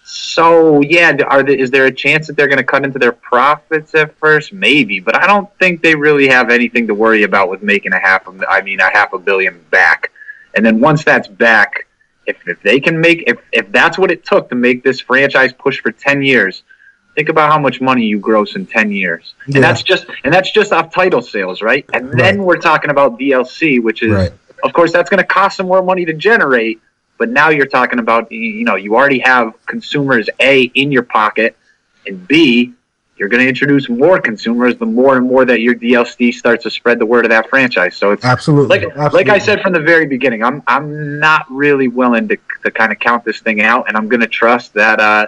So 0.06 0.80
yeah, 0.80 1.16
are 1.28 1.42
the, 1.42 1.58
is 1.58 1.70
there 1.70 1.84
a 1.84 1.92
chance 1.92 2.26
that 2.26 2.36
they're 2.36 2.48
going 2.48 2.58
to 2.58 2.64
cut 2.64 2.84
into 2.84 2.98
their 2.98 3.12
profits 3.12 3.94
at 3.94 4.16
first? 4.16 4.52
Maybe, 4.54 4.98
but 4.98 5.14
I 5.16 5.26
don't 5.26 5.48
think 5.58 5.82
they 5.82 5.94
really 5.94 6.28
have 6.28 6.50
anything 6.50 6.86
to 6.86 6.94
worry 6.94 7.24
about 7.24 7.50
with 7.50 7.62
making 7.62 7.92
a 7.92 7.98
half 8.00 8.26
a 8.28 8.32
I 8.48 8.62
mean 8.62 8.80
a 8.80 8.90
half 8.90 9.12
a 9.12 9.18
billion 9.18 9.62
back. 9.70 10.10
And 10.54 10.64
then 10.64 10.80
once 10.80 11.04
that's 11.04 11.28
back, 11.28 11.83
if, 12.26 12.36
if 12.46 12.60
they 12.62 12.80
can 12.80 13.00
make 13.00 13.24
if, 13.26 13.38
if 13.52 13.70
that's 13.72 13.98
what 13.98 14.10
it 14.10 14.24
took 14.24 14.48
to 14.48 14.54
make 14.54 14.82
this 14.82 15.00
franchise 15.00 15.52
push 15.52 15.80
for 15.80 15.92
10 15.92 16.22
years 16.22 16.62
think 17.14 17.28
about 17.28 17.50
how 17.50 17.58
much 17.58 17.80
money 17.80 18.04
you 18.04 18.18
gross 18.18 18.56
in 18.56 18.66
10 18.66 18.90
years. 18.90 19.34
And 19.46 19.62
that's 19.62 19.82
just 19.82 20.06
and 20.24 20.34
that's 20.34 20.50
just 20.50 20.72
off 20.72 20.92
title 20.92 21.22
sales 21.22 21.62
right? 21.62 21.84
And 21.92 22.12
then 22.18 22.42
we're 22.44 22.58
talking 22.58 22.90
about 22.90 23.18
dlc 23.18 23.82
which 23.82 24.02
is 24.02 24.12
Right. 24.12 24.32
of 24.62 24.72
course 24.72 24.92
that's 24.92 25.10
going 25.10 25.18
to 25.18 25.26
cost 25.26 25.58
them 25.58 25.66
more 25.66 25.82
money 25.82 26.04
to 26.04 26.12
generate 26.12 26.80
but 27.18 27.28
now 27.30 27.48
you're 27.50 27.66
talking 27.66 27.98
about 27.98 28.30
you 28.32 28.64
know 28.64 28.74
you 28.76 28.94
already 28.96 29.20
have 29.20 29.54
consumers 29.66 30.28
a 30.40 30.62
in 30.74 30.90
your 30.90 31.02
pocket 31.04 31.56
and 32.06 32.26
b 32.26 32.72
you're 33.16 33.28
going 33.28 33.42
to 33.42 33.48
introduce 33.48 33.88
more 33.88 34.20
consumers 34.20 34.76
the 34.76 34.86
more 34.86 35.16
and 35.16 35.26
more 35.26 35.44
that 35.44 35.60
your 35.60 35.74
dlc 35.74 36.34
starts 36.34 36.64
to 36.64 36.70
spread 36.70 36.98
the 36.98 37.06
word 37.06 37.24
of 37.24 37.30
that 37.30 37.48
franchise 37.48 37.96
so 37.96 38.10
it's 38.10 38.24
Absolutely. 38.24 38.78
like 38.78 38.82
Absolutely. 38.84 39.18
like 39.24 39.28
I 39.28 39.38
said 39.38 39.60
from 39.60 39.72
the 39.72 39.80
very 39.80 40.06
beginning, 40.06 40.42
I'm 40.42 40.62
I'm 40.66 41.18
not 41.18 41.46
really 41.50 41.88
willing 41.88 42.28
to 42.28 42.36
to 42.64 42.70
kind 42.70 42.92
of 42.92 42.98
count 42.98 43.24
this 43.24 43.40
thing 43.40 43.60
out, 43.60 43.88
and 43.88 43.96
I'm 43.96 44.08
going 44.08 44.20
to 44.20 44.26
trust 44.26 44.72
that 44.74 45.00
uh, 45.00 45.26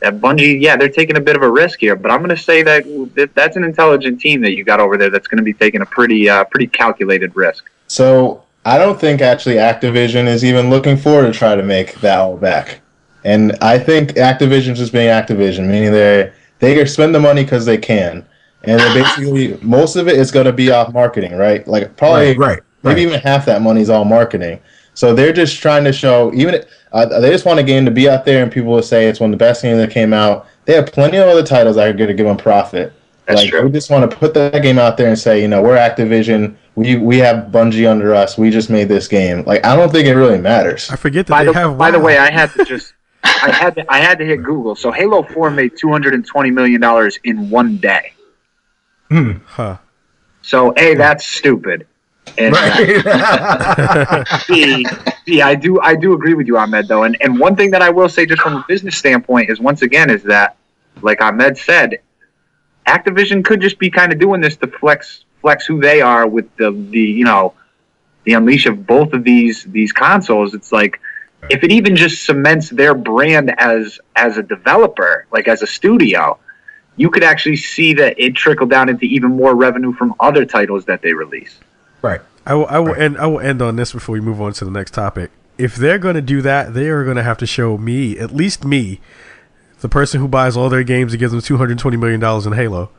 that 0.00 0.20
Bungie, 0.20 0.60
yeah, 0.60 0.76
they're 0.76 0.88
taking 0.88 1.16
a 1.16 1.20
bit 1.20 1.36
of 1.36 1.42
a 1.42 1.50
risk 1.50 1.80
here, 1.80 1.96
but 1.96 2.10
I'm 2.10 2.18
going 2.18 2.34
to 2.34 2.42
say 2.42 2.62
that, 2.62 2.84
that 3.16 3.34
that's 3.34 3.56
an 3.56 3.64
intelligent 3.64 4.20
team 4.20 4.40
that 4.42 4.52
you 4.52 4.64
got 4.64 4.78
over 4.78 4.96
there 4.96 5.10
that's 5.10 5.26
going 5.26 5.38
to 5.38 5.44
be 5.44 5.52
taking 5.52 5.80
a 5.80 5.86
pretty 5.86 6.28
uh, 6.28 6.44
pretty 6.44 6.68
calculated 6.68 7.34
risk. 7.34 7.68
So 7.88 8.44
I 8.64 8.78
don't 8.78 9.00
think 9.00 9.20
actually 9.20 9.56
Activision 9.56 10.26
is 10.26 10.44
even 10.44 10.70
looking 10.70 10.96
forward 10.96 11.32
to 11.32 11.38
try 11.38 11.56
to 11.56 11.62
make 11.62 11.94
that 12.00 12.18
all 12.18 12.36
back. 12.36 12.80
And 13.24 13.56
I 13.60 13.78
think 13.78 14.10
Activision's 14.10 14.78
just 14.78 14.92
being 14.92 15.08
Activision, 15.08 15.66
meaning 15.66 15.92
they 15.92 16.32
they 16.60 16.74
can 16.74 16.86
spend 16.86 17.14
the 17.14 17.20
money 17.20 17.44
because 17.44 17.64
they 17.66 17.78
can, 17.78 18.26
and 18.64 18.80
they're 18.80 18.94
basically 18.94 19.56
most 19.62 19.96
of 19.96 20.08
it 20.08 20.16
is 20.16 20.30
going 20.30 20.46
to 20.46 20.52
be 20.52 20.70
off 20.70 20.92
marketing, 20.92 21.36
right? 21.36 21.66
Like 21.66 21.96
probably 21.96 22.36
Right, 22.36 22.36
right, 22.36 22.60
maybe 22.82 23.04
right. 23.04 23.08
even 23.08 23.20
half 23.20 23.46
that 23.46 23.62
money 23.62 23.80
is 23.80 23.90
all 23.90 24.04
marketing. 24.04 24.60
So 24.94 25.14
they're 25.14 25.32
just 25.32 25.60
trying 25.62 25.84
to 25.84 25.92
show 25.92 26.32
even 26.34 26.64
uh, 26.92 27.06
they 27.20 27.30
just 27.30 27.44
want 27.44 27.60
a 27.60 27.62
game 27.62 27.84
to 27.84 27.90
be 27.90 28.08
out 28.08 28.24
there 28.24 28.42
and 28.42 28.50
people 28.50 28.70
will 28.72 28.82
say 28.82 29.08
it's 29.08 29.20
one 29.20 29.32
of 29.32 29.38
the 29.38 29.44
best 29.44 29.62
games 29.62 29.78
that 29.78 29.90
came 29.92 30.12
out. 30.12 30.46
They 30.64 30.74
have 30.74 30.86
plenty 30.92 31.18
of 31.18 31.28
other 31.28 31.44
titles 31.44 31.76
that 31.76 31.88
are 31.88 31.92
going 31.92 32.08
to 32.08 32.14
give 32.14 32.26
them 32.26 32.36
profit. 32.36 32.92
That's 33.26 33.42
like 33.42 33.50
true. 33.50 33.62
we 33.62 33.70
just 33.70 33.90
want 33.90 34.10
to 34.10 34.16
put 34.16 34.34
that 34.34 34.60
game 34.62 34.78
out 34.78 34.96
there 34.96 35.08
and 35.08 35.18
say, 35.18 35.40
you 35.40 35.48
know, 35.48 35.62
we're 35.62 35.76
Activision. 35.76 36.56
We 36.74 36.96
we 36.96 37.18
have 37.18 37.46
Bungie 37.52 37.88
under 37.88 38.14
us. 38.14 38.38
We 38.38 38.50
just 38.50 38.70
made 38.70 38.88
this 38.88 39.06
game. 39.06 39.44
Like 39.44 39.64
I 39.64 39.76
don't 39.76 39.92
think 39.92 40.08
it 40.08 40.14
really 40.14 40.38
matters. 40.38 40.90
I 40.90 40.96
forget 40.96 41.26
that 41.26 41.36
By 41.36 41.44
they 41.44 41.44
the 41.44 41.52
have. 41.52 41.78
by 41.78 41.90
the 41.90 42.00
way, 42.00 42.18
I 42.18 42.30
had 42.30 42.52
to 42.54 42.62
just 42.62 42.94
I 43.24 43.50
had 43.50 43.74
to, 43.76 43.92
I 43.92 43.98
had 43.98 44.18
to 44.18 44.24
hit 44.24 44.42
Google. 44.42 44.74
So 44.74 44.90
Halo 44.90 45.22
Four 45.22 45.50
made 45.50 45.76
220 45.76 46.50
million 46.50 46.80
dollars 46.80 47.18
in 47.24 47.50
one 47.50 47.76
day. 47.78 48.12
huh? 49.10 49.78
So 50.42 50.72
a 50.76 50.94
that's 50.94 51.26
stupid. 51.26 51.86
And, 52.36 52.54
uh, 52.56 54.24
B, 54.48 54.86
B, 55.24 55.42
I 55.42 55.54
do 55.54 55.80
I 55.80 55.94
do 55.94 56.12
agree 56.12 56.34
with 56.34 56.46
you, 56.46 56.58
Ahmed, 56.58 56.88
though. 56.88 57.04
And 57.04 57.16
and 57.20 57.38
one 57.38 57.56
thing 57.56 57.70
that 57.70 57.82
I 57.82 57.90
will 57.90 58.08
say 58.08 58.26
just 58.26 58.42
from 58.42 58.56
a 58.56 58.64
business 58.68 58.96
standpoint 58.96 59.50
is 59.50 59.60
once 59.60 59.82
again 59.82 60.10
is 60.10 60.22
that, 60.24 60.56
like 61.00 61.22
Ahmed 61.22 61.56
said, 61.56 62.00
Activision 62.86 63.44
could 63.44 63.60
just 63.60 63.78
be 63.78 63.90
kind 63.90 64.12
of 64.12 64.18
doing 64.18 64.40
this 64.40 64.56
to 64.58 64.66
flex 64.66 65.24
flex 65.40 65.66
who 65.66 65.80
they 65.80 66.00
are 66.00 66.26
with 66.26 66.54
the 66.56 66.70
the 66.90 67.00
you 67.00 67.24
know 67.24 67.54
the 68.24 68.34
unleash 68.34 68.66
of 68.66 68.86
both 68.86 69.12
of 69.12 69.24
these 69.24 69.64
these 69.64 69.92
consoles. 69.92 70.54
It's 70.54 70.72
like 70.72 71.00
if 71.50 71.62
it 71.62 71.70
even 71.70 71.96
just 71.96 72.24
cements 72.24 72.70
their 72.70 72.94
brand 72.94 73.54
as 73.58 73.98
as 74.16 74.36
a 74.38 74.42
developer, 74.42 75.26
like 75.30 75.48
as 75.48 75.62
a 75.62 75.66
studio, 75.66 76.38
you 76.96 77.10
could 77.10 77.24
actually 77.24 77.56
see 77.56 77.94
that 77.94 78.18
it 78.18 78.34
trickle 78.34 78.66
down 78.66 78.88
into 78.88 79.04
even 79.04 79.30
more 79.30 79.54
revenue 79.54 79.92
from 79.92 80.14
other 80.20 80.44
titles 80.44 80.84
that 80.86 81.02
they 81.02 81.12
release. 81.12 81.58
right. 82.02 82.20
I 82.46 82.54
will, 82.54 82.66
I 82.66 82.78
will 82.78 82.94
end. 82.94 83.18
I 83.18 83.26
will 83.26 83.40
end 83.40 83.60
on 83.60 83.76
this 83.76 83.92
before 83.92 84.14
we 84.14 84.20
move 84.20 84.40
on 84.40 84.54
to 84.54 84.64
the 84.64 84.70
next 84.70 84.94
topic. 84.94 85.30
If 85.58 85.76
they're 85.76 85.98
going 85.98 86.14
to 86.14 86.22
do 86.22 86.40
that, 86.42 86.72
they 86.72 86.88
are 86.88 87.04
going 87.04 87.16
to 87.16 87.22
have 87.22 87.36
to 87.38 87.46
show 87.46 87.76
me, 87.76 88.18
at 88.18 88.30
least 88.34 88.64
me, 88.64 89.00
the 89.80 89.88
person 89.88 90.20
who 90.20 90.28
buys 90.28 90.56
all 90.56 90.70
their 90.70 90.82
games 90.82 91.12
and 91.12 91.20
gives 91.20 91.32
them 91.32 91.42
two 91.42 91.58
hundred 91.58 91.78
twenty 91.78 91.98
million 91.98 92.20
dollars 92.20 92.46
in 92.46 92.54
Halo, 92.54 92.90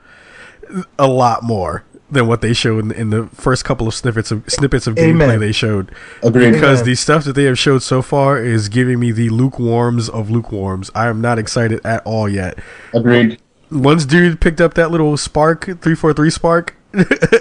a 0.99 1.07
lot 1.07 1.41
more 1.41 1.83
than 2.11 2.27
what 2.27 2.41
they 2.41 2.53
showed 2.53 2.85
in, 2.85 2.91
in 2.91 3.09
the 3.11 3.27
first 3.27 3.63
couple 3.65 3.87
of 3.87 3.93
snippets 3.93 4.31
of 4.31 4.43
snippets 4.49 4.87
of 4.87 4.95
gameplay 4.95 5.39
they 5.39 5.51
showed. 5.51 5.91
Agreed. 6.23 6.51
Because 6.53 6.79
Amen. 6.79 6.85
the 6.91 6.95
stuff 6.95 7.23
that 7.25 7.33
they 7.33 7.43
have 7.43 7.57
showed 7.59 7.83
so 7.83 8.01
far 8.01 8.41
is 8.43 8.67
giving 8.69 8.99
me 8.99 9.11
the 9.11 9.29
lukewarms 9.29 10.09
of 10.09 10.29
lukewarms. 10.29 10.89
I 10.95 11.07
am 11.07 11.21
not 11.21 11.37
excited 11.39 11.81
at 11.85 12.01
all 12.05 12.27
yet. 12.27 12.57
Agreed. 12.93 13.39
Once 13.71 14.05
dude 14.05 14.41
picked 14.41 14.59
up 14.59 14.73
that 14.73 14.89
little 14.91 15.15
spark, 15.17 15.79
three 15.81 15.95
four 15.95 16.13
three 16.13 16.31
spark, 16.31 16.75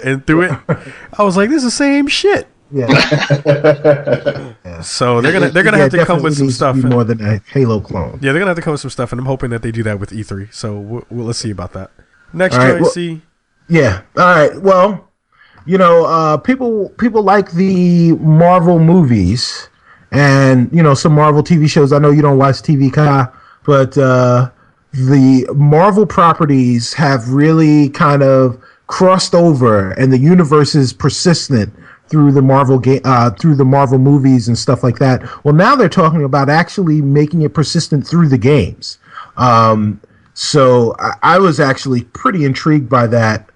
and 0.03 0.25
threw 0.27 0.43
it, 0.43 0.51
I 1.17 1.23
was 1.23 1.35
like, 1.35 1.49
"This 1.49 1.57
is 1.57 1.63
the 1.63 1.71
same 1.71 2.07
shit." 2.07 2.47
Yeah. 2.79 2.85
So 4.81 5.21
they're 5.21 5.33
gonna 5.33 5.49
they're 5.49 5.63
gonna 5.63 5.77
Yeah, 5.77 5.83
have 5.83 5.91
to 5.93 6.05
come 6.05 6.21
with 6.21 6.37
some 6.37 6.51
stuff. 6.51 6.75
more 6.77 7.03
than 7.03 7.19
a 7.21 7.41
Halo 7.51 7.79
clone. 7.81 8.19
yeah, 8.21 8.31
they're 8.31 8.39
gonna 8.39 8.51
have 8.51 8.57
to 8.57 8.61
come 8.61 8.71
with 8.73 8.81
some 8.81 8.91
stuff, 8.91 9.11
and 9.11 9.19
I'm 9.19 9.25
hoping 9.25 9.49
that 9.49 9.61
they 9.61 9.71
do 9.71 9.83
that 9.83 9.99
with 9.99 10.11
E3. 10.11 10.53
So 10.53 10.79
we'll, 10.79 11.03
we'll, 11.09 11.25
let's 11.25 11.39
see 11.39 11.51
about 11.51 11.73
that. 11.73 11.91
Next 12.31 12.55
All 12.55 12.61
right, 12.61 12.71
choice, 12.73 12.81
well- 12.81 12.91
see. 12.91 13.21
Yeah. 13.69 14.01
All 14.17 14.23
right. 14.25 14.61
Well, 14.61 15.07
you 15.65 15.77
know, 15.77 16.05
uh, 16.05 16.37
people 16.37 16.89
people 16.97 17.21
like 17.21 17.51
the 17.51 18.13
Marvel 18.13 18.79
movies 18.79 19.69
and 20.11 20.69
you 20.73 20.81
know 20.81 20.93
some 20.93 21.13
Marvel 21.13 21.43
TV 21.43 21.69
shows. 21.69 21.93
I 21.93 21.99
know 21.99 22.11
you 22.11 22.21
don't 22.21 22.37
watch 22.37 22.55
TV, 22.55 22.91
Ka, 22.91 23.31
but 23.65 23.97
uh, 23.97 24.49
the 24.91 25.47
Marvel 25.55 26.05
properties 26.05 26.93
have 26.93 27.29
really 27.29 27.89
kind 27.89 28.23
of 28.23 28.61
crossed 28.87 29.35
over, 29.35 29.91
and 29.91 30.11
the 30.11 30.17
universe 30.17 30.73
is 30.73 30.91
persistent 30.91 31.71
through 32.07 32.31
the 32.31 32.41
Marvel 32.41 32.79
game, 32.79 33.01
uh, 33.05 33.29
through 33.29 33.53
the 33.55 33.65
Marvel 33.65 33.99
movies 33.99 34.47
and 34.47 34.57
stuff 34.57 34.81
like 34.81 34.97
that. 34.97 35.21
Well, 35.45 35.53
now 35.53 35.75
they're 35.75 35.87
talking 35.87 36.23
about 36.23 36.49
actually 36.49 37.01
making 37.01 37.43
it 37.43 37.53
persistent 37.53 38.07
through 38.07 38.29
the 38.29 38.37
games. 38.37 38.97
Um, 39.37 40.01
so 40.33 40.95
I, 40.97 41.13
I 41.21 41.37
was 41.37 41.59
actually 41.59 42.03
pretty 42.05 42.45
intrigued 42.45 42.89
by 42.89 43.05
that. 43.07 43.47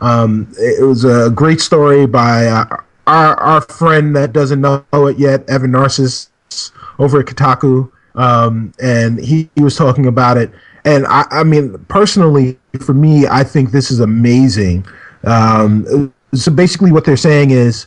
Um, 0.00 0.52
it 0.58 0.84
was 0.84 1.04
a 1.04 1.30
great 1.30 1.60
story 1.60 2.06
by 2.06 2.46
uh, 2.46 2.64
our 3.06 3.36
our 3.40 3.60
friend 3.62 4.14
that 4.16 4.32
doesn't 4.32 4.60
know 4.60 4.84
it 4.92 5.18
yet, 5.18 5.48
Evan 5.48 5.72
Narcisse, 5.72 6.30
over 6.98 7.20
at 7.20 7.26
Kotaku, 7.26 7.90
um, 8.14 8.72
and 8.80 9.18
he, 9.18 9.48
he 9.54 9.62
was 9.62 9.76
talking 9.76 10.06
about 10.06 10.36
it. 10.36 10.50
And 10.84 11.06
I, 11.06 11.26
I 11.30 11.44
mean, 11.44 11.78
personally, 11.88 12.58
for 12.80 12.94
me, 12.94 13.26
I 13.26 13.44
think 13.44 13.72
this 13.72 13.90
is 13.90 14.00
amazing. 14.00 14.86
Um, 15.24 16.12
so 16.34 16.50
basically, 16.52 16.92
what 16.92 17.04
they're 17.04 17.16
saying 17.16 17.50
is, 17.50 17.86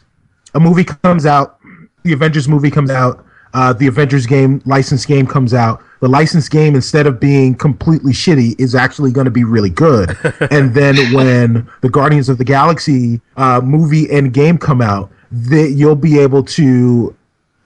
a 0.54 0.60
movie 0.60 0.84
comes 0.84 1.26
out, 1.26 1.60
the 2.04 2.14
Avengers 2.14 2.48
movie 2.48 2.72
comes 2.72 2.92
out, 2.92 3.26
uh, 3.54 3.74
the 3.74 3.88
Avengers 3.88 4.26
game 4.26 4.62
licensed 4.66 5.08
game 5.08 5.28
comes 5.28 5.54
out. 5.54 5.84
The 6.00 6.08
licensed 6.08 6.52
game, 6.52 6.74
instead 6.74 7.06
of 7.06 7.20
being 7.20 7.54
completely 7.54 8.12
shitty, 8.12 8.60
is 8.60 8.74
actually 8.74 9.12
going 9.12 9.26
to 9.26 9.32
be 9.32 9.44
really 9.44 9.70
good. 9.70 10.18
and 10.52 10.74
then 10.74 10.96
when 11.14 11.70
the 11.82 11.90
Guardians 11.90 12.28
of 12.30 12.38
the 12.38 12.44
Galaxy 12.44 13.22
uh, 13.38 13.62
movie 13.62 14.10
and 14.10 14.34
game 14.34 14.58
come 14.58 14.82
out, 14.82 15.12
that 15.32 15.72
you'll 15.72 15.96
be 15.96 16.20
able 16.20 16.44
to 16.44 17.16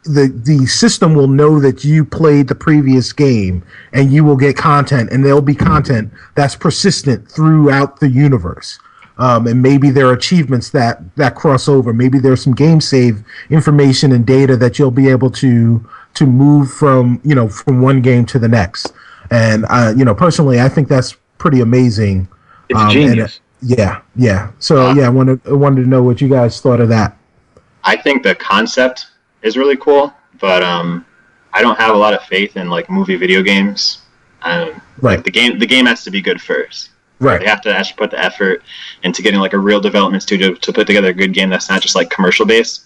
the 0.03 0.27
the 0.45 0.65
system 0.67 1.15
will 1.15 1.27
know 1.27 1.59
that 1.59 1.83
you 1.83 2.05
played 2.05 2.47
the 2.47 2.55
previous 2.55 3.11
game 3.11 3.63
and 3.91 4.11
you 4.11 4.23
will 4.23 4.35
get 4.35 4.55
content 4.55 5.09
and 5.11 5.25
there'll 5.25 5.41
be 5.41 5.55
content 5.55 6.11
that's 6.35 6.55
persistent 6.55 7.27
throughout 7.27 7.99
the 7.99 8.07
universe 8.07 8.77
um, 9.17 9.47
and 9.47 9.61
maybe 9.61 9.89
there 9.91 10.07
are 10.07 10.13
achievements 10.13 10.69
that 10.71 10.99
that 11.15 11.35
cross 11.35 11.67
over 11.67 11.93
maybe 11.93 12.19
there's 12.19 12.41
some 12.43 12.53
game 12.53 12.79
save 12.81 13.23
information 13.49 14.11
and 14.11 14.25
data 14.25 14.55
that 14.57 14.77
you'll 14.77 14.91
be 14.91 15.07
able 15.09 15.29
to 15.31 15.85
to 16.13 16.25
move 16.25 16.71
from 16.71 17.19
you 17.23 17.35
know 17.35 17.47
from 17.47 17.81
one 17.81 18.01
game 18.01 18.25
to 18.25 18.39
the 18.39 18.47
next 18.47 18.93
and 19.31 19.65
uh, 19.69 19.93
you 19.95 20.05
know 20.05 20.13
personally 20.15 20.59
i 20.61 20.69
think 20.69 20.87
that's 20.87 21.15
pretty 21.37 21.61
amazing 21.61 22.27
It's 22.69 22.77
Um, 22.79 22.83
and, 22.87 22.91
genius. 22.91 23.39
uh, 23.39 23.41
yeah 23.61 24.01
yeah 24.15 24.51
so 24.59 24.87
Uh, 24.89 24.93
yeah 24.95 25.05
i 25.05 25.09
wanted 25.09 25.39
i 25.47 25.53
wanted 25.53 25.83
to 25.83 25.89
know 25.89 26.03
what 26.03 26.21
you 26.21 26.27
guys 26.29 26.59
thought 26.61 26.79
of 26.81 26.89
that 26.89 27.17
I 27.87 27.95
think 27.95 28.23
the 28.23 28.33
concept 28.33 29.05
is 29.43 29.57
really 29.57 29.77
cool, 29.77 30.11
but 30.41 30.63
um, 30.63 31.05
I 31.53 31.61
don't 31.61 31.77
have 31.77 31.93
a 31.93 31.97
lot 31.97 32.15
of 32.15 32.23
faith 32.23 32.57
in 32.57 32.67
like 32.67 32.89
movie 32.89 33.15
video 33.15 33.43
games. 33.43 33.99
Um, 34.41 34.81
right 35.01 35.23
the 35.23 35.29
game 35.29 35.59
the 35.59 35.67
game 35.67 35.85
has 35.85 36.03
to 36.05 36.09
be 36.09 36.19
good 36.19 36.41
first. 36.41 36.89
Right 37.19 37.39
They 37.39 37.47
have 37.47 37.61
to 37.61 37.75
actually 37.75 37.97
put 37.97 38.11
the 38.11 38.19
effort 38.19 38.63
into 39.03 39.21
getting 39.21 39.39
like 39.39 39.53
a 39.53 39.59
real 39.59 39.79
development 39.79 40.23
studio 40.23 40.53
to 40.53 40.73
put 40.73 40.87
together 40.87 41.09
a 41.09 41.13
good 41.13 41.33
game 41.33 41.49
that's 41.49 41.69
not 41.69 41.81
just 41.81 41.95
like 41.95 42.09
commercial 42.09 42.45
based. 42.45 42.85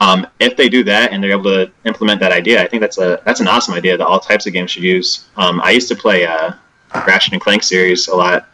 Um, 0.00 0.26
if 0.38 0.56
they 0.56 0.68
do 0.70 0.82
that 0.84 1.12
and 1.12 1.22
they're 1.22 1.32
able 1.32 1.44
to 1.44 1.70
implement 1.84 2.20
that 2.20 2.32
idea, 2.32 2.62
I 2.62 2.66
think 2.66 2.80
that's 2.80 2.98
a 2.98 3.20
that's 3.24 3.40
an 3.40 3.48
awesome 3.48 3.74
idea 3.74 3.98
that 3.98 4.06
all 4.06 4.18
types 4.18 4.46
of 4.46 4.52
games 4.52 4.70
should 4.70 4.82
use. 4.82 5.26
Um, 5.36 5.60
I 5.60 5.72
used 5.72 5.88
to 5.88 5.94
play 5.94 6.26
uh, 6.26 6.52
Ratchet 6.94 7.34
and 7.34 7.42
Clank 7.42 7.62
series 7.62 8.08
a 8.08 8.16
lot, 8.16 8.48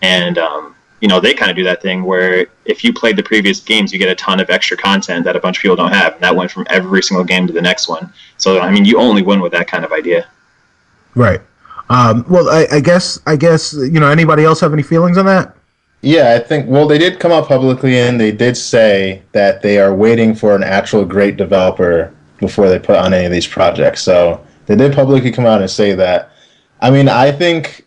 and 0.00 0.38
um, 0.38 0.74
you 1.00 1.08
know 1.08 1.20
they 1.20 1.34
kind 1.34 1.50
of 1.50 1.56
do 1.56 1.64
that 1.64 1.82
thing 1.82 2.02
where 2.02 2.46
if 2.64 2.82
you 2.82 2.94
played 2.94 3.16
the 3.16 3.22
previous 3.22 3.60
games, 3.60 3.92
you 3.92 3.98
get 3.98 4.08
a 4.08 4.14
ton 4.14 4.40
of 4.40 4.48
extra 4.48 4.74
content 4.74 5.24
that 5.26 5.36
a 5.36 5.40
bunch 5.40 5.58
of 5.58 5.62
people 5.62 5.76
don't 5.76 5.92
have, 5.92 6.14
and 6.14 6.22
that 6.22 6.34
went 6.34 6.50
from 6.50 6.66
every 6.70 7.02
single 7.02 7.24
game 7.24 7.46
to 7.46 7.52
the 7.52 7.62
next 7.62 7.88
one. 7.88 8.10
So 8.38 8.60
I 8.60 8.70
mean, 8.70 8.86
you 8.86 8.98
only 8.98 9.20
win 9.20 9.40
with 9.40 9.52
that 9.52 9.68
kind 9.68 9.84
of 9.84 9.92
idea. 9.92 10.26
Right. 11.14 11.42
Um, 11.88 12.24
well, 12.28 12.48
I, 12.48 12.66
I 12.72 12.80
guess 12.80 13.20
I 13.26 13.36
guess 13.36 13.72
you 13.72 14.00
know. 14.00 14.08
Anybody 14.08 14.44
else 14.44 14.60
have 14.60 14.72
any 14.72 14.82
feelings 14.82 15.18
on 15.18 15.26
that? 15.26 15.56
Yeah, 16.02 16.34
I 16.34 16.38
think. 16.38 16.68
Well, 16.68 16.86
they 16.86 16.98
did 16.98 17.20
come 17.20 17.32
out 17.32 17.48
publicly 17.48 17.98
and 17.98 18.20
they 18.20 18.32
did 18.32 18.56
say 18.56 19.22
that 19.32 19.62
they 19.62 19.78
are 19.78 19.94
waiting 19.94 20.34
for 20.34 20.54
an 20.54 20.62
actual 20.62 21.04
great 21.04 21.36
developer 21.36 22.14
before 22.38 22.68
they 22.68 22.78
put 22.78 22.96
on 22.96 23.14
any 23.14 23.26
of 23.26 23.32
these 23.32 23.46
projects. 23.46 24.02
So 24.02 24.44
they 24.66 24.76
did 24.76 24.94
publicly 24.94 25.30
come 25.30 25.46
out 25.46 25.60
and 25.60 25.70
say 25.70 25.94
that. 25.94 26.30
I 26.80 26.90
mean, 26.90 27.08
I 27.08 27.32
think 27.32 27.86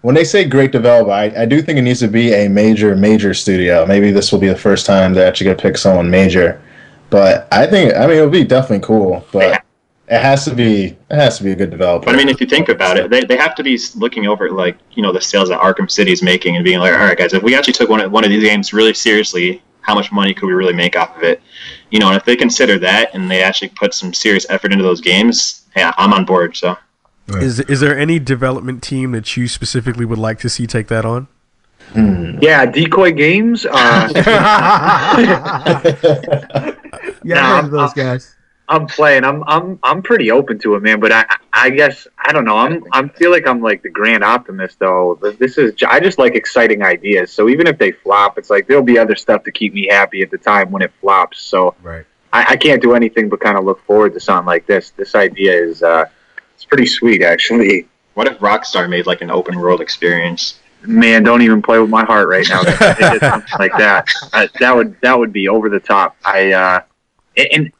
when 0.00 0.14
they 0.14 0.24
say 0.24 0.44
great 0.44 0.72
developer, 0.72 1.10
I, 1.10 1.32
I 1.36 1.46
do 1.46 1.62
think 1.62 1.78
it 1.78 1.82
needs 1.82 2.00
to 2.00 2.08
be 2.08 2.34
a 2.34 2.48
major, 2.48 2.94
major 2.96 3.32
studio. 3.32 3.86
Maybe 3.86 4.10
this 4.10 4.32
will 4.32 4.40
be 4.40 4.48
the 4.48 4.56
first 4.56 4.84
time 4.84 5.14
they're 5.14 5.26
actually 5.26 5.46
going 5.46 5.56
to 5.56 5.62
pick 5.62 5.78
someone 5.78 6.10
major. 6.10 6.60
But 7.08 7.48
I 7.52 7.66
think, 7.66 7.94
I 7.94 8.06
mean, 8.06 8.16
it'll 8.16 8.28
be 8.28 8.44
definitely 8.44 8.84
cool. 8.84 9.24
But 9.32 9.63
it 10.08 10.20
has 10.20 10.44
to 10.44 10.54
be, 10.54 10.96
it 11.10 11.14
has 11.14 11.38
to 11.38 11.44
be 11.44 11.52
a 11.52 11.54
good 11.54 11.70
developer. 11.70 12.06
But 12.06 12.14
I 12.14 12.18
mean, 12.18 12.28
if 12.28 12.40
you 12.40 12.46
think 12.46 12.68
about 12.68 12.96
it, 12.98 13.10
they, 13.10 13.24
they 13.24 13.36
have 13.36 13.54
to 13.54 13.62
be 13.62 13.78
looking 13.96 14.26
over 14.26 14.50
like 14.50 14.76
you 14.92 15.02
know 15.02 15.12
the 15.12 15.20
sales 15.20 15.48
that 15.48 15.60
Arkham 15.60 15.90
City 15.90 16.12
is 16.12 16.22
making 16.22 16.56
and 16.56 16.64
being 16.64 16.78
like, 16.78 16.92
all 16.92 16.98
right, 16.98 17.16
guys, 17.16 17.32
if 17.32 17.42
we 17.42 17.54
actually 17.54 17.72
took 17.72 17.88
one 17.88 18.00
of, 18.00 18.12
one 18.12 18.24
of 18.24 18.30
these 18.30 18.42
games 18.42 18.72
really 18.72 18.94
seriously, 18.94 19.62
how 19.80 19.94
much 19.94 20.12
money 20.12 20.34
could 20.34 20.46
we 20.46 20.52
really 20.52 20.74
make 20.74 20.96
off 20.96 21.16
of 21.16 21.22
it? 21.22 21.40
You 21.90 22.00
know, 22.00 22.08
and 22.08 22.16
if 22.16 22.24
they 22.24 22.36
consider 22.36 22.78
that 22.80 23.14
and 23.14 23.30
they 23.30 23.42
actually 23.42 23.68
put 23.68 23.94
some 23.94 24.12
serious 24.12 24.46
effort 24.50 24.72
into 24.72 24.84
those 24.84 25.00
games, 25.00 25.64
yeah, 25.76 25.92
I'm 25.96 26.12
on 26.12 26.24
board. 26.24 26.56
So 26.56 26.76
Is 27.28 27.60
is 27.60 27.80
there 27.80 27.98
any 27.98 28.18
development 28.18 28.82
team 28.82 29.12
that 29.12 29.36
you 29.36 29.48
specifically 29.48 30.04
would 30.04 30.18
like 30.18 30.38
to 30.40 30.48
see 30.50 30.66
take 30.66 30.88
that 30.88 31.04
on? 31.04 31.28
Yeah, 31.94 32.66
Decoy 32.66 33.12
Games. 33.12 33.66
Uh, 33.70 34.08
Yeah, 37.24 37.36
Nah, 37.36 37.40
I 37.40 37.62
heard 37.62 37.70
those 37.70 37.92
guys. 37.94 38.33
I'm 38.68 38.86
playing. 38.86 39.24
I'm 39.24 39.44
I'm 39.46 39.78
I'm 39.82 40.02
pretty 40.02 40.30
open 40.30 40.58
to 40.60 40.74
it, 40.74 40.82
man. 40.82 40.98
But 41.00 41.12
I 41.12 41.26
I 41.52 41.70
guess 41.70 42.06
I 42.24 42.32
don't 42.32 42.44
know. 42.44 42.56
I'm 42.56 42.82
I'm 42.92 43.10
feel 43.10 43.30
like 43.30 43.46
I'm 43.46 43.60
like 43.60 43.82
the 43.82 43.90
grand 43.90 44.24
optimist 44.24 44.78
though. 44.78 45.18
This 45.38 45.58
is 45.58 45.74
I 45.86 46.00
just 46.00 46.18
like 46.18 46.34
exciting 46.34 46.82
ideas. 46.82 47.30
So 47.30 47.48
even 47.48 47.66
if 47.66 47.78
they 47.78 47.92
flop, 47.92 48.38
it's 48.38 48.48
like 48.50 48.66
there'll 48.66 48.82
be 48.82 48.98
other 48.98 49.16
stuff 49.16 49.44
to 49.44 49.52
keep 49.52 49.74
me 49.74 49.86
happy 49.88 50.22
at 50.22 50.30
the 50.30 50.38
time 50.38 50.70
when 50.70 50.82
it 50.82 50.92
flops. 51.00 51.40
So 51.42 51.74
Right. 51.82 52.06
I, 52.32 52.44
I 52.50 52.56
can't 52.56 52.80
do 52.82 52.94
anything 52.94 53.28
but 53.28 53.40
kind 53.40 53.56
of 53.58 53.64
look 53.64 53.84
forward 53.84 54.14
to 54.14 54.20
something 54.20 54.46
like 54.46 54.66
this. 54.66 54.90
This 54.90 55.14
idea 55.14 55.52
is 55.52 55.82
uh, 55.82 56.06
it's 56.54 56.64
pretty 56.64 56.86
sweet 56.86 57.22
actually. 57.22 57.86
what 58.14 58.26
if 58.26 58.38
Rockstar 58.38 58.88
made 58.88 59.06
like 59.06 59.20
an 59.20 59.30
open 59.30 59.58
world 59.60 59.80
experience? 59.82 60.58
Man, 60.86 61.22
don't 61.22 61.40
even 61.42 61.62
play 61.62 61.78
with 61.78 61.90
my 61.90 62.04
heart 62.04 62.28
right 62.28 62.46
now. 62.48 62.62
They 62.64 63.10
did 63.10 63.20
something 63.20 63.58
like 63.58 63.72
that. 63.78 64.08
Uh, 64.32 64.48
that 64.60 64.74
would 64.74 64.98
that 65.02 65.18
would 65.18 65.32
be 65.32 65.48
over 65.48 65.68
the 65.68 65.80
top. 65.80 66.16
I 66.24 66.52
uh, 66.52 66.80
and, 67.36 67.48
and 67.52 67.72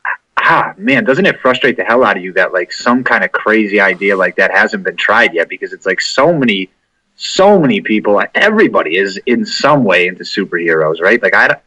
ah 0.44 0.74
man, 0.76 1.04
doesn't 1.04 1.26
it 1.26 1.40
frustrate 1.40 1.76
the 1.76 1.84
hell 1.84 2.04
out 2.04 2.16
of 2.16 2.22
you 2.22 2.32
that 2.34 2.52
like 2.52 2.72
some 2.72 3.02
kind 3.02 3.24
of 3.24 3.32
crazy 3.32 3.80
idea 3.80 4.16
like 4.16 4.36
that 4.36 4.50
hasn't 4.50 4.84
been 4.84 4.96
tried 4.96 5.34
yet? 5.34 5.48
Because 5.48 5.72
it's 5.72 5.86
like 5.86 6.00
so 6.00 6.32
many, 6.32 6.70
so 7.16 7.58
many 7.58 7.80
people, 7.80 8.22
everybody 8.34 8.96
is 8.96 9.18
in 9.26 9.44
some 9.44 9.84
way 9.84 10.06
into 10.06 10.22
superheroes, 10.24 11.00
right? 11.00 11.22
Like 11.22 11.34
I, 11.34 11.48
don't- 11.48 11.60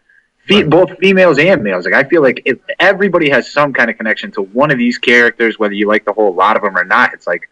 fe- 0.46 0.64
both 0.64 0.98
females 1.00 1.40
and 1.40 1.64
males. 1.64 1.86
Like 1.86 1.94
I 1.94 2.04
feel 2.04 2.22
like 2.22 2.42
if 2.46 2.60
everybody 2.80 3.30
has 3.30 3.52
some 3.52 3.74
kind 3.74 3.90
of 3.90 3.98
connection 3.98 4.32
to 4.32 4.42
one 4.42 4.72
of 4.72 4.78
these 4.78 4.98
characters, 4.98 5.60
whether 5.60 5.74
you 5.74 5.88
like 5.88 6.06
the 6.06 6.14
whole 6.14 6.34
lot 6.34 6.56
of 6.56 6.62
them 6.64 6.78
or 6.78 6.86
not. 6.86 7.14
It's 7.14 7.28
like 7.28 7.50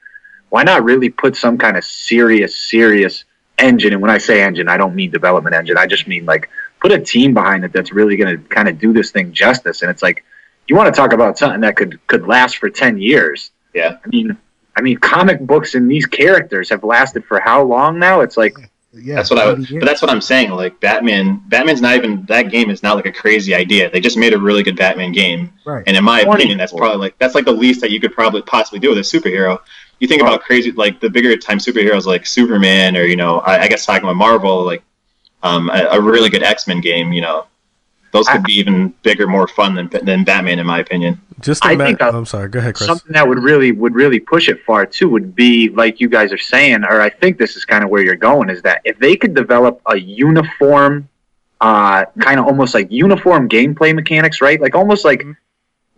why 0.49 0.63
not 0.63 0.83
really 0.83 1.09
put 1.09 1.35
some 1.35 1.57
kind 1.57 1.75
of 1.75 1.83
serious, 1.83 2.55
serious 2.55 3.25
engine? 3.57 3.93
And 3.93 4.01
when 4.01 4.11
I 4.11 4.19
say 4.19 4.41
engine, 4.41 4.69
I 4.69 4.77
don't 4.77 4.95
mean 4.95 5.11
development 5.11 5.55
engine. 5.55 5.77
I 5.77 5.85
just 5.85 6.07
mean 6.07 6.25
like 6.25 6.49
put 6.79 6.91
a 6.91 6.99
team 6.99 7.33
behind 7.33 7.65
it 7.65 7.73
that's 7.73 7.91
really 7.91 8.15
going 8.15 8.37
to 8.37 8.47
kind 8.47 8.69
of 8.69 8.79
do 8.79 8.93
this 8.93 9.11
thing 9.11 9.33
justice. 9.33 9.81
And 9.81 9.91
it's 9.91 10.03
like 10.03 10.23
you 10.67 10.75
want 10.75 10.93
to 10.93 10.97
talk 10.99 11.13
about 11.13 11.37
something 11.37 11.61
that 11.61 11.75
could 11.75 12.05
could 12.07 12.27
last 12.27 12.57
for 12.57 12.69
ten 12.69 12.97
years. 12.97 13.51
Yeah. 13.73 13.97
I 14.03 14.07
mean, 14.07 14.37
I 14.75 14.81
mean, 14.81 14.97
comic 14.97 15.39
books 15.39 15.75
and 15.75 15.89
these 15.89 16.05
characters 16.05 16.69
have 16.69 16.83
lasted 16.83 17.25
for 17.25 17.39
how 17.39 17.63
long 17.63 17.99
now? 17.99 18.21
It's 18.21 18.37
like 18.37 18.55
Yeah, 18.93 19.15
that's 19.15 19.29
what 19.29 19.39
I 19.39 19.47
would. 19.47 19.67
But 19.69 19.85
that's 19.85 20.01
what 20.01 20.09
I'm 20.09 20.21
saying. 20.21 20.51
Like 20.51 20.79
Batman, 20.79 21.41
Batman's 21.47 21.81
not 21.81 21.95
even 21.95 22.25
that 22.25 22.49
game 22.49 22.69
is 22.69 22.81
not 22.81 22.95
like 22.95 23.05
a 23.05 23.11
crazy 23.11 23.53
idea. 23.53 23.89
They 23.89 23.99
just 23.99 24.17
made 24.17 24.33
a 24.33 24.39
really 24.39 24.63
good 24.63 24.77
Batman 24.77 25.11
game, 25.11 25.51
right. 25.65 25.83
and 25.85 25.95
in 25.95 26.03
my 26.03 26.23
Twenty 26.23 26.43
opinion, 26.43 26.57
that's 26.57 26.73
probably 26.73 26.97
like 26.97 27.17
that's 27.19 27.35
like 27.35 27.45
the 27.45 27.51
least 27.51 27.81
that 27.81 27.91
you 27.91 27.99
could 27.99 28.13
probably 28.13 28.41
possibly 28.41 28.79
do 28.79 28.89
with 28.89 28.97
a 28.97 29.01
superhero. 29.01 29.59
You 29.99 30.07
think 30.07 30.21
about 30.21 30.41
crazy 30.41 30.71
like 30.71 30.99
the 30.99 31.09
bigger 31.09 31.35
time 31.37 31.57
superheroes 31.57 32.05
like 32.05 32.25
Superman 32.25 32.97
or 32.97 33.03
you 33.03 33.15
know 33.15 33.39
I, 33.39 33.63
I 33.63 33.67
guess 33.67 33.85
talking 33.85 34.03
about 34.03 34.15
Marvel 34.15 34.65
like 34.65 34.83
um, 35.43 35.69
a, 35.69 35.87
a 35.91 36.01
really 36.01 36.29
good 36.29 36.43
X 36.43 36.67
Men 36.67 36.81
game. 36.81 37.13
You 37.13 37.21
know, 37.21 37.47
those 38.15 38.27
could 38.27 38.43
be 38.43 38.53
even 38.53 38.89
bigger, 39.03 39.27
more 39.27 39.47
fun 39.47 39.75
than 39.75 39.89
than 40.05 40.23
Batman 40.23 40.59
in 40.59 40.65
my 40.65 40.79
opinion. 40.79 41.21
Just 41.41 41.65
I 41.65 41.73
ima- 41.73 41.85
think, 41.85 42.01
uh, 42.01 42.11
I'm 42.13 42.25
sorry. 42.25 42.49
Go 42.49 42.59
ahead, 42.59 42.75
Chris. 42.75 42.87
something 42.87 43.11
that 43.11 43.27
would 43.27 43.43
really 43.43 43.71
would 43.71 43.93
really 43.93 44.19
push 44.19 44.49
it 44.49 44.63
far 44.63 44.85
too 44.85 45.09
would 45.09 45.35
be 45.35 45.69
like 45.69 45.99
you 45.99 46.07
guys 46.07 46.31
are 46.31 46.37
saying 46.37 46.85
or 46.85 47.01
i 47.01 47.09
think 47.09 47.37
this 47.37 47.57
is 47.57 47.65
kind 47.65 47.83
of 47.83 47.89
where 47.89 48.01
you're 48.01 48.15
going 48.15 48.49
is 48.49 48.61
that 48.61 48.79
if 48.85 48.97
they 48.99 49.17
could 49.17 49.35
develop 49.35 49.81
a 49.87 49.97
uniform 49.97 51.09
uh, 51.61 52.05
kind 52.19 52.39
of 52.39 52.45
almost 52.45 52.73
like 52.73 52.91
uniform 52.91 53.47
gameplay 53.49 53.93
mechanics, 53.95 54.41
right? 54.41 54.59
Like 54.59 54.75
almost 54.75 55.05
like 55.05 55.25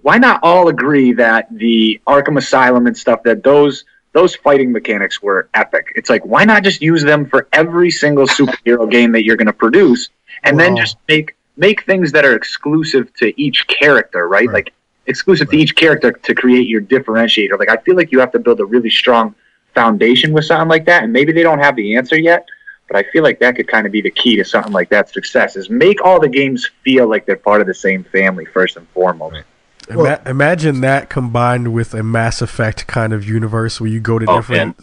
why 0.01 0.17
not 0.17 0.39
all 0.43 0.67
agree 0.69 1.13
that 1.13 1.47
the 1.51 1.99
Arkham 2.07 2.37
Asylum 2.37 2.87
and 2.87 2.97
stuff 2.97 3.23
that 3.23 3.43
those 3.43 3.85
those 4.13 4.35
fighting 4.35 4.71
mechanics 4.71 5.21
were 5.21 5.49
epic. 5.53 5.91
It's 5.95 6.09
like 6.09 6.25
why 6.25 6.45
not 6.45 6.63
just 6.63 6.81
use 6.81 7.03
them 7.03 7.25
for 7.27 7.47
every 7.53 7.91
single 7.91 8.27
superhero 8.37 8.89
game 8.89 9.11
that 9.13 9.23
you're 9.23 9.35
going 9.35 9.47
to 9.47 9.53
produce, 9.53 10.09
and 10.43 10.59
then 10.59 10.77
just 10.77 10.97
make 11.07 11.35
make 11.57 11.83
things 11.85 12.11
that 12.11 12.25
are 12.25 12.35
exclusive 12.35 13.13
to 13.15 13.39
each 13.41 13.67
character, 13.67 14.27
right? 14.27 14.47
Right. 14.47 14.53
Like 14.53 14.73
exclusive 15.07 15.49
to 15.49 15.57
each 15.57 15.75
character 15.75 16.11
to 16.11 16.35
create 16.35 16.67
your 16.67 16.81
differentiator. 16.81 17.57
Like 17.57 17.69
I 17.69 17.77
feel 17.77 17.95
like 17.95 18.11
you 18.11 18.19
have 18.19 18.31
to 18.33 18.39
build 18.39 18.59
a 18.59 18.65
really 18.65 18.89
strong 18.89 19.35
foundation 19.73 20.33
with 20.33 20.45
something 20.45 20.69
like 20.69 20.85
that, 20.85 21.03
and 21.03 21.11
maybe 21.11 21.31
they 21.31 21.43
don't 21.43 21.59
have 21.59 21.75
the 21.75 21.95
answer 21.95 22.17
yet. 22.17 22.45
But 22.87 22.97
I 22.97 23.03
feel 23.11 23.23
like 23.23 23.39
that 23.39 23.55
could 23.57 23.67
kind 23.67 23.85
of 23.85 23.91
be 23.91 24.01
the 24.01 24.11
key 24.11 24.37
to 24.37 24.45
something 24.45 24.71
like 24.71 24.89
that 24.89 25.09
success 25.09 25.57
is 25.57 25.69
make 25.69 26.03
all 26.03 26.21
the 26.21 26.29
games 26.29 26.69
feel 26.83 27.07
like 27.07 27.25
they're 27.25 27.35
part 27.35 27.59
of 27.59 27.67
the 27.67 27.73
same 27.73 28.03
family 28.05 28.45
first 28.45 28.77
and 28.77 28.87
foremost. 28.89 29.43
Ima- 29.89 29.99
Well- 30.01 30.19
imagine 30.25 30.81
that 30.81 31.09
combined 31.09 31.73
with 31.73 31.93
a 31.93 32.03
Mass 32.03 32.41
Effect 32.41 32.87
kind 32.87 33.13
of 33.13 33.27
universe 33.27 33.79
where 33.79 33.89
you 33.89 33.99
go 33.99 34.19
to 34.19 34.25
Oh, 34.29 34.35
different 34.37 34.75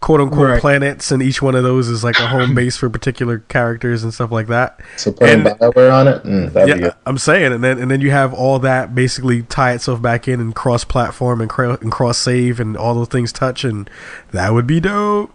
quote 0.00 0.20
unquote 0.20 0.48
Right. 0.50 0.60
planets, 0.60 1.10
and 1.10 1.22
each 1.22 1.40
one 1.42 1.54
of 1.54 1.64
those 1.64 1.88
is 1.88 2.04
like 2.04 2.20
a 2.20 2.26
home 2.26 2.54
base 2.54 2.76
for 2.76 2.88
particular 2.90 3.38
characters 3.48 4.04
and 4.04 4.12
stuff 4.14 4.30
like 4.30 4.46
that. 4.48 4.78
So 4.96 5.12
putting 5.12 5.46
And- 5.46 5.58
Bioware 5.58 5.92
on 5.92 6.06
it, 6.08 6.22
mm, 6.24 6.52
that'd 6.52 6.74
be 6.76 6.80
Yeah, 6.82 6.88
good. 6.88 6.94
I'm 7.06 7.18
saying, 7.18 7.52
and 7.52 7.64
then 7.64 7.78
and 7.78 7.90
then 7.90 8.00
you 8.00 8.10
have 8.12 8.32
all 8.32 8.58
that 8.60 8.94
basically 8.94 9.42
tie 9.42 9.72
itself 9.72 10.00
back 10.00 10.28
in 10.28 10.40
and 10.40 10.54
cross 10.54 10.84
platform 10.84 11.40
and, 11.40 11.50
cra- 11.50 11.78
and 11.80 11.90
cross 11.90 12.18
save 12.18 12.60
and 12.60 12.76
all 12.76 12.94
those 12.94 13.08
things 13.08 13.32
touch, 13.32 13.64
and 13.64 13.88
that 14.30 14.52
would 14.54 14.66
be 14.66 14.78
dope. 14.78 15.30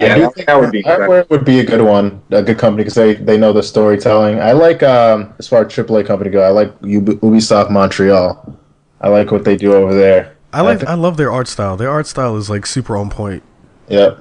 I 0.00 0.06
Yeah, 0.06 0.14
do 0.16 0.30
think 0.34 0.46
that 0.48 0.60
would 0.60 0.72
be 0.72 0.82
good. 0.82 0.98
Bioware 0.98 1.30
would 1.30 1.44
be 1.44 1.60
a 1.60 1.64
good 1.64 1.80
one, 1.82 2.20
a 2.32 2.42
good 2.42 2.58
company 2.58 2.82
because 2.82 2.94
they, 2.96 3.14
they 3.14 3.36
know 3.38 3.52
the 3.52 3.62
storytelling. 3.62 4.40
I 4.40 4.50
like 4.50 4.82
um 4.82 5.32
as 5.38 5.46
far 5.46 5.60
as 5.64 5.68
AAA 5.72 6.04
company 6.04 6.30
go, 6.30 6.42
I 6.42 6.48
like 6.48 6.70
Ub- 6.82 7.20
Ubisoft 7.20 7.70
Montreal. 7.70 8.53
I 9.04 9.08
like 9.08 9.30
what 9.30 9.44
they 9.44 9.54
do 9.56 9.74
over 9.74 9.94
there. 9.94 10.34
I 10.52 10.62
like 10.62 10.78
think- 10.78 10.88
I 10.90 10.94
love 10.94 11.18
their 11.18 11.30
art 11.30 11.46
style. 11.46 11.76
Their 11.76 11.90
art 11.90 12.06
style 12.06 12.36
is 12.38 12.48
like 12.48 12.64
super 12.64 12.96
on 12.96 13.10
point. 13.10 13.42
Yep. 13.88 14.18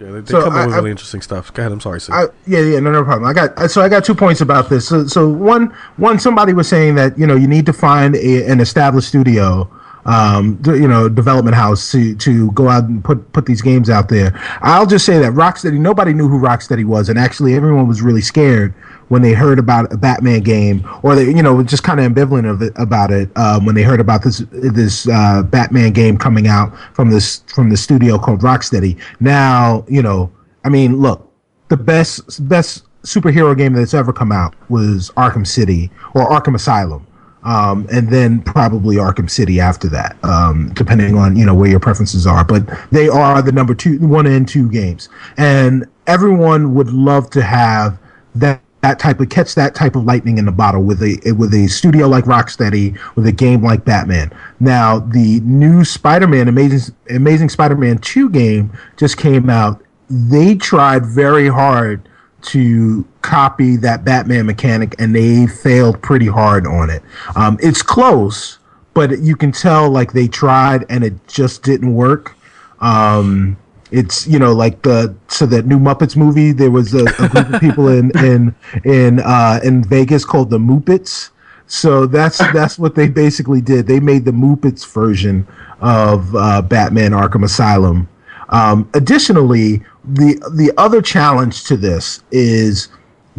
Yeah, 0.00 0.10
they, 0.10 0.20
they 0.20 0.26
So 0.30 0.42
come 0.42 0.54
up 0.54 0.58
I- 0.58 0.66
with 0.66 0.74
I- 0.74 0.78
really 0.78 0.90
interesting 0.90 1.22
stuff. 1.22 1.52
Go 1.54 1.62
ahead. 1.62 1.70
I'm 1.70 1.80
sorry, 1.80 2.00
Sid. 2.00 2.14
I, 2.14 2.24
yeah, 2.46 2.60
yeah, 2.60 2.80
no, 2.80 2.90
no 2.90 3.04
problem. 3.04 3.28
I 3.30 3.32
got 3.32 3.70
so 3.70 3.80
I 3.80 3.88
got 3.88 4.04
two 4.04 4.14
points 4.16 4.40
about 4.40 4.68
this. 4.68 4.88
So, 4.88 5.06
so 5.06 5.28
one, 5.28 5.72
one, 5.98 6.18
somebody 6.18 6.52
was 6.52 6.68
saying 6.68 6.96
that 6.96 7.16
you 7.16 7.26
know 7.28 7.36
you 7.36 7.46
need 7.46 7.64
to 7.66 7.72
find 7.72 8.16
a, 8.16 8.44
an 8.50 8.58
established 8.60 9.06
studio, 9.08 9.70
um, 10.04 10.60
you 10.66 10.88
know, 10.88 11.08
development 11.08 11.54
house 11.56 11.92
to 11.92 12.14
to 12.16 12.50
go 12.52 12.68
out 12.68 12.84
and 12.84 13.04
put 13.04 13.32
put 13.32 13.46
these 13.46 13.60
games 13.62 13.88
out 13.90 14.08
there. 14.08 14.32
I'll 14.62 14.86
just 14.86 15.04
say 15.06 15.18
that 15.18 15.32
Rocksteady, 15.32 15.78
nobody 15.78 16.12
knew 16.12 16.28
who 16.28 16.40
Rocksteady 16.40 16.84
was, 16.84 17.08
and 17.08 17.18
actually 17.18 17.54
everyone 17.54 17.86
was 17.86 18.00
really 18.02 18.22
scared 18.22 18.74
when 19.08 19.22
they 19.22 19.32
heard 19.32 19.58
about 19.58 19.92
a 19.92 19.96
Batman 19.96 20.40
game, 20.40 20.88
or 21.02 21.14
they, 21.14 21.24
you 21.24 21.42
know, 21.42 21.62
just 21.62 21.82
kind 21.82 22.00
of 22.00 22.10
ambivalent 22.10 22.50
of 22.50 22.62
it 22.62 22.72
about 22.76 23.10
it 23.10 23.30
um, 23.36 23.64
when 23.66 23.74
they 23.74 23.82
heard 23.82 24.00
about 24.00 24.22
this 24.22 24.38
this 24.50 25.08
uh, 25.08 25.42
Batman 25.42 25.92
game 25.92 26.16
coming 26.16 26.46
out 26.46 26.76
from 26.94 27.10
this 27.10 27.42
from 27.54 27.70
the 27.70 27.76
studio 27.76 28.18
called 28.18 28.40
Rocksteady. 28.40 29.00
Now, 29.20 29.84
you 29.88 30.02
know, 30.02 30.30
I 30.64 30.68
mean, 30.68 30.98
look, 30.98 31.30
the 31.68 31.76
best 31.76 32.48
best 32.48 32.84
superhero 33.02 33.56
game 33.56 33.72
that's 33.72 33.94
ever 33.94 34.12
come 34.12 34.32
out 34.32 34.54
was 34.68 35.10
Arkham 35.16 35.46
City 35.46 35.90
or 36.14 36.28
Arkham 36.28 36.54
Asylum. 36.54 37.06
Um, 37.44 37.86
and 37.90 38.08
then 38.10 38.42
probably 38.42 38.96
Arkham 38.96 39.30
City 39.30 39.60
after 39.60 39.88
that, 39.88 40.22
um, 40.24 40.72
depending 40.74 41.16
on 41.16 41.36
you 41.36 41.46
know 41.46 41.54
where 41.54 41.70
your 41.70 41.80
preferences 41.80 42.26
are. 42.26 42.44
But 42.44 42.68
they 42.90 43.08
are 43.08 43.40
the 43.40 43.52
number 43.52 43.74
two, 43.74 43.98
one 44.00 44.26
and 44.26 44.46
two 44.46 44.68
games, 44.68 45.08
and 45.36 45.86
everyone 46.08 46.74
would 46.74 46.90
love 46.90 47.30
to 47.30 47.42
have 47.42 47.96
that 48.34 48.60
that 48.80 48.98
type 48.98 49.18
of 49.20 49.28
catch 49.28 49.54
that 49.54 49.74
type 49.74 49.96
of 49.96 50.04
lightning 50.04 50.38
in 50.38 50.44
the 50.44 50.52
bottle 50.52 50.82
with 50.82 51.02
a 51.02 51.32
with 51.32 51.52
a 51.52 51.66
studio 51.68 52.06
like 52.06 52.24
Rocksteady 52.24 52.98
with 53.16 53.26
a 53.26 53.32
game 53.32 53.62
like 53.62 53.84
Batman. 53.84 54.32
Now 54.60 55.00
the 55.00 55.40
new 55.40 55.84
Spider-Man 55.84 56.48
Amazing 56.48 56.94
Amazing 57.10 57.48
Spider-Man 57.48 57.98
2 57.98 58.30
game 58.30 58.72
just 58.96 59.16
came 59.16 59.50
out. 59.50 59.82
They 60.08 60.54
tried 60.54 61.04
very 61.04 61.48
hard 61.48 62.08
to 62.40 63.06
copy 63.22 63.76
that 63.76 64.04
Batman 64.04 64.46
mechanic 64.46 64.94
and 65.00 65.14
they 65.14 65.46
failed 65.46 66.00
pretty 66.02 66.26
hard 66.26 66.66
on 66.66 66.88
it. 66.88 67.02
Um, 67.34 67.58
it's 67.60 67.82
close, 67.82 68.58
but 68.94 69.18
you 69.18 69.34
can 69.36 69.50
tell 69.50 69.90
like 69.90 70.12
they 70.12 70.28
tried 70.28 70.86
and 70.88 71.02
it 71.02 71.14
just 71.26 71.62
didn't 71.62 71.94
work. 71.94 72.36
Um, 72.80 73.56
it's 73.90 74.26
you 74.26 74.38
know 74.38 74.52
like 74.52 74.82
the 74.82 75.14
so 75.28 75.46
that 75.46 75.66
new 75.66 75.78
Muppets 75.78 76.16
movie. 76.16 76.52
There 76.52 76.70
was 76.70 76.94
a, 76.94 77.04
a 77.04 77.28
group 77.28 77.54
of 77.54 77.60
people 77.60 77.88
in 77.88 78.10
in 78.24 78.54
in 78.84 79.20
uh, 79.20 79.60
in 79.62 79.84
Vegas 79.84 80.24
called 80.24 80.50
the 80.50 80.58
Muppets. 80.58 81.30
So 81.66 82.06
that's 82.06 82.38
that's 82.52 82.78
what 82.78 82.94
they 82.94 83.08
basically 83.08 83.60
did. 83.60 83.86
They 83.86 84.00
made 84.00 84.24
the 84.24 84.30
Muppets 84.30 84.86
version 84.90 85.46
of 85.80 86.34
uh, 86.34 86.62
Batman 86.62 87.12
Arkham 87.12 87.44
Asylum. 87.44 88.08
Um, 88.50 88.88
additionally, 88.94 89.82
the 90.04 90.34
the 90.54 90.72
other 90.78 91.02
challenge 91.02 91.64
to 91.64 91.76
this 91.76 92.22
is 92.30 92.88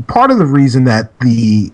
part 0.08 0.32
of 0.32 0.38
the 0.38 0.46
reason 0.46 0.84
that 0.86 1.18
the 1.20 1.72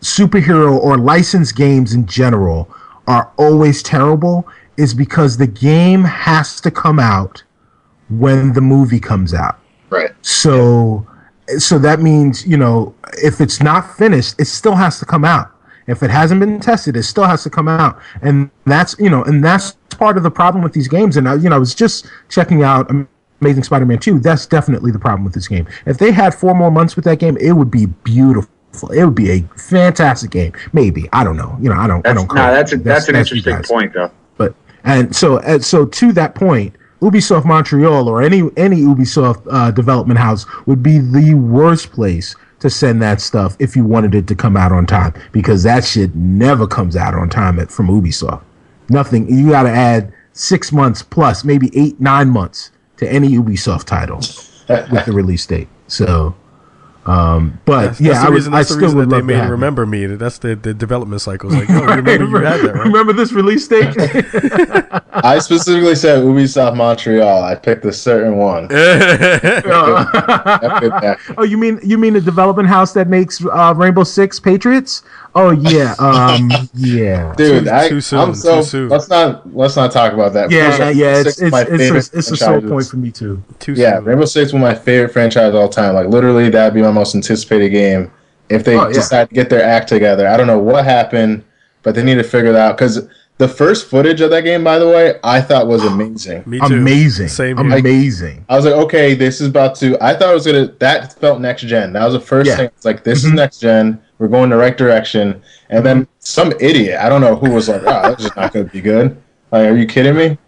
superhero 0.00 0.78
or 0.78 0.96
licensed 0.96 1.56
games 1.56 1.92
in 1.92 2.06
general 2.06 2.68
are 3.06 3.32
always 3.36 3.82
terrible 3.82 4.46
is 4.76 4.94
because 4.94 5.36
the 5.36 5.46
game 5.46 6.04
has 6.04 6.60
to 6.60 6.70
come 6.70 7.00
out 7.00 7.42
when 8.08 8.52
the 8.52 8.60
movie 8.60 9.00
comes 9.00 9.34
out. 9.34 9.58
Right. 9.90 10.10
So 10.22 11.06
so 11.58 11.78
that 11.78 12.00
means, 12.00 12.46
you 12.46 12.56
know, 12.56 12.94
if 13.22 13.40
it's 13.40 13.62
not 13.62 13.96
finished, 13.96 14.34
it 14.40 14.46
still 14.46 14.74
has 14.74 14.98
to 14.98 15.04
come 15.04 15.24
out. 15.24 15.52
If 15.86 16.02
it 16.02 16.10
hasn't 16.10 16.40
been 16.40 16.58
tested, 16.58 16.96
it 16.96 17.04
still 17.04 17.24
has 17.24 17.44
to 17.44 17.50
come 17.50 17.68
out. 17.68 18.00
And 18.20 18.50
that's, 18.64 18.96
you 18.98 19.08
know, 19.08 19.22
and 19.22 19.44
that's 19.44 19.72
part 19.90 20.16
of 20.16 20.24
the 20.24 20.30
problem 20.30 20.64
with 20.64 20.72
these 20.72 20.88
games. 20.88 21.16
And 21.16 21.28
I, 21.28 21.34
you 21.34 21.48
know, 21.48 21.56
I 21.56 21.58
was 21.58 21.74
just 21.74 22.10
checking 22.28 22.64
out 22.64 22.90
Amazing 23.40 23.62
Spider-Man 23.62 23.98
2. 23.98 24.18
That's 24.18 24.46
definitely 24.46 24.90
the 24.90 24.98
problem 24.98 25.24
with 25.24 25.34
this 25.34 25.46
game. 25.46 25.68
If 25.86 25.98
they 25.98 26.10
had 26.10 26.34
four 26.34 26.54
more 26.54 26.72
months 26.72 26.96
with 26.96 27.04
that 27.04 27.20
game, 27.20 27.36
it 27.36 27.52
would 27.52 27.70
be 27.70 27.86
beautiful. 27.86 28.50
It 28.92 29.04
would 29.04 29.14
be 29.14 29.30
a 29.30 29.40
fantastic 29.56 30.30
game. 30.30 30.52
Maybe. 30.72 31.08
I 31.12 31.22
don't 31.22 31.36
know. 31.36 31.56
You 31.60 31.68
know, 31.70 31.76
I 31.76 31.86
don't 31.86 32.06
I 32.06 32.12
That's, 32.12 32.26
don't 32.26 32.34
no, 32.34 32.52
that's 32.52 32.72
a, 32.72 32.76
that's, 32.78 33.08
an 33.08 33.14
you 33.14 33.20
interesting 33.20 33.62
point, 33.62 33.94
though. 33.94 34.10
But 34.36 34.54
and 34.84 35.14
so 35.14 35.38
and 35.38 35.64
so 35.64 35.86
to 35.86 36.12
that 36.12 36.34
point, 36.34 36.74
Ubisoft 37.00 37.44
Montreal 37.44 38.08
or 38.08 38.22
any 38.22 38.42
any 38.56 38.78
Ubisoft 38.78 39.46
uh, 39.50 39.70
development 39.70 40.18
house 40.18 40.46
would 40.66 40.82
be 40.82 40.98
the 40.98 41.34
worst 41.34 41.92
place 41.92 42.34
to 42.60 42.70
send 42.70 43.02
that 43.02 43.20
stuff 43.20 43.56
if 43.58 43.76
you 43.76 43.84
wanted 43.84 44.14
it 44.14 44.26
to 44.26 44.34
come 44.34 44.56
out 44.56 44.72
on 44.72 44.86
time 44.86 45.12
because 45.32 45.62
that 45.62 45.84
shit 45.84 46.14
never 46.14 46.66
comes 46.66 46.96
out 46.96 47.14
on 47.14 47.28
time 47.28 47.58
at, 47.58 47.70
from 47.70 47.88
Ubisoft. 47.88 48.42
Nothing. 48.88 49.28
You 49.28 49.50
got 49.50 49.64
to 49.64 49.70
add 49.70 50.12
six 50.32 50.72
months 50.72 51.02
plus, 51.02 51.44
maybe 51.44 51.70
eight 51.78 52.00
nine 52.00 52.30
months 52.30 52.70
to 52.96 53.10
any 53.10 53.28
Ubisoft 53.30 53.84
title 53.84 54.16
with 54.90 55.04
the 55.04 55.12
release 55.12 55.44
date. 55.46 55.68
So. 55.88 56.34
Um, 57.06 57.60
but 57.64 57.82
That's, 57.82 58.00
yeah, 58.00 58.12
that's 58.12 58.20
the 58.20 58.26
I, 58.26 58.30
would, 58.30 58.34
reason, 58.34 58.54
I 58.54 58.56
that's 58.56 58.68
the 58.68 58.74
still 58.74 58.82
reason 58.82 58.98
would 58.98 59.10
that 59.10 59.10
they 59.10 59.16
love 59.16 59.28
to 59.28 59.42
made 59.44 59.50
remember 59.50 59.86
me. 59.86 60.06
That's 60.06 60.38
the, 60.38 60.56
the 60.56 60.74
development 60.74 61.22
cycles. 61.22 61.54
Like, 61.66 61.70
oh, 61.70 61.84
remember 61.84 62.38
you 62.38 62.44
had 62.44 62.60
that, 62.60 62.74
right? 62.74 62.86
Remember 62.86 63.12
this 63.12 63.32
release 63.32 63.66
date? 63.66 63.94
I 65.12 65.38
specifically 65.38 65.94
said 65.94 66.22
Ubisoft 66.22 66.76
Montreal. 66.76 67.44
I 67.44 67.54
picked 67.54 67.84
a 67.86 67.92
certain 67.92 68.36
one. 68.36 68.64
I 68.64 68.68
picked 70.80 71.00
that. 71.00 71.18
Oh, 71.38 71.44
you 71.44 71.56
mean 71.56 71.80
you 71.82 71.96
mean 71.96 72.12
the 72.12 72.20
development 72.20 72.68
house 72.68 72.92
that 72.92 73.08
makes 73.08 73.42
uh, 73.44 73.72
Rainbow 73.76 74.04
Six 74.04 74.38
Patriots? 74.38 75.02
Oh 75.38 75.50
yeah, 75.50 75.94
um, 75.98 76.50
yeah, 76.74 77.34
Dude, 77.36 77.64
Too- 77.64 77.70
I, 77.70 77.88
too 77.90 78.00
soon, 78.00 78.18
I'm 78.20 78.34
so. 78.34 78.56
too 78.56 78.62
soon. 78.62 78.88
Let's 78.88 79.08
not. 79.10 79.54
Let's 79.54 79.76
not 79.76 79.92
talk 79.92 80.14
about 80.14 80.32
that. 80.32 80.50
yeah, 80.50 80.70
Rainbow 80.78 80.88
yeah. 80.88 81.22
Six 81.22 81.26
It's 81.28 81.36
is 81.36 81.42
it's 81.42 81.52
my 81.52 81.60
it's 81.60 81.70
favorite 81.70 82.14
a, 82.14 82.18
it's 82.18 82.30
a 82.30 82.36
sore 82.38 82.60
point 82.62 82.86
for 82.86 82.96
me 82.96 83.10
too. 83.10 83.42
Too 83.58 83.74
Yeah, 83.74 83.96
soon. 83.96 84.04
Rainbow 84.06 84.24
Six 84.24 84.52
was 84.54 84.62
my 84.62 84.74
favorite 84.74 85.12
franchise 85.12 85.50
of 85.50 85.56
all 85.56 85.68
time. 85.68 85.94
Like 85.94 86.08
literally, 86.08 86.48
that'd 86.48 86.72
be 86.72 86.80
my 86.80 86.90
most 86.90 87.14
anticipated 87.14 87.68
game. 87.68 88.10
If 88.48 88.64
they 88.64 88.76
Oh, 88.78 88.86
yeah. 88.86 88.94
decide 88.94 89.28
to 89.28 89.34
get 89.34 89.50
their 89.50 89.62
act 89.62 89.88
together, 89.90 90.26
I 90.26 90.38
don't 90.38 90.46
know 90.46 90.58
what 90.58 90.84
happened, 90.86 91.44
but 91.82 91.94
they 91.94 92.02
need 92.02 92.14
to 92.14 92.24
figure 92.24 92.50
it 92.50 92.56
out. 92.56 92.78
Because 92.78 93.06
the 93.38 93.48
first 93.48 93.88
footage 93.90 94.22
of 94.22 94.30
that 94.30 94.42
game, 94.44 94.64
by 94.64 94.78
the 94.78 94.86
way, 94.88 95.18
I 95.22 95.42
thought 95.42 95.66
was 95.66 95.84
amazing. 95.92 96.44
Me 96.46 96.60
too. 96.60 96.76
Amazing, 96.76 97.28
Same 97.28 97.58
here. 97.58 97.76
amazing. 97.78 98.46
I 98.48 98.56
was 98.56 98.64
like, 98.64 98.74
okay, 98.74 99.12
this 99.12 99.42
is 99.42 99.48
about 99.48 99.74
to. 99.80 100.02
I 100.02 100.14
thought 100.14 100.30
it 100.30 100.34
was 100.34 100.46
gonna. 100.46 100.68
That 100.78 101.12
felt 101.20 101.42
next 101.42 101.62
gen. 101.62 101.92
That 101.92 102.04
was 102.06 102.14
the 102.14 102.20
first 102.20 102.48
Yeah. 102.48 102.56
thing. 102.56 102.66
It's 102.74 102.86
like 102.86 103.04
this 103.04 103.22
is 103.22 103.32
Mhm. 103.32 103.34
next 103.34 103.58
gen. 103.58 104.00
We're 104.18 104.28
going 104.28 104.50
the 104.50 104.56
right 104.56 104.76
direction. 104.76 105.42
And 105.68 105.84
then 105.84 106.08
some 106.20 106.52
idiot, 106.60 106.98
I 107.00 107.08
don't 107.08 107.20
know 107.20 107.36
who 107.36 107.50
was 107.50 107.68
like, 107.68 107.82
oh, 107.82 108.02
that's 108.02 108.22
just 108.22 108.36
not 108.36 108.52
gonna 108.52 108.64
be 108.64 108.80
good. 108.80 109.16
Like, 109.50 109.68
are 109.68 109.76
you 109.76 109.86
kidding 109.86 110.16
me? 110.16 110.38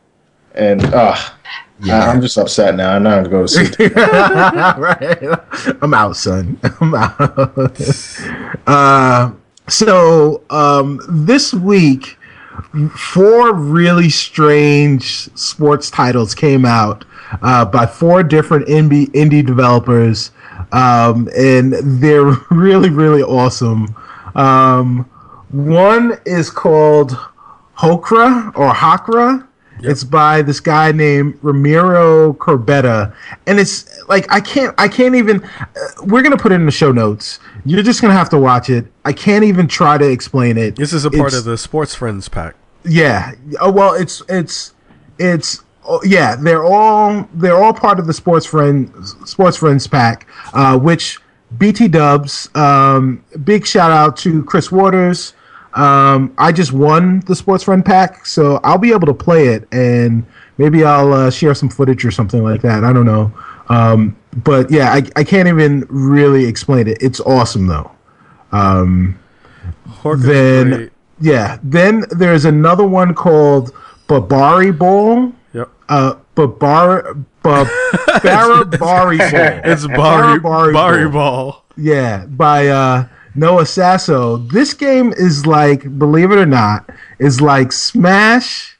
And 0.54 0.82
uh, 0.86 1.16
I, 1.84 2.12
am 2.12 2.20
just 2.20 2.36
upset 2.36 2.74
now. 2.74 2.94
I'm 2.94 3.02
not 3.02 3.16
gonna 3.16 3.28
go 3.28 3.42
to 3.42 3.48
sleep. 3.48 3.94
right. 3.96 5.82
I'm 5.82 5.94
out, 5.94 6.16
son. 6.16 6.58
I'm 6.80 6.94
out. 6.94 7.80
uh, 8.66 9.32
so 9.68 10.42
um, 10.50 11.00
this 11.08 11.52
week, 11.52 12.18
four 12.96 13.54
really 13.54 14.08
strange 14.08 15.28
sports 15.38 15.90
titles 15.90 16.34
came 16.34 16.64
out 16.64 17.04
uh, 17.42 17.64
by 17.64 17.86
four 17.86 18.22
different 18.22 18.66
indie 18.66 19.06
indie 19.08 19.44
developers. 19.44 20.32
Um, 20.72 21.28
and 21.36 21.72
they're 22.02 22.24
really 22.50 22.90
really 22.90 23.22
awesome. 23.22 23.94
Um, 24.34 25.04
one 25.50 26.18
is 26.26 26.50
called 26.50 27.12
Hokra 27.76 28.52
or 28.56 28.72
Hakra. 28.72 29.44
It's 29.80 30.02
by 30.02 30.42
this 30.42 30.58
guy 30.58 30.90
named 30.90 31.38
Ramiro 31.40 32.32
Corbetta, 32.32 33.14
and 33.46 33.60
it's 33.60 33.86
like 34.08 34.26
I 34.32 34.40
can't 34.40 34.74
I 34.76 34.88
can't 34.88 35.14
even. 35.14 35.44
Uh, 35.44 35.66
we're 36.04 36.22
gonna 36.22 36.36
put 36.36 36.50
it 36.50 36.56
in 36.56 36.66
the 36.66 36.72
show 36.72 36.90
notes. 36.90 37.38
You're 37.64 37.84
just 37.84 38.02
gonna 38.02 38.12
have 38.14 38.28
to 38.30 38.38
watch 38.38 38.70
it. 38.70 38.86
I 39.04 39.12
can't 39.12 39.44
even 39.44 39.68
try 39.68 39.96
to 39.96 40.04
explain 40.10 40.58
it. 40.58 40.74
This 40.74 40.92
is 40.92 41.04
a 41.04 41.10
part 41.10 41.28
It's- 41.28 41.38
of 41.38 41.44
the 41.44 41.56
Sports 41.56 41.94
Friends 41.94 42.28
pack. 42.28 42.56
yeah. 42.84 43.32
Oh 43.60 43.70
well, 43.70 43.94
it's 43.94 44.20
it's 44.28 44.74
it's 45.20 45.62
oh, 45.88 46.00
yeah. 46.04 46.36
They're 46.36 46.64
all 46.64 47.28
they're 47.34 47.56
all 47.62 47.72
part 47.72 47.98
of 47.98 48.06
the 48.06 48.12
sports 48.12 48.46
friend 48.46 48.92
sports 49.24 49.56
friends 49.56 49.86
pack, 49.86 50.26
uh, 50.52 50.78
which 50.78 51.18
BT 51.56 51.88
Dubs. 51.88 52.54
Um, 52.54 53.24
big 53.44 53.66
shout 53.66 53.90
out 53.90 54.16
to 54.18 54.44
Chris 54.44 54.70
Waters. 54.70 55.34
Um, 55.74 56.34
I 56.38 56.50
just 56.52 56.72
won 56.72 57.20
the 57.20 57.36
sports 57.36 57.64
friend 57.64 57.84
pack, 57.84 58.26
so 58.26 58.58
I'll 58.64 58.78
be 58.78 58.92
able 58.92 59.06
to 59.06 59.14
play 59.14 59.48
it, 59.48 59.68
and 59.72 60.24
maybe 60.56 60.84
I'll 60.84 61.12
uh, 61.12 61.30
share 61.30 61.54
some 61.54 61.68
footage 61.68 62.04
or 62.04 62.10
something 62.10 62.42
like 62.42 62.62
that. 62.62 62.84
I 62.84 62.92
don't 62.92 63.06
know. 63.06 63.32
Um, 63.68 64.16
but 64.44 64.70
yeah, 64.70 64.92
I, 64.92 65.02
I 65.16 65.24
can't 65.24 65.48
even 65.48 65.86
really 65.88 66.46
explain 66.46 66.88
it. 66.88 66.98
It's 67.00 67.20
awesome 67.20 67.66
though. 67.66 67.90
Is 70.20 70.26
Then 70.26 70.70
great. 70.70 70.92
yeah, 71.20 71.58
then 71.62 72.04
there's 72.10 72.44
another 72.44 72.86
one 72.86 73.14
called 73.14 73.74
Babari 74.08 74.76
Ball. 74.76 75.32
Uh, 75.88 76.14
Babar 76.34 77.16
Barabari 77.42 79.18
Ball. 79.18 79.60
It's 79.64 79.86
Barry 79.86 80.38
Barabari 80.38 80.72
Barry 80.72 81.08
Ball. 81.08 81.52
Ball. 81.52 81.64
Yeah, 81.76 82.26
by 82.26 82.68
uh, 82.68 83.08
Noah 83.34 83.66
Sasso. 83.66 84.36
This 84.36 84.74
game 84.74 85.12
is 85.16 85.46
like, 85.46 85.98
believe 85.98 86.30
it 86.32 86.38
or 86.38 86.46
not, 86.46 86.90
is 87.18 87.40
like 87.40 87.72
Smash 87.72 88.78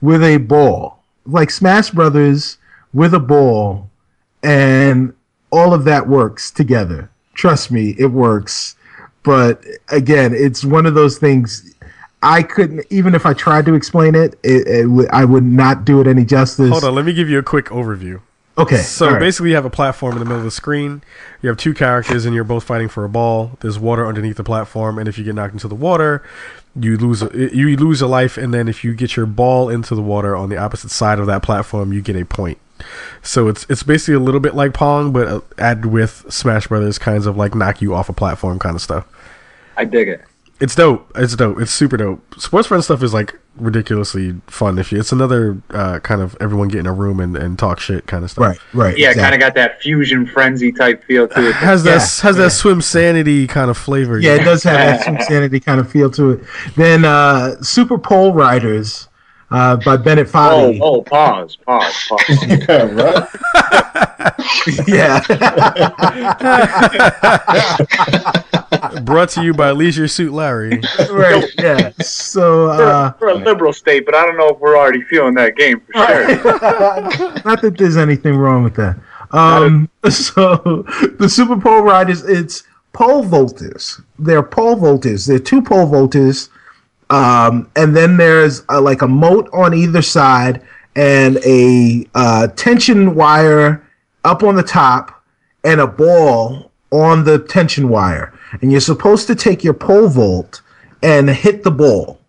with 0.00 0.22
a 0.22 0.36
ball, 0.36 1.02
like 1.24 1.50
Smash 1.50 1.90
Brothers 1.90 2.58
with 2.92 3.14
a 3.14 3.20
ball, 3.20 3.90
and 4.42 5.14
all 5.50 5.74
of 5.74 5.84
that 5.84 6.06
works 6.08 6.50
together. 6.50 7.10
Trust 7.34 7.70
me, 7.70 7.94
it 7.98 8.06
works. 8.06 8.76
But 9.22 9.64
again, 9.88 10.32
it's 10.34 10.64
one 10.64 10.86
of 10.86 10.94
those 10.94 11.18
things. 11.18 11.74
I 12.26 12.42
couldn't, 12.42 12.84
even 12.90 13.14
if 13.14 13.24
I 13.24 13.34
tried 13.34 13.66
to 13.66 13.74
explain 13.74 14.16
it, 14.16 14.34
it, 14.42 14.66
it 14.66 14.82
w- 14.82 15.08
I 15.12 15.24
would 15.24 15.44
not 15.44 15.84
do 15.84 16.00
it 16.00 16.08
any 16.08 16.24
justice. 16.24 16.70
Hold 16.70 16.82
on, 16.82 16.92
let 16.92 17.04
me 17.04 17.12
give 17.12 17.28
you 17.28 17.38
a 17.38 17.42
quick 17.42 17.66
overview. 17.66 18.20
Okay. 18.58 18.78
So 18.78 19.06
all 19.06 19.12
right. 19.12 19.20
basically, 19.20 19.50
you 19.50 19.54
have 19.54 19.64
a 19.64 19.70
platform 19.70 20.14
in 20.14 20.18
the 20.18 20.24
middle 20.24 20.38
of 20.38 20.44
the 20.44 20.50
screen. 20.50 21.02
You 21.40 21.48
have 21.50 21.56
two 21.56 21.72
characters, 21.72 22.24
and 22.24 22.34
you're 22.34 22.42
both 22.42 22.64
fighting 22.64 22.88
for 22.88 23.04
a 23.04 23.08
ball. 23.08 23.52
There's 23.60 23.78
water 23.78 24.04
underneath 24.04 24.38
the 24.38 24.44
platform, 24.44 24.98
and 24.98 25.08
if 25.08 25.18
you 25.18 25.24
get 25.24 25.36
knocked 25.36 25.52
into 25.52 25.68
the 25.68 25.76
water, 25.76 26.24
you 26.74 26.96
lose 26.96 27.22
a, 27.22 27.30
you 27.54 27.76
lose 27.76 28.02
a 28.02 28.08
life. 28.08 28.36
And 28.36 28.52
then 28.52 28.66
if 28.66 28.82
you 28.82 28.92
get 28.94 29.14
your 29.14 29.26
ball 29.26 29.68
into 29.68 29.94
the 29.94 30.02
water 30.02 30.34
on 30.34 30.48
the 30.48 30.56
opposite 30.56 30.90
side 30.90 31.20
of 31.20 31.26
that 31.26 31.44
platform, 31.44 31.92
you 31.92 32.02
get 32.02 32.16
a 32.16 32.24
point. 32.24 32.58
So 33.22 33.46
it's 33.46 33.66
it's 33.68 33.84
basically 33.84 34.14
a 34.14 34.20
little 34.20 34.40
bit 34.40 34.56
like 34.56 34.74
Pong, 34.74 35.12
but 35.12 35.28
uh, 35.28 35.40
add 35.58 35.86
with 35.86 36.24
Smash 36.28 36.66
Brothers, 36.66 36.98
kinds 36.98 37.26
of 37.26 37.36
like 37.36 37.54
knock 37.54 37.80
you 37.80 37.94
off 37.94 38.08
a 38.08 38.12
platform 38.12 38.58
kind 38.58 38.74
of 38.74 38.82
stuff. 38.82 39.06
I 39.76 39.84
dig 39.84 40.08
it. 40.08 40.22
It's 40.58 40.74
dope. 40.74 41.10
It's 41.14 41.36
dope. 41.36 41.60
It's 41.60 41.70
super 41.70 41.96
dope. 41.96 42.40
Sports 42.40 42.68
friend 42.68 42.82
stuff 42.82 43.02
is 43.02 43.12
like 43.12 43.38
ridiculously 43.56 44.40
fun. 44.46 44.78
If 44.78 44.90
you, 44.90 44.98
it's 44.98 45.12
another 45.12 45.60
uh, 45.70 45.98
kind 46.00 46.22
of 46.22 46.36
everyone 46.40 46.68
get 46.68 46.80
in 46.80 46.86
a 46.86 46.92
room 46.92 47.20
and, 47.20 47.36
and 47.36 47.58
talk 47.58 47.78
shit 47.78 48.06
kind 48.06 48.24
of 48.24 48.30
stuff. 48.30 48.42
right, 48.42 48.58
right. 48.72 48.96
Yeah, 48.98 49.10
exactly. 49.10 49.22
kind 49.22 49.34
of 49.34 49.40
got 49.40 49.54
that 49.54 49.82
fusion 49.82 50.26
frenzy 50.26 50.72
type 50.72 51.04
feel 51.04 51.28
to 51.28 51.48
it. 51.48 51.54
has 51.56 51.84
that 51.84 51.90
Yeah, 51.90 52.22
has 52.22 52.36
that 52.36 52.52
swim 52.52 52.80
sanity 52.80 53.46
kind 53.46 53.70
of 53.70 53.76
flavor. 53.76 54.18
Yeah, 54.18 54.34
it 54.34 54.44
does 54.44 54.62
have 54.62 54.74
that 54.76 55.02
swim 55.04 55.18
sanity 55.22 55.60
kind 55.60 55.80
of 55.80 55.90
feel 55.90 56.10
to 56.12 56.30
it. 56.30 56.44
Then 56.76 57.04
uh, 57.04 57.60
Super 57.62 57.98
Pole 57.98 58.32
Riders 58.32 59.08
uh, 59.50 59.76
by 59.76 59.96
Bennett 59.96 60.26
Oh, 60.28 60.30
Foddy. 60.30 60.80
oh, 60.82 61.02
pause, 61.02 61.56
pause, 61.56 61.94
pause. 62.08 62.22
Yeah, 62.68 62.82
right. 62.92 63.28
Yeah. 64.86 65.20
Brought 69.02 69.28
to 69.30 69.42
you 69.42 69.52
by 69.54 69.70
Leisure 69.70 70.08
Suit 70.08 70.32
Larry. 70.32 70.80
right. 71.10 71.44
Yeah. 71.58 71.90
So 72.00 72.68
uh, 72.70 73.12
We're 73.20 73.28
a 73.30 73.34
liberal 73.34 73.72
state, 73.72 74.04
but 74.06 74.14
I 74.14 74.24
don't 74.26 74.36
know 74.36 74.48
if 74.48 74.58
we're 74.58 74.76
already 74.76 75.02
feeling 75.02 75.34
that 75.34 75.56
game 75.56 75.80
for 75.80 75.92
sure. 75.94 76.28
not 77.44 77.62
that 77.62 77.74
there's 77.78 77.96
anything 77.96 78.36
wrong 78.36 78.64
with 78.64 78.74
that. 78.76 78.96
Um, 79.32 79.88
so 80.08 80.56
the 81.18 81.28
Super 81.28 81.56
Pole 81.60 81.82
Riders, 81.82 82.22
it's 82.24 82.64
pole 82.92 83.24
vaulters. 83.24 84.02
They're 84.18 84.42
pole 84.42 84.76
vaulters. 84.76 85.26
They're 85.26 85.38
two 85.38 85.62
pole 85.62 85.86
vaulters. 85.86 86.48
Um, 87.10 87.70
and 87.76 87.96
then 87.96 88.16
there's 88.16 88.64
uh 88.68 88.80
like 88.80 89.02
a 89.02 89.08
moat 89.08 89.48
on 89.52 89.74
either 89.74 90.02
side 90.02 90.62
and 90.96 91.38
a 91.44 92.06
uh, 92.14 92.48
tension 92.48 93.14
wire 93.14 93.86
up 94.24 94.42
on 94.42 94.56
the 94.56 94.62
top 94.62 95.22
and 95.62 95.80
a 95.80 95.86
ball 95.86 96.72
on 96.90 97.24
the 97.24 97.38
tension 97.38 97.88
wire. 97.88 98.32
And 98.60 98.72
you're 98.72 98.80
supposed 98.80 99.26
to 99.26 99.34
take 99.34 99.62
your 99.62 99.74
pole 99.74 100.08
vault 100.08 100.62
and 101.02 101.28
hit 101.28 101.62
the 101.62 101.70
ball. 101.70 102.20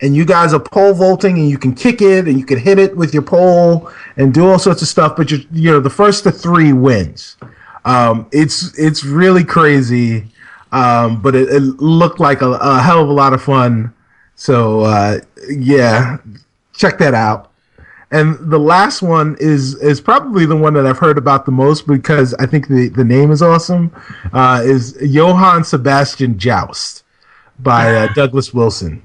And 0.00 0.16
you 0.16 0.24
guys 0.24 0.52
are 0.52 0.60
pole 0.60 0.94
vaulting 0.94 1.38
and 1.38 1.48
you 1.48 1.58
can 1.58 1.74
kick 1.74 2.02
it 2.02 2.26
and 2.26 2.38
you 2.38 2.44
can 2.44 2.58
hit 2.58 2.78
it 2.78 2.96
with 2.96 3.14
your 3.14 3.22
pole 3.22 3.90
and 4.16 4.32
do 4.32 4.46
all 4.46 4.58
sorts 4.58 4.82
of 4.82 4.88
stuff. 4.88 5.16
But 5.16 5.30
you 5.30 5.44
you 5.52 5.70
know 5.70 5.80
the 5.80 5.90
first 5.90 6.24
to 6.24 6.32
three 6.32 6.72
wins. 6.72 7.36
Um, 7.84 8.26
it's 8.32 8.76
it's 8.78 9.04
really 9.04 9.44
crazy, 9.44 10.26
um, 10.72 11.20
but 11.20 11.34
it, 11.34 11.48
it 11.48 11.60
looked 11.60 12.18
like 12.18 12.42
a, 12.42 12.52
a 12.52 12.80
hell 12.80 13.02
of 13.02 13.08
a 13.08 13.12
lot 13.12 13.32
of 13.32 13.42
fun. 13.42 13.94
So 14.36 14.80
uh, 14.80 15.18
yeah, 15.48 16.18
check 16.74 16.98
that 16.98 17.14
out. 17.14 17.50
And 18.10 18.36
the 18.50 18.58
last 18.58 19.02
one 19.02 19.36
is 19.40 19.74
is 19.76 20.00
probably 20.00 20.46
the 20.46 20.56
one 20.56 20.74
that 20.74 20.86
I've 20.86 20.98
heard 20.98 21.18
about 21.18 21.46
the 21.46 21.52
most 21.52 21.86
because 21.86 22.32
I 22.34 22.46
think 22.46 22.68
the, 22.68 22.88
the 22.88 23.04
name 23.04 23.30
is 23.32 23.42
awesome. 23.42 23.92
Uh, 24.32 24.62
is 24.64 24.96
Johann 25.00 25.64
Sebastian 25.64 26.38
Joust 26.38 27.02
by 27.58 27.94
uh, 27.94 28.12
Douglas 28.14 28.54
Wilson. 28.54 29.04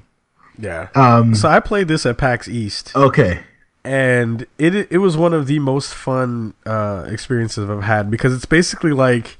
Yeah. 0.58 0.88
Um, 0.94 1.34
so 1.34 1.48
I 1.48 1.58
played 1.58 1.88
this 1.88 2.04
at 2.06 2.18
PAX 2.18 2.46
East, 2.46 2.94
Okay. 2.94 3.40
and 3.82 4.46
it 4.58 4.74
it 4.92 4.98
was 4.98 5.16
one 5.16 5.32
of 5.32 5.46
the 5.46 5.58
most 5.58 5.92
fun 5.94 6.54
uh, 6.66 7.06
experiences 7.08 7.68
I've 7.70 7.82
had 7.84 8.10
because 8.10 8.34
it's 8.34 8.44
basically 8.44 8.92
like 8.92 9.38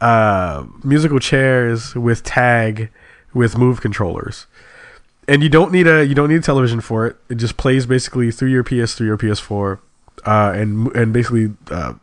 uh, 0.00 0.64
musical 0.82 1.18
chairs 1.20 1.94
with 1.94 2.24
tag 2.24 2.90
with 3.32 3.58
move 3.58 3.80
controllers. 3.80 4.46
And 5.26 5.42
you 5.42 5.48
don't 5.48 5.72
need 5.72 5.86
a 5.86 6.04
you 6.04 6.14
don't 6.14 6.28
need 6.28 6.36
a 6.36 6.42
television 6.42 6.80
for 6.80 7.06
it. 7.06 7.16
It 7.28 7.36
just 7.36 7.56
plays 7.56 7.86
basically 7.86 8.30
through 8.30 8.50
your 8.50 8.64
PS3 8.64 9.08
or 9.08 9.16
PS4, 9.16 9.78
uh, 10.26 10.52
and 10.54 10.94
and 10.94 11.12
basically 11.12 11.52
uh, 11.70 11.94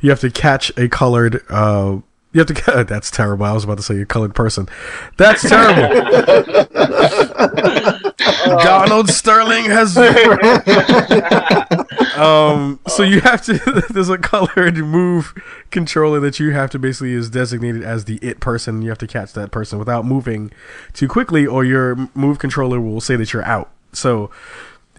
you 0.00 0.10
have 0.10 0.20
to 0.20 0.30
catch 0.30 0.70
a 0.76 0.88
colored. 0.88 1.42
Uh, 1.48 1.98
you 2.32 2.40
have 2.40 2.46
to. 2.46 2.84
That's 2.88 3.10
terrible. 3.10 3.44
I 3.44 3.52
was 3.52 3.64
about 3.64 3.78
to 3.78 3.82
say 3.82 4.00
a 4.00 4.06
colored 4.06 4.34
person. 4.34 4.68
That's 5.16 5.48
terrible. 5.48 6.66
Donald 8.44 9.08
Sterling 9.08 9.64
has. 9.64 9.96
um. 12.16 12.80
So 12.88 13.02
you 13.02 13.20
have 13.20 13.42
to. 13.42 13.84
There's 13.90 14.08
a 14.08 14.18
colored 14.18 14.76
move 14.78 15.34
controller 15.70 16.20
that 16.20 16.38
you 16.38 16.52
have 16.52 16.70
to 16.70 16.78
basically 16.78 17.12
is 17.12 17.30
designated 17.30 17.82
as 17.82 18.04
the 18.04 18.18
it 18.22 18.40
person. 18.40 18.82
You 18.82 18.90
have 18.90 18.98
to 18.98 19.06
catch 19.06 19.32
that 19.34 19.50
person 19.50 19.78
without 19.78 20.04
moving 20.04 20.52
too 20.92 21.08
quickly, 21.08 21.46
or 21.46 21.64
your 21.64 22.08
move 22.14 22.38
controller 22.38 22.80
will 22.80 23.00
say 23.00 23.16
that 23.16 23.32
you're 23.32 23.44
out. 23.44 23.70
So 23.92 24.30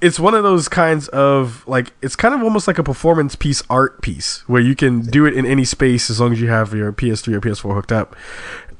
it's 0.01 0.19
one 0.19 0.33
of 0.33 0.43
those 0.43 0.67
kinds 0.67 1.07
of 1.09 1.65
like 1.67 1.93
it's 2.01 2.15
kind 2.15 2.33
of 2.33 2.41
almost 2.41 2.67
like 2.67 2.79
a 2.79 2.83
performance 2.83 3.35
piece 3.35 3.61
art 3.69 4.01
piece 4.01 4.43
where 4.47 4.61
you 4.61 4.75
can 4.75 5.01
do 5.01 5.25
it 5.25 5.35
in 5.35 5.45
any 5.45 5.63
space 5.63 6.09
as 6.09 6.19
long 6.19 6.33
as 6.33 6.41
you 6.41 6.49
have 6.49 6.73
your 6.73 6.91
PS3 6.91 7.35
or 7.35 7.41
PS4 7.41 7.75
hooked 7.75 7.91
up. 7.91 8.15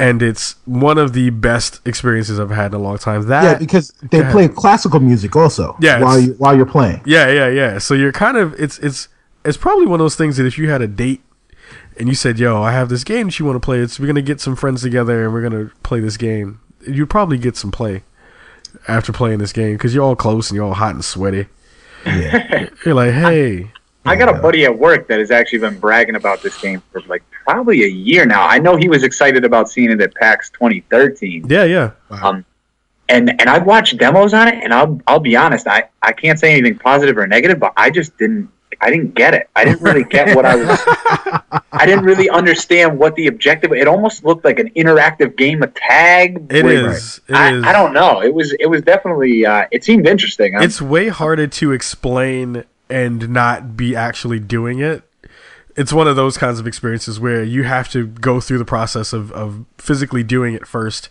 And 0.02 0.22
it's 0.24 0.56
one 0.66 0.98
of 0.98 1.14
the 1.14 1.30
best 1.30 1.80
experiences 1.86 2.40
I've 2.40 2.50
had 2.50 2.74
in 2.74 2.80
a 2.80 2.84
long 2.84 2.98
time. 2.98 3.28
That 3.28 3.44
Yeah, 3.44 3.58
because 3.58 3.94
they 4.12 4.24
play 4.32 4.48
classical 4.48 5.00
music 5.00 5.36
also. 5.36 5.78
Yeah, 5.80 6.02
while 6.02 6.16
it's- 6.16 6.28
you 6.28 6.34
while 6.40 6.56
you're 6.56 6.66
playing. 6.66 7.02
Yeah, 7.06 7.30
yeah, 7.30 7.48
yeah. 7.50 7.78
So 7.78 7.94
you're 7.94 8.12
kind 8.12 8.36
of 8.38 8.54
it's 8.60 8.80
it's 8.80 9.08
it's 9.46 9.58
probably 9.58 9.86
one 9.86 10.00
of 10.00 10.04
those 10.04 10.16
things 10.16 10.38
that 10.38 10.46
if 10.46 10.58
you 10.58 10.70
had 10.70 10.82
a 10.82 10.88
date 10.88 11.22
and 11.98 12.08
you 12.10 12.16
said, 12.16 12.40
"Yo, 12.40 12.62
I 12.62 12.72
have 12.72 12.90
this 12.90 13.04
game 13.04 13.28
that 13.28 13.40
you 13.40 13.46
want 13.46 13.56
to 13.58 13.60
play. 13.66 13.80
It's 13.80 14.00
we're 14.00 14.08
gonna 14.08 14.22
get 14.22 14.42
some 14.42 14.56
friends 14.56 14.82
together 14.82 15.24
and 15.26 15.34
we're 15.34 15.42
gonna 15.48 15.72
play 15.84 16.00
this 16.00 16.18
game." 16.18 16.60
You'd 16.88 17.10
probably 17.10 17.38
get 17.38 17.56
some 17.56 17.70
play 17.72 18.04
after 18.88 19.12
playing 19.12 19.38
this 19.40 19.54
game 19.54 19.74
because 19.74 19.94
you're 19.94 20.04
all 20.04 20.16
close 20.16 20.50
and 20.50 20.56
you're 20.56 20.66
all 20.66 20.74
hot 20.74 20.96
and 20.96 21.06
sweaty. 21.06 21.48
Yeah. 22.06 22.68
You're 22.86 22.96
like, 22.96 23.12
"Hey, 23.14 23.72
I 24.06 24.16
got 24.16 24.30
a 24.36 24.42
buddy 24.42 24.66
at 24.66 24.80
work 24.80 25.08
that 25.10 25.20
has 25.20 25.30
actually 25.30 25.60
been 25.60 25.78
bragging 25.78 26.16
about 26.16 26.42
this 26.42 26.60
game 26.60 26.82
for 26.92 27.02
like 27.02 27.22
probably 27.52 27.84
a 27.84 27.88
year 27.88 28.26
now. 28.26 28.48
I 28.48 28.60
know 28.60 28.76
he 28.78 28.88
was 28.90 29.04
excited 29.04 29.44
about 29.46 29.70
seeing 29.70 29.92
it 29.92 30.02
at 30.02 30.14
PAX 30.16 30.50
2013. 30.52 31.46
yeah, 31.50 31.64
yeah, 31.66 31.92
Um, 32.10 32.46
and 33.10 33.30
and 33.42 33.50
I've 33.50 33.66
watched 33.66 33.98
demos 33.98 34.34
on 34.34 34.48
it, 34.48 34.64
and 34.64 34.74
I'll 34.74 35.00
I'll 35.08 35.20
be 35.20 35.36
honest, 35.36 35.68
I 35.68 35.90
I 36.02 36.14
can't 36.14 36.40
say 36.40 36.52
anything 36.54 36.78
positive 36.80 37.18
or 37.18 37.28
negative, 37.28 37.60
but 37.60 37.74
I 37.76 37.90
just 37.90 38.18
didn't 38.18 38.50
I 38.80 38.90
didn't 38.90 39.14
get 39.16 39.34
it. 39.34 39.50
I 39.56 39.66
didn't 39.66 39.82
really 39.82 40.06
get 40.06 40.36
what 40.36 40.46
I 40.46 40.56
was. 40.56 40.80
I 41.74 41.86
didn't 41.86 42.06
really 42.06 42.30
understand 42.30 42.98
what 42.98 43.16
the 43.16 43.28
objective. 43.28 43.74
It 43.74 43.88
almost 43.88 44.24
looked 44.24 44.44
like 44.46 44.60
an 44.60 44.70
interactive 44.76 45.36
game 45.36 45.62
of 45.62 45.74
tag. 45.76 46.48
It 46.50 46.64
with- 46.64 46.86
is. 46.96 47.22
It 47.28 47.36
I, 47.36 47.54
is. 47.54 47.64
I 47.66 47.74
don't 47.74 47.94
know. 47.94 48.22
It 48.24 48.34
was. 48.34 48.54
It 48.60 48.68
was 48.68 48.82
definitely. 48.82 49.46
Uh, 49.46 49.66
it 49.72 49.84
seemed 49.84 50.08
interesting. 50.08 50.56
I'm- 50.56 50.64
It's 50.64 50.82
way 50.82 51.10
harder 51.10 51.48
to 51.48 51.72
explain 51.74 52.64
and 52.90 53.30
not 53.30 53.76
be 53.78 53.96
actually 53.96 54.40
doing 54.40 54.80
it. 54.80 55.04
It's 55.76 55.94
one 55.94 56.08
of 56.08 56.16
those 56.16 56.38
kinds 56.38 56.60
of 56.60 56.68
experiences 56.68 57.20
where 57.20 57.44
you 57.44 57.64
have 57.64 57.90
to 57.92 58.06
go 58.08 58.40
through 58.42 58.58
the 58.58 58.66
process 58.66 59.14
of, 59.14 59.32
of 59.32 59.66
physically 59.78 60.24
doing 60.24 60.54
it 60.54 60.68
first 60.68 61.10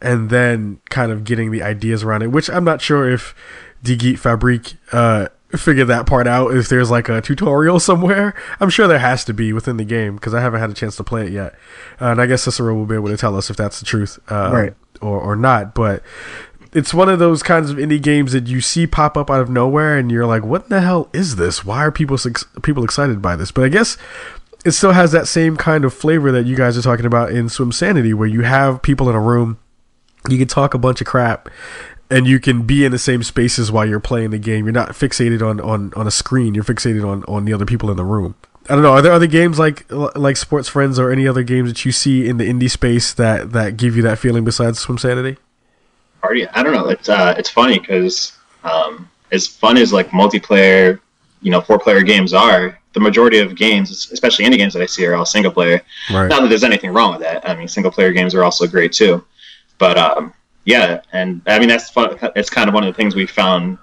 and 0.00 0.28
then 0.30 0.80
kind 0.90 1.10
of 1.12 1.24
getting 1.24 1.50
the 1.50 1.62
ideas 1.62 2.02
around 2.02 2.22
it, 2.22 2.28
which 2.28 2.50
I'm 2.50 2.64
not 2.64 2.80
sure 2.82 3.08
if 3.10 3.34
Die 3.82 3.94
Gute 3.94 4.18
Fabrik 4.18 4.74
uh, 4.92 5.28
figured 5.56 5.88
that 5.88 6.06
part 6.06 6.26
out, 6.26 6.54
if 6.54 6.68
there's 6.68 6.90
like 6.90 7.08
a 7.08 7.20
tutorial 7.20 7.78
somewhere. 7.90 8.34
I'm 8.60 8.70
sure 8.70 8.86
there 8.86 8.98
has 8.98 9.24
to 9.26 9.32
be 9.34 9.52
within 9.52 9.76
the 9.76 9.84
game 9.84 10.16
because 10.16 10.34
I 10.34 10.40
haven't 10.40 10.60
had 10.60 10.70
a 10.70 10.74
chance 10.74 10.96
to 10.96 11.04
play 11.04 11.26
it 11.26 11.32
yet. 11.32 11.54
Uh, 12.00 12.06
and 12.06 12.20
I 12.20 12.26
guess 12.26 12.42
Cicero 12.42 12.74
will 12.74 12.86
be 12.86 12.94
able 12.94 13.08
to 13.08 13.16
tell 13.16 13.36
us 13.36 13.48
if 13.50 13.56
that's 13.56 13.78
the 13.80 13.86
truth 13.86 14.18
uh, 14.30 14.50
Right. 14.52 14.74
or, 15.00 15.20
or 15.20 15.36
not. 15.36 15.74
But 15.74 16.02
it's 16.72 16.94
one 16.94 17.08
of 17.08 17.18
those 17.18 17.42
kinds 17.42 17.70
of 17.70 17.76
indie 17.76 18.00
games 18.00 18.32
that 18.32 18.46
you 18.46 18.60
see 18.60 18.86
pop 18.86 19.16
up 19.16 19.30
out 19.30 19.40
of 19.40 19.50
nowhere, 19.50 19.96
and 19.96 20.10
you're 20.10 20.26
like, 20.26 20.44
"What 20.44 20.68
the 20.68 20.80
hell 20.80 21.08
is 21.12 21.36
this? 21.36 21.64
Why 21.64 21.84
are 21.84 21.92
people 21.92 22.16
people 22.62 22.84
excited 22.84 23.20
by 23.20 23.36
this?" 23.36 23.50
But 23.50 23.64
I 23.64 23.68
guess 23.68 23.96
it 24.64 24.72
still 24.72 24.92
has 24.92 25.12
that 25.12 25.28
same 25.28 25.56
kind 25.56 25.84
of 25.84 25.92
flavor 25.92 26.32
that 26.32 26.46
you 26.46 26.56
guys 26.56 26.78
are 26.78 26.82
talking 26.82 27.06
about 27.06 27.32
in 27.32 27.48
Swim 27.48 27.72
Sanity, 27.72 28.14
where 28.14 28.28
you 28.28 28.42
have 28.42 28.80
people 28.82 29.10
in 29.10 29.16
a 29.16 29.20
room, 29.20 29.58
you 30.28 30.38
can 30.38 30.48
talk 30.48 30.72
a 30.72 30.78
bunch 30.78 31.00
of 31.00 31.06
crap, 31.06 31.48
and 32.10 32.26
you 32.26 32.40
can 32.40 32.62
be 32.62 32.84
in 32.84 32.92
the 32.92 32.98
same 32.98 33.22
spaces 33.22 33.70
while 33.70 33.84
you're 33.84 34.00
playing 34.00 34.30
the 34.30 34.38
game. 34.38 34.64
You're 34.64 34.72
not 34.72 34.90
fixated 34.90 35.46
on 35.46 35.60
on, 35.60 35.92
on 35.94 36.06
a 36.06 36.10
screen. 36.10 36.54
You're 36.54 36.64
fixated 36.64 37.06
on 37.06 37.22
on 37.24 37.44
the 37.44 37.52
other 37.52 37.66
people 37.66 37.90
in 37.90 37.96
the 37.96 38.04
room. 38.04 38.34
I 38.70 38.74
don't 38.74 38.82
know. 38.82 38.92
Are 38.92 39.02
there 39.02 39.12
other 39.12 39.26
games 39.26 39.58
like 39.58 39.84
like 39.90 40.36
Sports 40.36 40.68
Friends 40.68 40.98
or 40.98 41.10
any 41.10 41.28
other 41.28 41.42
games 41.42 41.68
that 41.68 41.84
you 41.84 41.92
see 41.92 42.28
in 42.28 42.38
the 42.38 42.48
indie 42.48 42.70
space 42.70 43.12
that 43.12 43.52
that 43.52 43.76
give 43.76 43.94
you 43.96 44.02
that 44.02 44.18
feeling 44.18 44.44
besides 44.44 44.78
Swim 44.78 44.96
Sanity? 44.96 45.36
Party. 46.22 46.48
I 46.48 46.62
don't 46.62 46.72
know. 46.72 46.88
It's 46.88 47.08
uh, 47.08 47.34
it's 47.36 47.50
funny 47.50 47.78
because 47.78 48.32
um, 48.64 49.10
as 49.32 49.46
fun 49.46 49.76
as 49.76 49.92
like 49.92 50.08
multiplayer, 50.10 51.00
you 51.42 51.50
know, 51.50 51.60
four 51.60 51.78
player 51.78 52.02
games 52.02 52.32
are, 52.32 52.78
the 52.92 53.00
majority 53.00 53.38
of 53.38 53.56
games, 53.56 53.90
especially 54.12 54.44
indie 54.44 54.56
games 54.56 54.72
that 54.74 54.82
I 54.82 54.86
see, 54.86 55.04
are 55.06 55.14
all 55.14 55.26
single 55.26 55.52
player. 55.52 55.82
Right. 56.10 56.28
Not 56.28 56.42
that 56.42 56.48
there's 56.48 56.64
anything 56.64 56.92
wrong 56.92 57.12
with 57.12 57.22
that. 57.22 57.46
I 57.48 57.54
mean, 57.54 57.68
single 57.68 57.90
player 57.90 58.12
games 58.12 58.34
are 58.34 58.44
also 58.44 58.66
great 58.66 58.92
too. 58.92 59.24
But 59.78 59.98
um, 59.98 60.32
yeah, 60.64 61.02
and 61.12 61.42
I 61.46 61.58
mean 61.58 61.68
that's 61.68 61.90
fun. 61.90 62.16
It's 62.36 62.50
kind 62.50 62.68
of 62.68 62.74
one 62.74 62.84
of 62.84 62.92
the 62.92 62.96
things 62.96 63.14
we 63.14 63.26
found 63.26 63.78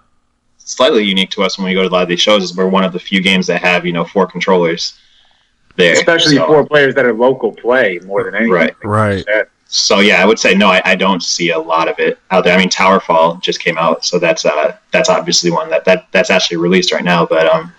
slightly 0.58 1.04
unique 1.04 1.32
to 1.32 1.44
us 1.44 1.58
when 1.58 1.68
we 1.68 1.74
go 1.74 1.82
to 1.82 1.90
a 1.90 1.92
lot 1.92 2.04
of 2.04 2.10
these 2.10 2.22
shows 2.22 2.44
is 2.44 2.56
we're 2.56 2.70
one 2.70 2.84
of 2.84 2.94
the 2.94 3.00
few 3.00 3.22
games 3.22 3.48
that 3.48 3.62
have 3.62 3.86
you 3.86 3.92
know 3.92 4.06
four 4.06 4.28
controllers 4.28 4.98
there, 5.76 5.94
especially 5.94 6.36
So- 6.36 6.48
for 6.48 6.66
players 6.66 6.96
that 6.96 7.06
are 7.06 7.14
local 7.14 7.52
play 7.52 8.00
more 8.06 8.24
than 8.24 8.36
anything. 8.36 8.54
Right. 8.54 8.76
Right. 8.84 9.26
So 9.72 10.00
yeah, 10.00 10.22
I 10.22 10.26
would 10.26 10.40
say 10.40 10.56
no. 10.56 10.68
I, 10.68 10.82
I 10.84 10.96
don't 10.96 11.22
see 11.22 11.52
a 11.52 11.60
lot 11.60 11.88
of 11.88 12.00
it 12.00 12.18
out 12.32 12.44
there. 12.44 12.56
I 12.56 12.58
mean, 12.58 12.70
Towerfall 12.70 13.40
just 13.42 13.60
came 13.62 13.78
out, 13.78 14.04
so 14.04 14.18
that's 14.18 14.44
uh 14.44 14.76
that's 14.92 15.10
obviously 15.10 15.52
one 15.52 15.70
that, 15.70 15.86
that 15.86 16.08
that's 16.12 16.32
actually 16.32 16.58
released 16.58 16.92
right 16.92 17.04
now. 17.04 17.26
But 17.26 17.46
um, 17.48 17.72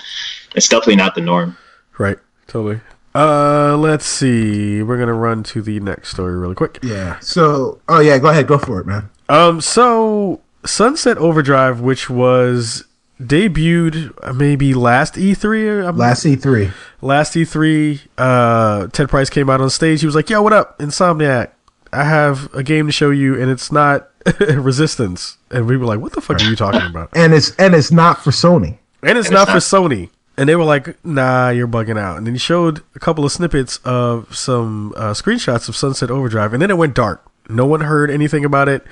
it's 0.54 0.68
definitely 0.68 0.96
not 0.96 1.14
the 1.16 1.20
norm. 1.20 1.56
Right. 1.98 2.18
Totally. 2.46 2.80
Uh, 3.12 3.76
let's 3.76 4.06
see. 4.06 4.82
We're 4.84 4.98
gonna 4.98 5.14
run 5.14 5.42
to 5.44 5.62
the 5.62 5.80
next 5.80 6.10
story 6.10 6.38
really 6.38 6.54
quick. 6.54 6.78
Yeah. 6.82 7.18
So, 7.18 7.80
oh 7.88 7.98
yeah, 8.00 8.18
go 8.18 8.28
ahead, 8.28 8.46
go 8.46 8.56
for 8.56 8.78
it, 8.80 8.86
man. 8.86 9.10
Um, 9.28 9.60
so 9.60 10.40
Sunset 10.64 11.18
Overdrive, 11.18 11.80
which 11.80 12.08
was 12.08 12.84
debuted 13.20 14.12
uh, 14.22 14.32
maybe 14.32 14.74
last 14.74 15.14
E3 15.14 15.66
or 15.66 15.88
um, 15.88 15.96
Last 15.96 16.24
E3. 16.24 16.72
last 17.02 17.34
E3, 17.34 18.00
uh, 18.16 18.86
Ted 18.88 19.08
Price 19.08 19.28
came 19.28 19.50
out 19.50 19.60
on 19.60 19.70
stage. 19.70 20.00
He 20.00 20.06
was 20.06 20.14
like, 20.14 20.30
"Yo, 20.30 20.40
what 20.42 20.52
up, 20.52 20.78
Insomniac? 20.78 21.50
I 21.92 22.04
have 22.04 22.52
a 22.54 22.62
game 22.62 22.86
to 22.86 22.92
show 22.92 23.10
you, 23.10 23.40
and 23.40 23.50
it's 23.50 23.70
not 23.72 24.08
Resistance." 24.40 25.38
And 25.50 25.66
we 25.66 25.76
were 25.76 25.86
like, 25.86 26.00
"What 26.00 26.12
the 26.12 26.20
fuck 26.20 26.40
are 26.40 26.44
you 26.44 26.56
talking 26.56 26.82
about?" 26.88 27.10
And 27.14 27.32
it's 27.34 27.54
and 27.56 27.74
it's 27.74 27.90
not 27.90 28.22
for 28.22 28.30
Sony. 28.30 28.78
And 29.02 29.16
it's 29.18 29.28
And 29.28 29.34
not 29.34 29.48
it's 29.48 29.68
for 29.68 29.76
Sony. 29.76 30.10
And 30.36 30.48
they 30.48 30.56
were 30.56 30.64
like, 30.64 31.02
"Nah, 31.04 31.50
you're 31.50 31.68
bugging 31.68 31.98
out." 31.98 32.16
And 32.18 32.26
then 32.26 32.34
he 32.34 32.38
showed 32.38 32.82
a 32.94 32.98
couple 32.98 33.24
of 33.24 33.32
snippets 33.32 33.78
of 33.84 34.34
some 34.34 34.92
uh, 34.96 35.12
screenshots 35.12 35.68
of 35.68 35.76
Sunset 35.76 36.10
Overdrive, 36.10 36.52
and 36.52 36.62
then 36.62 36.70
it 36.70 36.76
went 36.78 36.94
dark. 36.94 37.24
No 37.48 37.66
one 37.66 37.80
heard 37.80 38.10
anything 38.10 38.44
about 38.44 38.68
it. 38.68 38.84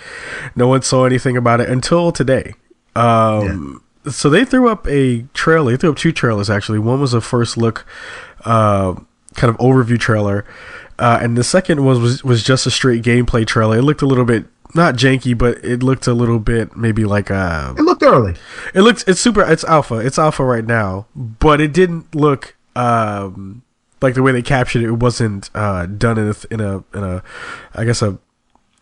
No 0.57 0.67
one 0.67 0.83
saw 0.83 1.05
anything 1.05 1.37
about 1.37 1.61
it 1.61 1.69
until 1.71 2.11
today. 2.13 2.55
Um, 2.97 3.83
So 4.11 4.29
they 4.31 4.45
threw 4.45 4.69
up 4.69 4.87
a 4.89 5.23
trailer. 5.35 5.71
They 5.73 5.77
threw 5.77 5.91
up 5.91 5.97
two 5.97 6.13
trailers 6.13 6.49
actually. 6.51 6.79
One 6.79 7.01
was 7.01 7.15
a 7.15 7.21
first 7.21 7.57
look, 7.57 7.85
uh, 8.45 8.95
kind 9.35 9.51
of 9.51 9.57
overview 9.59 9.99
trailer, 10.01 10.45
uh, 10.99 11.19
and 11.23 11.37
the 11.37 11.45
second 11.45 11.85
was, 11.85 11.99
was 11.99 12.25
was 12.25 12.43
just 12.43 12.67
a 12.67 12.71
straight 12.71 13.03
gameplay 13.03 13.47
trailer. 13.47 13.79
It 13.79 13.83
looked 13.83 14.03
a 14.03 14.07
little 14.07 14.25
bit 14.25 14.47
not 14.75 14.97
janky, 14.97 15.37
but 15.37 15.65
it 15.65 15.83
looked 15.83 16.07
a 16.07 16.13
little 16.13 16.39
bit 16.39 16.77
maybe 16.77 17.05
like 17.05 17.31
uh, 17.31 17.75
It 17.79 17.83
looked 17.83 18.03
early. 18.03 18.35
it 18.75 18.83
looks 18.83 19.03
it's 19.07 19.21
super 19.21 19.43
it's 19.43 19.65
alpha. 19.65 19.97
It's 19.97 20.19
alpha 20.19 20.45
right 20.45 20.65
now, 20.65 21.07
but 21.15 21.61
it 21.61 21.73
didn't 21.73 22.15
look 22.15 22.57
um 22.77 23.63
like 24.03 24.15
the 24.15 24.23
way 24.23 24.31
they 24.33 24.43
captured 24.43 24.83
it, 24.83 24.87
it 24.89 24.93
wasn't 24.93 25.51
uh 25.55 25.87
done 25.87 26.19
in 26.19 26.29
a 26.29 26.35
in 26.53 26.61
a 26.61 26.85
in 26.97 27.03
a 27.05 27.23
I 27.75 27.85
guess 27.85 28.03
a 28.03 28.19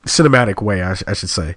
cinematic 0.07 0.63
way, 0.63 0.83
I, 0.83 0.95
sh- 0.95 1.03
I 1.07 1.13
should 1.15 1.31
say. 1.31 1.57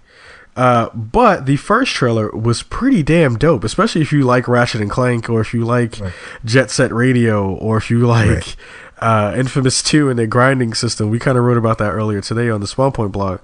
Uh, 0.56 0.90
but 0.94 1.45
the 1.45 1.56
first 1.56 1.94
trailer 1.94 2.30
was 2.31 2.64
pretty 2.64 3.02
damn 3.03 3.38
dope, 3.38 3.64
especially 3.64 4.02
if 4.02 4.11
you 4.11 4.23
like 4.23 4.48
Ratchet 4.48 4.81
and 4.81 4.90
Clank, 4.90 5.30
or 5.30 5.40
if 5.40 5.53
you 5.53 5.64
like 5.64 5.98
Jet 6.44 6.69
Set 6.69 6.91
Radio, 6.91 7.49
or 7.53 7.77
if 7.77 7.90
you 7.90 7.99
like 8.06 8.30
Right. 8.30 8.56
Uh, 9.01 9.34
Infamous 9.38 9.81
Two 9.84 10.09
and 10.09 10.17
their 10.19 10.27
grinding 10.27 10.73
system. 10.73 11.09
We 11.09 11.19
kind 11.19 11.38
of 11.38 11.43
wrote 11.43 11.57
about 11.57 11.77
that 11.80 11.91
earlier 11.91 12.21
today 12.21 12.49
on 12.49 12.61
the 12.61 12.67
Spawn 12.67 12.91
Point 12.91 13.11
blog. 13.11 13.39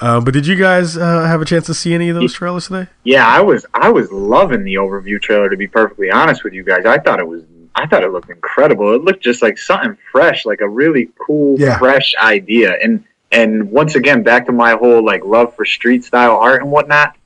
Um, 0.00 0.24
but 0.24 0.34
did 0.34 0.46
you 0.46 0.56
guys 0.56 0.96
uh, 0.96 1.24
have 1.26 1.40
a 1.40 1.44
chance 1.44 1.66
to 1.66 1.74
see 1.74 1.94
any 1.94 2.08
of 2.08 2.16
those 2.16 2.32
trailers 2.34 2.66
today? 2.68 2.88
Yeah, 3.04 3.26
I 3.26 3.40
was 3.40 3.64
I 3.74 3.90
was 3.90 4.10
loving 4.10 4.64
the 4.64 4.74
overview 4.74 5.20
trailer 5.20 5.48
to 5.48 5.56
be 5.56 5.66
perfectly 5.66 6.10
honest 6.10 6.42
with 6.44 6.52
you 6.52 6.64
guys. 6.64 6.84
I 6.84 6.98
thought 6.98 7.20
it 7.20 7.26
was 7.26 7.42
I 7.76 7.86
thought 7.86 8.04
it 8.04 8.12
looked 8.12 8.30
incredible. 8.30 8.94
It 8.94 9.02
looked 9.02 9.22
just 9.22 9.42
like 9.42 9.58
something 9.58 9.96
fresh, 10.12 10.46
like 10.46 10.60
a 10.60 10.68
really 10.68 11.10
cool, 11.18 11.58
Yeah. 11.58 11.78
fresh 11.78 12.14
idea. 12.20 12.76
And 12.82 13.04
and 13.32 13.70
once 13.70 13.94
again, 13.96 14.22
back 14.22 14.46
to 14.46 14.52
my 14.52 14.72
whole 14.72 15.04
like 15.04 15.24
love 15.24 15.54
for 15.56 15.64
street 15.64 16.04
style 16.04 16.36
art 16.36 16.62
and 16.62 16.70
whatnot. 16.70 17.16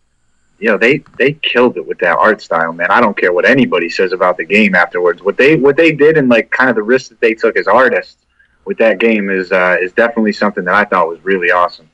You 0.59 0.71
know, 0.71 0.79
they 0.79 1.05
they 1.19 1.35
killed 1.35 1.77
it 1.77 1.87
with 1.87 1.99
that 1.99 2.19
art 2.19 2.43
style, 2.43 2.73
man. 2.73 2.91
I 2.91 3.01
don't 3.01 3.17
care 3.17 3.33
what 3.33 3.45
anybody 3.45 3.89
says 3.89 4.13
about 4.13 4.37
the 4.37 4.45
game 4.45 4.75
afterwards. 4.75 5.23
What 5.23 5.37
they 5.37 5.57
what 5.57 5.77
they 5.77 5.93
did 5.93 6.17
and 6.17 6.29
like 6.29 6.51
kind 6.51 6.69
of 6.69 6.77
the 6.77 6.83
risk 6.83 7.11
that 7.11 7.21
they 7.21 7.35
took 7.35 7.57
as 7.57 7.69
artists 7.69 8.17
with 8.65 8.79
that 8.79 8.99
game 8.99 9.31
is 9.31 9.53
uh, 9.53 9.77
is 9.81 9.93
definitely 9.93 10.33
something 10.33 10.65
that 10.65 10.75
I 10.75 10.85
thought 10.85 11.09
was 11.09 11.25
really 11.25 11.51
awesome. 11.51 11.89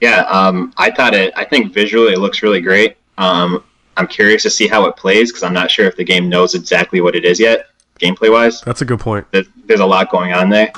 Yeah, 0.00 0.20
um, 0.22 0.72
I 0.76 0.90
thought 0.90 1.14
it. 1.14 1.32
I 1.36 1.44
think 1.44 1.72
visually 1.72 2.12
it 2.12 2.18
looks 2.18 2.42
really 2.42 2.60
great. 2.60 2.96
Um, 3.18 3.64
I'm 3.96 4.06
curious 4.06 4.42
to 4.44 4.50
see 4.50 4.66
how 4.66 4.86
it 4.86 4.96
plays 4.96 5.30
because 5.30 5.42
I'm 5.42 5.52
not 5.52 5.70
sure 5.70 5.86
if 5.86 5.96
the 5.96 6.04
game 6.04 6.28
knows 6.28 6.54
exactly 6.54 7.00
what 7.00 7.14
it 7.14 7.24
is 7.24 7.38
yet, 7.38 7.66
gameplay 7.98 8.32
wise. 8.32 8.62
That's 8.62 8.80
a 8.80 8.86
good 8.86 9.00
point. 9.00 9.26
There's, 9.30 9.48
there's 9.66 9.80
a 9.80 9.86
lot 9.86 10.10
going 10.10 10.32
on 10.32 10.48
there. 10.48 10.72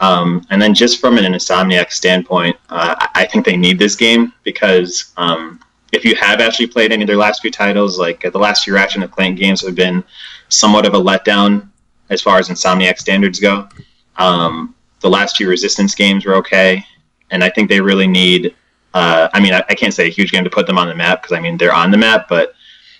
Um, 0.00 0.46
and 0.50 0.60
then 0.60 0.74
just 0.74 1.00
from 1.00 1.16
an 1.16 1.24
Insomniac 1.24 1.90
standpoint, 1.90 2.56
uh, 2.68 2.94
I, 2.98 3.22
I 3.22 3.26
think 3.26 3.46
they 3.46 3.56
need 3.56 3.78
this 3.78 3.96
game 3.96 4.34
because 4.42 5.12
um, 5.16 5.58
if 5.96 6.04
you 6.04 6.14
have 6.16 6.40
actually 6.40 6.66
played 6.66 6.92
any 6.92 7.02
of 7.02 7.06
their 7.06 7.16
last 7.16 7.40
few 7.40 7.50
titles, 7.50 7.98
like 7.98 8.24
uh, 8.24 8.30
the 8.30 8.38
last 8.38 8.64
few 8.64 8.74
Ratchet 8.74 9.02
and 9.02 9.10
Clank 9.10 9.38
games 9.38 9.62
have 9.62 9.74
been 9.74 10.04
somewhat 10.50 10.86
of 10.86 10.94
a 10.94 11.00
letdown 11.00 11.68
as 12.10 12.20
far 12.20 12.38
as 12.38 12.48
Insomniac 12.48 12.98
standards 12.98 13.40
go. 13.40 13.66
Um, 14.16 14.74
the 15.00 15.08
last 15.08 15.36
few 15.36 15.48
Resistance 15.48 15.94
games 15.94 16.26
were 16.26 16.34
okay, 16.36 16.84
and 17.30 17.42
I 17.42 17.48
think 17.48 17.68
they 17.68 17.80
really 17.80 18.06
need. 18.06 18.54
Uh, 18.92 19.28
I 19.32 19.40
mean, 19.40 19.54
I, 19.54 19.64
I 19.68 19.74
can't 19.74 19.92
say 19.92 20.06
a 20.06 20.10
huge 20.10 20.32
game 20.32 20.44
to 20.44 20.50
put 20.50 20.66
them 20.66 20.78
on 20.78 20.88
the 20.88 20.94
map 20.94 21.22
because 21.22 21.36
I 21.36 21.40
mean 21.40 21.56
they're 21.56 21.74
on 21.74 21.90
the 21.90 21.98
map, 21.98 22.28
but 22.28 22.54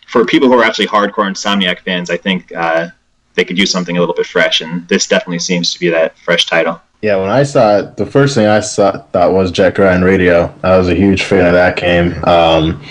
for 0.07 0.25
people 0.25 0.49
who 0.49 0.59
are 0.59 0.65
actually 0.65 0.87
hardcore 0.87 1.31
Insomniac 1.31 1.81
fans, 1.81 2.09
I 2.11 2.17
think 2.17 2.55
uh, 2.55 2.89
they 3.35 3.45
could 3.45 3.59
use 3.59 3.71
something 3.71 3.97
a 3.97 4.01
little 4.01 4.15
bit 4.15 4.27
fresh, 4.27 4.63
and 4.63 4.89
this 4.89 5.07
definitely 5.07 5.41
seems 5.41 5.73
to 5.75 5.79
be 5.79 5.91
that 5.91 6.19
fresh 6.19 6.47
title. 6.47 6.81
Yeah, 7.03 7.17
when 7.17 7.31
I 7.31 7.43
saw 7.43 7.79
it, 7.79 7.97
the 7.97 8.07
first 8.07 8.35
thing 8.35 8.47
I 8.47 8.61
saw 8.61 8.99
thought 9.13 9.33
was 9.33 9.51
Jet 9.51 9.77
Set 9.77 10.03
Radio. 10.03 10.53
I 10.63 10.79
was 10.79 10.89
a 10.89 10.95
huge 10.95 11.25
fan 11.25 11.47
of 11.47 11.53
that 11.53 11.77
game. 11.77 12.15
Um, 12.25 12.83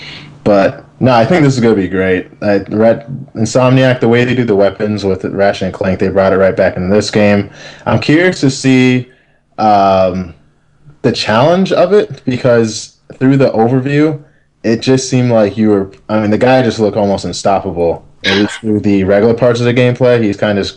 but 0.44 0.86
no, 1.00 1.12
I 1.12 1.24
think 1.26 1.42
this 1.44 1.54
is 1.54 1.60
going 1.60 1.74
to 1.74 1.80
be 1.80 1.88
great. 1.88 2.28
I 2.40 2.58
read 2.58 3.06
Insomniac, 3.34 4.00
the 4.00 4.08
way 4.08 4.24
they 4.24 4.34
do 4.34 4.44
the 4.44 4.56
weapons 4.56 5.04
with 5.04 5.24
Ratchet 5.24 5.62
and 5.62 5.74
Clank, 5.74 5.98
they 5.98 6.08
brought 6.08 6.32
it 6.32 6.36
right 6.36 6.56
back 6.56 6.76
into 6.76 6.94
this 6.94 7.10
game. 7.10 7.50
I'm 7.84 8.00
curious 8.00 8.40
to 8.40 8.50
see 8.50 9.12
um, 9.58 10.34
the 11.02 11.12
challenge 11.12 11.72
of 11.72 11.92
it 11.92 12.22
because 12.24 12.98
through 13.14 13.36
the 13.36 13.50
overview, 13.50 14.22
it 14.62 14.80
just 14.80 15.10
seemed 15.10 15.30
like 15.30 15.56
you 15.56 15.68
were. 15.68 15.92
I 16.08 16.20
mean, 16.20 16.30
the 16.30 16.38
guy 16.38 16.62
just 16.62 16.78
looked 16.78 16.96
almost 16.96 17.24
unstoppable. 17.24 18.06
At 18.24 18.38
least 18.38 18.60
through 18.60 18.80
the 18.80 19.04
regular 19.04 19.34
parts 19.34 19.60
of 19.60 19.66
the 19.66 19.74
gameplay, 19.74 20.22
he's 20.22 20.36
kind 20.36 20.58
of 20.58 20.70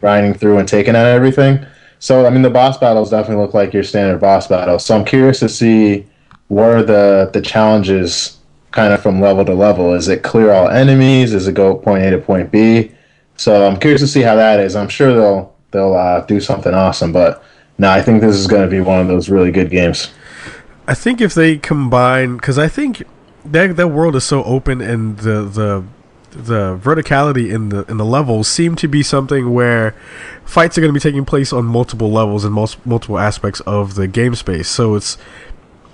grinding 0.00 0.34
through 0.34 0.58
and 0.58 0.66
taking 0.66 0.96
out 0.96 1.06
everything. 1.06 1.64
So, 2.00 2.26
I 2.26 2.30
mean, 2.30 2.42
the 2.42 2.50
boss 2.50 2.78
battles 2.78 3.10
definitely 3.10 3.42
look 3.44 3.54
like 3.54 3.72
your 3.72 3.82
standard 3.82 4.20
boss 4.20 4.46
battle. 4.46 4.78
So, 4.78 4.96
I'm 4.96 5.04
curious 5.04 5.40
to 5.40 5.48
see 5.48 6.06
what 6.48 6.64
are 6.64 6.82
the 6.82 7.30
the 7.32 7.42
challenges 7.42 8.38
kind 8.70 8.92
of 8.92 9.02
from 9.02 9.20
level 9.20 9.44
to 9.44 9.54
level. 9.54 9.94
Is 9.94 10.08
it 10.08 10.22
clear 10.22 10.52
all 10.52 10.68
enemies? 10.68 11.34
Is 11.34 11.48
it 11.48 11.54
go 11.54 11.76
point 11.76 12.04
A 12.04 12.10
to 12.10 12.18
point 12.18 12.50
B? 12.50 12.92
So 13.36 13.66
I'm 13.66 13.78
curious 13.78 14.00
to 14.00 14.08
see 14.08 14.22
how 14.22 14.34
that 14.34 14.60
is. 14.60 14.74
I'm 14.74 14.88
sure 14.88 15.14
they'll 15.14 15.54
they'll 15.70 15.94
uh, 15.94 16.20
do 16.22 16.40
something 16.40 16.74
awesome, 16.74 17.12
but 17.12 17.42
no, 17.78 17.90
I 17.90 18.02
think 18.02 18.20
this 18.20 18.34
is 18.34 18.46
going 18.46 18.62
to 18.62 18.68
be 18.68 18.80
one 18.80 19.00
of 19.00 19.06
those 19.06 19.28
really 19.28 19.52
good 19.52 19.70
games. 19.70 20.10
I 20.88 20.94
think 20.94 21.20
if 21.20 21.34
they 21.34 21.58
combine, 21.58 22.36
because 22.36 22.58
I 22.58 22.66
think 22.66 23.04
that 23.44 23.76
that 23.76 23.88
world 23.88 24.16
is 24.16 24.24
so 24.24 24.42
open 24.44 24.80
and 24.80 25.18
the 25.18 25.44
the 25.44 25.84
the 26.38 26.78
verticality 26.82 27.52
in 27.52 27.68
the 27.70 27.84
in 27.86 27.96
the 27.96 28.04
levels 28.04 28.46
seem 28.46 28.76
to 28.76 28.88
be 28.88 29.02
something 29.02 29.52
where 29.52 29.94
fights 30.44 30.78
are 30.78 30.80
going 30.80 30.92
to 30.92 30.94
be 30.94 31.00
taking 31.00 31.24
place 31.24 31.52
on 31.52 31.64
multiple 31.64 32.10
levels 32.10 32.44
and 32.44 32.54
multiple 32.54 33.18
aspects 33.18 33.60
of 33.60 33.96
the 33.96 34.06
game 34.06 34.34
space. 34.34 34.68
So 34.68 34.94
it's 34.94 35.18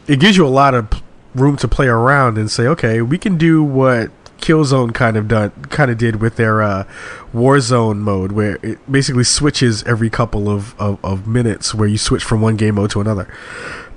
it 0.06 0.20
gives 0.20 0.36
you 0.36 0.46
a 0.46 0.48
lot 0.48 0.74
of 0.74 1.02
room 1.34 1.56
to 1.56 1.66
play 1.66 1.86
around 1.86 2.38
and 2.38 2.50
say, 2.50 2.66
okay, 2.66 3.00
we 3.00 3.18
can 3.18 3.38
do 3.38 3.64
what 3.64 4.10
Killzone 4.38 4.94
kind 4.94 5.16
of 5.16 5.28
done 5.28 5.50
kind 5.70 5.90
of 5.90 5.96
did 5.96 6.20
with 6.20 6.36
their 6.36 6.62
uh, 6.62 6.84
Warzone 7.32 7.98
mode, 7.98 8.32
where 8.32 8.58
it 8.62 8.78
basically 8.90 9.24
switches 9.24 9.82
every 9.84 10.10
couple 10.10 10.50
of, 10.50 10.78
of, 10.78 11.02
of 11.02 11.26
minutes, 11.26 11.74
where 11.74 11.88
you 11.88 11.96
switch 11.98 12.22
from 12.22 12.42
one 12.42 12.56
game 12.56 12.74
mode 12.74 12.90
to 12.90 13.00
another. 13.00 13.32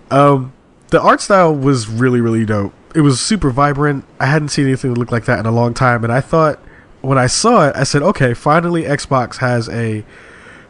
Um, 0.09 0.53
the 0.89 1.01
art 1.01 1.19
style 1.19 1.53
was 1.53 1.89
really 1.89 2.21
really 2.21 2.45
dope. 2.45 2.73
It 2.95 3.01
was 3.01 3.19
super 3.19 3.49
vibrant. 3.49 4.05
I 4.19 4.25
hadn't 4.27 4.49
seen 4.49 4.65
anything 4.65 4.93
that 4.93 4.99
looked 4.99 5.11
like 5.11 5.25
that 5.25 5.39
in 5.39 5.45
a 5.45 5.51
long 5.51 5.73
time, 5.73 6.03
and 6.03 6.11
I 6.11 6.21
thought 6.21 6.59
when 7.01 7.17
I 7.17 7.27
saw 7.27 7.67
it, 7.69 7.75
I 7.75 7.83
said, 7.83 8.01
okay, 8.01 8.33
finally 8.33 8.83
Xbox 8.83 9.37
has 9.37 9.69
a 9.69 10.03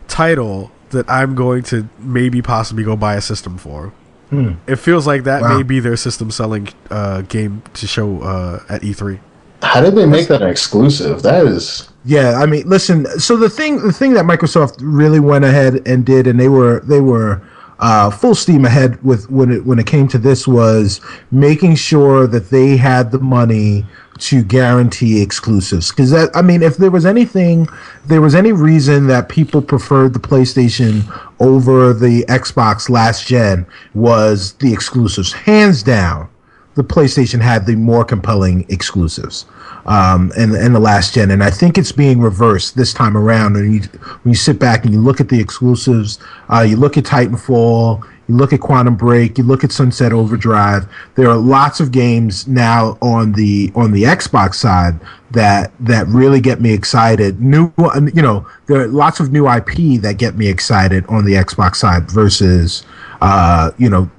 title 0.07 0.71
that 0.89 1.09
I'm 1.09 1.35
going 1.35 1.63
to 1.63 1.87
maybe 1.99 2.41
possibly 2.41 2.83
go 2.83 2.95
buy 2.95 3.15
a 3.15 3.21
system 3.21 3.57
for. 3.57 3.93
Hmm. 4.29 4.53
It 4.67 4.75
feels 4.77 5.07
like 5.07 5.23
that 5.23 5.41
Wow. 5.41 5.57
may 5.57 5.63
be 5.63 5.79
their 5.79 5.95
system 5.95 6.31
selling 6.31 6.69
uh, 6.89 7.21
game 7.21 7.61
to 7.75 7.87
show 7.87 8.21
uh, 8.21 8.59
at 8.69 8.81
E3. 8.81 9.19
How 9.63 9.81
did 9.81 9.95
they 9.95 10.05
make 10.05 10.27
that 10.27 10.41
an 10.41 10.49
exclusive? 10.49 11.23
That 11.23 11.45
is 11.47 11.89
Yeah, 12.05 12.33
I 12.39 12.45
mean, 12.45 12.67
listen. 12.69 13.05
So 13.19 13.37
the 13.37 13.49
thing, 13.49 13.81
the 13.81 13.91
thing 13.93 14.13
that 14.13 14.25
Microsoft 14.25 14.77
really 14.81 15.19
went 15.19 15.45
ahead 15.45 15.81
and 15.87 16.05
did, 16.05 16.27
and 16.27 16.39
they 16.39 16.49
were 16.49 16.81
they 16.81 17.01
were 17.01 17.41
uh, 17.79 18.09
full 18.09 18.35
steam 18.35 18.65
ahead 18.65 19.01
with 19.03 19.29
when 19.29 19.51
it 19.51 19.65
when 19.65 19.79
it 19.79 19.85
came 19.85 20.07
to 20.07 20.17
this 20.17 20.47
was 20.47 21.01
making 21.31 21.75
sure 21.75 22.27
that 22.27 22.49
they 22.49 22.77
had 22.77 23.11
the 23.11 23.19
money 23.19 23.85
to 24.19 24.43
guarantee 24.43 25.21
exclusives. 25.21 25.91
Because 25.91 26.09
that, 26.09 26.35
I 26.35 26.41
mean, 26.41 26.63
if 26.63 26.77
there 26.77 26.89
was 26.89 27.05
anything, 27.05 27.67
there 28.05 28.21
was 28.21 28.33
any 28.33 28.51
reason 28.51 29.07
that 29.07 29.29
people 29.29 29.61
preferred 29.61 30.13
the 30.13 30.19
PlayStation 30.19 31.03
over 31.39 31.93
the 31.93 32.23
Xbox 32.25 32.89
last 32.89 33.27
gen 33.27 33.65
was 33.93 34.53
the 34.53 34.73
exclusives, 34.73 35.31
hands 35.33 35.83
down 35.83 36.29
the 36.77 36.83
PlayStation 36.83 37.41
had 37.41 37.65
the 37.65 37.75
more 37.75 38.05
compelling 38.05 38.63
exclusives 38.69 39.45
um, 39.87 40.31
in, 40.37 40.53
in 40.55 40.73
the 40.73 40.79
last 40.79 41.13
gen, 41.13 41.31
and 41.31 41.43
I 41.43 41.49
think 41.49 41.77
it's 41.77 41.91
being 41.91 42.19
reversed 42.19 42.75
this 42.75 42.93
time 42.93 43.15
around. 43.15 43.55
And 43.55 43.73
you, 43.73 43.81
when 44.23 44.31
you 44.31 44.35
sit 44.35 44.59
back 44.59 44.83
and 44.83 44.93
you 44.93 44.99
look 44.99 45.21
at 45.21 45.29
the 45.29 45.39
exclusives, 45.39 46.19
uh, 46.49 46.61
you 46.61 46.75
look 46.75 46.97
at 46.97 47.05
Titanfall, 47.05 48.03
you 48.27 48.35
look 48.35 48.51
at 48.51 48.59
Quantum 48.59 48.95
Break, 48.95 49.37
you 49.37 49.43
look 49.45 49.63
at 49.63 49.71
Sunset 49.71 50.11
Overdrive. 50.11 50.87
There 51.15 51.29
are 51.29 51.37
lots 51.37 51.79
of 51.79 51.91
games 51.91 52.47
now 52.47 52.97
on 53.01 53.31
the 53.31 53.71
on 53.75 53.91
the 53.91 54.03
Xbox 54.03 54.55
side 54.55 54.99
that 55.31 55.71
that 55.79 56.07
really 56.07 56.41
get 56.41 56.59
me 56.59 56.73
excited. 56.73 57.39
New, 57.41 57.71
you 58.13 58.21
know, 58.21 58.45
there 58.67 58.81
are 58.81 58.87
lots 58.87 59.21
of 59.21 59.31
new 59.31 59.49
IP 59.49 60.01
that 60.01 60.15
get 60.17 60.35
me 60.35 60.47
excited 60.47 61.05
on 61.07 61.23
the 61.23 61.33
Xbox 61.33 61.77
side 61.77 62.11
versus, 62.11 62.85
uh, 63.21 63.71
you 63.77 63.89
know, 63.89 64.09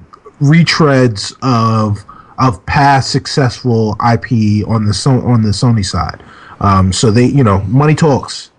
retreads 0.41 1.37
of 1.43 2.05
of 2.39 2.65
past 2.67 3.11
successful 3.11 3.97
IP 4.13 4.67
on 4.69 4.85
the 4.85 4.95
so- 4.95 5.23
on 5.27 5.43
the 5.43 5.51
Sony 5.51 5.85
side. 5.85 6.23
Um, 6.61 6.93
so 6.93 7.11
they, 7.11 7.27
you 7.27 7.45
know, 7.45 7.61
money 7.63 7.95
talks, 7.95 8.51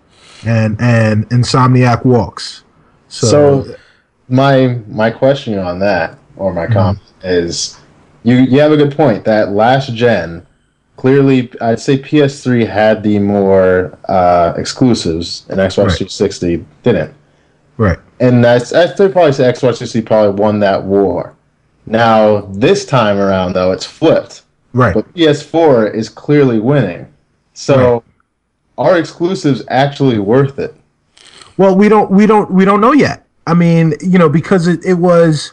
and 0.46 0.76
and 0.80 1.28
Insomniac 1.30 2.04
walks. 2.04 2.64
So, 3.08 3.64
so. 3.64 3.74
my 4.28 4.78
my 4.88 5.10
question 5.10 5.58
on 5.58 5.78
that, 5.80 6.18
or 6.36 6.52
my 6.54 6.66
comment, 6.66 7.00
is 7.22 7.78
you 8.22 8.36
you 8.36 8.60
have 8.60 8.72
a 8.72 8.76
good 8.76 8.96
point. 8.96 9.24
That 9.24 9.52
last 9.52 9.92
gen, 9.94 10.46
clearly, 10.96 11.50
I'd 11.60 11.80
say 11.80 11.98
PS3 11.98 12.66
had 12.66 13.02
the 13.02 13.18
more 13.18 13.98
uh, 14.08 14.54
exclusives, 14.56 15.44
and 15.50 15.58
Xbox 15.58 15.88
Right. 15.88 15.98
360 15.98 16.64
didn't. 16.82 17.14
right, 17.76 17.98
and 18.20 18.42
that's 18.44 18.72
I'd 18.72 18.94
probably 18.96 19.32
say 19.32 19.44
Xbox 19.44 19.78
360 19.78 20.02
probably 20.02 20.40
won 20.40 20.60
that 20.60 20.84
war. 20.84 21.34
Now 21.86 22.42
this 22.52 22.84
time 22.84 23.18
around 23.18 23.54
though, 23.54 23.72
it's 23.72 23.86
flipped. 23.86 24.42
right. 24.72 24.94
But 24.94 25.12
PS4 25.14 25.94
is 25.94 26.08
clearly 26.08 26.58
winning. 26.58 27.12
So 27.54 28.04
are 28.78 28.96
exclusives 28.96 29.62
actually 29.68 30.18
worth 30.18 30.58
it? 30.58 30.74
Well, 31.56 31.76
we 31.76 31.88
don't 31.88 32.10
we 32.10 32.26
don't 32.26 32.50
we 32.50 32.64
don't 32.64 32.80
know 32.80 32.92
yet. 32.92 33.26
I 33.46 33.54
mean, 33.54 33.94
you 34.00 34.18
know, 34.18 34.28
because 34.28 34.66
it, 34.66 34.84
it 34.84 34.94
was 34.94 35.52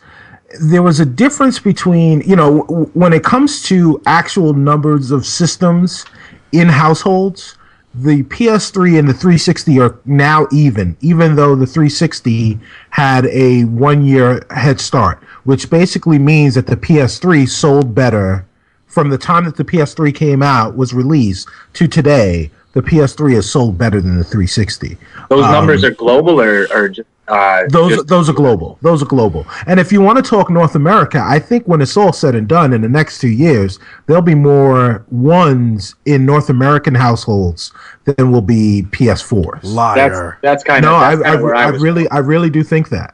there 0.61 0.81
was 0.81 1.01
a 1.01 1.05
difference 1.05 1.59
between 1.59 2.21
you 2.21 2.35
know 2.35 2.61
w- 2.63 2.89
when 2.93 3.11
it 3.11 3.23
comes 3.23 3.61
to 3.63 4.01
actual 4.05 4.53
numbers 4.53 5.11
of 5.11 5.25
systems 5.25 6.05
in 6.53 6.69
households. 6.69 7.56
The 7.95 8.23
PS3 8.23 8.99
and 8.99 9.07
the 9.09 9.13
360 9.13 9.79
are 9.79 9.97
now 10.05 10.47
even, 10.51 10.95
even 11.01 11.35
though 11.35 11.55
the 11.55 11.65
360 11.65 12.59
had 12.91 13.25
a 13.27 13.63
one 13.65 14.05
year 14.05 14.45
head 14.51 14.79
start, 14.79 15.23
which 15.45 15.69
basically 15.69 16.19
means 16.19 16.55
that 16.55 16.67
the 16.67 16.75
PS3 16.77 17.49
sold 17.49 17.95
better 17.95 18.45
from 18.85 19.09
the 19.09 19.17
time 19.17 19.45
that 19.45 19.55
the 19.55 19.63
PS3 19.65 20.13
came 20.13 20.43
out, 20.43 20.75
was 20.75 20.93
released, 20.93 21.47
to 21.73 21.87
today. 21.87 22.51
The 22.73 22.81
PS3 22.83 23.33
has 23.35 23.49
sold 23.49 23.77
better 23.77 23.99
than 23.99 24.17
the 24.17 24.23
360 24.23 24.97
Those 25.29 25.45
Um, 25.45 25.51
numbers 25.51 25.83
are 25.83 25.91
global 25.91 26.39
or, 26.39 26.67
or 26.71 26.89
just, 26.89 27.09
uh, 27.27 27.63
those 27.69 27.95
just- 27.95 28.07
those 28.07 28.29
are 28.29 28.33
global. 28.33 28.77
Those 28.81 29.01
are 29.03 29.05
global. 29.05 29.45
And 29.65 29.79
if 29.79 29.91
you 29.91 30.01
want 30.01 30.23
to 30.23 30.29
talk 30.29 30.49
North 30.49 30.75
America, 30.75 31.21
I 31.23 31.39
think 31.39 31.67
when 31.67 31.81
it's 31.81 31.97
all 31.97 32.13
said 32.13 32.35
and 32.35 32.47
done 32.47 32.73
in 32.73 32.81
the 32.81 32.89
next 32.89 33.19
two 33.19 33.27
years, 33.27 33.79
there'll 34.05 34.21
be 34.21 34.35
more 34.35 35.05
ones 35.11 35.95
in 36.05 36.25
North 36.25 36.49
American 36.49 36.95
households 36.95 37.71
than 38.05 38.31
will 38.31 38.41
be 38.41 38.85
PS4s. 38.91 39.61
that's 39.61 39.67
Liar. 39.73 40.37
that's 40.41 40.63
kind 40.63 40.83
no, 40.83 40.95
of 40.95 41.01
I, 41.21 41.33
I, 41.33 41.35
where 41.35 41.55
I, 41.55 41.63
I 41.67 41.71
was. 41.71 41.81
really, 41.81 42.07
I 42.09 42.19
really 42.19 42.49
do 42.49 42.63
think 42.63 42.89
that. 42.89 43.13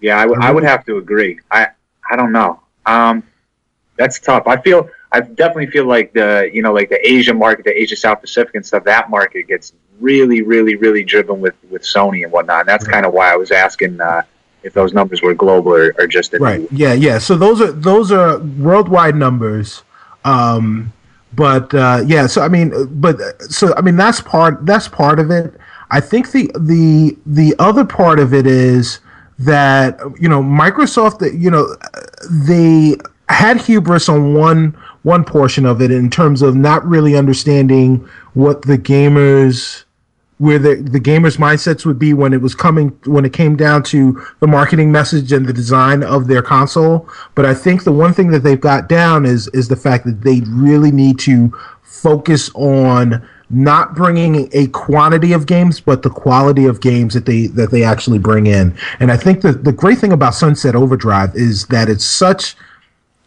Yeah, 0.00 0.18
I 0.18 0.26
would- 0.26 0.38
I 0.40 0.50
would 0.50 0.64
have 0.64 0.84
to 0.86 0.96
agree. 0.98 1.38
I 1.50 1.68
I 2.10 2.16
don't 2.16 2.32
know. 2.32 2.60
Um, 2.86 3.22
that's 3.96 4.18
tough. 4.18 4.46
I 4.46 4.56
feel 4.60 4.88
I 5.12 5.20
definitely 5.20 5.68
feel 5.68 5.84
like 5.86 6.12
the 6.12 6.50
you 6.52 6.60
know 6.62 6.72
like 6.72 6.88
the 6.88 6.98
Asia 7.08 7.32
market, 7.32 7.64
the 7.64 7.80
Asia 7.80 7.96
South 7.96 8.20
Pacific 8.20 8.54
and 8.56 8.66
stuff. 8.66 8.82
That 8.84 9.08
market 9.10 9.46
gets 9.46 9.72
really, 10.02 10.42
really, 10.42 10.74
really 10.76 11.04
driven 11.04 11.40
with 11.40 11.54
with 11.70 11.82
Sony 11.82 12.24
and 12.24 12.32
whatnot. 12.32 12.60
And 12.60 12.68
that's 12.68 12.86
kind 12.86 13.06
of 13.06 13.12
why 13.12 13.32
I 13.32 13.36
was 13.36 13.50
asking 13.50 14.00
uh, 14.00 14.22
if 14.62 14.74
those 14.74 14.92
numbers 14.92 15.22
were 15.22 15.34
global 15.34 15.72
or, 15.72 15.94
or 15.98 16.06
just 16.06 16.34
Right. 16.34 16.66
Yeah. 16.70 16.92
Yeah. 16.92 17.18
So 17.18 17.36
those 17.36 17.60
are 17.60 17.72
those 17.72 18.12
are 18.12 18.38
worldwide 18.38 19.16
numbers. 19.16 19.82
Um, 20.24 20.92
but 21.34 21.72
uh, 21.74 22.02
yeah. 22.06 22.26
So 22.26 22.42
I 22.42 22.48
mean, 22.48 22.72
but 23.00 23.18
so 23.42 23.74
I 23.76 23.80
mean 23.80 23.96
that's 23.96 24.20
part 24.20 24.66
that's 24.66 24.88
part 24.88 25.18
of 25.18 25.30
it. 25.30 25.54
I 25.90 26.00
think 26.00 26.32
the 26.32 26.50
the 26.58 27.16
the 27.26 27.54
other 27.58 27.84
part 27.84 28.18
of 28.18 28.34
it 28.34 28.46
is 28.46 29.00
that 29.38 29.98
you 30.20 30.28
know 30.28 30.42
Microsoft 30.42 31.22
you 31.38 31.50
know 31.50 31.74
they 32.30 32.96
had 33.28 33.60
hubris 33.60 34.08
on 34.08 34.34
one 34.34 34.76
one 35.02 35.24
portion 35.24 35.66
of 35.66 35.80
it 35.82 35.90
in 35.90 36.10
terms 36.10 36.42
of 36.42 36.54
not 36.54 36.84
really 36.86 37.16
understanding 37.16 38.08
what 38.34 38.62
the 38.62 38.78
gamers 38.78 39.81
where 40.42 40.58
the, 40.58 40.74
the 40.74 40.98
gamers 40.98 41.36
mindsets 41.36 41.86
would 41.86 42.00
be 42.00 42.12
when 42.12 42.32
it 42.32 42.42
was 42.42 42.52
coming 42.52 42.88
when 43.04 43.24
it 43.24 43.32
came 43.32 43.54
down 43.54 43.80
to 43.80 44.20
the 44.40 44.46
marketing 44.48 44.90
message 44.90 45.30
and 45.30 45.46
the 45.46 45.52
design 45.52 46.02
of 46.02 46.26
their 46.26 46.42
console. 46.42 47.08
But 47.36 47.46
i 47.46 47.54
think 47.54 47.84
the 47.84 47.92
one 47.92 48.12
thing 48.12 48.32
that 48.32 48.40
they've 48.40 48.60
got 48.60 48.88
down 48.88 49.24
is 49.24 49.46
is 49.48 49.68
the 49.68 49.76
fact 49.76 50.04
that 50.04 50.22
they 50.22 50.40
really 50.48 50.90
need 50.90 51.20
to 51.20 51.56
focus 51.82 52.50
on 52.54 53.24
not 53.50 53.94
bringing 53.94 54.48
a 54.52 54.66
quantity 54.68 55.32
of 55.32 55.46
games 55.46 55.78
but 55.78 56.02
the 56.02 56.10
quality 56.10 56.66
of 56.66 56.80
games 56.80 57.14
that 57.14 57.26
they 57.26 57.46
that 57.46 57.70
they 57.70 57.84
actually 57.84 58.18
bring 58.18 58.48
in. 58.48 58.76
And 58.98 59.12
i 59.12 59.16
think 59.16 59.42
that 59.42 59.62
the 59.62 59.72
great 59.72 59.98
thing 59.98 60.12
about 60.12 60.34
sunset 60.34 60.74
overdrive 60.74 61.36
is 61.36 61.66
that 61.66 61.88
it's 61.88 62.04
such 62.04 62.56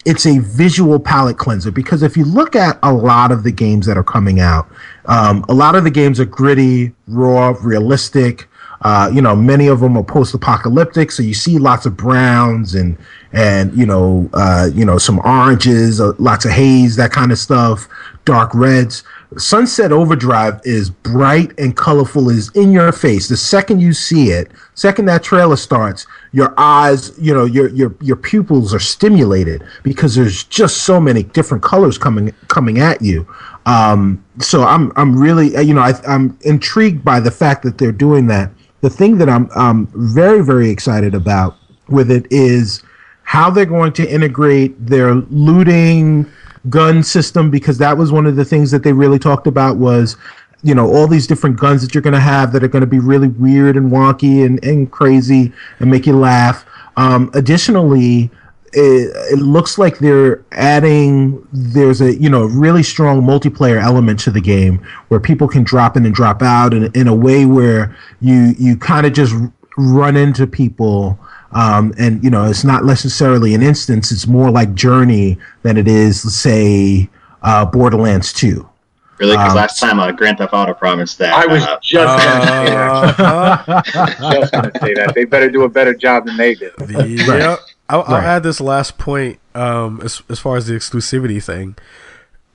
it's 0.05 0.25
a 0.27 0.37
visual 0.39 0.99
palette 0.99 1.37
cleanser 1.37 1.71
because 1.71 2.03
if 2.03 2.15
you 2.15 2.23
look 2.25 2.55
at 2.55 2.77
a 2.83 2.93
lot 2.93 3.31
of 3.31 3.43
the 3.43 3.51
games 3.51 3.87
that 3.87 3.97
are 3.97 4.03
coming 4.03 4.39
out, 4.39 4.67
um, 5.05 5.43
a 5.49 5.53
lot 5.53 5.75
of 5.75 5.83
the 5.83 5.89
games 5.89 6.19
are 6.19 6.25
gritty, 6.25 6.93
raw, 7.07 7.55
realistic. 7.61 8.47
Uh, 8.81 9.09
you 9.11 9.21
know, 9.21 9.35
many 9.35 9.67
of 9.67 9.79
them 9.79 9.97
are 9.97 10.03
post-apocalyptic, 10.03 11.11
so 11.11 11.23
you 11.23 11.33
see 11.33 11.57
lots 11.57 11.87
of 11.87 11.97
browns 11.97 12.75
and 12.75 12.97
and 13.33 13.75
you 13.75 13.85
know, 13.85 14.29
uh, 14.33 14.69
you 14.73 14.85
know, 14.85 14.97
some 14.97 15.19
oranges, 15.25 15.99
uh, 15.99 16.13
lots 16.19 16.45
of 16.45 16.51
haze, 16.51 16.95
that 16.95 17.11
kind 17.11 17.31
of 17.31 17.39
stuff, 17.39 17.87
dark 18.25 18.53
reds. 18.53 19.03
Sunset 19.37 19.91
Overdrive 19.91 20.61
is 20.63 20.89
bright 20.89 21.51
and 21.59 21.75
colorful, 21.75 22.29
is 22.29 22.49
in 22.55 22.71
your 22.71 22.91
face. 22.91 23.27
The 23.27 23.37
second 23.37 23.81
you 23.81 23.91
see 23.91 24.29
it, 24.29 24.51
second 24.75 25.05
that 25.05 25.23
trailer 25.23 25.55
starts, 25.55 26.05
your 26.31 26.53
eyes, 26.57 27.17
you 27.19 27.33
know, 27.33 27.45
your 27.45 27.69
your 27.69 27.95
your 28.01 28.15
pupils 28.15 28.73
are 28.73 28.79
stimulated 28.79 29.63
because 29.83 30.15
there's 30.15 30.43
just 30.45 30.83
so 30.83 31.01
many 31.01 31.23
different 31.23 31.63
colors 31.63 31.97
coming 31.97 32.33
coming 32.47 32.79
at 32.79 33.01
you. 33.01 33.27
Um, 33.65 34.23
so 34.39 34.63
I'm 34.63 34.91
I'm 34.95 35.17
really 35.17 35.59
you 35.65 35.73
know 35.73 35.81
I, 35.81 35.93
I'm 36.07 36.37
intrigued 36.41 37.03
by 37.03 37.19
the 37.19 37.31
fact 37.31 37.63
that 37.63 37.77
they're 37.77 37.91
doing 37.91 38.27
that. 38.27 38.51
The 38.81 38.89
thing 38.89 39.17
that 39.17 39.29
I'm 39.29 39.49
um, 39.55 39.89
very 39.95 40.43
very 40.43 40.69
excited 40.69 41.15
about 41.15 41.57
with 41.89 42.11
it 42.11 42.27
is 42.29 42.83
how 43.23 43.49
they're 43.49 43.65
going 43.65 43.91
to 43.93 44.07
integrate 44.07 44.85
their 44.85 45.15
looting 45.15 46.31
gun 46.69 47.03
system 47.03 47.49
because 47.51 47.77
that 47.77 47.97
was 47.97 48.11
one 48.11 48.25
of 48.25 48.35
the 48.35 48.45
things 48.45 48.71
that 48.71 48.83
they 48.83 48.93
really 48.93 49.19
talked 49.19 49.47
about 49.47 49.77
was 49.77 50.17
you 50.63 50.73
know 50.73 50.91
all 50.91 51.07
these 51.07 51.27
different 51.27 51.59
guns 51.59 51.81
that 51.81 51.93
you're 51.93 52.01
going 52.01 52.13
to 52.13 52.19
have 52.19 52.51
that 52.51 52.63
are 52.63 52.67
going 52.67 52.81
to 52.81 52.87
be 52.87 52.99
really 52.99 53.27
weird 53.27 53.77
and 53.77 53.91
wonky 53.91 54.45
and, 54.45 54.63
and 54.63 54.91
crazy 54.91 55.53
and 55.79 55.91
make 55.91 56.05
you 56.05 56.17
laugh. 56.17 56.65
Um, 56.97 57.29
additionally 57.33 58.31
it, 58.75 59.11
it 59.31 59.39
looks 59.39 59.77
like 59.77 59.99
they're 59.99 60.43
adding 60.51 61.47
there's 61.53 62.01
a 62.01 62.15
you 62.15 62.29
know 62.29 62.45
really 62.45 62.83
strong 62.83 63.21
multiplayer 63.21 63.81
element 63.81 64.19
to 64.21 64.31
the 64.31 64.41
game 64.41 64.85
where 65.07 65.19
people 65.19 65.47
can 65.47 65.63
drop 65.63 65.95
in 65.95 66.05
and 66.05 66.13
drop 66.13 66.41
out 66.41 66.73
in, 66.73 66.91
in 66.93 67.07
a 67.07 67.15
way 67.15 67.45
where 67.45 67.95
you 68.19 68.53
you 68.59 68.75
kind 68.75 69.05
of 69.05 69.13
just 69.13 69.33
run 69.77 70.17
into 70.17 70.45
people 70.45 71.17
um, 71.55 71.91
and 71.97 72.23
you 72.23 72.29
know 72.29 72.45
it's 72.45 72.63
not 72.63 72.85
necessarily 72.85 73.55
an 73.55 73.63
instance 73.63 74.11
it's 74.11 74.27
more 74.27 74.51
like 74.51 74.75
journey 74.75 75.37
than 75.63 75.77
it 75.77 75.87
is 75.87 76.21
say 76.33 77.09
uh, 77.41 77.65
borderlands 77.65 78.31
2 78.33 78.69
Really, 79.17 79.37
because 79.37 79.51
Um, 79.51 79.55
last 79.55 79.79
time 79.79 79.99
uh, 79.99 80.11
Grand 80.11 80.39
Theft 80.39 80.53
Auto 80.53 80.73
promised 80.73 81.17
that. 81.19 81.33
I 81.33 81.45
was 81.45 81.63
uh, 81.63 81.77
just 81.81 82.05
gonna 82.05 82.45
say 82.45 82.65
that. 82.65 83.19
Uh, 83.19 83.81
Just 84.33 84.51
gonna 84.51 84.71
say 84.81 84.93
that. 84.95 85.13
They 85.15 85.23
better 85.23 85.49
do 85.49 85.63
a 85.63 85.69
better 85.69 85.93
job 85.93 86.25
than 86.25 86.35
they 86.35 86.53
did. 86.53 86.73
yeah. 86.89 87.55
I'll, 87.87 88.03
I'll 88.03 88.15
add 88.15 88.43
this 88.43 88.59
last 88.59 88.97
point 88.97 89.39
um, 89.53 90.01
as, 90.01 90.21
as 90.27 90.39
far 90.39 90.57
as 90.57 90.67
the 90.67 90.73
exclusivity 90.73 91.41
thing. 91.41 91.75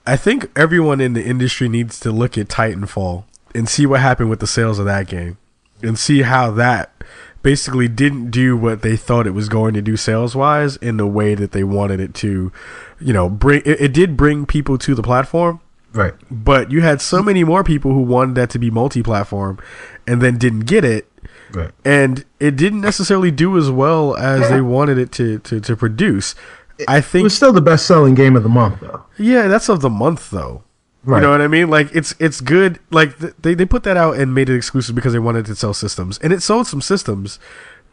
I 0.07 0.17
think 0.17 0.51
everyone 0.57 1.01
in 1.01 1.13
the 1.13 1.25
industry 1.25 1.69
needs 1.69 2.01
to 2.01 2.11
look 2.11 2.37
at 2.37 2.49
Titanfall 2.49 3.25
and 3.55 3.69
see 3.69 3.87
what 3.87 4.01
happened 4.01 4.29
with 4.29 4.41
the 4.41 4.47
sales 4.47 4.79
of 4.79 4.87
that 4.87 5.07
game 5.07 5.39
and 5.83 5.99
see 5.99 6.23
how 6.23 6.51
that 6.53 6.93
basically 7.43 7.89
didn't 7.89 8.31
do 8.31 8.57
what 8.57 8.83
they 8.83 8.97
thought 8.97 9.27
it 9.27 9.31
was 9.31 9.49
going 9.49 9.75
to 9.75 9.83
do 9.83 9.97
sales 9.97 10.37
wise 10.37 10.77
in 10.77 10.97
the 10.97 11.07
way 11.07 11.35
that 11.35 11.53
they 11.53 11.65
wanted 11.65 12.01
it 12.01 12.15
to. 12.15 12.53
You 13.01 13.13
know, 13.13 13.29
bring 13.29 13.63
it, 13.65 13.81
it 13.81 13.93
did 13.93 14.17
bring 14.17 14.47
people 14.47 14.79
to 14.79 14.95
the 14.95 15.03
platform, 15.03 15.61
right. 15.93 16.15
But 16.31 16.71
you 16.71 16.83
had 16.83 17.01
so 17.01 17.23
many 17.23 17.45
more 17.45 17.65
people 17.65 17.93
who 17.93 18.03
wanted 18.03 18.35
that 18.37 18.51
to 18.51 18.59
be 18.59 18.71
multi-platform 18.71 19.59
and 20.07 20.21
then 20.21 20.39
didn't 20.39 20.61
get 20.61 20.85
it. 20.85 21.07
Right. 21.53 21.73
And 21.85 22.25
it 22.39 22.57
didn't 22.57 22.81
necessarily 22.81 23.31
do 23.31 23.59
as 23.59 23.71
well 23.71 24.17
as 24.17 24.49
they 24.49 24.61
wanted 24.61 24.99
it 24.99 25.13
to 25.13 25.39
to, 25.41 25.61
to 25.61 25.77
produce. 25.77 26.35
I 26.89 27.01
think 27.01 27.23
it 27.23 27.25
was 27.25 27.37
still 27.37 27.53
the 27.53 27.61
best 27.61 27.87
selling 27.87 28.15
game 28.15 28.37
of 28.37 28.43
the 28.43 28.49
month 28.49 28.81
though. 28.81 29.05
Yeah 29.19 29.49
that's 29.49 29.69
of 29.69 29.81
the 29.81 29.91
month 29.91 30.31
though 30.31 30.63
Right. 31.03 31.19
you 31.19 31.23
know 31.23 31.31
what 31.31 31.41
i 31.41 31.49
mean? 31.49 31.71
Like 31.71 31.89
it's 31.95 32.15
it's 32.19 32.41
good 32.41 32.79
like 32.91 33.17
they, 33.19 33.55
they 33.55 33.65
put 33.65 33.85
that 33.85 33.97
out 33.97 34.17
and 34.17 34.35
made 34.35 34.51
it 34.51 34.57
exclusive 34.57 34.95
because 34.95 35.13
they 35.13 35.19
wanted 35.19 35.47
to 35.47 35.55
sell 35.55 35.73
systems. 35.73 36.19
And 36.19 36.33
it 36.33 36.43
sold 36.43 36.67
some 36.67 36.81
systems 36.81 37.39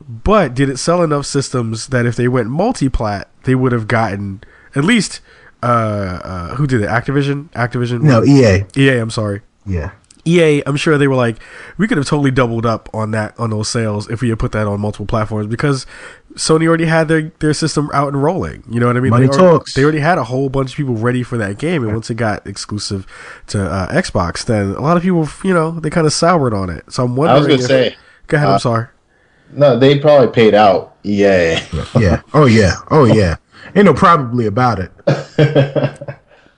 but 0.01 0.53
did 0.53 0.69
it 0.69 0.77
sell 0.77 1.01
enough 1.01 1.25
systems 1.25 1.87
that 1.87 2.05
if 2.05 2.15
they 2.15 2.27
went 2.27 2.49
multi-plat 2.49 3.29
they 3.43 3.55
would 3.55 3.71
have 3.71 3.87
gotten 3.87 4.43
at 4.75 4.83
least 4.83 5.21
uh, 5.63 5.65
uh 5.65 6.55
who 6.55 6.67
did 6.67 6.81
it? 6.81 6.87
Activision? 6.87 7.49
Activision? 7.51 8.01
No 8.01 8.23
ea 8.23 8.65
ea 8.75 8.97
i'm 8.97 9.09
sorry. 9.09 9.41
Yeah. 9.65 9.91
EA, 10.27 10.61
I'm 10.65 10.75
sure 10.75 10.97
they 10.97 11.07
were 11.07 11.15
like, 11.15 11.37
we 11.77 11.87
could 11.87 11.97
have 11.97 12.05
totally 12.05 12.31
doubled 12.31 12.65
up 12.65 12.89
on 12.93 13.11
that 13.11 13.39
on 13.39 13.49
those 13.49 13.69
sales 13.69 14.09
if 14.09 14.21
we 14.21 14.29
had 14.29 14.37
put 14.37 14.51
that 14.51 14.67
on 14.67 14.81
multiple 14.81 15.05
platforms 15.05 15.47
because 15.47 15.85
Sony 16.37 16.65
already 16.67 16.85
had 16.85 17.07
their, 17.07 17.31
their 17.39 17.53
system 17.53 17.89
out 17.93 18.07
and 18.13 18.23
rolling. 18.23 18.63
You 18.69 18.79
know 18.79 18.87
what 18.87 18.95
I 18.95 18.99
mean? 19.01 19.09
Money 19.09 19.27
they, 19.27 19.33
already, 19.33 19.57
talks. 19.57 19.73
they 19.73 19.83
already 19.83 19.99
had 19.99 20.17
a 20.17 20.23
whole 20.23 20.49
bunch 20.49 20.71
of 20.71 20.77
people 20.77 20.95
ready 20.95 21.21
for 21.23 21.37
that 21.37 21.57
game, 21.57 21.83
and 21.83 21.91
once 21.93 22.09
it 22.09 22.15
got 22.15 22.45
exclusive 22.47 23.05
to 23.47 23.61
uh, 23.63 23.91
Xbox, 23.91 24.45
then 24.45 24.71
a 24.71 24.81
lot 24.81 24.97
of 24.97 25.03
people, 25.03 25.27
you 25.43 25.53
know, 25.53 25.71
they 25.79 25.89
kind 25.89 26.07
of 26.07 26.13
soured 26.13 26.53
on 26.53 26.69
it. 26.69 26.89
So 26.91 27.03
I'm 27.03 27.15
wondering. 27.15 27.35
I 27.35 27.39
was 27.39 27.47
gonna 27.47 27.59
if- 27.59 27.91
say 27.91 27.97
Go 28.27 28.37
ahead. 28.37 28.49
uh, 28.49 28.53
I'm 28.53 28.59
sorry. 28.59 28.87
no. 29.51 29.77
They 29.79 29.99
probably 29.99 30.27
paid 30.29 30.53
out 30.53 30.95
Yeah. 31.03 31.63
Yeah 31.97 32.21
oh 32.33 32.45
yeah 32.45 32.75
oh 32.91 33.05
yeah 33.05 33.37
ain't 33.75 33.85
no 33.85 33.93
probably 33.93 34.45
about 34.45 34.79
it 34.79 34.91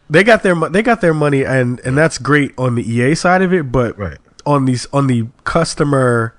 They 0.10 0.24
got 0.24 0.42
their 0.42 0.56
mo- 0.56 0.70
they 0.70 0.82
got 0.82 1.02
their 1.02 1.14
money, 1.14 1.46
and 1.46 1.80
and 1.82 1.96
that's 1.96 2.18
great 2.18 2.52
on 2.58 2.74
the 2.74 2.82
EA 2.82 3.14
side 3.14 3.44
of 3.44 3.54
it, 3.54 3.72
but 3.72 3.96
Right. 3.98 4.18
on 4.46 4.66
these 4.66 4.88
on 4.92 5.06
the 5.06 5.28
customer. 5.44 6.34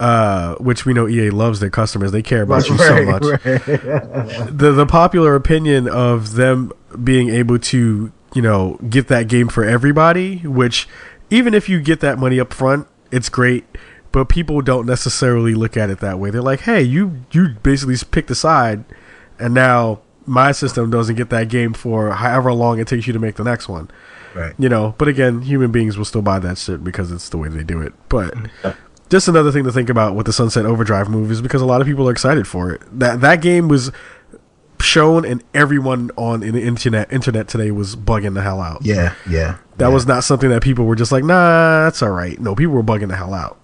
Uh, 0.00 0.56
which 0.56 0.84
we 0.84 0.92
know 0.92 1.06
EA 1.06 1.30
loves 1.30 1.60
their 1.60 1.70
customers. 1.70 2.10
They 2.10 2.20
care 2.20 2.42
about 2.42 2.68
you 2.68 2.76
so 2.76 3.04
much. 3.04 3.22
right. 3.22 3.42
the 3.44 4.72
the 4.74 4.86
popular 4.86 5.36
opinion 5.36 5.88
of 5.88 6.34
them 6.34 6.72
being 7.02 7.28
able 7.28 7.60
to 7.60 8.12
you 8.34 8.42
know 8.42 8.76
get 8.90 9.08
that 9.08 9.28
game 9.28 9.48
for 9.48 9.64
everybody 9.64 10.38
which 10.38 10.88
even 11.30 11.54
if 11.54 11.68
you 11.68 11.80
get 11.80 12.00
that 12.00 12.18
money 12.18 12.38
up 12.38 12.52
front 12.52 12.86
it's 13.10 13.28
great 13.28 13.64
but 14.12 14.28
people 14.28 14.60
don't 14.60 14.86
necessarily 14.86 15.54
look 15.54 15.76
at 15.76 15.88
it 15.88 16.00
that 16.00 16.18
way 16.18 16.30
they're 16.30 16.42
like 16.42 16.60
hey 16.60 16.82
you 16.82 17.20
you 17.30 17.50
basically 17.62 17.96
picked 18.10 18.30
a 18.30 18.34
side 18.34 18.84
and 19.38 19.54
now 19.54 20.00
my 20.26 20.52
system 20.52 20.90
doesn't 20.90 21.16
get 21.16 21.30
that 21.30 21.48
game 21.48 21.72
for 21.72 22.10
however 22.12 22.52
long 22.52 22.78
it 22.78 22.88
takes 22.88 23.06
you 23.06 23.12
to 23.12 23.18
make 23.18 23.36
the 23.36 23.44
next 23.44 23.68
one 23.68 23.90
right 24.34 24.54
you 24.58 24.68
know 24.68 24.94
but 24.98 25.08
again 25.08 25.42
human 25.42 25.70
beings 25.70 25.96
will 25.96 26.04
still 26.04 26.22
buy 26.22 26.38
that 26.38 26.58
shit 26.58 26.82
because 26.82 27.12
it's 27.12 27.28
the 27.28 27.38
way 27.38 27.48
they 27.48 27.62
do 27.62 27.80
it 27.80 27.92
but 28.08 28.34
just 29.10 29.28
another 29.28 29.52
thing 29.52 29.64
to 29.64 29.72
think 29.72 29.88
about 29.88 30.14
with 30.14 30.26
the 30.26 30.32
sunset 30.32 30.66
overdrive 30.66 31.08
move 31.08 31.30
is 31.30 31.42
because 31.42 31.62
a 31.62 31.66
lot 31.66 31.80
of 31.80 31.86
people 31.86 32.08
are 32.08 32.12
excited 32.12 32.46
for 32.46 32.70
it. 32.70 32.82
That 32.92 33.20
that 33.20 33.40
game 33.42 33.68
was 33.68 33.92
shown 34.80 35.24
and 35.24 35.42
everyone 35.54 36.10
on 36.16 36.42
in 36.42 36.54
the 36.54 36.62
internet 36.62 37.10
internet 37.12 37.48
today 37.48 37.70
was 37.70 37.96
bugging 37.96 38.34
the 38.34 38.42
hell 38.42 38.60
out. 38.60 38.84
Yeah 38.84 39.14
yeah 39.28 39.58
that 39.78 39.86
yeah. 39.86 39.94
was 39.94 40.06
not 40.06 40.24
something 40.24 40.50
that 40.50 40.62
people 40.62 40.84
were 40.84 40.96
just 40.96 41.12
like 41.12 41.24
nah 41.24 41.84
that's 41.84 42.02
all 42.02 42.10
right. 42.10 42.38
No 42.40 42.54
people 42.54 42.74
were 42.74 42.82
bugging 42.82 43.08
the 43.08 43.16
hell 43.16 43.34
out. 43.34 43.60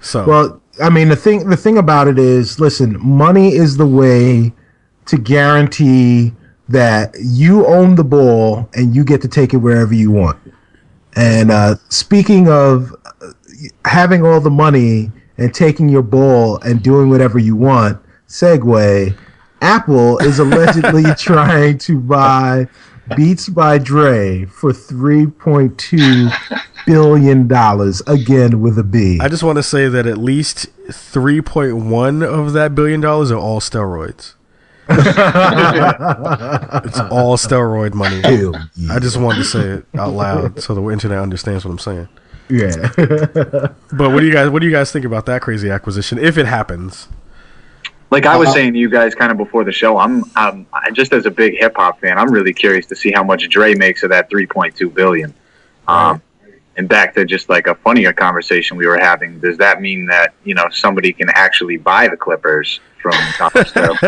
So 0.00 0.26
Well, 0.26 0.62
I 0.82 0.90
mean, 0.90 1.08
the 1.08 1.16
thing 1.16 1.48
the 1.48 1.56
thing 1.56 1.78
about 1.78 2.08
it 2.08 2.18
is, 2.18 2.58
listen, 2.58 2.96
money 3.00 3.54
is 3.54 3.76
the 3.76 3.86
way 3.86 4.52
to 5.06 5.18
guarantee 5.18 6.32
that 6.68 7.14
you 7.20 7.66
own 7.66 7.96
the 7.96 8.04
ball 8.04 8.68
and 8.74 8.94
you 8.94 9.04
get 9.04 9.20
to 9.22 9.28
take 9.28 9.52
it 9.52 9.58
wherever 9.58 9.94
you 9.94 10.10
want. 10.10 10.38
And 11.16 11.50
uh, 11.50 11.76
speaking 11.88 12.48
of 12.48 12.94
having 13.84 14.24
all 14.24 14.40
the 14.40 14.50
money 14.50 15.10
and 15.38 15.54
taking 15.54 15.88
your 15.88 16.02
ball 16.02 16.58
and 16.58 16.82
doing 16.82 17.08
whatever 17.08 17.38
you 17.38 17.56
want, 17.56 17.98
segue. 18.28 19.16
Apple 19.62 20.18
is 20.18 20.38
allegedly 20.38 21.04
trying 21.18 21.78
to 21.78 21.98
buy 21.98 22.66
Beats 23.16 23.48
by 23.48 23.78
Dre 23.78 24.44
for 24.44 24.72
three 24.72 25.26
point 25.26 25.76
two 25.78 26.28
billion 26.86 27.48
dollars 27.48 28.00
again 28.06 28.60
with 28.60 28.78
a 28.78 28.84
B. 28.84 29.18
i 29.20 29.28
just 29.28 29.42
want 29.42 29.56
to 29.56 29.62
say 29.62 29.88
that 29.88 30.06
at 30.06 30.16
least 30.16 30.66
3.1 30.86 32.24
of 32.24 32.52
that 32.54 32.74
billion 32.74 33.00
dollars 33.00 33.30
are 33.30 33.38
all 33.38 33.60
steroids 33.60 34.34
it's 34.88 35.18
all 37.10 37.36
steroid 37.36 37.94
money 37.94 38.20
Hell 38.22 38.54
I 38.90 38.98
just 38.98 39.18
wanted 39.18 39.38
to 39.38 39.44
say 39.44 39.60
it 39.60 39.86
out 39.94 40.14
loud 40.14 40.62
so 40.62 40.74
the 40.74 40.82
internet 40.88 41.18
understands 41.18 41.64
what 41.64 41.72
I'm 41.72 41.78
saying. 41.78 42.08
Yeah. 42.50 42.88
But 43.92 44.10
what 44.12 44.20
do 44.20 44.26
you 44.26 44.32
guys 44.32 44.48
what 44.50 44.60
do 44.60 44.66
you 44.66 44.72
guys 44.72 44.90
think 44.92 45.04
about 45.04 45.26
that 45.26 45.42
crazy 45.42 45.70
acquisition 45.70 46.18
if 46.18 46.36
it 46.38 46.46
happens? 46.46 47.08
Like 48.10 48.26
I 48.26 48.36
was 48.36 48.48
Uh-huh. 48.48 48.56
saying 48.56 48.72
to 48.72 48.78
you 48.78 48.88
guys 48.90 49.14
kind 49.14 49.30
of 49.30 49.38
before 49.38 49.62
the 49.64 49.70
show, 49.72 49.96
I'm, 49.96 50.24
um, 50.34 50.66
I 50.72 50.90
just 50.90 51.12
as 51.12 51.26
a 51.26 51.30
big 51.30 51.54
hip 51.56 51.74
hop 51.76 52.00
fan, 52.00 52.18
I'm 52.18 52.30
really 52.32 52.52
curious 52.52 52.86
to 52.86 52.96
see 52.96 53.12
how 53.12 53.22
much 53.22 53.48
Dre 53.48 53.74
makes 53.74 54.02
of 54.02 54.10
that 54.10 54.28
3.2 54.30 54.92
billion. 54.92 55.32
Um, 55.86 56.20
and 56.76 56.88
back 56.88 57.14
to 57.14 57.24
just 57.24 57.48
like 57.48 57.66
a 57.68 57.74
funnier 57.76 58.12
conversation 58.12 58.76
we 58.76 58.86
were 58.86 58.98
having, 58.98 59.38
does 59.40 59.56
that 59.58 59.80
mean 59.80 60.06
that 60.06 60.34
you 60.44 60.54
know 60.54 60.68
somebody 60.70 61.12
can 61.12 61.28
actually 61.34 61.76
buy 61.76 62.08
the 62.08 62.16
Clippers 62.16 62.80
from 63.00 63.12
Donald 63.38 63.66
Sterling? 63.66 63.98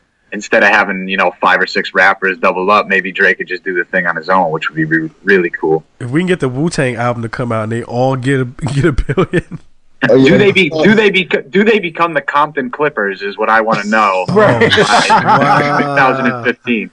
instead 0.32 0.62
of 0.62 0.70
having 0.70 1.08
you 1.08 1.16
know 1.16 1.32
five 1.40 1.60
or 1.60 1.66
six 1.66 1.92
rappers 1.94 2.38
double 2.38 2.70
up? 2.70 2.86
Maybe 2.86 3.12
Drake 3.12 3.38
could 3.38 3.48
just 3.48 3.64
do 3.64 3.74
the 3.74 3.84
thing 3.84 4.06
on 4.06 4.16
his 4.16 4.28
own, 4.28 4.50
which 4.50 4.68
would 4.68 4.76
be 4.76 4.84
re- 4.84 5.10
really 5.24 5.50
cool. 5.50 5.84
If 5.98 6.10
we 6.10 6.20
can 6.20 6.26
get 6.28 6.40
the 6.40 6.48
Wu 6.48 6.70
Tang 6.70 6.96
album 6.96 7.22
to 7.22 7.28
come 7.28 7.52
out 7.52 7.64
and 7.64 7.72
they 7.72 7.82
all 7.84 8.16
get 8.16 8.40
a 8.40 8.44
get 8.74 8.84
a 8.84 8.92
billion, 8.92 9.60
Oh, 10.08 10.14
yeah. 10.14 10.30
Do 10.30 10.38
they 10.38 10.50
be 10.52 10.70
do 10.70 10.94
they 10.94 11.10
be 11.10 11.24
do 11.24 11.62
they 11.62 11.78
become 11.78 12.14
the 12.14 12.22
Compton 12.22 12.70
Clippers? 12.70 13.20
Is 13.20 13.36
what 13.36 13.50
I 13.50 13.60
want 13.60 13.82
to 13.82 13.88
know. 13.88 14.24
Right. 14.32 14.72
Uh, 15.10 16.40
2015. 16.44 16.90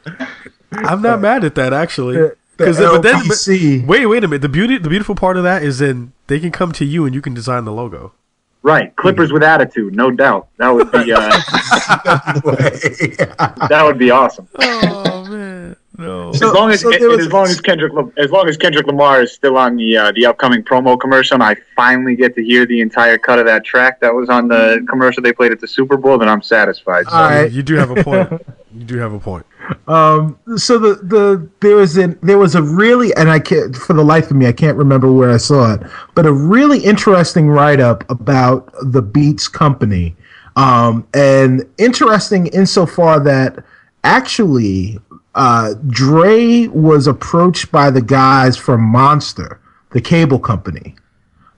I'm 0.72 1.02
not 1.02 1.22
mad 1.22 1.44
at 1.44 1.56
that 1.56 1.74
actually. 1.74 2.16
The- 2.18 2.36
the 2.58 2.66
Because 2.66 2.78
but 2.80 3.02
then 3.04 3.16
LBC. 3.22 3.82
but- 3.82 3.88
wait 3.90 4.06
wait 4.08 4.24
a 4.24 4.28
minute 4.28 4.42
the 4.42 4.50
beauty 4.50 4.78
the 4.80 4.90
beautiful 4.90 5.14
part 5.16 5.38
of 5.38 5.44
that 5.44 5.62
is 5.64 5.78
then 5.80 6.12
they 6.26 6.40
can 6.40 6.52
come 6.52 6.72
to 6.72 6.84
you 6.86 7.06
and 7.06 7.14
you 7.14 7.22
can 7.22 7.34
design 7.36 7.66
the 7.66 7.72
logo. 7.72 8.14
Right, 8.64 8.94
Clippers 8.98 9.32
with 9.32 9.44
attitude, 9.44 9.96
no 9.96 10.12
doubt. 10.12 10.48
That 10.58 10.70
would 10.70 10.92
be 10.92 11.14
uh, 11.14 11.30
that 13.70 13.82
would 13.84 13.98
be 13.98 14.12
awesome. 14.12 14.48
Oh 14.60 15.26
man, 15.26 15.76
No. 15.98 16.32
So- 16.34 16.48
as 16.50 16.54
long 16.54 16.72
as 16.72 16.82
so 16.82 16.90
there 16.92 17.10
was- 17.10 17.28
as 17.28 17.32
long 17.32 17.46
as 17.48 17.62
Kendrick 17.62 17.94
as 18.18 18.32
long 18.32 18.48
as 18.50 18.58
Kendrick 18.58 18.88
Lamar 18.88 19.22
is 19.22 19.32
still 19.32 19.58
on 19.58 19.76
the 19.78 19.98
uh, 19.98 20.12
the 20.14 20.26
upcoming 20.26 20.64
promo 20.64 21.00
commercial, 21.00 21.36
and 21.36 21.44
I 21.44 21.56
finally 21.76 22.16
get 22.16 22.36
to 22.36 22.44
hear 22.44 22.66
the 22.66 22.82
entire 22.82 23.18
cut 23.18 23.40
of 23.40 23.46
that 23.46 23.64
track 23.64 24.00
that 24.02 24.14
was 24.14 24.30
on 24.30 24.48
the 24.48 24.86
commercial 24.90 25.24
they 25.24 25.34
played 25.34 25.52
at 25.52 25.60
the 25.62 25.68
Super 25.68 25.98
Bowl, 25.98 26.18
then 26.18 26.30
I'm 26.30 26.42
satisfied. 26.42 27.06
So. 27.06 27.12
All 27.16 27.30
right. 27.30 27.52
You 27.52 27.64
do 27.64 27.76
have 27.76 27.92
a 27.92 28.04
point. 28.04 28.30
You 28.74 28.84
do 28.84 28.98
have 28.98 29.14
a 29.14 29.20
point. 29.20 29.46
Um, 29.88 30.38
so 30.56 30.78
the 30.78 30.96
the 30.96 31.50
there 31.62 31.76
was 31.76 31.98
an 31.98 32.18
there 32.22 32.38
was 32.38 32.56
a 32.56 32.62
really 32.62 33.14
and 33.16 33.30
I 33.30 33.40
can't 33.40 33.76
for 33.76 33.94
the 33.94 34.04
life 34.04 34.32
of 34.32 34.38
me 34.38 34.48
I 34.48 34.52
can't 34.52 34.78
remember 34.78 35.12
where 35.12 35.32
I 35.32 35.38
saw 35.38 35.74
it, 35.74 35.82
but 36.16 36.26
a 36.26 36.32
really 36.32 36.80
interesting 36.80 37.50
write 37.50 37.80
up 37.80 38.10
about 38.10 38.74
the 38.82 39.02
Beats 39.02 39.48
Company, 39.48 40.16
um, 40.56 41.08
and 41.14 41.66
interesting 41.78 42.48
insofar 42.48 43.20
that 43.22 43.64
actually 44.04 45.00
uh, 45.36 45.74
Dre 45.88 46.68
was 46.68 47.08
approached 47.08 47.72
by 47.72 47.90
the 47.90 48.02
guys 48.02 48.58
from 48.58 48.82
Monster, 48.82 49.60
the 49.92 50.02
cable 50.02 50.40
company. 50.40 50.96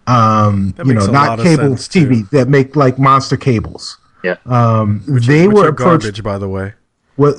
Um, 0.08 0.74
you 0.84 0.96
know, 0.96 1.06
not 1.06 1.40
cable 1.40 1.76
TV 1.76 2.30
too. 2.30 2.38
that 2.38 2.50
make 2.50 2.76
like 2.76 2.98
Monster 2.98 3.38
cables. 3.38 3.98
Yeah. 4.24 4.38
Um, 4.46 5.04
they 5.08 5.48
Which 5.48 5.56
were 5.56 5.66
are 5.66 5.70
approached 5.70 6.04
garbage, 6.04 6.24
by 6.24 6.38
the 6.38 6.50
way. 6.50 6.74
What, 7.20 7.36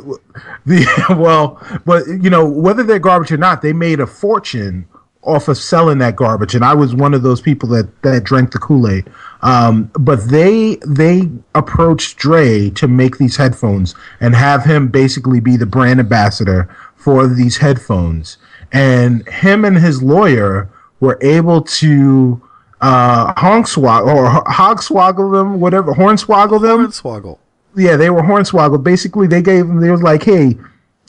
the 0.66 0.86
well, 1.18 1.60
but 1.84 2.06
you 2.06 2.30
know 2.30 2.48
whether 2.48 2.82
they're 2.82 2.98
garbage 2.98 3.32
or 3.32 3.38
not, 3.38 3.62
they 3.62 3.72
made 3.72 3.98
a 3.98 4.06
fortune 4.06 4.86
off 5.22 5.48
of 5.48 5.58
selling 5.58 5.98
that 5.98 6.16
garbage, 6.16 6.54
and 6.54 6.64
I 6.64 6.74
was 6.74 6.94
one 6.94 7.14
of 7.14 7.22
those 7.22 7.40
people 7.40 7.68
that 7.70 8.02
that 8.02 8.24
drank 8.24 8.52
the 8.52 8.58
Kool 8.58 8.88
Aid. 8.88 9.08
Um, 9.42 9.90
but 9.94 10.28
they 10.28 10.76
they 10.86 11.30
approached 11.54 12.18
Dre 12.18 12.70
to 12.70 12.86
make 12.86 13.18
these 13.18 13.36
headphones 13.36 13.94
and 14.20 14.34
have 14.34 14.64
him 14.64 14.88
basically 14.88 15.40
be 15.40 15.56
the 15.56 15.66
brand 15.66 16.00
ambassador 16.00 16.74
for 16.96 17.26
these 17.26 17.56
headphones, 17.58 18.38
and 18.72 19.26
him 19.28 19.64
and 19.64 19.78
his 19.78 20.02
lawyer 20.02 20.70
were 21.00 21.18
able 21.22 21.62
to 21.62 22.42
uh 22.80 23.64
swag 23.64 24.04
or 24.04 24.44
hogswoggle 24.44 25.32
them, 25.32 25.60
whatever, 25.60 25.92
hornswoggle 25.92 26.60
them 26.60 26.80
Horn 26.80 26.90
Swoggle. 26.90 27.38
Yeah, 27.76 27.96
they 27.96 28.10
were 28.10 28.22
hornswoggled. 28.22 28.82
Basically, 28.82 29.26
they 29.26 29.42
gave 29.42 29.66
them. 29.66 29.80
They 29.80 29.90
was 29.90 30.02
like, 30.02 30.22
"Hey, 30.22 30.56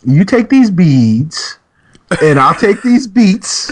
you 0.03 0.25
take 0.25 0.49
these 0.49 0.69
beads, 0.69 1.59
and 2.21 2.39
I'll 2.39 2.55
take 2.55 2.81
these 2.81 3.07
beats, 3.07 3.71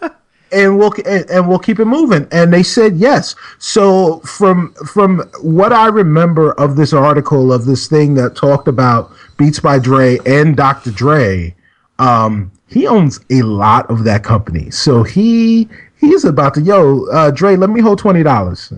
and 0.52 0.78
we'll 0.78 0.92
and, 1.04 1.28
and 1.30 1.48
we'll 1.48 1.58
keep 1.58 1.80
it 1.80 1.86
moving." 1.86 2.28
And 2.30 2.52
they 2.52 2.62
said 2.62 2.96
yes. 2.96 3.34
So 3.58 4.20
from 4.20 4.72
from 4.86 5.28
what 5.42 5.72
I 5.72 5.86
remember 5.86 6.52
of 6.52 6.76
this 6.76 6.92
article 6.92 7.52
of 7.52 7.64
this 7.64 7.88
thing 7.88 8.14
that 8.14 8.36
talked 8.36 8.68
about 8.68 9.10
Beats 9.36 9.60
by 9.60 9.78
Dre 9.78 10.18
and 10.26 10.56
Dr. 10.56 10.90
Dre, 10.90 11.54
um, 11.98 12.52
he 12.68 12.86
owns 12.86 13.20
a 13.30 13.42
lot 13.42 13.90
of 13.90 14.04
that 14.04 14.22
company. 14.22 14.70
So 14.70 15.02
he 15.02 15.68
he's 16.00 16.24
about 16.24 16.54
to 16.54 16.62
yo, 16.62 17.06
uh, 17.06 17.30
Dre, 17.32 17.56
let 17.56 17.70
me 17.70 17.80
hold 17.80 17.98
twenty 17.98 18.22
dollars. 18.22 18.72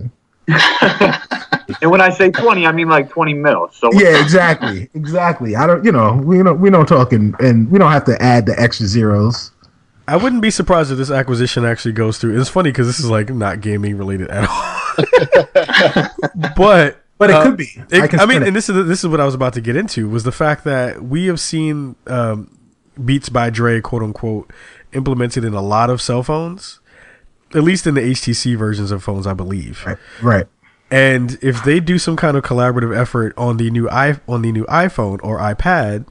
And 1.83 1.91
when 1.91 2.01
I 2.01 2.11
say 2.11 2.31
twenty, 2.31 2.67
I 2.67 2.73
mean 2.73 2.89
like 2.89 3.09
twenty 3.11 3.35
mil. 3.35 3.69
So 3.73 3.91
Yeah, 3.93 4.21
exactly, 4.21 4.89
exactly. 4.95 5.57
I 5.57 5.67
don't, 5.67 5.85
you 5.85 5.93
know, 5.93 6.15
we 6.15 6.43
don't, 6.43 6.61
we 6.61 6.71
don't 6.71 6.87
talk 6.87 7.13
in, 7.13 7.35
and 7.41 7.71
we 7.71 7.79
don't 7.79 7.93
have 7.93 8.05
to 8.05 8.21
add 8.23 8.47
the 8.47 8.59
extra 8.61 8.87
zeros. 8.87 9.53
I 10.09 10.17
wouldn't 10.17 10.43
be 10.43 10.51
surprised 10.51 10.91
if 10.91 10.99
this 10.99 11.11
acquisition 11.11 11.65
actually 11.65 11.93
goes 11.93 12.19
through. 12.19 12.41
It's 12.41 12.51
funny 12.51 12.71
because 12.71 12.87
this 12.89 12.99
is 12.99 13.09
like 13.09 13.31
not 13.31 13.61
gaming 13.61 13.97
related 13.97 14.29
at 14.29 14.49
all. 14.49 16.11
but 16.57 17.01
But 17.19 17.31
it 17.31 17.37
uh, 17.37 17.43
could 17.45 17.57
be. 17.57 17.69
it- 17.91 18.15
I 18.15 18.23
I 18.23 18.27
mean, 18.27 18.43
it. 18.43 18.49
and 18.49 18.57
this 18.57 18.69
is 18.69 18.87
this 18.89 19.01
is 19.05 19.09
what 19.09 19.21
I 19.21 19.25
was 19.25 19.35
about 19.35 19.53
to 19.55 19.61
get 19.61 19.77
into 19.77 20.09
was 20.09 20.25
the 20.25 20.33
fact 20.33 20.65
that 20.65 21.03
we 21.03 21.27
have 21.27 21.39
seen 21.41 21.95
um, 22.07 22.57
Beats 23.05 23.29
by 23.29 23.51
Dre, 23.51 23.81
quote 23.81 24.03
unquote, 24.03 24.53
implemented 24.93 25.45
in 25.45 25.55
a 25.55 25.63
lot 25.63 25.91
of 25.91 26.03
cell 26.03 26.23
phones, 26.23 26.81
at 27.55 27.63
least 27.63 27.87
in 27.87 27.95
the 27.95 28.01
HTC 28.01 28.57
versions 28.57 28.91
of 28.91 29.03
phones, 29.05 29.27
I 29.27 29.35
believe. 29.35 29.85
Right, 29.87 29.99
right. 30.23 30.47
And 30.91 31.39
if 31.41 31.63
they 31.63 31.79
do 31.81 31.99
some 31.99 32.17
kind 32.17 32.37
of 32.37 32.43
collaborative 32.43 32.97
effort 32.97 33.33
on 33.37 33.59
the 33.59 33.71
new 33.71 33.89
i 33.89 34.19
on 34.27 34.43
the 34.43 34.51
new 34.51 34.65
iPhone 34.65 35.21
or 35.23 35.39
iPad, 35.39 36.07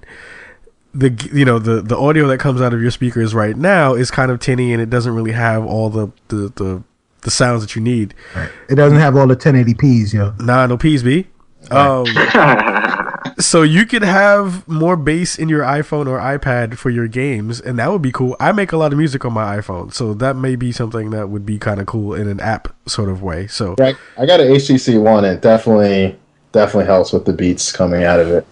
the 0.93 1.29
you 1.33 1.45
know 1.45 1.59
the 1.59 1.81
the 1.81 1.97
audio 1.97 2.27
that 2.27 2.39
comes 2.39 2.61
out 2.61 2.73
of 2.73 2.81
your 2.81 2.91
speakers 2.91 3.35
right 3.35 3.57
now 3.57 3.93
is 3.93 4.09
kind 4.09 4.31
of 4.31 4.39
tinny 4.39 4.71
and 4.73 4.81
it 4.81 4.89
doesn't 4.89 5.13
really 5.13 5.33
have 5.33 5.65
all 5.65 5.89
the 5.89 6.11
the 6.29 6.51
the, 6.55 6.83
the 7.21 7.31
sounds 7.31 7.61
that 7.61 7.75
you 7.75 7.81
need. 7.81 8.13
right. 8.35 8.49
It 8.69 8.75
doesn't 8.75 8.99
have 8.99 9.17
all 9.17 9.27
the 9.27 9.35
1080p's, 9.35 10.13
yo. 10.13 10.33
Nah, 10.39 10.65
no 10.67 10.77
PSB. 10.77 11.25
Um, 11.71 12.05
so 13.39 13.61
you 13.63 13.85
could 13.85 14.01
have 14.03 14.67
more 14.67 14.95
bass 14.95 15.37
in 15.39 15.49
your 15.49 15.63
iPhone 15.63 16.07
or 16.07 16.19
iPad 16.19 16.77
for 16.77 16.89
your 16.89 17.07
games, 17.07 17.59
and 17.61 17.79
that 17.79 17.91
would 17.91 18.01
be 18.01 18.11
cool. 18.11 18.35
I 18.39 18.51
make 18.51 18.71
a 18.71 18.77
lot 18.77 18.91
of 18.91 18.97
music 18.97 19.23
on 19.25 19.33
my 19.33 19.57
iPhone, 19.57 19.93
so 19.93 20.13
that 20.15 20.35
may 20.35 20.55
be 20.55 20.71
something 20.71 21.09
that 21.11 21.29
would 21.29 21.45
be 21.45 21.57
kind 21.57 21.79
of 21.79 21.85
cool 21.87 22.13
in 22.13 22.27
an 22.27 22.39
app 22.39 22.67
sort 22.85 23.09
of 23.09 23.21
way. 23.23 23.47
So 23.47 23.75
Right. 23.79 23.95
I 24.17 24.25
got 24.25 24.39
an 24.39 24.47
HTC 24.51 24.97
One. 25.01 25.25
It 25.25 25.41
definitely 25.41 26.17
definitely 26.51 26.85
helps 26.85 27.13
with 27.13 27.25
the 27.25 27.33
beats 27.33 27.71
coming 27.71 28.03
out 28.03 28.19
of 28.19 28.27
it. 28.29 28.45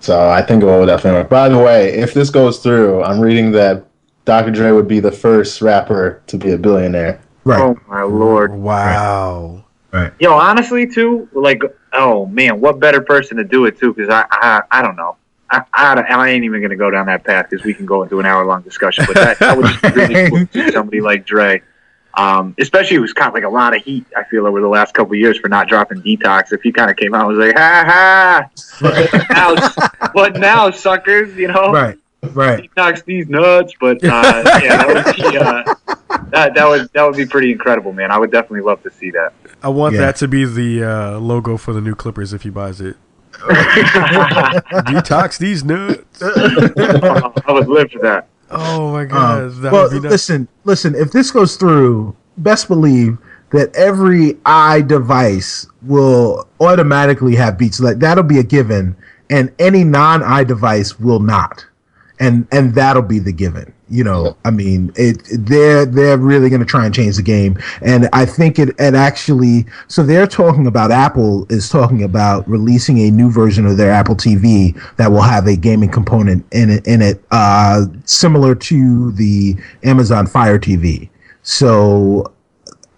So 0.00 0.28
I 0.28 0.42
think 0.42 0.62
it 0.62 0.66
will 0.66 0.84
definitely 0.86 1.20
work. 1.20 1.30
By 1.30 1.48
the 1.48 1.58
way, 1.58 1.92
if 1.94 2.12
this 2.14 2.28
goes 2.30 2.58
through, 2.58 3.02
I'm 3.04 3.20
reading 3.20 3.52
that 3.52 3.84
Dr. 4.24 4.50
Dre 4.50 4.70
would 4.72 4.86
be 4.88 5.00
the 5.00 5.12
first 5.12 5.62
rapper 5.62 6.22
to 6.26 6.36
be 6.36 6.52
a 6.52 6.58
billionaire. 6.58 7.20
Right, 7.44 7.60
Oh 7.60 7.76
my 7.88 8.02
lord. 8.02 8.52
wow. 8.52 9.64
right. 9.92 10.12
Yo, 10.20 10.32
honestly, 10.34 10.86
too, 10.86 11.28
like, 11.32 11.62
oh 11.92 12.26
man, 12.26 12.60
what 12.60 12.78
better 12.78 13.00
person 13.00 13.36
to 13.38 13.44
do 13.44 13.64
it 13.66 13.78
too? 13.78 13.92
Because 13.92 14.10
I, 14.10 14.24
I, 14.30 14.62
I 14.70 14.82
don't 14.82 14.96
know. 14.96 15.16
I, 15.50 15.64
I, 15.72 16.00
I 16.00 16.28
ain't 16.30 16.44
even 16.44 16.62
gonna 16.62 16.76
go 16.76 16.90
down 16.90 17.06
that 17.06 17.24
path 17.24 17.50
because 17.50 17.64
we 17.64 17.74
can 17.74 17.86
go 17.86 18.02
into 18.02 18.20
an 18.20 18.26
hour 18.26 18.44
long 18.44 18.62
discussion. 18.62 19.04
But 19.06 19.16
that, 19.16 19.38
that 19.38 19.56
would 19.56 19.66
just 19.66 19.82
be 19.82 19.90
really 19.90 20.30
cool 20.46 20.46
to 20.46 20.72
somebody 20.72 21.00
like 21.00 21.26
Dre. 21.26 21.62
Um, 22.14 22.54
especially 22.58 22.96
it 22.96 23.00
was 23.00 23.12
kind 23.12 23.28
of 23.28 23.34
like 23.34 23.44
a 23.44 23.48
lot 23.48 23.74
of 23.74 23.82
heat. 23.82 24.04
I 24.16 24.24
feel 24.24 24.46
over 24.46 24.60
the 24.60 24.68
last 24.68 24.92
couple 24.94 25.14
of 25.14 25.18
years 25.18 25.38
for 25.38 25.48
not 25.48 25.68
dropping 25.68 26.02
detox. 26.02 26.52
If 26.52 26.62
he 26.62 26.72
kind 26.72 26.90
of 26.90 26.96
came 26.96 27.14
out 27.14 27.28
and 27.28 27.36
was 27.36 27.46
like, 27.46 27.56
ha 27.56 28.48
ha, 28.80 29.24
now, 30.00 30.10
but 30.12 30.36
now 30.36 30.70
suckers, 30.70 31.34
you 31.36 31.48
know, 31.48 31.72
Right, 31.72 31.98
right. 32.30 32.70
detox 32.70 33.04
these 33.04 33.28
nuts. 33.28 33.74
But 33.80 34.02
uh, 34.04 34.42
yeah, 34.62 34.76
that 34.84 35.04
would 35.06 35.16
be 35.16 35.38
uh, 35.38 35.74
that, 36.30 36.54
that 36.54 36.68
would 36.68 36.88
that 36.92 37.04
would 37.04 37.16
be 37.16 37.26
pretty 37.26 37.52
incredible, 37.52 37.92
man. 37.92 38.10
I 38.10 38.18
would 38.18 38.30
definitely 38.30 38.62
love 38.62 38.82
to 38.82 38.90
see 38.90 39.10
that. 39.12 39.32
I 39.62 39.68
want 39.68 39.94
Yeah. 39.94 40.00
that 40.02 40.16
to 40.16 40.28
be 40.28 40.44
the 40.44 40.84
uh, 40.84 41.18
logo 41.18 41.56
for 41.56 41.72
the 41.72 41.80
new 41.80 41.94
Clippers 41.94 42.32
if 42.32 42.42
he 42.42 42.50
buys 42.50 42.80
it. 42.80 42.96
Detox 43.42 45.38
these 45.38 45.64
nuts. 45.64 46.22
I 46.22 47.52
would 47.52 47.68
live 47.68 47.90
for 47.90 47.98
that. 48.00 48.28
Oh 48.50 48.92
my 48.92 49.04
god, 49.04 49.42
Um, 49.44 49.62
that 49.62 49.72
well, 49.72 49.82
would 49.84 49.90
be 49.92 50.00
nuts. 50.00 50.12
listen, 50.12 50.48
listen. 50.64 50.94
If 50.94 51.10
this 51.12 51.30
goes 51.30 51.56
through, 51.56 52.14
best 52.36 52.68
believe 52.68 53.18
that 53.50 53.74
every 53.74 54.38
i 54.46 54.80
device 54.82 55.66
will 55.82 56.48
automatically 56.60 57.34
have 57.36 57.58
beats. 57.58 57.80
Like 57.80 57.98
that'll 57.98 58.24
be 58.24 58.38
a 58.38 58.42
given, 58.42 58.94
and 59.30 59.52
any 59.58 59.84
non 59.84 60.22
i 60.22 60.44
device 60.44 60.98
will 61.00 61.20
not. 61.20 61.64
And 62.22 62.46
and 62.52 62.74
that'll 62.74 63.02
be 63.02 63.18
the 63.18 63.32
given. 63.32 63.72
You 63.88 64.04
know, 64.04 64.36
I 64.44 64.50
mean, 64.50 64.92
it. 64.96 65.22
They're 65.32 65.84
they're 65.84 66.16
really 66.16 66.48
going 66.48 66.60
to 66.60 66.66
try 66.66 66.86
and 66.86 66.94
change 66.94 67.16
the 67.16 67.22
game, 67.22 67.58
and 67.82 68.08
I 68.12 68.24
think 68.24 68.58
it. 68.58 68.70
It 68.78 68.94
actually. 68.94 69.66
So 69.88 70.02
they're 70.02 70.26
talking 70.26 70.66
about 70.66 70.92
Apple 70.92 71.46
is 71.50 71.68
talking 71.68 72.02
about 72.02 72.48
releasing 72.48 72.98
a 73.00 73.10
new 73.10 73.30
version 73.30 73.66
of 73.66 73.76
their 73.76 73.90
Apple 73.90 74.14
TV 74.14 74.80
that 74.96 75.10
will 75.10 75.22
have 75.22 75.46
a 75.46 75.56
gaming 75.56 75.90
component 75.90 76.46
in 76.52 76.70
it. 76.70 76.86
In 76.86 77.02
it, 77.02 77.22
uh, 77.32 77.86
similar 78.04 78.54
to 78.54 79.12
the 79.12 79.56
Amazon 79.82 80.26
Fire 80.26 80.58
TV. 80.58 81.10
So 81.42 82.32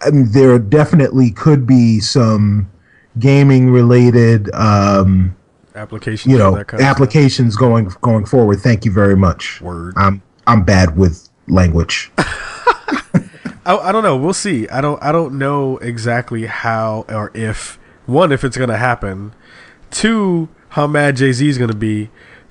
I 0.05 0.11
mean, 0.11 0.31
there 0.31 0.57
definitely 0.59 1.31
could 1.31 1.65
be 1.65 1.99
some 1.99 2.69
gaming 3.17 3.71
related. 3.71 4.53
Um, 4.53 5.35
applications. 5.75 6.31
you 6.31 6.37
know 6.37 6.55
that 6.55 6.67
kind 6.67 6.81
of 6.81 6.87
applications 6.87 7.55
going 7.55 7.91
going 8.01 8.25
forward. 8.25 8.59
Thank 8.61 8.85
you 8.85 8.91
very 8.91 9.15
much. 9.15 9.61
Word. 9.61 9.93
I'm 9.97 10.21
I'm 10.47 10.63
bad 10.63 10.97
with 10.97 11.29
language. 11.47 12.11
I, 12.17 13.77
I 13.77 13.91
don't 13.91 14.03
know. 14.03 14.15
We'll 14.17 14.33
see. 14.33 14.67
I 14.69 14.81
don't. 14.81 15.01
I 15.01 15.11
don't 15.11 15.37
know 15.37 15.77
exactly 15.77 16.45
how 16.45 17.05
or 17.09 17.31
if 17.33 17.79
one 18.05 18.31
if 18.31 18.43
it's 18.43 18.57
gonna 18.57 18.77
happen. 18.77 19.33
Two, 19.91 20.49
how 20.69 20.87
mad 20.87 21.15
Jay 21.17 21.31
Z 21.31 21.47
is 21.47 21.57
gonna 21.57 21.73
be. 21.73 22.09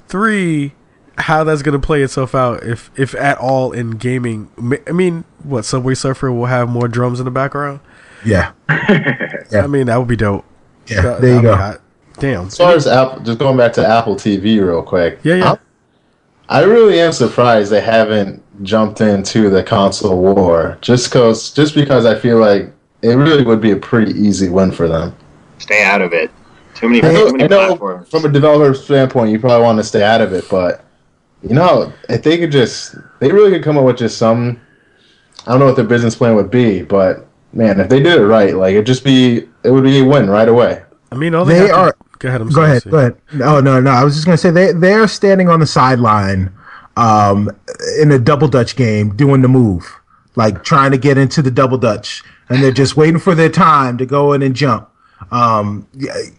Three, 0.09 0.73
how 1.19 1.45
that's 1.45 1.63
gonna 1.63 1.79
play 1.79 2.03
itself 2.03 2.35
out 2.35 2.65
if 2.65 2.91
if 2.99 3.15
at 3.15 3.39
all 3.39 3.71
in 3.73 3.93
gaming. 3.93 4.51
I 4.89 4.93
mean, 4.93 5.25
what 5.45 5.65
Subway 5.65 5.95
Surfer 5.95 6.33
will 6.33 6.47
have 6.47 6.69
more 6.69 6.89
drums 6.89 7.21
in 7.21 7.25
the 7.27 7.31
background. 7.31 7.81
Yeah, 8.25 8.53
Yeah. 8.69 9.63
I 9.63 9.67
mean, 9.67 9.87
that 9.87 9.97
would 9.99 10.09
be 10.09 10.17
dope. 10.17 10.45
yeah. 10.89 11.03
That- 11.03 11.21
there 11.21 11.37
you 11.37 11.43
go. 11.43 11.55
hot. 11.57 11.81
Damn. 12.19 12.47
As 12.47 12.57
far 12.57 12.75
as 12.75 12.87
Apple, 12.87 13.21
just 13.21 13.39
going 13.39 13.57
back 13.57 13.73
to 13.75 13.87
Apple 13.87 14.15
TV 14.17 14.61
real 14.65 14.83
quick. 14.83 15.19
Yeah, 15.23 15.35
yeah. 15.37 15.45
I'm- 15.49 15.59
I 16.49 16.63
really 16.63 17.01
am 17.01 17.13
surprised 17.13 17.73
they 17.73 17.81
haven't 17.81 18.43
jumped 18.63 19.01
into 19.01 19.49
the 19.49 19.63
console 19.63 20.19
war. 20.21 20.77
Just 20.83 21.11
cause, 21.11 21.51
just 21.51 21.75
because 21.75 22.05
I 22.05 22.15
feel 22.15 22.37
like 22.39 22.71
it 23.01 23.15
really 23.17 23.43
would 23.45 23.63
be 23.63 23.71
a 23.71 23.77
pretty 23.77 24.13
easy 24.13 24.51
win 24.51 24.71
for 24.71 24.87
them. 24.87 25.15
Stay 25.59 25.83
out 25.83 26.03
of 26.03 26.13
it. 26.13 26.31
Too 26.75 26.89
many, 26.91 27.03
I 27.03 27.13
know, 27.13 27.27
too 27.27 27.33
many 27.33 27.45
I 27.45 27.47
know 27.47 27.67
platforms. 27.69 28.09
from 28.11 28.25
a 28.27 28.29
developer 28.29 28.75
standpoint, 28.75 29.31
you 29.31 29.39
probably 29.39 29.63
want 29.65 29.79
to 29.79 29.85
stay 29.85 30.03
out 30.03 30.21
of 30.21 30.33
it, 30.35 30.45
but 30.51 30.83
You 31.43 31.55
know, 31.55 31.93
if 32.09 32.23
they 32.23 32.39
could 32.39 32.51
just, 32.51 32.95
they 33.21 33.31
really 33.31 33.51
could 33.51 33.63
come 33.63 33.77
up 33.77 33.85
with 33.85 33.99
just 33.99 34.17
some. 34.17 34.59
I 35.47 35.51
don't 35.51 35.61
know 35.61 35.67
what 35.67 35.77
their 35.77 35.85
business 35.85 36.15
plan 36.15 36.35
would 36.37 36.51
be, 36.51 36.81
but 36.83 37.27
man, 37.53 37.81
if 37.81 37.91
they 37.91 38.03
did 38.03 38.19
it 38.19 38.25
right, 38.27 38.55
like 38.57 38.73
it'd 38.73 38.87
just 38.87 39.05
be, 39.05 39.47
it 39.63 39.71
would 39.71 39.85
be 39.85 39.99
a 40.01 40.05
win 40.05 40.31
right 40.31 40.49
away. 40.49 40.83
I 41.13 41.17
mean, 41.17 41.35
all 41.35 41.45
they, 41.45 41.55
They 41.55 41.59
have 41.67 41.69
to- 41.69 41.75
are- 41.77 41.97
Go 42.19 42.29
ahead. 42.29 42.41
I'm 42.41 42.49
Go 42.51 42.63
ahead. 42.63 42.83
Go 42.91 42.99
ahead. 42.99 43.17
Oh 43.43 43.61
no, 43.61 43.81
no. 43.81 43.91
I 43.91 44.05
was 44.05 44.15
just 44.15 44.25
gonna 44.27 44.37
say 44.39 44.51
they 44.51 44.73
they're 44.73 45.09
standing 45.09 45.49
on 45.49 45.61
the 45.61 45.67
sideline, 45.67 46.53
um, 46.97 47.51
in 48.01 48.11
a 48.13 48.19
double 48.19 48.49
dutch 48.49 48.77
game, 48.77 49.15
doing 49.17 49.43
the 49.43 49.49
move, 49.49 49.85
like 50.37 50.63
trying 50.65 50.91
to 50.93 50.99
get 50.99 51.19
into 51.19 51.43
the 51.43 51.51
double 51.51 51.79
dutch, 51.79 52.23
and 52.49 52.63
they're 52.63 52.71
just 52.73 52.97
waiting 52.97 53.19
for 53.19 53.35
their 53.35 53.49
time 53.51 53.99
to 53.99 54.07
go 54.07 54.33
in 54.33 54.43
and 54.43 54.55
jump. 54.55 54.89
Um, 55.31 55.87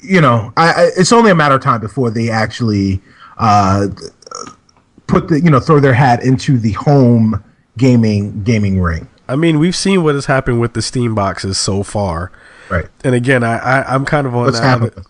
you 0.02 0.22
know, 0.22 0.54
I, 0.58 0.72
I 0.72 0.90
it's 0.98 1.12
only 1.12 1.32
a 1.32 1.36
matter 1.36 1.56
of 1.56 1.62
time 1.62 1.82
before 1.82 2.10
they 2.12 2.30
actually 2.30 3.02
uh 3.38 3.88
put 5.08 5.28
the 5.28 5.40
you 5.42 5.50
know 5.50 5.60
throw 5.60 5.80
their 5.80 5.94
hat 5.94 6.24
into 6.24 6.58
the 6.58 6.72
home 6.74 7.44
gaming 7.78 8.44
gaming 8.44 8.82
ring. 8.82 9.08
I 9.28 9.36
mean, 9.36 9.58
we've 9.60 9.76
seen 9.76 10.04
what 10.04 10.14
has 10.16 10.28
happened 10.28 10.62
with 10.62 10.74
the 10.74 10.82
Steam 10.82 11.16
boxes 11.16 11.58
so 11.58 11.82
far. 11.84 12.32
Right. 12.70 12.86
And 13.04 13.16
again, 13.16 13.44
I, 13.44 13.58
I 13.58 13.94
I'm 13.96 14.06
kind 14.06 14.28
of 14.28 14.36
on 14.36 14.46
What's 14.46 14.60
that- 14.60 14.66
happened? 14.82 15.06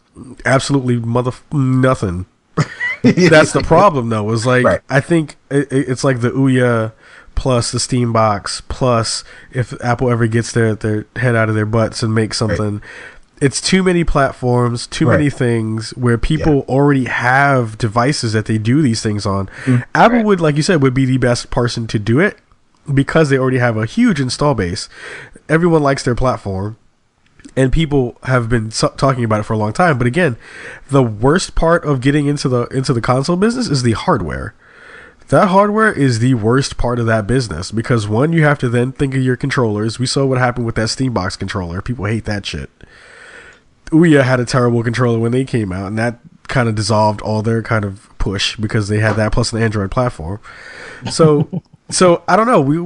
Absolutely 0.46 0.98
mother 0.98 1.32
nothing. 1.52 2.26
That's 3.04 3.52
the 3.52 3.62
problem, 3.64 4.10
though. 4.10 4.32
Is 4.32 4.46
like 4.46 4.64
Right. 4.66 4.82
I 4.90 5.00
think 5.02 5.36
it, 5.50 5.72
it- 5.72 5.90
it's 5.90 6.04
like 6.04 6.22
the 6.22 6.32
Ouya 6.32 6.94
plus 7.36 7.72
the 7.72 7.80
Steam 7.82 8.14
box 8.14 8.62
plus 8.70 9.26
if 9.52 9.74
Apple 9.84 10.10
ever 10.10 10.26
gets 10.28 10.54
their 10.54 10.74
their 10.76 11.06
head 11.18 11.36
out 11.36 11.50
of 11.50 11.56
their 11.56 11.66
butts 11.66 12.02
and 12.02 12.16
makes 12.16 12.38
something. 12.38 12.82
It's 13.42 13.60
too 13.60 13.84
many 13.84 14.06
platforms, 14.06 14.88
too 14.88 15.08
many 15.08 15.30
things 15.30 15.90
where 15.98 16.18
people 16.18 16.62
already 16.70 17.04
have 17.04 17.78
devices 17.78 18.32
that 18.32 18.46
they 18.46 18.58
do 18.58 18.82
these 18.82 19.02
things 19.02 19.26
on. 19.26 19.50
Mm. 19.66 19.84
Apple 19.94 20.24
would, 20.24 20.40
like 20.40 20.56
you 20.56 20.64
said, 20.64 20.82
would 20.82 20.94
be 20.94 21.04
the 21.04 21.18
best 21.18 21.50
person 21.50 21.86
to 21.88 22.00
do 22.00 22.22
it 22.22 22.38
because 22.94 23.30
they 23.30 23.38
already 23.38 23.58
have 23.58 23.76
a 23.76 23.86
huge 23.86 24.22
install 24.22 24.56
base. 24.56 24.88
Everyone 25.50 25.84
likes 25.84 26.02
their 26.04 26.16
platform 26.16 26.78
and 27.56 27.72
people 27.72 28.18
have 28.24 28.50
been 28.50 28.70
talking 28.70 29.24
about 29.24 29.40
it 29.40 29.44
for 29.44 29.54
a 29.54 29.58
long 29.58 29.74
time. 29.74 29.98
But 29.98 30.08
again, 30.08 30.38
the 30.90 31.04
worst 31.04 31.56
part 31.56 31.86
of 31.86 32.02
getting 32.02 32.28
into 32.28 32.50
the 32.50 32.64
into 32.68 32.94
the 32.94 33.02
console 33.02 33.38
business 33.38 33.68
is 33.68 33.84
the 33.84 33.94
hardware. 33.94 34.54
That 35.30 35.48
hardware 35.48 35.92
is 35.92 36.20
the 36.20 36.36
worst 36.36 36.78
part 36.78 37.00
of 37.00 37.08
that 37.08 37.26
business 37.26 37.72
because 37.72 38.08
one, 38.08 38.32
you 38.32 38.44
have 38.44 38.60
to 38.60 38.70
then 38.70 38.92
think 38.92 39.16
of 39.16 39.24
your 39.24 39.36
controllers. 39.36 39.98
We 39.98 40.06
saw 40.06 40.26
what 40.26 40.38
happened 40.38 40.68
with 40.68 40.76
that 40.76 40.90
Steambox 40.90 41.40
controller. 41.40 41.82
People 41.82 42.06
hate 42.06 42.26
that 42.26 42.46
shit. 42.46 42.70
Ouya 43.86 44.24
had 44.24 44.40
a 44.40 44.46
terrible 44.46 44.84
controller 44.84 45.18
when 45.18 45.32
they 45.32 45.46
came 45.46 45.72
out, 45.72 45.88
and 45.88 45.98
that 45.98 46.20
kind 46.48 46.70
of 46.70 46.76
dissolved 46.76 47.22
all 47.22 47.42
their 47.42 47.64
kind 47.64 47.86
of 47.86 48.10
push 48.20 48.56
because 48.58 48.88
they 48.88 49.00
had 49.00 49.16
that 49.16 49.32
plus 49.32 49.52
an 49.52 49.62
Android 49.62 49.90
platform. 49.90 50.40
So, 51.12 51.64
so 51.90 52.24
I 52.28 52.36
don't 52.36 52.48
know. 52.48 52.62
We 52.62 52.78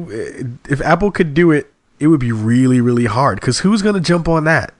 if 0.69 0.81
Apple 0.81 1.11
could 1.11 1.33
do 1.33 1.51
it, 1.51 1.73
it 1.99 2.07
would 2.07 2.19
be 2.19 2.31
really 2.31 2.81
really 2.81 3.05
hard 3.05 3.39
because 3.39 3.59
who's 3.59 3.81
gonna 3.81 3.99
jump 3.99 4.27
on 4.27 4.43
that? 4.45 4.73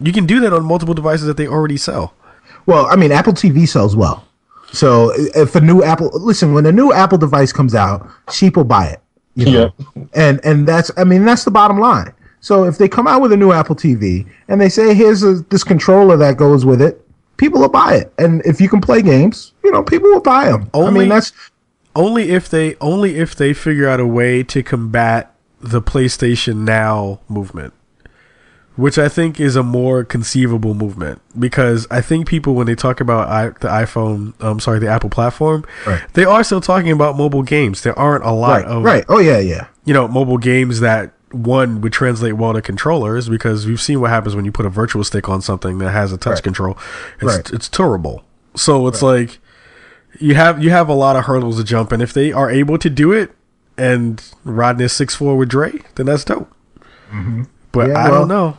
You 0.00 0.12
can 0.12 0.26
do 0.26 0.40
that 0.40 0.52
on 0.52 0.64
multiple 0.64 0.94
devices 0.94 1.26
that 1.26 1.36
they 1.36 1.46
already 1.46 1.76
sell. 1.76 2.14
Well, 2.66 2.86
I 2.86 2.96
mean, 2.96 3.12
Apple 3.12 3.32
TV 3.32 3.66
sells 3.66 3.96
well. 3.96 4.26
So 4.72 5.12
if 5.16 5.54
a 5.54 5.60
new 5.60 5.82
Apple, 5.82 6.10
listen, 6.12 6.52
when 6.52 6.66
a 6.66 6.72
new 6.72 6.92
Apple 6.92 7.18
device 7.18 7.52
comes 7.52 7.74
out, 7.74 8.06
sheep 8.32 8.56
will 8.56 8.64
buy 8.64 8.86
it. 8.88 9.00
You 9.34 9.50
know? 9.52 9.74
And 10.14 10.40
and 10.44 10.66
that's, 10.66 10.90
I 10.96 11.04
mean, 11.04 11.24
that's 11.24 11.44
the 11.44 11.50
bottom 11.50 11.78
line. 11.78 12.12
So 12.40 12.64
if 12.64 12.78
they 12.78 12.88
come 12.88 13.06
out 13.06 13.22
with 13.22 13.32
a 13.32 13.36
new 13.36 13.52
Apple 13.52 13.76
TV 13.76 14.26
and 14.48 14.60
they 14.60 14.68
say, 14.68 14.94
here's 14.94 15.22
a, 15.22 15.34
this 15.50 15.64
controller 15.64 16.16
that 16.16 16.36
goes 16.36 16.64
with 16.64 16.82
it, 16.82 17.00
people 17.36 17.60
will 17.60 17.68
buy 17.68 17.94
it. 17.94 18.12
And 18.18 18.44
if 18.44 18.60
you 18.60 18.68
can 18.68 18.80
play 18.80 19.02
games, 19.02 19.52
you 19.64 19.70
know, 19.70 19.82
people 19.82 20.10
will 20.10 20.20
buy 20.20 20.46
them. 20.46 20.70
I 20.74 20.90
mean, 20.90 21.08
that's 21.08 21.32
Only 21.94 22.30
if 22.30 22.48
they 22.48 22.76
only 22.80 23.16
if 23.16 23.34
they 23.34 23.54
figure 23.54 23.88
out 23.88 24.00
a 24.00 24.06
way 24.06 24.42
to 24.42 24.62
combat 24.62 25.34
the 25.60 25.80
PlayStation 25.82 26.58
Now 26.58 27.20
movement, 27.28 27.72
which 28.76 28.98
I 28.98 29.08
think 29.08 29.40
is 29.40 29.56
a 29.56 29.62
more 29.62 30.04
conceivable 30.04 30.74
movement 30.74 31.20
because 31.38 31.86
I 31.90 32.00
think 32.02 32.28
people 32.28 32.54
when 32.54 32.66
they 32.66 32.74
talk 32.74 33.00
about 33.00 33.28
I, 33.28 33.46
the 33.48 33.68
iPhone, 33.68 34.34
I'm 34.40 34.60
sorry, 34.60 34.78
the 34.78 34.88
Apple 34.88 35.10
platform, 35.10 35.64
Right. 35.86 36.02
they 36.12 36.24
are 36.24 36.44
still 36.44 36.60
talking 36.60 36.90
about 36.92 37.16
mobile 37.16 37.42
games. 37.42 37.82
There 37.82 37.98
aren't 37.98 38.24
a 38.24 38.32
lot 38.32 38.62
right. 38.62 38.64
of 38.66 38.82
Right. 38.84 39.04
Oh, 39.08 39.18
yeah, 39.18 39.38
yeah. 39.38 39.66
you 39.84 39.94
know 39.94 40.06
mobile 40.08 40.38
games 40.38 40.80
that 40.80 41.12
one 41.32 41.80
would 41.80 41.92
translate 41.92 42.34
well 42.34 42.52
to 42.52 42.62
controllers 42.62 43.28
because 43.28 43.66
we've 43.66 43.80
seen 43.80 44.00
what 44.00 44.10
happens 44.10 44.36
when 44.36 44.44
you 44.44 44.52
put 44.52 44.64
a 44.66 44.70
virtual 44.70 45.02
stick 45.04 45.28
on 45.28 45.42
something 45.42 45.78
that 45.78 45.90
has 45.90 46.12
a 46.12 46.16
touch 46.16 46.34
Right. 46.36 46.42
control. 46.44 46.78
It's 47.20 47.36
Right. 47.36 47.50
it's 47.52 47.68
terrible. 47.68 48.24
So 48.54 48.86
it's 48.86 49.02
like 49.02 49.38
you 50.20 50.34
have 50.34 50.62
you 50.62 50.70
have 50.70 50.88
a 50.88 50.94
lot 50.94 51.16
of 51.16 51.24
hurdles 51.24 51.56
to 51.58 51.64
jump, 51.64 51.92
and 51.92 52.02
if 52.02 52.12
they 52.12 52.32
are 52.32 52.50
able 52.50 52.78
to 52.78 52.88
do 52.88 53.12
it 53.12 53.32
and 53.78 54.22
riding 54.44 54.78
this 54.78 54.92
six 54.92 55.14
four 55.14 55.36
with 55.36 55.48
Dre, 55.48 55.72
then 55.96 56.06
that's 56.06 56.24
dope. 56.24 56.52
But 56.78 57.14
Mm-hmm. 57.14 57.42
Yeah, 57.74 57.82
I 57.82 58.10
well- 58.10 58.20
don't 58.20 58.28
know. 58.28 58.58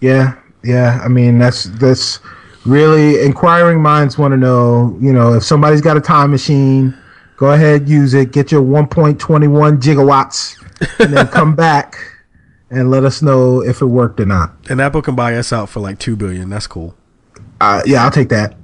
Yeah, 0.00 0.34
yeah. 0.64 1.00
I 1.04 1.08
mean, 1.08 1.38
that's 1.38 1.64
that's 1.64 2.18
really 2.64 3.24
inquiring 3.24 3.80
minds 3.82 4.18
want 4.18 4.32
to 4.32 4.36
know. 4.36 4.96
You 5.00 5.12
know, 5.12 5.34
if 5.34 5.44
somebody's 5.44 5.80
got 5.80 5.96
a 5.96 6.00
time 6.00 6.30
machine, 6.32 6.96
go 7.36 7.52
ahead, 7.52 7.88
use 7.88 8.14
it. 8.14 8.32
Get 8.32 8.50
your 8.50 8.62
1.21 8.62 9.78
gigawatts, 9.80 10.56
and 11.00 11.12
then 11.14 11.28
come 11.38 11.54
back 11.54 11.96
and 12.70 12.90
let 12.90 13.04
us 13.04 13.22
know 13.22 13.62
if 13.62 13.80
it 13.82 13.86
worked 13.86 14.18
or 14.18 14.26
not. 14.26 14.52
And 14.70 14.80
Apple 14.80 15.02
can 15.02 15.14
buy 15.14 15.36
us 15.36 15.52
out 15.52 15.68
for 15.68 15.80
like 15.80 15.98
two 15.98 16.16
billion. 16.16 16.48
That's 16.50 16.66
cool. 16.66 16.96
Uh, 17.60 17.82
yeah, 17.86 18.02
I'll 18.04 18.10
take 18.10 18.28
that. 18.30 18.56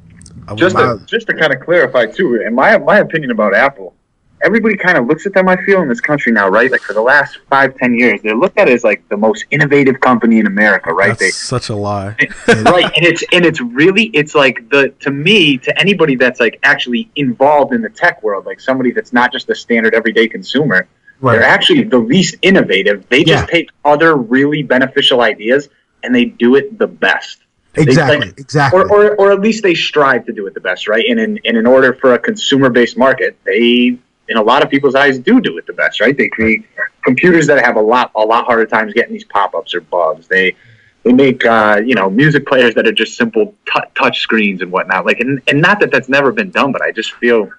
Just 0.56 0.76
to, 0.76 1.00
just 1.06 1.26
to 1.28 1.34
kind 1.34 1.52
of 1.52 1.60
clarify 1.60 2.06
too, 2.06 2.36
in 2.36 2.54
my 2.54 2.78
my 2.78 2.98
opinion 2.98 3.30
about 3.30 3.54
Apple, 3.54 3.94
everybody 4.42 4.76
kind 4.76 4.96
of 4.98 5.06
looks 5.06 5.26
at 5.26 5.32
them. 5.34 5.48
I 5.48 5.56
feel 5.64 5.82
in 5.82 5.88
this 5.88 6.00
country 6.00 6.32
now, 6.32 6.48
right? 6.48 6.70
Like 6.70 6.80
for 6.80 6.92
the 6.92 7.02
last 7.02 7.38
five, 7.50 7.76
ten 7.76 7.94
years, 7.94 8.20
they're 8.22 8.36
looked 8.36 8.58
at 8.58 8.68
as 8.68 8.84
like 8.84 9.06
the 9.08 9.16
most 9.16 9.44
innovative 9.50 10.00
company 10.00 10.38
in 10.38 10.46
America, 10.46 10.92
right? 10.92 11.08
that's 11.08 11.20
They, 11.20 11.30
such 11.30 11.68
a 11.68 11.74
lie. 11.76 12.16
right, 12.48 12.84
and 12.96 13.04
it's 13.06 13.24
and 13.32 13.44
it's 13.44 13.60
really 13.60 14.04
it's 14.14 14.34
like 14.34 14.68
the 14.70 14.90
to 15.00 15.10
me 15.10 15.58
to 15.58 15.78
anybody 15.80 16.16
that's 16.16 16.40
like 16.40 16.58
actually 16.62 17.10
involved 17.16 17.72
in 17.72 17.82
the 17.82 17.90
tech 17.90 18.22
world, 18.22 18.46
like 18.46 18.60
somebody 18.60 18.90
that's 18.92 19.12
not 19.12 19.32
just 19.32 19.48
a 19.50 19.54
standard 19.54 19.94
everyday 19.94 20.28
consumer. 20.28 20.88
They're 21.20 21.42
actually 21.42 21.82
the 21.82 21.98
least 21.98 22.36
innovative. 22.42 23.08
They 23.08 23.24
just 23.24 23.48
Yeah. 23.48 23.52
take 23.52 23.70
other 23.84 24.14
really 24.16 24.62
beneficial 24.62 25.20
ideas 25.20 25.68
and 26.04 26.14
they 26.14 26.26
do 26.26 26.54
it 26.54 26.78
the 26.78 26.86
best. 26.86 27.38
Exactly. 27.74 28.28
like- 28.28 28.38
exactly. 28.38 28.80
or, 28.80 28.88
or, 28.88 29.16
or 29.16 29.32
at 29.32 29.40
least 29.40 29.64
they 29.64 29.74
strive 29.74 30.24
to 30.26 30.32
do 30.32 30.46
it 30.46 30.54
the 30.54 30.60
best, 30.60 30.86
right? 30.86 31.04
And 31.10 31.18
in, 31.18 31.40
and 31.44 31.56
in 31.56 31.66
order 31.66 31.92
for 31.92 32.14
a 32.14 32.18
consumer 32.20 32.70
based 32.70 32.96
market, 32.96 33.36
they, 33.44 33.98
in 34.28 34.36
a 34.36 34.42
lot 34.42 34.62
of 34.62 34.70
people's 34.70 34.94
eyes, 34.94 35.18
do 35.18 35.40
do 35.40 35.58
it 35.58 35.66
the 35.66 35.72
best, 35.72 36.00
right? 36.00 36.16
They 36.16 36.28
create 36.28 36.64
computers 37.02 37.46
that 37.46 37.64
have 37.64 37.76
a 37.76 37.80
lot 37.80 38.10
a 38.14 38.20
lot 38.20 38.44
harder 38.44 38.66
times 38.66 38.92
getting 38.92 39.12
these 39.12 39.24
pop 39.24 39.54
ups 39.54 39.74
or 39.74 39.80
bugs. 39.80 40.28
They 40.28 40.54
they 41.02 41.12
make 41.12 41.44
uh, 41.44 41.80
you 41.84 41.94
know 41.94 42.10
music 42.10 42.46
players 42.46 42.74
that 42.74 42.86
are 42.86 42.92
just 42.92 43.16
simple 43.16 43.54
t- 43.66 43.80
touch 43.94 44.20
screens 44.20 44.62
and 44.62 44.70
whatnot. 44.70 45.06
Like, 45.06 45.20
and, 45.20 45.40
and 45.48 45.60
not 45.60 45.80
that 45.80 45.90
that's 45.90 46.08
never 46.08 46.32
been 46.32 46.50
done, 46.50 46.72
but 46.72 46.82
I 46.82 46.92
just 46.92 47.12
feel 47.14 47.50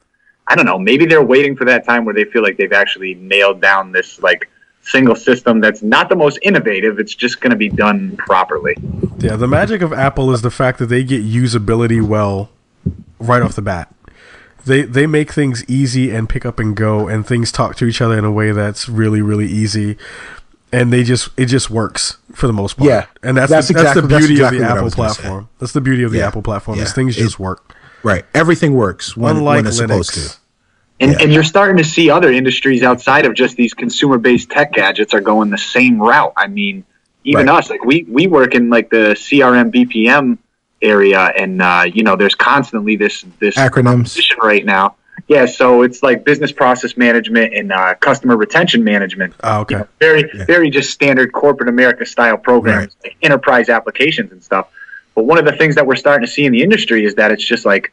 I 0.48 0.56
don't 0.56 0.66
know. 0.66 0.80
Maybe 0.80 1.06
they're 1.06 1.24
waiting 1.24 1.56
for 1.56 1.66
that 1.66 1.86
time 1.86 2.06
where 2.06 2.14
they 2.14 2.26
feel 2.26 2.44
like 2.44 2.58
they've 2.58 2.74
actually 2.74 3.16
nailed 3.16 3.62
down 3.62 3.92
this 3.92 4.20
like 4.22 4.50
single 4.82 5.16
system 5.16 5.60
that's 5.60 5.84
not 5.84 6.10
the 6.10 6.16
most 6.16 6.40
innovative. 6.42 7.00
It's 7.00 7.14
just 7.14 7.42
going 7.42 7.52
to 7.52 7.58
be 7.58 7.70
done 7.70 8.18
properly. 8.18 8.76
Yeah, 9.20 9.36
the 9.36 9.48
magic 9.48 9.82
of 9.82 9.94
Apple 9.94 10.32
is 10.32 10.42
the 10.42 10.52
fact 10.52 10.80
that 10.80 10.88
they 10.88 11.04
get 11.04 11.24
usability 11.24 12.02
well 12.02 12.50
right 13.20 13.42
off 13.42 13.56
the 13.56 13.62
bat. 13.62 13.94
They 14.66 14.84
they 14.84 15.08
make 15.08 15.32
things 15.34 15.64
easy 15.68 16.12
and 16.12 16.28
pick 16.30 16.46
up 16.46 16.60
and 16.60 16.76
go, 16.76 17.08
and 17.08 17.26
things 17.26 17.52
talk 17.52 17.76
to 17.78 17.86
each 17.86 18.02
other 18.02 18.18
in 18.18 18.26
a 18.26 18.32
way 18.32 18.52
that's 18.52 18.90
really 18.90 19.22
really 19.22 19.48
easy, 19.48 19.98
and 20.72 20.92
they 20.94 21.04
just 21.04 21.30
it 21.38 21.46
just 21.46 21.70
works 21.70 22.18
for 22.34 22.48
the 22.48 22.54
most 22.54 22.78
part. 22.78 22.90
Yeah, 22.90 23.06
and 23.24 23.38
that's 23.38 23.50
that's 23.50 23.68
the, 23.70 23.74
that's 23.76 23.94
the 23.94 24.00
exactly- 24.00 24.10
that's 24.10 24.28
beauty 24.28 24.34
exactly 24.36 24.58
of 24.60 24.64
the 24.64 24.70
Apple 24.72 24.84
was 24.84 24.94
say. 24.94 24.98
platform. 24.98 25.50
That's 25.60 25.72
the 25.74 25.82
beauty 25.82 26.04
of 26.04 26.12
the 26.12 26.20
Yeah, 26.20 26.28
Apple 26.28 26.42
platform. 26.42 26.80
Is 26.80 26.94
things 26.94 27.18
It- 27.18 27.22
just 27.22 27.40
work. 27.40 27.74
right. 28.04 28.26
Everything 28.34 28.74
works 28.76 29.16
when, 29.18 29.38
Unlike 29.38 29.56
when 29.58 29.68
it's 29.68 29.78
supposed 29.78 30.12
Linux. 30.12 30.32
to. 30.34 30.38
And, 31.02 31.12
Yeah. 31.14 31.18
and 31.22 31.34
you're 31.34 31.44
starting 31.44 31.78
to 31.78 31.84
see 31.86 32.10
other 32.10 32.30
industries 32.30 32.84
outside 32.84 33.26
of 33.26 33.34
just 33.34 33.56
these 33.56 33.74
consumer-based 33.74 34.50
tech 34.50 34.74
gadgets 34.74 35.14
are 35.14 35.22
going 35.22 35.50
the 35.50 35.58
same 35.58 35.98
route. 36.02 36.34
I 36.36 36.48
mean, 36.48 36.84
even 37.24 37.48
Right. 37.48 37.58
us, 37.58 37.70
like 37.70 37.86
we 37.86 38.06
we 38.10 38.28
work 38.28 38.54
in 38.54 38.70
like 38.70 38.90
the 38.90 39.16
CRM 39.18 39.72
BPM 39.72 40.38
area, 40.82 41.32
and 41.38 41.62
uh, 41.62 41.84
you 41.92 42.04
know, 42.04 42.16
there's 42.16 42.36
constantly 42.36 42.96
this 42.96 43.26
this 43.40 43.56
Acronyms. 43.56 44.18
right 44.42 44.66
now. 44.66 44.96
Yeah, 45.28 45.46
so 45.46 45.82
it's 45.84 46.02
like 46.02 46.24
business 46.24 46.52
process 46.52 46.96
management 46.96 47.54
and 47.54 47.72
uh, 47.72 47.94
customer 47.96 48.38
retention 48.38 48.84
management. 48.84 49.34
Ah, 49.44 49.60
okay. 49.60 49.76
You 49.76 49.80
know, 49.82 49.88
very 50.00 50.32
Yeah. 50.34 50.46
very 50.46 50.70
just 50.70 50.92
standard 50.92 51.34
corporate 51.34 51.70
America 51.70 52.06
style 52.06 52.38
programs, 52.38 52.96
like 53.04 53.16
enterprise 53.22 53.70
applications 53.70 54.32
and 54.32 54.42
stuff. 54.42 54.68
But 55.16 55.26
one 55.26 55.38
of 55.38 55.46
the 55.46 55.52
things 55.52 55.76
that 55.76 55.86
we're 55.86 55.98
starting 55.98 56.26
to 56.26 56.32
see 56.32 56.46
in 56.46 56.52
the 56.54 56.64
industry 56.64 57.04
is 57.06 57.16
that 57.16 57.32
it's 57.32 57.44
just 57.46 57.66
like 57.66 57.92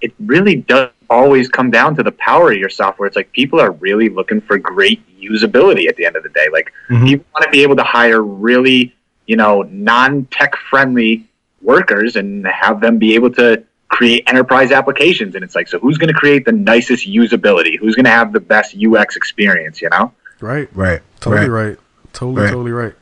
it 0.00 0.12
really 0.18 0.56
does 0.56 0.88
always 1.10 1.48
come 1.48 1.70
down 1.70 1.94
to 1.94 2.02
the 2.02 2.10
power 2.12 2.50
of 2.50 2.58
your 2.58 2.70
software. 2.70 3.06
It's 3.06 3.16
like 3.16 3.30
people 3.32 3.60
are 3.60 3.70
really 3.72 4.08
looking 4.08 4.40
for 4.40 4.56
great 4.58 5.00
usability 5.20 5.86
at 5.88 5.96
the 5.96 6.06
end 6.06 6.16
of 6.16 6.22
the 6.22 6.30
day. 6.30 6.48
Like 6.50 6.72
Mhm. 6.88 7.06
you 7.08 7.24
want 7.34 7.44
to 7.44 7.50
be 7.50 7.62
able 7.62 7.76
to 7.76 7.84
hire 7.84 8.22
really, 8.22 8.94
you 9.26 9.36
know, 9.36 9.62
non-tech 9.70 10.56
friendly 10.70 11.28
workers 11.62 12.16
and 12.16 12.46
have 12.46 12.80
them 12.80 12.98
be 12.98 13.14
able 13.14 13.30
to 13.34 13.62
create 13.88 14.24
enterprise 14.26 14.72
applications. 14.72 15.34
And 15.34 15.44
it's 15.44 15.54
like, 15.54 15.68
so 15.68 15.78
who's 15.78 15.98
going 15.98 16.12
to 16.12 16.18
create 16.18 16.44
the 16.44 16.52
nicest 16.52 17.06
usability? 17.06 17.78
Who's 17.78 17.94
going 17.94 18.04
to 18.06 18.10
have 18.10 18.32
the 18.32 18.40
best 18.40 18.74
UX 18.76 19.16
experience? 19.16 19.80
You 19.82 19.90
know? 19.90 20.12
Right. 20.40 20.68
Right. 20.74 21.00
Totally 21.20 21.48
right. 21.48 21.68
right. 21.68 21.78
Totally, 22.12 22.42
Right. 22.42 22.50
totally 22.50 22.72
right. 22.72 22.94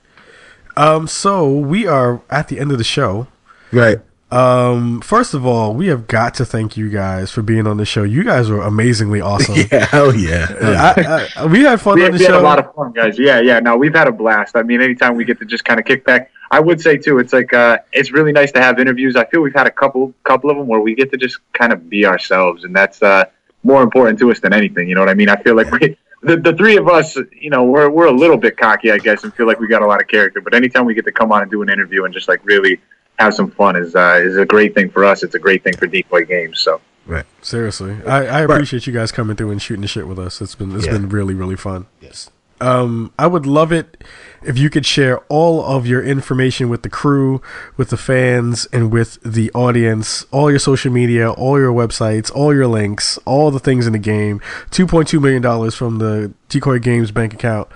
Um, 0.77 1.07
so 1.09 1.51
we 1.53 1.87
are 1.87 2.23
at 2.31 2.49
the 2.49 2.59
end 2.61 2.71
of 2.73 2.79
the 2.79 2.85
show. 2.85 3.27
Right. 3.73 3.99
Um, 4.31 5.01
first 5.01 5.35
of 5.35 5.45
all, 5.45 5.75
we 5.75 5.89
have 5.89 6.07
got 6.07 6.35
to 6.35 6.45
thank 6.45 6.77
you 6.77 6.89
guys 6.89 7.33
for 7.33 7.43
being 7.43 7.67
on 7.67 7.79
the 7.79 7.85
show. 7.85 8.05
You 8.05 8.23
guys 8.23 8.49
were 8.49 8.61
amazingly 8.63 9.21
awesome. 9.31 9.57
Yeah. 9.57 9.87
Hell 9.87 10.15
yeah. 10.15 10.47
I, 10.61 11.29
I, 11.43 11.47
we 11.47 11.61
had 11.63 11.81
fun 11.81 11.97
We, 11.97 12.05
on 12.07 12.13
the 12.13 12.19
we 12.19 12.25
had 12.25 12.31
show. 12.33 12.41
a 12.41 12.43
lot 12.43 12.59
of 12.59 12.73
fun, 12.75 12.93
guys. 12.93 13.19
Yeah, 13.19 13.41
yeah. 13.41 13.59
No, 13.61 13.77
we've 13.77 13.95
had 13.95 14.07
a 14.09 14.13
blast. 14.13 14.57
I 14.57 14.63
mean, 14.63 14.81
anytime 14.81 15.17
we 15.17 15.25
get 15.25 15.39
to 15.41 15.45
just 15.45 15.65
kind 15.65 15.81
of 15.81 15.87
kick 15.87 16.05
back, 16.05 16.31
I 16.53 16.61
would 16.61 16.81
say 16.81 16.97
too, 16.97 17.19
it's 17.19 17.33
like 17.33 17.53
uh, 17.53 17.79
it's 17.93 18.13
really 18.13 18.33
nice 18.33 18.53
to 18.53 18.61
have 18.61 18.79
interviews. 18.79 19.17
I 19.17 19.25
feel 19.27 19.41
we've 19.41 19.55
had 19.55 19.67
a 19.67 19.71
couple, 19.71 20.15
couple 20.25 20.51
of 20.51 20.57
them 20.57 20.67
where 20.67 20.81
we 20.81 20.95
get 20.95 21.11
to 21.13 21.17
just 21.17 21.39
kind 21.53 21.73
of 21.73 21.89
be 21.91 22.07
ourselves, 22.07 22.65
and 22.65 22.75
that's 22.75 23.03
uh, 23.03 23.25
more 23.63 23.83
important 23.83 24.19
to 24.21 24.31
us 24.31 24.41
than 24.41 24.53
anything. 24.53 24.89
You 24.89 24.95
know 24.95 25.01
what 25.01 25.11
I 25.11 25.15
mean? 25.15 25.29
I 25.29 25.37
feel 25.43 25.55
like 25.57 25.71
we, 25.73 25.97
the 26.23 26.37
the 26.37 26.53
three 26.57 26.77
of 26.77 26.89
us, 26.89 27.17
you 27.33 27.51
know, 27.51 27.65
we're 27.65 27.89
we're 27.89 28.07
a 28.07 28.13
little 28.13 28.37
bit 28.37 28.57
cocky, 28.57 28.91
I 28.91 28.99
guess, 28.99 29.23
and 29.25 29.33
feel 29.35 29.47
like 29.47 29.61
we 29.61 29.69
got 29.69 29.83
a 29.83 29.87
lot 29.87 30.01
of 30.01 30.09
character. 30.09 30.41
But 30.41 30.55
anytime 30.55 30.87
we 30.87 30.95
get 30.95 31.05
to 31.05 31.13
come 31.13 31.31
on 31.33 31.43
and 31.43 31.51
do 31.51 31.63
an 31.63 31.69
interview 31.69 32.05
and 32.05 32.13
just 32.13 32.27
like 32.29 32.45
really 32.45 32.81
have 33.21 33.35
some 33.35 33.51
fun 33.51 33.77
is 33.77 33.95
uh, 33.95 34.21
is 34.23 34.37
a 34.37 34.47
great 34.47 34.75
thing 34.75 34.91
for 34.91 35.05
us. 35.05 35.23
It's 35.23 35.35
a 35.35 35.39
great 35.39 35.63
thing 35.63 35.77
for 35.77 35.87
Decoy 35.87 36.25
Games. 36.25 36.59
So. 36.61 36.81
right, 37.07 37.27
Seriously, 37.43 37.97
I, 38.07 38.27
I 38.27 38.41
appreciate 38.41 38.87
you 38.87 38.93
guys 38.93 39.13
coming 39.13 39.37
through 39.37 39.51
and 39.51 39.61
shooting 39.63 39.83
the 39.83 39.89
shit 39.89 40.07
with 40.07 40.19
us. 40.19 40.41
It's 40.41 40.55
been 40.55 40.75
it's 40.75 40.87
Yeah. 40.87 40.93
been 40.93 41.09
really 41.09 41.35
really 41.35 41.57
fun. 41.57 41.87
Yes. 42.01 42.31
Um, 42.63 43.15
I 43.19 43.27
would 43.27 43.47
love 43.47 43.73
it 43.73 44.05
if 44.43 44.59
you 44.59 44.69
could 44.69 44.85
share 44.85 45.21
all 45.31 45.65
of 45.65 45.87
your 45.87 46.03
information 46.03 46.69
with 46.69 46.83
the 46.83 46.91
crew, 46.91 47.41
with 47.79 47.89
the 47.89 47.97
fans, 47.97 48.67
and 48.71 48.93
with 48.93 49.19
the 49.25 49.51
audience. 49.53 50.27
All 50.31 50.51
your 50.51 50.59
social 50.59 50.93
media, 50.93 51.31
all 51.33 51.59
your 51.59 51.73
websites, 51.73 52.31
all 52.35 52.53
your 52.55 52.67
links, 52.67 53.19
all 53.25 53.51
the 53.51 53.61
things 53.61 53.87
in 53.87 53.95
the 53.95 53.99
game. 53.99 54.43
Two 54.71 54.87
point 54.87 55.09
two 55.09 55.21
million 55.21 55.41
dollars 55.41 55.75
from 55.75 55.99
the 56.01 56.35
Decoy 56.51 56.79
Games 56.81 57.11
bank 57.13 57.33
account. 57.33 57.69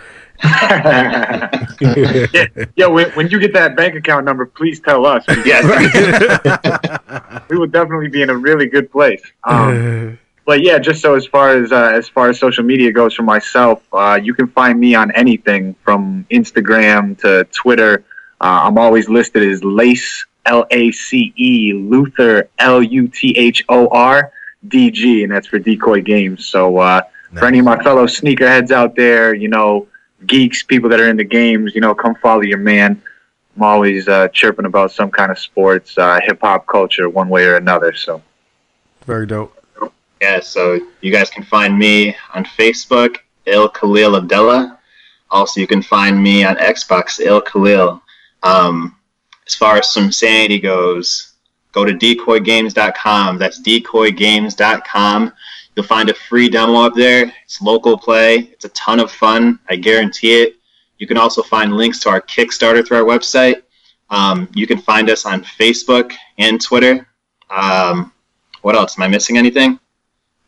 Yeah, 0.42 1.50
yeah. 2.76 2.86
When, 2.86 3.10
when 3.12 3.28
you 3.28 3.38
get 3.38 3.52
that 3.54 3.76
bank 3.76 3.94
account 3.94 4.24
number, 4.24 4.46
please 4.46 4.80
tell 4.80 5.06
us. 5.06 5.24
Yes, 5.44 5.64
we 7.50 7.58
will 7.58 7.66
definitely 7.66 8.08
be 8.08 8.22
in 8.22 8.30
a 8.30 8.36
really 8.36 8.66
good 8.66 8.90
place. 8.90 9.22
Um, 9.44 10.18
but 10.46 10.62
yeah, 10.62 10.78
just 10.78 11.00
so 11.00 11.14
as 11.14 11.26
far 11.26 11.50
as 11.50 11.72
uh, 11.72 11.92
as 11.94 12.08
far 12.08 12.28
as 12.28 12.38
social 12.38 12.64
media 12.64 12.92
goes 12.92 13.14
for 13.14 13.22
myself, 13.22 13.82
uh, 13.92 14.18
you 14.22 14.34
can 14.34 14.46
find 14.48 14.78
me 14.78 14.94
on 14.94 15.10
anything 15.12 15.74
from 15.84 16.26
Instagram 16.30 17.18
to 17.20 17.44
Twitter. 17.52 18.04
Uh, 18.40 18.60
I'm 18.64 18.78
always 18.78 19.08
listed 19.08 19.42
as 19.42 19.62
Lace 19.64 20.24
L 20.46 20.66
A 20.70 20.90
C 20.92 21.32
E 21.36 21.72
Luthor 21.72 22.48
L 22.58 22.82
U 22.82 23.08
T 23.08 23.36
H 23.36 23.64
O 23.68 23.88
R 23.88 24.32
D 24.68 24.90
G, 24.90 25.24
and 25.24 25.32
that's 25.32 25.46
for 25.46 25.58
Decoy 25.58 26.02
Games. 26.02 26.46
So 26.46 26.78
uh, 26.78 27.02
for 27.38 27.46
any 27.46 27.58
of 27.58 27.64
my 27.64 27.82
fellow 27.82 28.06
sneakerheads 28.06 28.70
out 28.70 28.94
there, 28.96 29.34
you 29.34 29.48
know, 29.48 29.88
geeks, 30.26 30.62
people 30.62 30.88
that 30.90 31.00
are 31.00 31.08
in 31.08 31.16
the 31.16 31.24
games, 31.24 31.74
you 31.74 31.80
know, 31.80 31.94
come 31.94 32.14
follow 32.16 32.42
your 32.42 32.58
man. 32.58 33.00
I'm 33.56 33.62
always 33.62 34.08
uh, 34.08 34.28
chirping 34.28 34.66
about 34.66 34.92
some 34.92 35.10
kind 35.10 35.30
of 35.30 35.38
sports, 35.38 35.96
uh, 35.96 36.20
hip 36.22 36.40
hop 36.40 36.66
culture, 36.66 37.08
one 37.08 37.28
way 37.28 37.44
or 37.44 37.56
another. 37.56 37.94
So. 37.94 38.22
Very 39.06 39.26
dope. 39.26 39.52
Yeah, 40.20 40.40
so 40.40 40.80
you 41.02 41.12
guys 41.12 41.28
can 41.28 41.44
find 41.44 41.78
me 41.78 42.16
on 42.34 42.44
Facebook, 42.44 43.18
Il 43.46 43.68
Khalil 43.68 44.16
Abdullah. 44.16 44.78
Also, 45.30 45.60
you 45.60 45.66
can 45.66 45.82
find 45.82 46.22
me 46.22 46.44
on 46.44 46.56
Xbox, 46.56 47.20
Il 47.20 47.40
Khalil. 47.40 48.00
Um, 48.42 48.96
as 49.46 49.54
far 49.54 49.76
as 49.76 49.90
Swim 49.90 50.10
Sanity 50.12 50.58
goes, 50.58 51.32
go 51.72 51.84
to 51.84 51.92
decoygames.com. 51.92 53.38
That's 53.38 53.60
decoygames.com. 53.60 55.32
You'll 55.76 55.86
find 55.86 56.08
a 56.08 56.14
free 56.14 56.48
demo 56.48 56.82
up 56.82 56.94
there. 56.94 57.32
It's 57.44 57.60
local 57.60 57.98
play. 57.98 58.36
It's 58.52 58.64
a 58.64 58.68
ton 58.70 59.00
of 59.00 59.10
fun. 59.10 59.58
I 59.68 59.76
guarantee 59.76 60.42
it. 60.42 60.56
You 60.98 61.06
can 61.06 61.16
also 61.16 61.42
find 61.42 61.76
links 61.76 61.98
to 62.00 62.08
our 62.08 62.20
Kickstarter 62.20 62.86
through 62.86 62.98
our 62.98 63.04
website. 63.04 63.62
Um, 64.10 64.48
you 64.54 64.66
can 64.66 64.78
find 64.78 65.10
us 65.10 65.26
on 65.26 65.42
Facebook 65.42 66.12
and 66.38 66.60
Twitter. 66.60 67.08
Um, 67.50 68.12
what 68.62 68.76
else? 68.76 68.96
Am 68.98 69.02
I 69.02 69.08
missing 69.08 69.36
anything? 69.36 69.78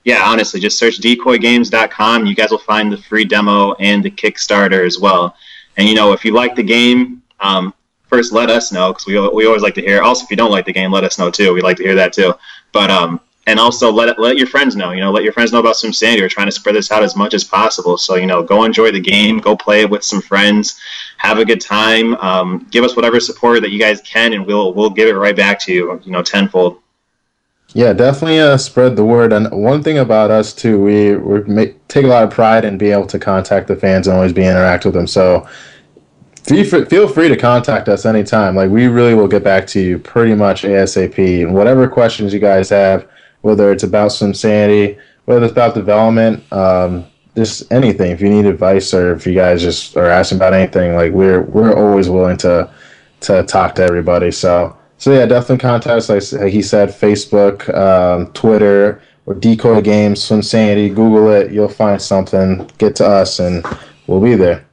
Yeah, 0.04 0.22
honestly, 0.24 0.60
just 0.60 0.78
search 0.78 1.00
decoygames.com. 1.00 2.26
You 2.26 2.34
guys 2.36 2.50
will 2.50 2.58
find 2.58 2.92
the 2.92 2.96
free 2.96 3.24
demo 3.24 3.74
and 3.74 4.04
the 4.04 4.10
Kickstarter 4.10 4.86
as 4.86 5.00
well. 5.00 5.34
And, 5.76 5.88
you 5.88 5.96
know, 5.96 6.12
if 6.12 6.24
you 6.24 6.32
like 6.32 6.54
the 6.54 6.62
game, 6.62 7.22
um, 7.40 7.74
first 8.04 8.32
let 8.32 8.48
us 8.48 8.70
know 8.70 8.92
because 8.92 9.06
we, 9.06 9.18
we 9.30 9.46
always 9.46 9.62
like 9.62 9.74
to 9.74 9.80
hear. 9.80 10.02
Also, 10.02 10.24
if 10.24 10.30
you 10.30 10.36
don't 10.36 10.52
like 10.52 10.64
the 10.64 10.72
game, 10.72 10.92
let 10.92 11.02
us 11.02 11.18
know 11.18 11.30
too. 11.30 11.52
We'd 11.52 11.64
like 11.64 11.76
to 11.78 11.82
hear 11.82 11.96
that 11.96 12.12
too. 12.12 12.34
But, 12.70 12.88
um, 12.88 13.20
and 13.47 13.60
also 13.60 13.90
let 13.90 14.18
let 14.18 14.36
your 14.36 14.47
friends 14.47 14.77
know. 14.77 14.90
You 14.90 15.01
know, 15.01 15.12
let 15.12 15.23
your 15.23 15.32
friends 15.32 15.52
know 15.52 15.60
about 15.60 15.77
Swim 15.77 15.93
Sanity. 15.93 16.23
We're 16.23 16.28
trying 16.28 16.48
to 16.48 16.52
spread 16.52 16.74
this 16.74 16.90
out 16.90 17.02
as 17.02 17.16
much 17.16 17.32
as 17.32 17.44
possible. 17.44 17.97
So 17.97 18.16
you 18.16 18.27
know, 18.27 18.43
go 18.43 18.64
enjoy 18.64 18.90
the 18.90 19.01
game. 19.01 19.39
Go 19.39 19.56
play 19.56 19.82
it 19.82 19.90
with 19.90 20.05
some 20.05 20.20
friends. 20.20 20.78
Have 21.18 21.39
a 21.39 21.44
good 21.44 21.60
time. 21.60 22.16
Um, 22.16 22.66
give 22.70 22.85
us 22.85 22.97
whatever 22.97 23.20
support 23.20 23.62
that 23.62 23.70
you 23.70 23.78
guys 23.78 24.01
can, 24.02 24.32
and 24.32 24.47
we'll 24.47 24.74
we'll 24.74 24.90
give 24.90 25.09
it 25.09 25.12
right 25.12 25.36
back 25.36 25.59
to 25.60 25.73
you. 25.73 26.01
You 26.05 26.12
know, 26.12 26.23
tenfold. 26.23 26.81
Yeah, 27.74 27.93
definitely 27.93 28.40
uh, 28.40 28.56
spread 28.56 28.97
the 28.97 29.05
word. 29.05 29.32
And 29.32 29.51
one 29.51 29.82
thing 29.82 29.98
about 29.98 30.31
us 30.31 30.55
too, 30.55 30.82
we 30.82 31.16
we 31.16 31.43
make, 31.44 31.86
take 31.89 32.05
a 32.05 32.09
lot 32.09 32.24
of 32.24 32.31
pride 32.31 32.64
in 32.64 32.78
being 32.78 32.93
able 32.93 33.06
to 33.09 33.18
contact 33.18 33.68
the 33.68 33.77
fans 33.77 34.06
and 34.06 34.16
always 34.16 34.32
be 34.32 34.44
interact 34.44 34.85
with 34.85 34.94
them. 34.94 35.06
So 35.06 35.47
feel 36.44 37.09
free 37.09 37.28
to 37.28 37.36
contact 37.36 37.89
us 37.89 38.06
anytime. 38.06 38.55
Like 38.55 38.70
we 38.70 38.86
really 38.86 39.14
will 39.14 39.28
get 39.28 39.44
back 39.44 39.66
to 39.68 39.81
you 39.81 39.98
pretty 39.98 40.35
much 40.35 40.62
ASAP. 40.62 41.43
And 41.43 41.55
whatever 41.55 41.89
questions 41.89 42.32
you 42.32 42.39
guys 42.39 42.70
have, 42.70 43.09
whether 43.47 43.70
it's 43.70 43.85
about 43.85 44.09
Swim 44.09 44.35
Sanity, 44.35 44.98
whether 45.27 45.44
it's 45.44 45.52
about 45.52 45.74
development, 45.74 46.43
um, 46.52 47.06
just 47.36 47.70
anything. 47.70 48.10
If 48.10 48.20
you 48.20 48.28
need 48.28 48.44
advice 48.44 48.93
or 48.93 49.14
if 49.14 49.24
you 49.24 49.35
guys 49.35 49.62
just 49.62 49.97
are 49.97 50.10
asking 50.10 50.39
about 50.39 50.52
anything, 50.52 50.97
like 50.97 51.12
we're 51.12 51.43
we're 51.43 51.73
always 51.73 52.10
willing 52.10 52.39
to 52.39 52.68
to 53.20 53.44
talk 53.44 53.77
to 53.77 53.82
everybody. 53.85 54.32
So 54.32 54.77
so 54.98 55.12
yeah, 55.12 55.27
definitely 55.27 55.59
contact 55.59 56.10
us. 56.10 56.32
Like 56.32 56.52
he 56.52 56.60
said, 56.60 56.89
Facebook, 56.89 57.73
um, 57.73 58.32
Twitter, 58.32 59.01
or 59.27 59.35
Decoy 59.35 59.81
Games, 59.81 60.24
Swim 60.24 60.43
Sanity. 60.43 60.89
Google 60.89 61.31
it. 61.31 61.52
You'll 61.52 61.68
find 61.68 62.02
something. 62.02 62.68
Get 62.78 62.97
to 62.97 63.06
us, 63.06 63.39
and 63.39 63.64
we'll 64.09 64.20
be 64.20 64.35
there. 64.35 64.65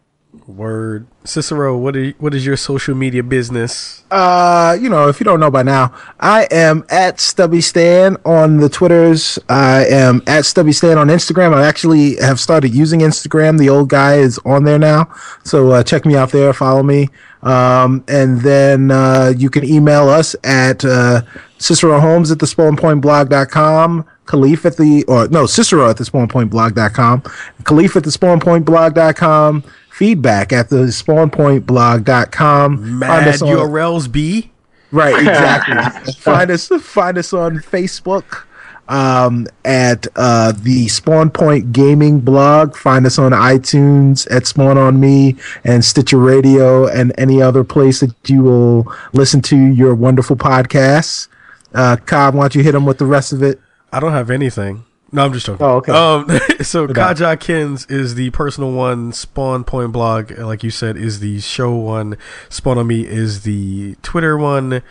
Word. 0.56 1.08
Cicero, 1.26 1.78
what 1.78 1.96
are, 1.96 2.12
what 2.20 2.34
is 2.34 2.46
your 2.46 2.58
social 2.58 2.96
media 2.96 3.24
business? 3.24 4.04
Uh, 4.12 4.78
you 4.80 4.90
know, 4.90 5.08
if 5.08 5.20
you 5.20 5.24
don't 5.24 5.40
know 5.40 5.50
by 5.50 5.64
now, 5.64 5.94
I 6.20 6.48
am 6.52 6.86
at 6.90 7.20
Stubby 7.20 7.62
Stan 7.62 8.18
on 8.26 8.58
the 8.58 8.70
Twitters. 8.70 9.40
I 9.50 9.86
am 9.86 10.22
at 10.28 10.46
Stubby 10.46 10.74
Stan 10.74 10.98
on 10.98 11.08
Instagram. 11.08 11.54
I 11.54 11.66
actually 11.66 12.18
have 12.18 12.40
started 12.40 12.74
using 12.74 13.00
Instagram. 13.00 13.58
The 13.58 13.70
old 13.70 13.90
guy 13.90 14.16
is 14.16 14.40
on 14.46 14.64
there 14.64 14.80
now, 14.80 15.14
so 15.44 15.72
uh, 15.72 15.84
check 15.84 16.06
me 16.06 16.16
out 16.16 16.32
there. 16.32 16.54
Follow 16.54 16.84
me, 16.84 17.10
um, 17.42 18.04
and 18.08 18.42
then 18.42 18.92
uh, 18.92 19.34
you 19.36 19.50
can 19.50 19.64
email 19.64 20.10
us 20.10 20.36
at 20.44 20.84
uh, 20.86 21.22
Cicero 21.58 22.00
Holmes 22.00 22.32
at 22.32 22.40
the 22.40 22.46
spawnpointblog.com. 22.46 24.06
Kahlief 24.26 24.64
at 24.66 24.78
the 24.78 25.04
or 25.08 25.28
no 25.28 25.46
Cicero 25.46 25.90
at 25.90 25.98
the 25.98 26.04
spawnpointblog.com. 26.04 27.22
Kahlief 27.64 27.96
at 27.96 28.04
the 28.04 28.10
spawnpointblog.com. 28.10 29.64
Feedback 29.94 30.52
at 30.52 30.70
the 30.70 30.88
spawnpointblog.com. 30.88 32.78
Find 32.78 33.00
Mad 33.00 33.28
us 33.28 33.42
on- 33.42 33.50
URLs 33.50 34.12
B. 34.12 34.52
Right, 34.92 35.16
exactly. 35.20 36.14
find 36.14 36.52
us 36.52 36.68
find 36.68 37.18
us 37.18 37.34
on 37.34 37.58
Facebook 37.58 38.44
um, 38.88 39.48
at 39.66 40.06
uh, 40.16 40.52
the 40.52 40.88
Spawn 40.88 41.30
Point 41.32 41.72
Gaming 41.74 42.20
blog. 42.20 42.76
Find 42.76 43.06
us 43.06 43.18
on 43.18 43.32
iTunes 43.32 44.28
at 44.32 44.46
Spawn 44.48 44.78
on 44.78 45.00
Me 45.00 45.36
and 45.64 45.84
Stitcher 45.86 46.18
Radio 46.18 46.88
and 46.88 47.12
any 47.18 47.42
other 47.42 47.64
place 47.64 48.02
that 48.02 48.14
you 48.28 48.42
will 48.44 48.92
listen 49.14 49.42
to 49.44 49.58
your 49.58 49.96
wonderful 49.96 50.36
podcasts. 50.36 51.28
Uh, 51.74 51.98
Cobb, 52.06 52.36
why 52.36 52.44
don't 52.44 52.56
you 52.56 52.62
hit 52.64 52.74
them 52.74 52.86
with 52.86 53.00
the 53.00 53.06
rest 53.06 53.34
of 53.34 53.42
it? 53.42 53.60
I 53.92 54.00
don't 54.00 54.12
have 54.12 54.30
anything. 54.30 54.86
No, 55.14 55.24
I'm 55.26 55.32
just 55.34 55.46
joking. 55.46 55.66
Oh, 55.66 55.76
okay. 55.78 55.92
Um, 55.92 56.28
so 56.64 56.88
Without- 56.88 57.16
Kaja 57.18 57.40
Kins 57.40 57.86
is 57.86 58.16
the 58.16 58.32
personal 58.32 58.72
one. 58.72 59.12
Spawn 59.14 59.64
Point 59.64 59.92
Blog, 59.92 60.32
like 60.40 60.64
you 60.64 60.72
said, 60.72 60.98
is 60.98 61.20
the 61.20 61.40
show 61.40 61.74
one. 61.76 62.18
Spawn 62.50 62.78
on 62.80 62.88
Me 62.88 63.06
is 63.06 63.44
the 63.44 63.96
Twitter 64.02 64.38
one. 64.38 64.82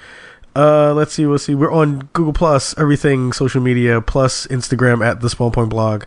Uh, 0.55 0.93
let's 0.94 1.12
see. 1.12 1.27
Let's 1.27 1.44
see. 1.44 1.55
We're 1.55 1.73
on 1.73 2.09
Google 2.12 2.32
Plus, 2.32 2.77
everything 2.78 3.32
social 3.32 3.61
media, 3.61 4.01
plus 4.01 4.47
Instagram 4.47 5.05
at 5.05 5.20
the 5.20 5.28
Spawn 5.31 5.51
Point 5.51 5.70
Blog, 5.70 6.05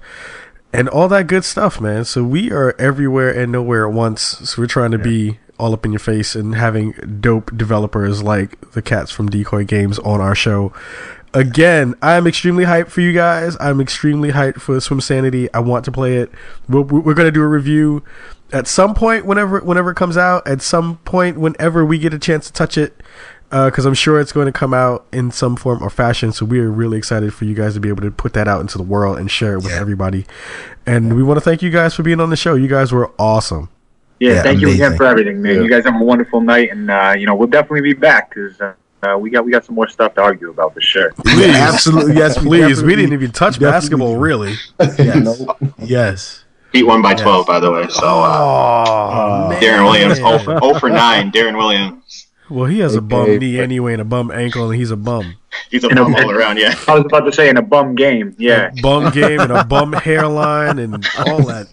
and 0.71 0.87
all 0.87 1.07
that 1.09 1.27
good 1.27 1.43
stuff, 1.43 1.81
man. 1.81 2.05
So 2.05 2.23
we 2.23 2.51
are 2.51 2.73
everywhere 2.79 3.29
and 3.37 3.51
nowhere 3.51 3.87
at 3.87 3.93
once. 3.93 4.21
So 4.21 4.61
we're 4.61 4.67
trying 4.67 4.91
to 4.91 4.97
be 4.97 5.39
all 5.57 5.73
up 5.73 5.85
in 5.85 5.91
your 5.91 5.99
face 5.99 6.35
and 6.35 6.53
having 6.55 6.91
dope 7.21 7.55
developers 7.57 8.21
like 8.21 8.71
the 8.71 8.81
cats 8.81 9.09
from 9.11 9.29
Decoy 9.29 9.65
Games 9.65 9.97
on 9.99 10.21
our 10.21 10.35
show. 10.35 10.71
Again, 11.35 11.95
I'm 12.01 12.27
extremely 12.27 12.65
hyped 12.65 12.89
for 12.89 13.01
you 13.01 13.13
guys. 13.13 13.57
I'm 13.59 13.81
extremely 13.81 14.31
hyped 14.31 14.61
for 14.61 14.79
Swim 14.79 15.01
Sanity. 15.01 15.53
I 15.53 15.59
want 15.59 15.85
to 15.85 15.91
play 15.91 16.17
it. 16.17 16.31
We're, 16.69 16.81
we're 16.81 17.13
going 17.13 17.27
to 17.27 17.31
do 17.31 17.41
a 17.41 17.47
review 17.47 18.03
at 18.53 18.67
some 18.67 18.93
point 18.93 19.25
whenever 19.25 19.59
whenever 19.59 19.91
it 19.91 19.95
comes 19.95 20.17
out. 20.17 20.47
At 20.47 20.61
some 20.61 20.97
point 20.99 21.37
whenever 21.37 21.85
we 21.85 21.97
get 21.99 22.13
a 22.13 22.19
chance 22.19 22.47
to 22.47 22.53
touch 22.53 22.77
it. 22.77 22.95
because 23.49 23.85
I'm 23.85 23.93
sure 23.93 24.19
it's 24.19 24.31
going 24.31 24.47
to 24.47 24.51
come 24.51 24.73
out 24.73 25.05
in 25.11 25.31
some 25.31 25.55
form 25.55 25.83
or 25.83 25.89
fashion. 25.89 26.31
So 26.31 26.45
we 26.45 26.59
are 26.59 26.71
really 26.71 26.97
excited 26.97 27.33
for 27.33 27.45
you 27.45 27.53
guys 27.53 27.73
to 27.73 27.79
be 27.79 27.89
able 27.89 28.01
to 28.03 28.11
put 28.11 28.33
that 28.33 28.47
out 28.47 28.61
into 28.61 28.77
the 28.77 28.83
world 28.83 29.17
and 29.17 29.29
share 29.29 29.53
it 29.53 29.63
with 29.63 29.73
everybody. 29.73 30.25
And 30.85 31.15
we 31.15 31.23
want 31.23 31.37
to 31.37 31.41
thank 31.41 31.61
you 31.61 31.69
guys 31.69 31.93
for 31.93 32.03
being 32.03 32.19
on 32.19 32.29
the 32.29 32.37
show. 32.37 32.55
You 32.55 32.67
guys 32.67 32.91
were 32.91 33.11
awesome. 33.19 33.69
Yeah, 34.19 34.35
Yeah, 34.35 34.43
thank 34.43 34.61
you 34.61 34.69
again 34.71 34.95
for 34.95 35.05
everything, 35.05 35.41
man. 35.41 35.55
Yeah. 35.55 35.61
You 35.61 35.69
guys 35.69 35.83
have 35.83 35.99
a 35.99 36.03
wonderful 36.03 36.39
night, 36.39 36.71
and 36.71 36.89
uh, 36.89 37.15
you 37.17 37.25
know 37.25 37.35
we'll 37.35 37.49
definitely 37.49 37.81
be 37.81 37.93
back 37.93 38.29
because 38.29 38.59
uh, 38.61 38.73
uh, 39.05 39.17
we 39.17 39.29
got 39.29 39.45
we 39.45 39.51
got 39.51 39.63
some 39.65 39.75
more 39.75 39.87
stuff 39.87 40.13
to 40.15 40.21
argue 40.21 40.49
about 40.49 40.73
for 40.73 40.81
sure. 40.81 41.13
Yeah, 41.25 41.69
absolutely. 41.73 42.15
Yes, 42.15 42.37
Please, 42.37 42.81
we 42.83 42.95
didn't 42.95 43.13
even 43.13 43.31
touch 43.31 43.53
definitely 43.59 43.71
basketball, 43.71 44.17
really. 44.17 44.55
Yes. 44.97 45.43
yes. 45.79 46.45
Beat 46.71 46.83
one 46.83 47.01
by 47.01 47.13
12, 47.13 47.47
by 47.47 47.59
the 47.59 47.71
way. 47.71 47.87
So 47.89 48.01
uh, 48.05 48.85
Oh, 48.87 49.49
man. 49.49 49.61
Deron 49.61 49.85
Williams, 49.85 50.17
0 50.17 50.39
for, 50.39 50.59
0 50.59 50.73
for 50.79 50.89
9. 51.07 51.31
Deron 51.31 51.57
Williams. 51.57 52.27
Well, 52.49 52.65
he 52.65 52.79
has 52.79 52.95
a 52.95 53.01
bum 53.01 53.21
Okay, 53.21 53.37
knee 53.39 53.59
anyway 53.59 53.93
and 53.93 54.01
a 54.01 54.05
bum 54.05 54.29
ankle, 54.31 54.69
and 54.69 54.79
he's 54.79 54.91
a 54.91 54.97
bum. 54.97 55.35
He's 55.71 55.83
a 55.83 55.89
And 55.89 55.99
a- 55.99 56.03
bum 56.03 56.15
all 56.15 56.31
around, 56.31 56.57
yeah. 56.57 56.75
I 56.87 56.95
was 56.95 57.05
about 57.05 57.21
to 57.21 57.31
say 57.33 57.49
in 57.49 57.57
a 57.57 57.61
bum 57.61 57.95
game, 57.95 58.35
yeah. 58.37 58.71
A 58.77 58.81
bum 58.81 59.11
game 59.11 59.39
and 59.39 59.51
a 59.51 59.63
bum 59.65 59.93
hairline 59.93 60.79
and 60.79 61.05
all 61.27 61.41
that 61.45 61.67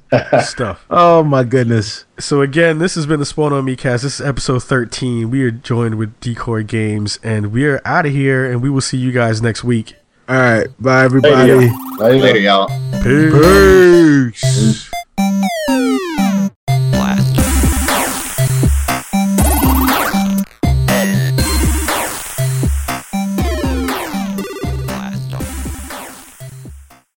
stuff. 0.46 0.84
Oh 0.90 1.22
my 1.22 1.44
goodness. 1.44 2.04
So 2.18 2.40
again, 2.40 2.78
this 2.78 2.94
has 2.94 3.06
been 3.06 3.20
the 3.20 3.26
Spawn 3.26 3.52
on 3.52 3.64
Me 3.64 3.76
cast. 3.76 4.02
This 4.02 4.20
is 4.20 4.26
episode 4.26 4.62
13. 4.62 5.30
We 5.30 5.42
are 5.44 5.50
joined 5.50 5.96
with 5.96 6.18
Decoy 6.20 6.62
Games, 6.64 7.18
and 7.22 7.52
we 7.52 7.66
are 7.66 7.80
out 7.84 8.06
of 8.06 8.12
here, 8.12 8.50
and 8.50 8.62
we 8.62 8.70
will 8.70 8.80
see 8.80 8.98
you 8.98 9.12
guys 9.12 9.40
next 9.42 9.64
week. 9.64 9.94
All 10.28 10.36
right. 10.36 10.68
Bye 10.80 11.04
everybody. 11.04 11.52
Later. 11.52 11.72
Later, 11.98 12.38
y'all. 12.38 12.68
Peace. 13.02 14.88
Peace. 15.18 16.09